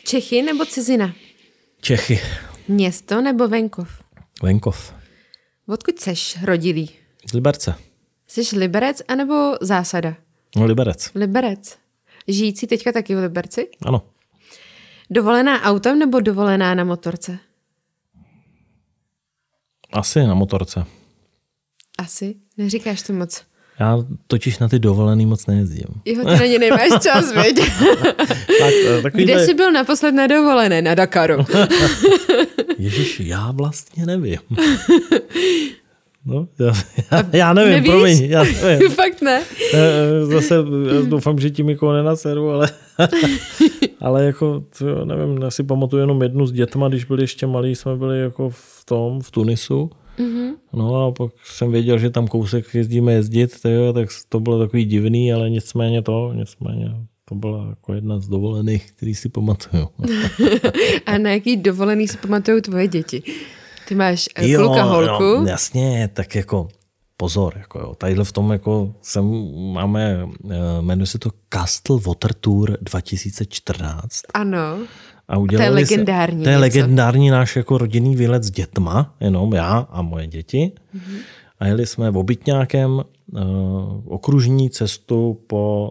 Čechy 0.05 0.43
nebo 0.43 0.65
cizina? 0.65 1.13
Čechy. 1.81 2.21
Město 2.69 3.21
nebo 3.21 3.49
venkov? 3.49 4.03
Venkov. 4.43 4.95
Odkud 5.69 6.01
seš 6.01 6.43
rodilý? 6.43 6.91
Z 7.31 7.33
Liberce. 7.33 7.75
Jsi 8.27 8.59
Liberec 8.59 9.03
anebo 9.09 9.55
Zásada? 9.61 10.17
No, 10.57 10.65
Liberec. 10.65 11.11
Liberec. 11.15 11.79
Žijící 12.29 12.67
teďka 12.67 12.93
taky 12.93 13.15
v 13.15 13.19
Liberci? 13.19 13.69
Ano. 13.83 14.03
Dovolená 15.11 15.63
autem 15.63 15.99
nebo 15.99 16.21
dovolená 16.21 16.75
na 16.75 16.85
motorce? 16.85 17.39
Asi 19.93 20.27
na 20.27 20.35
motorce. 20.35 20.85
Asi? 21.99 22.35
Neříkáš 22.57 23.03
to 23.03 23.13
moc. 23.13 23.45
Já 23.81 23.99
totiž 24.27 24.59
na 24.59 24.69
ty 24.69 24.79
dovolený 24.79 25.27
moc 25.27 25.47
nejezdím. 25.47 25.87
Jo, 26.05 26.19
ty 26.25 26.31
na 26.41 26.47
ně 26.47 26.59
nemáš 26.59 27.03
čas, 27.03 27.35
veď? 27.35 27.57
tak, 29.03 29.13
Kde 29.15 29.45
jsi 29.45 29.55
byl 29.55 29.73
naposled 29.73 30.13
na 30.13 30.27
dovolené? 30.27 30.83
Na 30.83 30.95
Dakaru. 30.95 31.37
Ježíš, 32.79 33.21
já 33.21 33.51
vlastně 33.51 34.07
nevím. 34.07 34.39
No, 36.29 36.49
já, 36.59 36.73
já, 37.13 37.25
já 37.33 37.53
nevím, 37.53 37.73
Nevíš? 37.73 37.91
promiň. 37.91 38.25
Já 38.25 38.45
nevím. 38.63 38.91
Fakt 38.91 39.23
ne. 39.23 39.43
Zase 40.23 40.55
doufám, 41.09 41.39
že 41.39 41.51
tím 41.51 41.67
nikoho 41.67 41.93
nenaseru, 41.93 42.51
ale, 42.51 42.69
ale 44.01 44.25
jako, 44.25 44.63
to, 44.79 45.05
nevím, 45.05 45.43
já 45.43 45.51
si 45.51 45.63
pamatuju 45.63 46.01
jenom 46.01 46.23
jednu 46.23 46.47
s 46.47 46.53
dětma, 46.53 46.89
když 46.89 47.05
byli 47.05 47.23
ještě 47.23 47.47
malí, 47.47 47.75
jsme 47.75 47.97
byli 47.97 48.21
jako 48.21 48.51
v 48.51 48.85
tom, 48.85 49.21
v 49.21 49.31
Tunisu. 49.31 49.91
Mm-hmm. 50.19 50.55
No 50.73 51.07
a 51.07 51.13
pak 51.13 51.33
jsem 51.45 51.73
věděl, 51.73 51.99
že 51.99 52.11
tam 52.11 52.29
kousek 52.29 52.75
jezdíme 52.75 53.13
jezdit, 53.13 53.61
tyjo, 53.63 53.93
tak 53.93 54.09
to 54.29 54.41
bylo 54.41 54.59
takový 54.59 54.85
divný, 54.85 55.33
ale 55.33 55.51
nicméně 55.51 56.03
to, 56.03 56.33
nicméně 56.35 56.95
to 57.29 57.35
byla 57.35 57.67
jako 57.69 57.95
jedna 57.95 58.21
z 58.21 58.29
dovolených, 58.29 58.93
který 58.93 59.15
si 59.15 59.29
pamatuju. 59.29 59.89
a 61.07 61.19
na 61.19 61.31
jaký 61.31 61.57
dovolený 61.57 62.09
si 62.09 62.17
pamatují 62.17 62.63
tvoje 62.63 62.89
děti? 62.89 63.23
Ty 63.89 63.95
máš 63.95 64.29
eh, 64.35 64.49
jo, 64.49 64.61
kluka, 64.61 64.83
holku? 64.83 65.41
No, 65.45 65.47
jasně, 65.47 66.11
tak 66.13 66.35
jako 66.35 66.69
pozor, 67.17 67.55
jako 67.57 67.79
jo, 67.79 67.95
tadyhle 67.95 68.25
v 68.25 68.33
tom 68.33 68.53
jako 68.53 68.95
jsem, 69.03 69.25
máme, 69.73 70.29
eh, 70.51 70.83
jmenuje 70.83 71.07
se 71.07 71.19
to 71.19 71.31
Castle 71.55 71.99
Water 72.07 72.35
Tour 72.35 72.79
2014. 72.81 74.21
Ano. 74.35 74.79
A 75.29 75.39
udělali 75.39 75.71
to 75.71 75.79
je 75.79 75.85
legendární. 75.85 76.39
Se, 76.39 76.45
to 76.45 76.49
je 76.49 76.55
něco. 76.55 76.61
legendární 76.61 77.31
náš 77.31 77.57
jako 77.57 77.79
rodinný 77.79 78.17
výlet 78.17 78.45
s 78.45 78.51
dětma, 78.51 79.15
jenom 79.21 79.55
já 79.55 79.87
a 79.91 80.03
moje 80.03 80.27
děti. 80.27 80.73
Mm-hmm. 80.95 81.19
A 81.59 81.67
jeli 81.67 81.87
jsme 81.87 82.11
v 82.11 82.17
obytňákem 82.17 82.91
uh, 82.91 83.03
okružní 84.05 84.71
cestu 84.71 85.41
po 85.47 85.91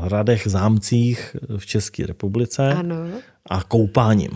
hradech, 0.00 0.42
zámcích 0.46 1.36
v 1.56 1.66
České 1.66 2.06
republice 2.06 2.72
ano. 2.72 2.96
a 3.50 3.62
koupáním. 3.62 4.30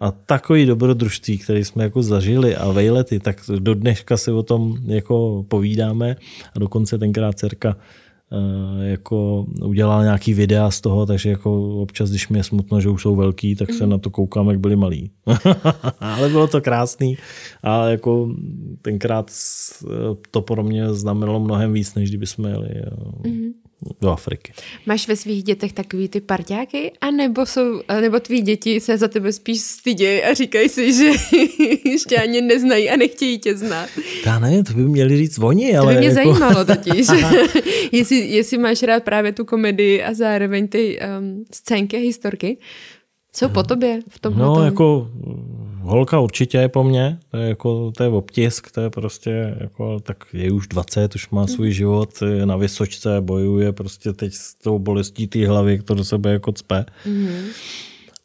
A 0.00 0.10
takový 0.10 0.66
dobrodružství, 0.66 1.38
který 1.38 1.64
jsme 1.64 1.84
jako 1.84 2.02
zažili 2.02 2.56
a 2.56 2.70
vejlety, 2.70 3.20
tak 3.20 3.36
do 3.58 3.74
dneška 3.74 4.16
si 4.16 4.30
o 4.30 4.42
tom 4.42 4.78
jako 4.86 5.44
povídáme 5.48 6.16
a 6.54 6.58
dokonce 6.58 6.98
tenkrát 6.98 7.38
dcerka 7.38 7.76
eh, 7.76 7.82
jako 8.82 9.46
udělala 9.64 10.02
nějaký 10.02 10.34
videa 10.34 10.70
z 10.70 10.80
toho, 10.80 11.06
takže 11.06 11.30
jako 11.30 11.80
občas, 11.82 12.10
když 12.10 12.28
mi 12.28 12.38
je 12.38 12.44
smutno, 12.44 12.80
že 12.80 12.88
už 12.88 13.02
jsou 13.02 13.16
velký, 13.16 13.56
tak 13.56 13.72
se 13.72 13.84
mm. 13.84 13.90
na 13.90 13.98
to 13.98 14.10
koukám, 14.10 14.48
jak 14.48 14.60
byli 14.60 14.76
malí. 14.76 15.10
Ale 16.00 16.28
bylo 16.28 16.46
to 16.46 16.60
krásný 16.60 17.18
a 17.62 17.86
jako 17.86 18.34
tenkrát 18.82 19.30
to 20.30 20.42
pro 20.42 20.62
mě 20.62 20.94
znamenalo 20.94 21.40
mnohem 21.40 21.72
víc, 21.72 21.94
než 21.94 22.08
kdyby 22.08 22.26
jsme 22.26 22.50
jeli 22.50 22.68
mm 23.26 23.52
do 24.00 24.10
Afriky. 24.10 24.52
Máš 24.86 25.08
ve 25.08 25.16
svých 25.16 25.42
dětech 25.42 25.72
takový 25.72 26.08
ty 26.08 26.20
parťáky? 26.20 26.92
A 27.00 27.10
nebo, 27.10 27.46
jsou, 27.46 27.80
nebo 28.00 28.20
tví 28.20 28.42
děti 28.42 28.80
se 28.80 28.98
za 28.98 29.08
tebe 29.08 29.32
spíš 29.32 29.60
stydějí 29.60 30.22
a 30.22 30.34
říkají 30.34 30.68
si, 30.68 30.92
že 30.92 31.10
ještě 31.90 32.16
ani 32.16 32.40
neznají 32.40 32.90
a 32.90 32.96
nechtějí 32.96 33.38
tě 33.38 33.56
znát? 33.56 33.88
Já 34.26 34.38
nevím, 34.38 34.64
to 34.64 34.72
by 34.72 34.82
měli 34.82 35.16
říct 35.16 35.38
oni, 35.38 35.76
ale... 35.76 35.94
To 35.94 36.00
by 36.00 36.06
mě 36.06 36.18
jako... 36.18 36.34
zajímalo 36.34 36.64
totiž. 36.64 37.06
jestli, 37.92 38.16
jestli 38.16 38.58
máš 38.58 38.82
rád 38.82 39.02
právě 39.02 39.32
tu 39.32 39.44
komedii 39.44 40.02
a 40.02 40.14
zároveň 40.14 40.68
ty 40.68 41.00
um, 41.18 41.44
scénky 41.52 41.96
a 41.96 42.00
historky. 42.00 42.58
Jsou 43.32 43.48
po 43.48 43.62
tobě 43.62 44.00
v 44.08 44.18
tom? 44.18 44.38
No, 44.38 44.64
jako 44.64 45.10
holka 45.80 46.20
určitě 46.20 46.58
je 46.58 46.68
po 46.68 46.84
mně, 46.84 47.18
to 47.30 47.36
je 47.36 47.48
jako, 47.48 47.92
to 47.96 48.02
je 48.02 48.08
obtisk, 48.08 48.70
to 48.70 48.80
je 48.80 48.90
prostě 48.90 49.56
jako, 49.60 50.00
tak 50.00 50.24
je 50.32 50.52
už 50.52 50.68
20, 50.68 51.14
už 51.14 51.30
má 51.30 51.46
svůj 51.46 51.72
život, 51.72 52.22
je 52.22 52.46
na 52.46 52.56
vysočce, 52.56 53.20
bojuje 53.20 53.72
prostě 53.72 54.12
teď 54.12 54.34
s 54.34 54.54
tou 54.54 54.78
bolestí 54.78 55.26
té 55.26 55.46
hlavy, 55.46 55.82
to 55.82 55.94
do 55.94 56.04
sebe 56.04 56.32
jako 56.32 56.52
cpe. 56.52 56.84
Mm-hmm. 57.06 57.44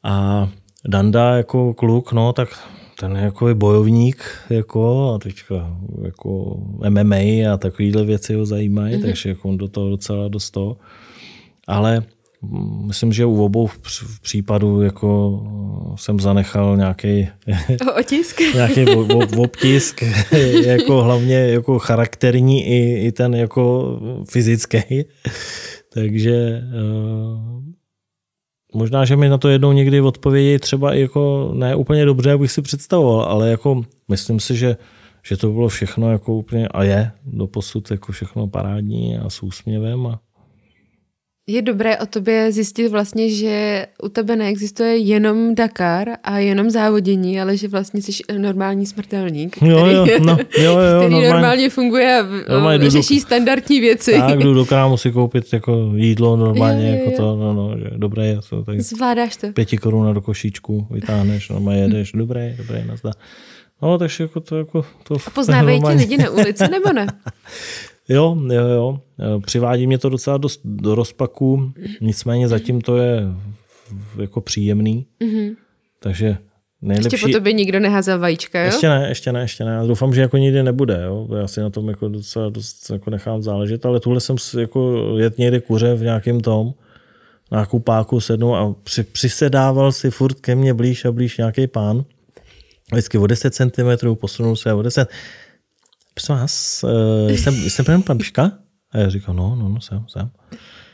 A 0.03 0.49
Danda 0.87 1.37
jako 1.37 1.73
kluk, 1.73 2.13
no 2.13 2.33
tak 2.33 2.59
ten 2.99 3.15
je 3.15 3.23
jako 3.23 3.55
bojovník, 3.55 4.25
jako, 4.49 5.13
a 5.13 5.19
teďka 5.19 5.77
jako 6.01 6.59
MMA 6.89 7.53
a 7.53 7.57
takovéhle 7.57 8.03
věci 8.03 8.33
ho 8.33 8.45
zajímají, 8.45 8.95
mm-hmm. 8.95 9.01
takže 9.01 9.29
jako 9.29 9.49
on 9.49 9.57
do 9.57 9.67
toho 9.67 9.89
docela 9.89 10.27
dost 10.27 10.51
toho. 10.51 10.77
Ale 11.67 12.03
myslím, 12.85 13.13
že 13.13 13.25
u 13.25 13.43
obou 13.43 13.67
v 13.67 14.21
případů 14.21 14.81
jako 14.81 15.41
jsem 15.95 16.19
zanechal 16.19 16.77
nějaký 16.77 17.27
otisk, 17.99 18.39
nějaký 18.55 18.85
obtisk, 19.37 20.03
jako 20.65 21.03
hlavně 21.03 21.35
jako 21.35 21.79
charakterní 21.79 22.67
i, 22.67 23.07
i 23.07 23.11
ten 23.11 23.35
jako 23.35 23.97
fyzický. 24.29 24.77
Takže 25.93 26.61
uh, 26.63 27.63
možná, 28.73 29.05
že 29.05 29.15
mi 29.15 29.29
na 29.29 29.37
to 29.37 29.49
jednou 29.49 29.71
někdy 29.71 30.01
odpovědi 30.01 30.59
třeba 30.59 30.93
i 30.93 31.01
jako 31.01 31.51
ne 31.53 31.75
úplně 31.75 32.05
dobře, 32.05 32.31
abych 32.31 32.51
si 32.51 32.61
představoval, 32.61 33.21
ale 33.21 33.49
jako 33.49 33.81
myslím 34.07 34.39
si, 34.39 34.55
že 34.55 34.77
že 35.27 35.37
to 35.37 35.49
bylo 35.49 35.67
všechno 35.67 36.11
jako 36.11 36.35
úplně, 36.35 36.67
a 36.67 36.83
je 36.83 37.11
do 37.25 37.47
posud 37.47 37.91
jako 37.91 38.11
všechno 38.11 38.47
parádní 38.47 39.17
a 39.17 39.29
s 39.29 39.43
úsměvem 39.43 40.07
a 40.07 40.19
je 41.47 41.61
dobré 41.61 41.97
o 41.97 42.05
tobě 42.05 42.51
zjistit 42.51 42.89
vlastně, 42.89 43.29
že 43.29 43.85
u 44.03 44.09
tebe 44.09 44.35
neexistuje 44.35 44.97
jenom 44.97 45.55
Dakar 45.55 46.07
a 46.23 46.39
jenom 46.39 46.69
závodění, 46.69 47.41
ale 47.41 47.57
že 47.57 47.67
vlastně 47.67 48.01
jsi 48.01 48.23
normální 48.37 48.85
smrtelník, 48.85 49.55
který, 49.55 49.71
jo, 49.71 49.85
jo, 49.87 50.05
no, 50.19 50.37
jo, 50.57 50.79
jo, 50.79 50.99
který 50.99 51.13
normálně, 51.13 51.29
normálně 51.29 51.69
funguje 51.69 52.19
a 52.19 52.51
normálně 52.51 52.89
řeší 52.89 53.15
do, 53.15 53.21
standardní 53.21 53.79
věci. 53.79 54.13
Tak, 54.19 54.39
jdu 54.39 54.53
do 54.53 54.65
krámu 54.65 54.97
si 54.97 55.11
koupit 55.11 55.53
jako 55.53 55.91
jídlo 55.95 56.37
normálně, 56.37 56.89
jo, 56.89 56.95
jo, 56.95 56.99
jako 56.99 57.17
to, 57.17 57.35
no, 57.35 57.53
no, 57.53 57.77
že 57.77 57.89
dobré 57.97 58.27
je 58.27 58.39
to. 58.49 58.63
Tak 58.63 58.81
Zvládáš 58.81 59.37
to. 59.37 59.47
Pěti 59.47 59.77
korun 59.77 60.13
do 60.13 60.21
košíčku 60.21 60.87
vytáhneš, 60.91 61.49
normálně 61.49 61.81
jedeš, 61.81 62.11
dobré, 62.11 62.55
dobré, 62.57 62.85
nazdá. 62.85 63.11
No, 63.81 63.97
takže 63.97 64.23
jako 64.23 64.39
to, 64.39 64.57
jako 64.57 64.85
to 65.03 65.15
a 65.27 65.29
poznávají 65.29 65.81
tě 65.81 65.87
lidi 65.87 66.17
na 66.17 66.29
ulici, 66.29 66.63
nebo 66.71 66.93
ne? 66.93 67.07
Jo, 68.09 68.37
jo, 68.53 68.67
jo. 68.67 68.99
Přivádí 69.45 69.87
mě 69.87 69.97
to 69.97 70.09
docela 70.09 70.37
dost 70.37 70.61
do 70.63 70.95
rozpaku, 70.95 71.71
nicméně 72.01 72.47
zatím 72.47 72.81
to 72.81 72.97
je 72.97 73.23
jako 74.21 74.41
příjemný. 74.41 75.05
Mm-hmm. 75.21 75.55
Takže 75.99 76.37
nejlepší... 76.81 77.15
Ještě 77.15 77.27
po 77.27 77.33
tobě 77.33 77.53
nikdo 77.53 77.79
neházel 77.79 78.19
vajíčka, 78.19 78.59
jo? 78.59 78.65
Ještě 78.65 78.89
ne, 78.89 79.05
ještě 79.09 79.31
ne, 79.31 79.41
ještě 79.41 79.65
ne. 79.65 79.71
Já 79.71 79.85
doufám, 79.85 80.13
že 80.13 80.21
jako 80.21 80.37
nikdy 80.37 80.63
nebude, 80.63 81.01
jo. 81.05 81.27
Já 81.39 81.47
si 81.47 81.59
na 81.59 81.69
tom 81.69 81.89
jako 81.89 82.07
docela 82.07 82.49
dost 82.49 82.89
jako 82.89 83.09
nechám 83.09 83.41
záležet, 83.41 83.85
ale 83.85 83.99
tuhle 83.99 84.19
jsem 84.19 84.35
jako 84.59 85.09
jet 85.17 85.37
někde 85.37 85.59
kuře 85.59 85.95
v 85.95 86.01
nějakém 86.01 86.39
tom, 86.39 86.73
na 87.51 87.65
kupáku 87.65 88.19
sednu 88.19 88.55
a 88.55 88.75
při, 88.83 89.03
přisedával 89.03 89.91
si 89.91 90.11
furt 90.11 90.39
ke 90.39 90.55
mně 90.55 90.73
blíž 90.73 91.05
a 91.05 91.11
blíž 91.11 91.37
nějaký 91.37 91.67
pán. 91.67 92.05
Vždycky 92.91 93.17
o 93.17 93.27
10 93.27 93.55
cm, 93.55 94.13
posunul 94.13 94.55
se 94.55 94.73
o 94.73 94.81
10 94.81 95.09
prosím 96.15 96.35
vás, 96.35 96.85
eh, 97.29 97.37
jsem, 97.37 97.55
jsem 97.69 98.03
pan 98.03 98.17
Piška? 98.17 98.51
A 98.91 98.97
já 98.97 99.09
říkám, 99.09 99.35
no, 99.35 99.55
no, 99.55 99.69
no, 99.69 99.81
jsem, 99.81 100.05
jsem. 100.07 100.29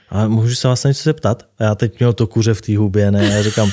A 0.09 0.27
můžu 0.27 0.55
se 0.55 0.67
vás 0.67 0.83
něco 0.83 1.03
zeptat? 1.03 1.43
A 1.59 1.63
já 1.63 1.75
teď 1.75 1.99
měl 1.99 2.13
to 2.13 2.27
kuře 2.27 2.53
v 2.53 2.61
té 2.61 2.77
hubě, 2.77 3.11
ne? 3.11 3.19
A 3.19 3.35
já 3.35 3.43
říkám, 3.43 3.71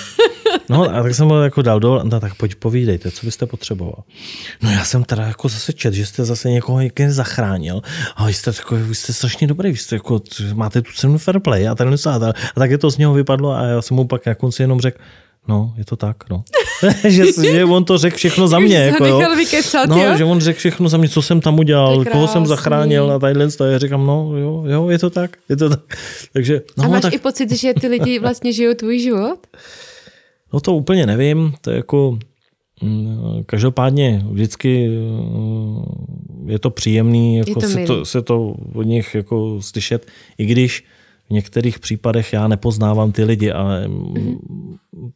No 0.68 0.82
a 0.96 1.02
tak 1.02 1.14
jsem 1.14 1.28
ho 1.28 1.42
jako 1.42 1.62
dal 1.62 1.80
dol, 1.80 2.00
no 2.04 2.20
tak 2.20 2.34
pojď 2.34 2.54
povídejte, 2.54 3.10
co 3.10 3.26
byste 3.26 3.46
potřeboval. 3.46 4.04
No 4.62 4.70
já 4.70 4.84
jsem 4.84 5.04
teda 5.04 5.26
jako 5.26 5.48
zase 5.48 5.72
čet, 5.72 5.94
že 5.94 6.06
jste 6.06 6.24
zase 6.24 6.50
někoho 6.50 6.80
někde 6.80 7.12
zachránil 7.12 7.82
a 8.16 8.26
vy 8.26 8.34
jste, 8.34 8.52
jako, 8.58 8.76
vy 8.76 8.94
jste 8.94 9.12
strašně 9.12 9.46
dobrý, 9.46 9.70
vy 9.70 9.76
jste 9.76 9.96
jako, 9.96 10.20
máte 10.54 10.82
tu 10.82 10.92
cenu 10.92 11.18
fair 11.18 11.40
play 11.40 11.68
a, 11.68 11.74
tak, 11.74 11.88
a, 12.06 12.14
a 12.54 12.60
tak 12.60 12.70
je 12.70 12.78
to 12.78 12.90
z 12.90 12.98
něho 12.98 13.12
vypadlo 13.12 13.50
a 13.50 13.62
já 13.62 13.82
jsem 13.82 13.96
mu 13.96 14.06
pak 14.06 14.26
na 14.26 14.34
konci 14.34 14.62
jenom 14.62 14.80
řekl, 14.80 14.98
No, 15.48 15.74
je 15.76 15.84
to 15.84 15.96
tak, 15.96 16.16
no. 16.30 16.44
že, 17.08 17.24
že 17.52 17.64
on 17.64 17.84
to 17.84 17.98
řekl 17.98 18.16
všechno 18.16 18.48
za 18.48 18.58
mě. 18.58 18.76
Jako, 18.76 19.06
jo. 19.06 19.36
Vykecat, 19.36 19.88
no, 19.88 20.04
jo? 20.04 20.16
že 20.16 20.24
on 20.24 20.40
řekl 20.40 20.58
všechno 20.58 20.88
za 20.88 20.96
mě, 20.96 21.08
co 21.08 21.22
jsem 21.22 21.40
tam 21.40 21.58
udělal, 21.58 22.04
koho 22.04 22.28
jsem 22.28 22.46
zachránil 22.46 23.12
a 23.12 23.18
tadyhle 23.18 23.50
to. 23.50 23.64
Já 23.64 23.78
říkám, 23.78 24.06
no 24.06 24.36
jo, 24.36 24.64
jo, 24.66 24.88
je 24.88 24.98
to 24.98 25.10
tak, 25.10 25.36
je 25.48 25.56
to 25.56 25.68
tak. 25.68 25.98
Takže, 26.32 26.62
no, 26.76 26.84
a 26.84 26.88
máš 26.88 27.02
tak... 27.02 27.14
i 27.14 27.18
pocit, 27.18 27.52
že 27.52 27.74
ty 27.74 27.88
lidi 27.88 28.18
vlastně 28.18 28.52
žijou 28.52 28.74
tvůj 28.74 28.98
život? 28.98 29.46
No 30.52 30.60
to 30.60 30.74
úplně 30.74 31.06
nevím, 31.06 31.54
to 31.60 31.70
je 31.70 31.76
jako 31.76 32.18
mm, 32.82 33.42
Každopádně 33.46 34.24
vždycky 34.30 34.88
mm, 34.88 35.82
je 36.46 36.58
to 36.58 36.70
příjemný 36.70 37.36
jako 37.36 37.54
to 37.54 37.60
se, 37.60 37.74
milý. 37.74 37.86
to, 37.86 38.04
se 38.04 38.22
to 38.22 38.54
od 38.74 38.82
nich 38.82 39.14
jako 39.14 39.58
slyšet, 39.60 40.06
i 40.38 40.46
když 40.46 40.84
v 41.28 41.30
některých 41.30 41.78
případech 41.78 42.32
já 42.32 42.48
nepoznávám 42.48 43.12
ty 43.12 43.24
lidi 43.24 43.52
a 43.52 43.64
mm. 43.86 44.38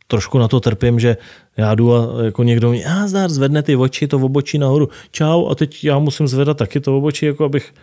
trošku 0.07 0.39
na 0.39 0.49
to 0.49 0.61
trpím, 0.61 1.01
že 1.01 1.17
já 1.57 1.75
jdu 1.75 1.95
a 1.95 2.25
jako 2.25 2.43
někdo 2.43 2.71
mi, 2.71 2.85
a 2.85 3.07
zdar, 3.07 3.31
zvedne 3.31 3.63
ty 3.63 3.77
oči, 3.77 4.07
to 4.07 4.17
obočí 4.17 4.59
nahoru, 4.59 4.89
čau, 5.11 5.49
a 5.49 5.55
teď 5.55 5.85
já 5.85 5.99
musím 5.99 6.29
zvedat 6.29 6.57
taky 6.57 6.81
to 6.81 6.97
obočí, 6.99 7.27
jako 7.27 7.45
abych 7.45 7.75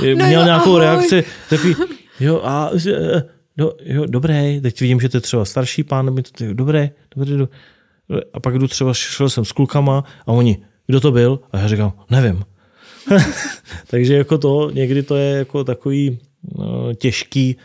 No 0.00 0.26
měl 0.26 0.40
jo, 0.40 0.44
nějakou 0.44 0.70
ahoj. 0.70 0.80
reakci. 0.80 1.24
Takový, 1.50 1.74
jo, 2.20 2.40
a 2.44 2.70
eh, 2.88 3.22
do, 3.56 3.72
jo, 3.84 4.06
dobré, 4.06 4.60
teď 4.60 4.80
vidím, 4.80 5.00
že 5.00 5.08
to 5.08 5.16
je 5.16 5.20
třeba 5.20 5.44
starší 5.44 5.82
pán, 5.82 6.06
nebo 6.06 6.22
to, 6.22 6.54
dobré, 6.54 6.90
dobré, 7.16 7.30
dobré. 7.30 7.48
A 8.34 8.40
pak 8.40 8.58
jdu 8.58 8.68
třeba, 8.68 8.94
šel 8.94 9.28
jsem 9.28 9.44
s 9.44 9.52
klukama 9.52 10.04
a 10.26 10.32
oni, 10.32 10.58
kdo 10.86 11.00
to 11.00 11.12
byl? 11.12 11.40
A 11.52 11.58
já 11.58 11.68
říkám, 11.68 11.92
nevím. 12.10 12.42
Takže 13.86 14.14
jako 14.14 14.38
to, 14.38 14.70
někdy 14.70 15.02
to 15.02 15.16
je 15.16 15.38
jako 15.38 15.64
takový 15.64 16.18
těžký, 16.94 17.56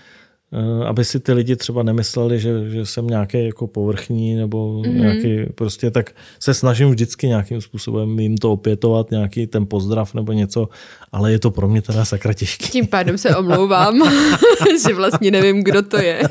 eh, 0.53 0.85
aby 0.85 1.05
si 1.05 1.19
ty 1.19 1.33
lidi 1.33 1.55
třeba 1.55 1.83
nemysleli, 1.83 2.39
že, 2.39 2.69
že 2.69 2.85
jsem 2.85 3.07
nějaký 3.07 3.45
jako 3.45 3.67
povrchní 3.67 4.35
nebo 4.35 4.81
mm-hmm. 4.81 4.93
nějaký 4.93 5.53
prostě, 5.55 5.91
tak 5.91 6.11
se 6.39 6.53
snažím 6.53 6.89
vždycky 6.89 7.27
nějakým 7.27 7.61
způsobem 7.61 8.19
jim 8.19 8.37
to 8.37 8.51
opětovat, 8.51 9.11
nějaký 9.11 9.47
ten 9.47 9.65
pozdrav 9.65 10.13
nebo 10.13 10.31
něco, 10.31 10.69
ale 11.11 11.31
je 11.31 11.39
to 11.39 11.51
pro 11.51 11.67
mě 11.67 11.81
teda 11.81 12.05
sakra 12.05 12.33
těžký. 12.33 12.69
Tím 12.69 12.87
pádem 12.87 13.17
se 13.17 13.35
omlouvám, 13.35 14.11
že 14.87 14.93
vlastně 14.93 15.31
nevím, 15.31 15.63
kdo 15.63 15.81
to 15.81 15.97
je. 15.97 16.21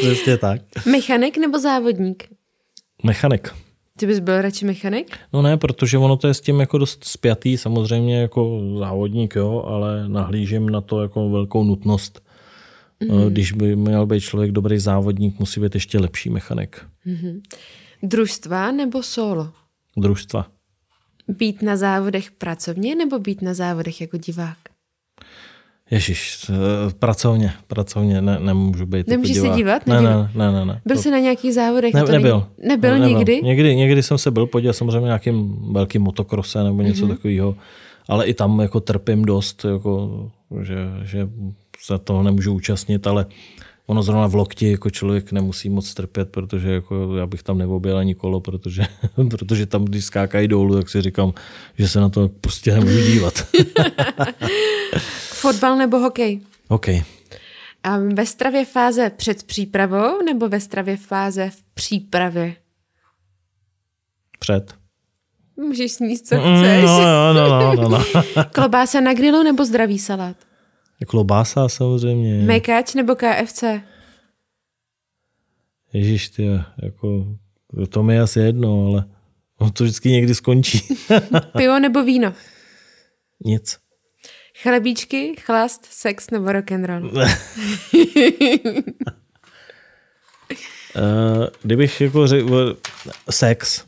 Přesně 0.00 0.36
tak. 0.36 0.60
Mechanik 0.86 1.38
nebo 1.38 1.58
závodník? 1.58 2.24
Mechanik. 3.02 3.63
Ty 3.98 4.06
bys 4.06 4.18
byl 4.18 4.42
radši 4.42 4.64
mechanik? 4.64 5.16
No 5.32 5.42
ne, 5.42 5.56
protože 5.56 5.98
ono 5.98 6.16
to 6.16 6.26
je 6.26 6.34
s 6.34 6.40
tím 6.40 6.60
jako 6.60 6.78
dost 6.78 7.04
spjatý, 7.04 7.56
samozřejmě 7.56 8.20
jako 8.20 8.60
závodník, 8.78 9.36
jo, 9.36 9.64
ale 9.66 10.08
nahlížím 10.08 10.70
na 10.70 10.80
to 10.80 11.02
jako 11.02 11.30
velkou 11.30 11.64
nutnost. 11.64 12.22
Mm. 13.00 13.28
Když 13.28 13.52
by 13.52 13.76
měl 13.76 14.06
být 14.06 14.20
člověk 14.20 14.52
dobrý 14.52 14.78
závodník, 14.78 15.38
musí 15.38 15.60
být 15.60 15.74
ještě 15.74 15.98
lepší 15.98 16.30
mechanik. 16.30 16.86
Družstva 18.02 18.72
nebo 18.72 19.02
solo? 19.02 19.52
Družstva. 19.96 20.46
Být 21.28 21.62
na 21.62 21.76
závodech 21.76 22.30
pracovně 22.30 22.94
nebo 22.94 23.18
být 23.18 23.42
na 23.42 23.54
závodech 23.54 24.00
jako 24.00 24.16
divák? 24.16 24.58
Ježíš, 25.90 26.50
eh, 26.50 26.54
pracovně, 26.98 27.52
pracovně, 27.66 28.22
ne, 28.22 28.38
nemůžu 28.40 28.86
být 28.86 29.08
Nemůžeš 29.08 29.36
jako 29.36 29.48
se 29.48 29.56
divák. 29.56 29.84
dívat? 29.84 29.86
Ne, 29.86 30.02
ne, 30.02 30.30
ne, 30.34 30.52
ne. 30.52 30.64
ne. 30.64 30.80
Byl 30.86 30.96
jsi 30.96 31.10
na 31.10 31.18
nějakých 31.18 31.54
závodech? 31.54 31.94
ne, 31.94 32.02
To 32.02 32.12
nebyl. 32.12 32.46
Není, 32.58 32.68
nebyl, 32.68 32.98
nebyl 32.98 33.08
nikdy? 33.08 33.40
Někdy, 33.42 33.76
někdy 33.76 34.02
jsem 34.02 34.18
se 34.18 34.30
byl 34.30 34.46
podívat 34.46 34.72
samozřejmě 34.72 35.04
nějakým 35.04 35.56
velkým 35.72 36.02
motokrose 36.02 36.64
nebo 36.64 36.82
něco 36.82 37.06
mm-hmm. 37.06 37.08
takového, 37.08 37.56
ale 38.08 38.26
i 38.26 38.34
tam 38.34 38.60
jako 38.60 38.80
trpím 38.80 39.24
dost, 39.24 39.64
jako, 39.64 40.10
že, 40.62 40.76
že 41.02 41.28
se 41.80 41.98
toho 41.98 42.22
nemůžu 42.22 42.54
účastnit, 42.54 43.06
ale 43.06 43.26
ono 43.86 44.02
zrovna 44.02 44.26
v 44.26 44.34
lokti 44.34 44.70
jako 44.70 44.90
člověk 44.90 45.32
nemusí 45.32 45.70
moc 45.70 45.94
trpět, 45.94 46.28
protože 46.30 46.72
jako 46.72 47.16
já 47.16 47.26
bych 47.26 47.42
tam 47.42 47.58
neobjel 47.58 47.98
ani 47.98 48.14
kolo, 48.14 48.40
protože, 48.40 48.82
protože 49.30 49.66
tam, 49.66 49.84
když 49.84 50.04
skákají 50.04 50.48
dolů, 50.48 50.74
tak 50.74 50.88
si 50.88 51.02
říkám, 51.02 51.32
že 51.78 51.88
se 51.88 52.00
na 52.00 52.08
to 52.08 52.28
prostě 52.28 52.72
nemůžu 52.72 53.00
dívat. 53.12 53.34
Fotbal 55.44 55.76
nebo 55.76 55.98
hokej? 55.98 56.40
OK. 56.68 56.88
A 57.82 57.98
ve 58.14 58.26
stravě 58.26 58.64
fáze 58.64 59.10
před 59.10 59.42
přípravou 59.42 60.22
nebo 60.22 60.48
ve 60.48 60.60
stravě 60.60 60.96
fáze 60.96 61.50
v 61.50 61.62
přípravě? 61.74 62.56
Před. 64.38 64.74
Můžeš 65.56 65.92
sníst, 65.92 66.26
co 66.26 66.34
chceš. 66.36 66.84
No, 66.84 67.34
no, 67.34 67.48
no, 67.48 67.74
no, 67.74 67.88
no, 67.88 67.88
no. 68.36 68.44
Klobása 68.52 69.00
na 69.00 69.14
grilu 69.14 69.42
nebo 69.42 69.64
zdravý 69.64 69.98
salát? 69.98 70.36
Klobása 71.06 71.68
samozřejmě. 71.68 72.44
Mekač 72.44 72.94
nebo 72.94 73.14
KFC? 73.14 73.64
Ježíš, 75.92 76.28
ty, 76.28 76.46
jako, 76.82 77.26
to 77.88 78.02
mi 78.02 78.14
je 78.14 78.20
asi 78.20 78.40
jedno, 78.40 78.86
ale 78.86 79.04
to 79.72 79.84
vždycky 79.84 80.10
někdy 80.10 80.34
skončí. 80.34 80.80
Pivo 81.56 81.78
nebo 81.78 82.04
víno? 82.04 82.32
Nic. 83.44 83.83
Chlebíčky, 84.62 85.34
chlast, 85.40 85.86
sex 85.90 86.30
nebo 86.30 86.52
rock'n'roll? 86.52 87.10
Uh, 87.14 87.28
kdybych 91.62 92.00
jako 92.00 92.26
řekl 92.26 92.76
sex, 93.30 93.84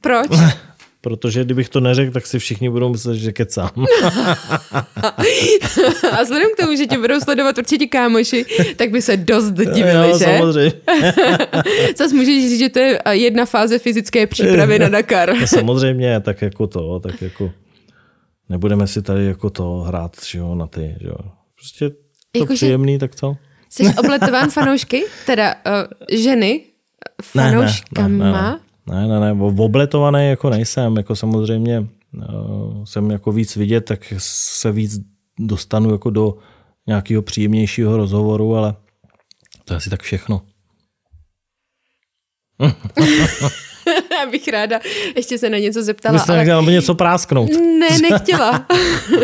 Proč? 0.00 0.26
protože 1.00 1.44
kdybych 1.44 1.68
to 1.68 1.80
neřekl, 1.80 2.12
tak 2.12 2.26
si 2.26 2.38
všichni 2.38 2.70
budou 2.70 2.88
myslet, 2.88 3.16
že 3.16 3.32
kecám. 3.32 3.70
A 6.12 6.22
vzhledem 6.22 6.48
k 6.54 6.56
tomu, 6.60 6.76
že 6.76 6.86
tě 6.86 6.98
budou 6.98 7.20
sledovat 7.20 7.58
určitě 7.58 7.86
kámoši, 7.86 8.44
tak 8.76 8.90
by 8.90 9.02
se 9.02 9.16
dost 9.16 9.50
divili, 9.50 10.08
jo, 10.08 10.18
že? 10.18 10.24
samozřejmě. 10.24 10.72
Zas 11.98 12.12
můžeš 12.12 12.42
říct, 12.42 12.58
že 12.58 12.68
to 12.68 12.78
je 12.78 13.00
jedna 13.10 13.46
fáze 13.46 13.78
fyzické 13.78 14.26
přípravy 14.26 14.78
na 14.78 14.88
Dakar. 14.88 15.34
No, 15.40 15.46
samozřejmě, 15.46 16.20
tak 16.20 16.42
jako 16.42 16.66
to, 16.66 17.00
tak 17.00 17.22
jako 17.22 17.52
nebudeme 18.48 18.86
si 18.86 19.02
tady 19.02 19.26
jako 19.26 19.50
to 19.50 19.78
hrát, 19.78 20.16
že 20.30 20.38
jo, 20.38 20.54
na 20.54 20.66
ty, 20.66 20.96
že 21.00 21.08
jo. 21.08 21.16
Prostě 21.54 21.90
to 21.90 21.96
Jakože- 22.38 22.54
příjemný, 22.56 22.98
tak 22.98 23.14
co? 23.16 23.36
Jsi 23.70 23.94
obletován 23.98 24.50
fanoušky? 24.50 25.04
Teda 25.26 25.54
uh, 25.54 26.16
ženy? 26.22 26.64
Fanouškama? 27.22 28.60
Ne, 28.86 29.08
ne, 29.08 29.20
ne, 29.20 29.34
ne, 29.34 29.42
obletovaný 29.42 30.28
jako 30.28 30.50
nejsem, 30.50 30.96
jako 30.96 31.16
samozřejmě 31.16 31.80
uh, 31.80 32.84
jsem 32.84 33.10
jako 33.10 33.32
víc 33.32 33.56
vidět, 33.56 33.80
tak 33.80 34.12
se 34.18 34.72
víc 34.72 35.00
dostanu 35.38 35.92
jako 35.92 36.10
do 36.10 36.38
nějakého 36.86 37.22
příjemnějšího 37.22 37.96
rozhovoru, 37.96 38.56
ale 38.56 38.74
to 39.64 39.72
je 39.74 39.76
asi 39.76 39.90
tak 39.90 40.02
všechno. 40.02 40.42
Abych 44.26 44.48
ráda 44.48 44.80
ještě 45.16 45.38
se 45.38 45.50
na 45.50 45.58
něco 45.58 45.82
zeptala. 45.82 46.12
Myslím, 46.12 46.34
ale... 46.34 46.52
ale... 46.52 46.72
něco 46.72 46.94
prásknout. 46.94 47.50
Ne, 47.80 47.88
nechtěla. 48.10 48.66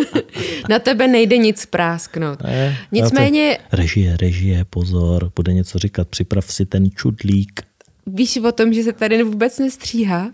na 0.69 0.79
tebe 0.79 1.09
nejde 1.09 1.37
nic 1.39 1.67
prásknout. 1.67 2.43
Ne, 2.43 2.77
Nicméně, 2.93 3.59
Režie, 3.73 4.17
režie, 4.17 4.65
pozor, 4.71 5.33
bude 5.37 5.53
něco 5.53 5.79
říkat, 5.79 6.09
připrav 6.09 6.45
si 6.53 6.67
ten 6.67 6.91
čudlík. 6.91 7.61
víš 8.07 8.37
o 8.37 8.53
tom, 8.53 8.73
že 8.73 8.83
se 8.83 8.93
tady 8.93 9.23
vůbec 9.23 9.59
nestříhá? 9.59 10.31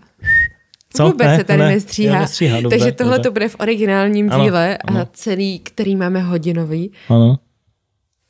Co? 0.96 1.04
Vůbec 1.06 1.26
Ne, 1.28 1.36
se 1.36 1.44
tady 1.44 1.58
ne, 1.58 1.68
nestříhá. 1.68 2.14
jo, 2.14 2.20
nestříhá, 2.20 2.60
dobře, 2.60 2.78
Takže 2.78 2.92
tohle 2.92 3.16
dobře. 3.18 3.28
to 3.28 3.32
bude 3.32 3.48
v 3.48 3.56
originálním 3.60 4.32
Ano, 4.32 4.44
díle 4.44 4.76
ano. 4.76 5.00
a 5.00 5.08
celý, 5.12 5.58
který 5.58 5.96
máme 5.96 6.20
hodinový. 6.20 6.92
Ano. 7.08 7.38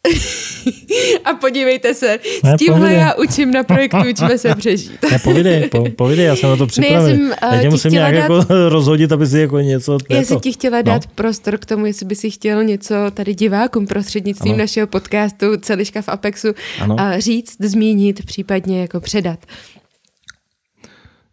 A 1.25 1.35
podívejte 1.35 1.95
se, 1.95 2.19
Ne, 2.45 2.53
s 2.55 2.57
tímhle 2.59 2.79
pohodě. 2.81 2.95
já 2.95 3.15
učím 3.15 3.51
na 3.51 3.63
projektu 3.63 3.99
Učíme 4.11 4.39
se 4.39 4.55
přežít. 4.55 4.93
Ne, 5.11 5.19
povídej, 5.19 5.69
po, 5.69 5.85
povídej, 5.91 6.25
já 6.27 6.37
jsem 6.37 6.51
na 6.51 6.57
to 6.57 6.67
připravený. 6.67 7.17
jsem, 7.19 7.33
eh, 7.33 7.37
já 7.43 7.57
tě 7.57 7.63
ti 7.63 7.69
musím 7.69 7.93
nějak 7.93 8.15
dát- 8.15 8.21
jako 8.23 8.45
rozhodit, 8.69 9.13
aby 9.13 9.27
si 9.27 9.39
jako 9.39 9.59
něco... 9.61 9.99
Já 10.11 10.17
jako- 10.17 10.27
jsem 10.29 10.41
ti 10.41 10.53
chtěla 10.53 10.83
dát 10.83 11.03
no. 11.07 11.11
prostor 11.15 11.59
k 11.59 11.67
tomu, 11.67 11.87
jestli 11.87 12.07
by 12.07 12.15
si 12.15 12.31
chtěl 12.31 12.65
něco 12.65 12.95
tady 13.15 13.35
divákům 13.35 13.87
prostřednictvím 13.87 14.53
Ano. 14.55 14.59
našeho 14.63 14.87
podcastu 14.87 15.47
Celiška 15.61 16.03
v 16.03 16.09
Apexu 16.09 16.49
Ano. 16.81 17.01
a 17.01 17.19
říct, 17.21 17.57
zmínit, 17.61 18.25
případně 18.27 18.81
jako 18.81 19.01
předat. 19.01 19.39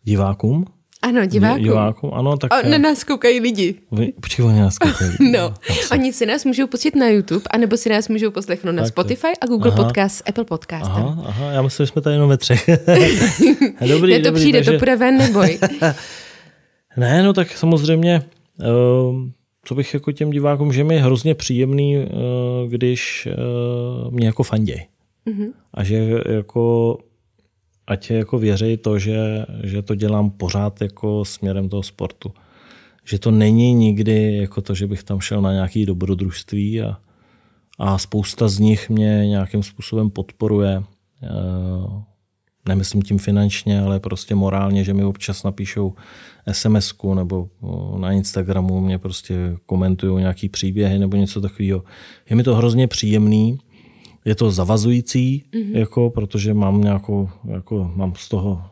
Divákům? 0.03 0.65
Ano, 1.01 1.25
divákům. 1.25 1.63
Divákům, 1.63 2.11
ano, 2.13 2.37
tak... 2.37 2.53
A 2.53 2.61
já- 2.61 2.69
na 2.69 2.77
nás 2.77 3.03
koukají 3.03 3.39
lidi. 3.39 3.75
Počkej, 4.21 4.45
oni 4.45 4.59
nás 4.59 4.77
koukají. 4.77 5.11
No, 5.31 5.53
oni 5.91 6.13
si 6.13 6.25
nás 6.25 6.45
můžou 6.45 6.67
pustit 6.67 6.95
na 6.95 7.07
YouTube, 7.07 7.41
anebo 7.51 7.77
si 7.77 7.89
nás 7.89 8.07
můžou 8.09 8.31
poslechnout 8.31 8.71
na 8.71 8.83
Tak 8.83 8.93
to- 8.93 9.01
Spotify 9.01 9.27
a 9.41 9.45
Google 9.45 9.71
Aha. 9.71 9.83
Podcast, 9.83 10.29
Apple 10.29 10.43
Podcastem. 10.45 10.91
Aha, 10.91 11.23
aha, 11.25 11.51
já 11.51 11.61
myslím, 11.61 11.85
že 11.85 11.91
jsme 11.91 12.01
tady 12.01 12.15
jenom 12.15 12.29
ve 12.29 12.37
třech. 12.37 12.69
dobrý, 13.87 14.13
Ne, 14.13 14.19
to 14.19 14.25
dobrý, 14.25 14.41
přijde, 14.41 14.59
takže... 14.59 14.71
to 14.71 14.77
půjde 14.79 14.95
ven, 14.95 15.17
neboj. 15.17 15.59
Ne, 16.97 17.23
no 17.23 17.33
tak 17.33 17.57
samozřejmě, 17.57 18.21
uh, 18.59 19.15
co 19.65 19.75
bych 19.75 19.93
jako 19.93 20.11
těm 20.11 20.29
divákům, 20.29 20.73
že 20.73 20.83
mi 20.83 20.95
je 20.95 21.01
hrozně 21.01 21.35
příjemný, 21.35 21.97
uh, 21.97 22.03
když 22.71 23.27
uh, 24.07 24.11
mě 24.13 24.25
jako 24.27 24.43
fanděj. 24.43 24.85
Mm-hmm. 25.27 25.47
A 25.73 25.83
že 25.83 26.09
jako, 26.29 26.97
ať 27.87 28.11
jako 28.11 28.39
věří 28.39 28.77
to, 28.77 28.99
že, 28.99 29.45
že 29.63 29.81
to 29.81 29.95
dělám 29.95 30.29
pořád 30.29 30.81
jako 30.81 31.25
směrem 31.25 31.69
toho 31.69 31.83
sportu. 31.83 32.31
Že 33.05 33.19
to 33.19 33.31
není 33.31 33.73
nikdy 33.73 34.37
jako 34.37 34.61
to, 34.61 34.75
že 34.75 34.87
bych 34.87 35.03
tam 35.03 35.19
šel 35.19 35.41
na 35.41 35.53
nějaký 35.53 35.85
dobrodružství 35.85 36.81
a, 36.81 36.97
a 37.79 37.97
spousta 37.97 38.47
z 38.47 38.59
nich 38.59 38.89
mě 38.89 39.27
nějakým 39.27 39.63
způsobem 39.63 40.09
podporuje. 40.09 40.83
Uh, 41.23 42.01
nemyslím 42.67 43.01
tím 43.01 43.17
finančně, 43.17 43.81
ale 43.81 43.99
prostě 43.99 44.35
morálně, 44.35 44.83
že 44.83 44.93
mi 44.93 45.03
občas 45.03 45.43
napíšou 45.43 45.93
sms 46.51 46.93
nebo 47.15 47.49
o, 47.61 47.97
na 47.97 48.11
Instagramu 48.11 48.81
mě 48.81 48.97
prostě 48.97 49.57
komentují 49.65 50.19
nějaký 50.19 50.49
příběhy 50.49 50.99
nebo 50.99 51.17
něco 51.17 51.41
takového. 51.41 51.83
Je 52.29 52.35
mi 52.35 52.43
to 52.43 52.55
hrozně 52.55 52.87
příjemný, 52.87 53.59
je 54.27 54.35
to 54.35 54.51
zavazující, 54.51 55.43
mm-hmm. 55.51 55.77
jako, 55.77 56.09
protože 56.09 56.53
mám 56.53 56.81
nějakou, 56.81 57.29
jako, 57.47 57.91
mám 57.95 58.13
z 58.15 58.29
toho 58.29 58.63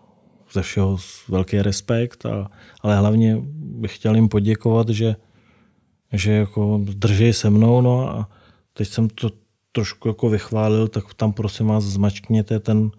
ze 0.53 0.61
všeho 0.61 0.97
velký 1.29 1.61
respekt, 1.61 2.25
a, 2.25 2.51
ale 2.81 2.97
hlavně 2.97 3.37
bych 3.55 3.95
chtěl 3.95 4.15
jim 4.15 4.29
poděkovat, 4.29 4.89
že, 4.89 5.15
že 6.13 6.31
jako 6.31 6.81
drží 6.83 7.33
se 7.33 7.49
mnou, 7.49 7.81
no 7.81 8.09
a 8.09 8.29
teď 8.73 8.87
jsem 8.87 9.09
to 9.09 9.29
trošku 9.71 10.07
jako 10.07 10.29
vychválil, 10.29 10.87
tak 10.87 11.13
tam 11.13 11.33
prosím 11.33 11.67
vás 11.67 11.83
zmačkněte 11.83 12.59
ten 12.59 12.91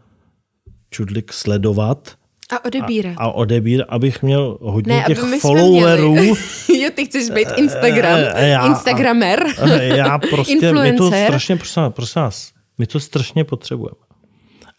čudlik 0.90 1.32
sledovat. 1.32 2.18
A 2.52 2.64
odebírat. 2.64 3.14
A, 3.16 3.24
a 3.24 3.28
odebír, 3.28 3.84
abych 3.88 4.22
měl 4.22 4.58
hodně 4.60 4.96
ne, 4.96 5.04
těch 5.06 5.18
followerů. 5.40 6.14
jo, 6.80 6.90
ty 6.94 7.04
chceš 7.04 7.30
být 7.30 7.48
Instagram, 7.56 8.18
já, 8.36 8.66
Instagramer. 8.66 9.46
já 9.80 10.18
prostě, 10.30 10.72
my 10.72 10.92
to 10.92 11.06
strašně, 11.06 11.56
prosím, 11.56 11.82
prosím 11.90 12.22
vás, 12.22 12.52
my 12.78 12.86
to 12.86 13.00
strašně 13.00 13.44
potřebujeme 13.44 14.06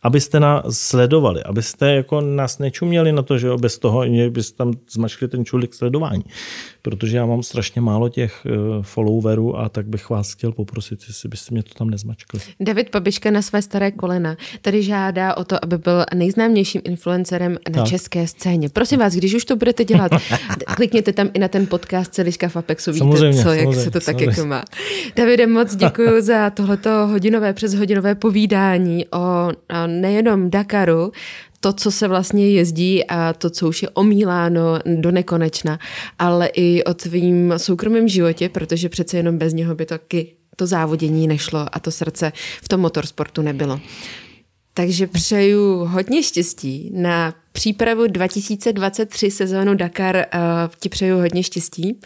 abyste 0.03 0.39
nás 0.39 0.79
sledovali, 0.79 1.43
abyste 1.43 1.91
jako 1.91 2.21
nás 2.21 2.59
nečuměli 2.59 3.11
na 3.11 3.21
to, 3.21 3.37
že 3.37 3.47
jo, 3.47 3.57
bez 3.57 3.79
toho, 3.79 4.07
že 4.07 4.29
byste 4.29 4.57
tam 4.57 4.73
zmačkli 4.91 5.27
ten 5.27 5.45
čulik 5.45 5.73
sledování. 5.73 6.23
Protože 6.87 7.17
já 7.17 7.25
mám 7.25 7.43
strašně 7.43 7.81
málo 7.81 8.09
těch 8.09 8.45
eh, 8.45 8.49
followerů 8.81 9.57
a 9.57 9.69
tak 9.69 9.87
bych 9.87 10.09
vás 10.09 10.33
chtěl 10.33 10.51
poprosit, 10.51 10.99
jestli 11.07 11.29
byste 11.29 11.53
mě 11.53 11.63
to 11.63 11.73
tam 11.73 11.89
nezmačkli. 11.89 12.39
David 12.59 12.89
Pabiška 12.89 13.31
na 13.31 13.41
své 13.41 13.61
staré 13.61 13.91
kolena 13.91 14.37
tady 14.61 14.83
žádá 14.83 15.37
o 15.37 15.43
to, 15.43 15.63
aby 15.63 15.77
byl 15.77 16.05
nejznámějším 16.15 16.81
influencerem 16.85 17.57
na 17.69 17.81
tak. 17.81 17.87
české 17.87 18.27
scéně. 18.27 18.69
Prosím 18.69 18.99
vás, 18.99 19.13
když 19.13 19.33
už 19.33 19.45
to 19.45 19.55
budete 19.55 19.83
dělat, 19.83 20.11
klikněte 20.75 21.13
tam 21.13 21.29
i 21.33 21.39
na 21.39 21.47
ten 21.47 21.67
podcast 21.67 22.13
Celiška 22.13 22.49
v 22.49 22.55
Apexu, 22.55 22.91
víte, 22.91 23.05
samozřejmě, 23.05 23.43
co, 23.43 23.49
jak 23.49 23.75
se 23.75 23.91
to 23.91 23.99
tak 23.99 24.21
jako 24.21 24.45
má. 24.45 24.63
Davide, 25.15 25.47
moc 25.47 25.75
děkuji 25.75 26.21
za 26.21 26.49
tohleto 26.49 26.89
hodinové 26.89 27.53
přes 27.53 27.73
hodinové 27.73 28.15
povídání 28.15 29.05
o 29.07 29.51
nejenom 29.87 30.49
Dakaru, 30.49 31.11
to, 31.59 31.73
co 31.73 31.91
se 31.91 32.07
vlastně 32.07 32.49
jezdí 32.49 33.05
a 33.05 33.33
to, 33.33 33.49
co 33.49 33.67
už 33.67 33.83
je 33.83 33.89
omíláno 33.89 34.79
do 34.85 35.11
nekonečna, 35.11 35.79
ale 36.19 36.47
i 36.47 36.83
o 36.83 36.93
tvým 36.93 37.53
soukromém 37.57 38.07
životě, 38.07 38.49
protože 38.49 38.89
přece 38.89 39.17
jenom 39.17 39.37
bez 39.37 39.53
něho 39.53 39.75
by 39.75 39.85
taky 39.85 40.33
to 40.55 40.67
závodění 40.67 41.27
nešlo 41.27 41.65
a 41.71 41.79
to 41.79 41.91
srdce 41.91 42.31
v 42.61 42.67
tom 42.67 42.79
motorsportu 42.79 43.41
nebylo. 43.41 43.79
Takže 44.73 45.07
přeju 45.07 45.85
hodně 45.85 46.23
štěstí 46.23 46.91
na 46.93 47.33
přípravu 47.51 48.07
2023 48.07 49.31
sezónu 49.31 49.75
Dakar. 49.75 50.15
Uh, 50.15 50.21
ti 50.79 50.89
přeju 50.89 51.17
hodně 51.17 51.43
štěstí. 51.43 51.99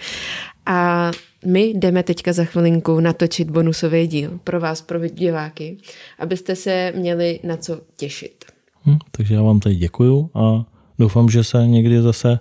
A 0.66 1.12
my 1.46 1.64
jdeme 1.64 2.04
teďka 2.04 2.34
za 2.34 2.46
chvilinku 2.46 3.00
natočit 3.00 3.50
bonusový 3.50 4.08
díl 4.08 4.40
pro 4.44 4.60
vás, 4.60 4.82
pro 4.82 5.08
diváky, 5.08 5.78
abyste 6.20 6.56
se 6.56 6.94
měli 6.96 7.40
na 7.44 7.58
co 7.58 7.82
těšit. 7.98 8.46
Hm, 8.86 8.98
takže 9.12 9.36
já 9.36 9.42
vám 9.42 9.60
tady 9.60 9.76
děkuju 9.76 10.30
a 10.34 10.66
doufám, 11.00 11.30
že 11.30 11.44
se 11.44 11.68
někdy 11.68 12.02
zase 12.02 12.40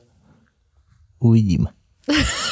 uvidíme. 1.21 1.67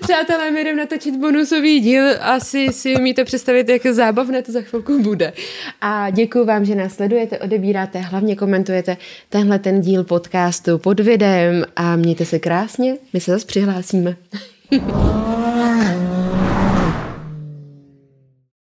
Přátelé, 0.00 0.50
my 0.50 0.64
jdeme 0.64 0.78
natočit 0.78 1.16
bonusový 1.16 1.80
díl. 1.80 2.04
Asi 2.20 2.68
si 2.72 2.96
umíte 2.96 3.24
představit, 3.24 3.68
jak 3.68 3.86
zábavné 3.86 4.42
to 4.42 4.52
za 4.52 4.60
chvilku 4.60 5.02
bude. 5.02 5.32
A 5.80 6.10
děkuji 6.10 6.44
vám, 6.44 6.64
že 6.64 6.74
nás 6.74 6.94
sledujete, 6.94 7.38
odebíráte, 7.38 7.98
hlavně 7.98 8.36
komentujete 8.36 8.96
tenhle 9.28 9.58
ten 9.58 9.80
díl 9.80 10.04
podcastu 10.04 10.78
pod 10.78 11.00
videem 11.00 11.64
a 11.76 11.96
mějte 11.96 12.24
se 12.24 12.38
krásně. 12.38 12.96
My 13.12 13.20
se 13.20 13.30
zase 13.32 13.46
přihlásíme. 13.46 14.16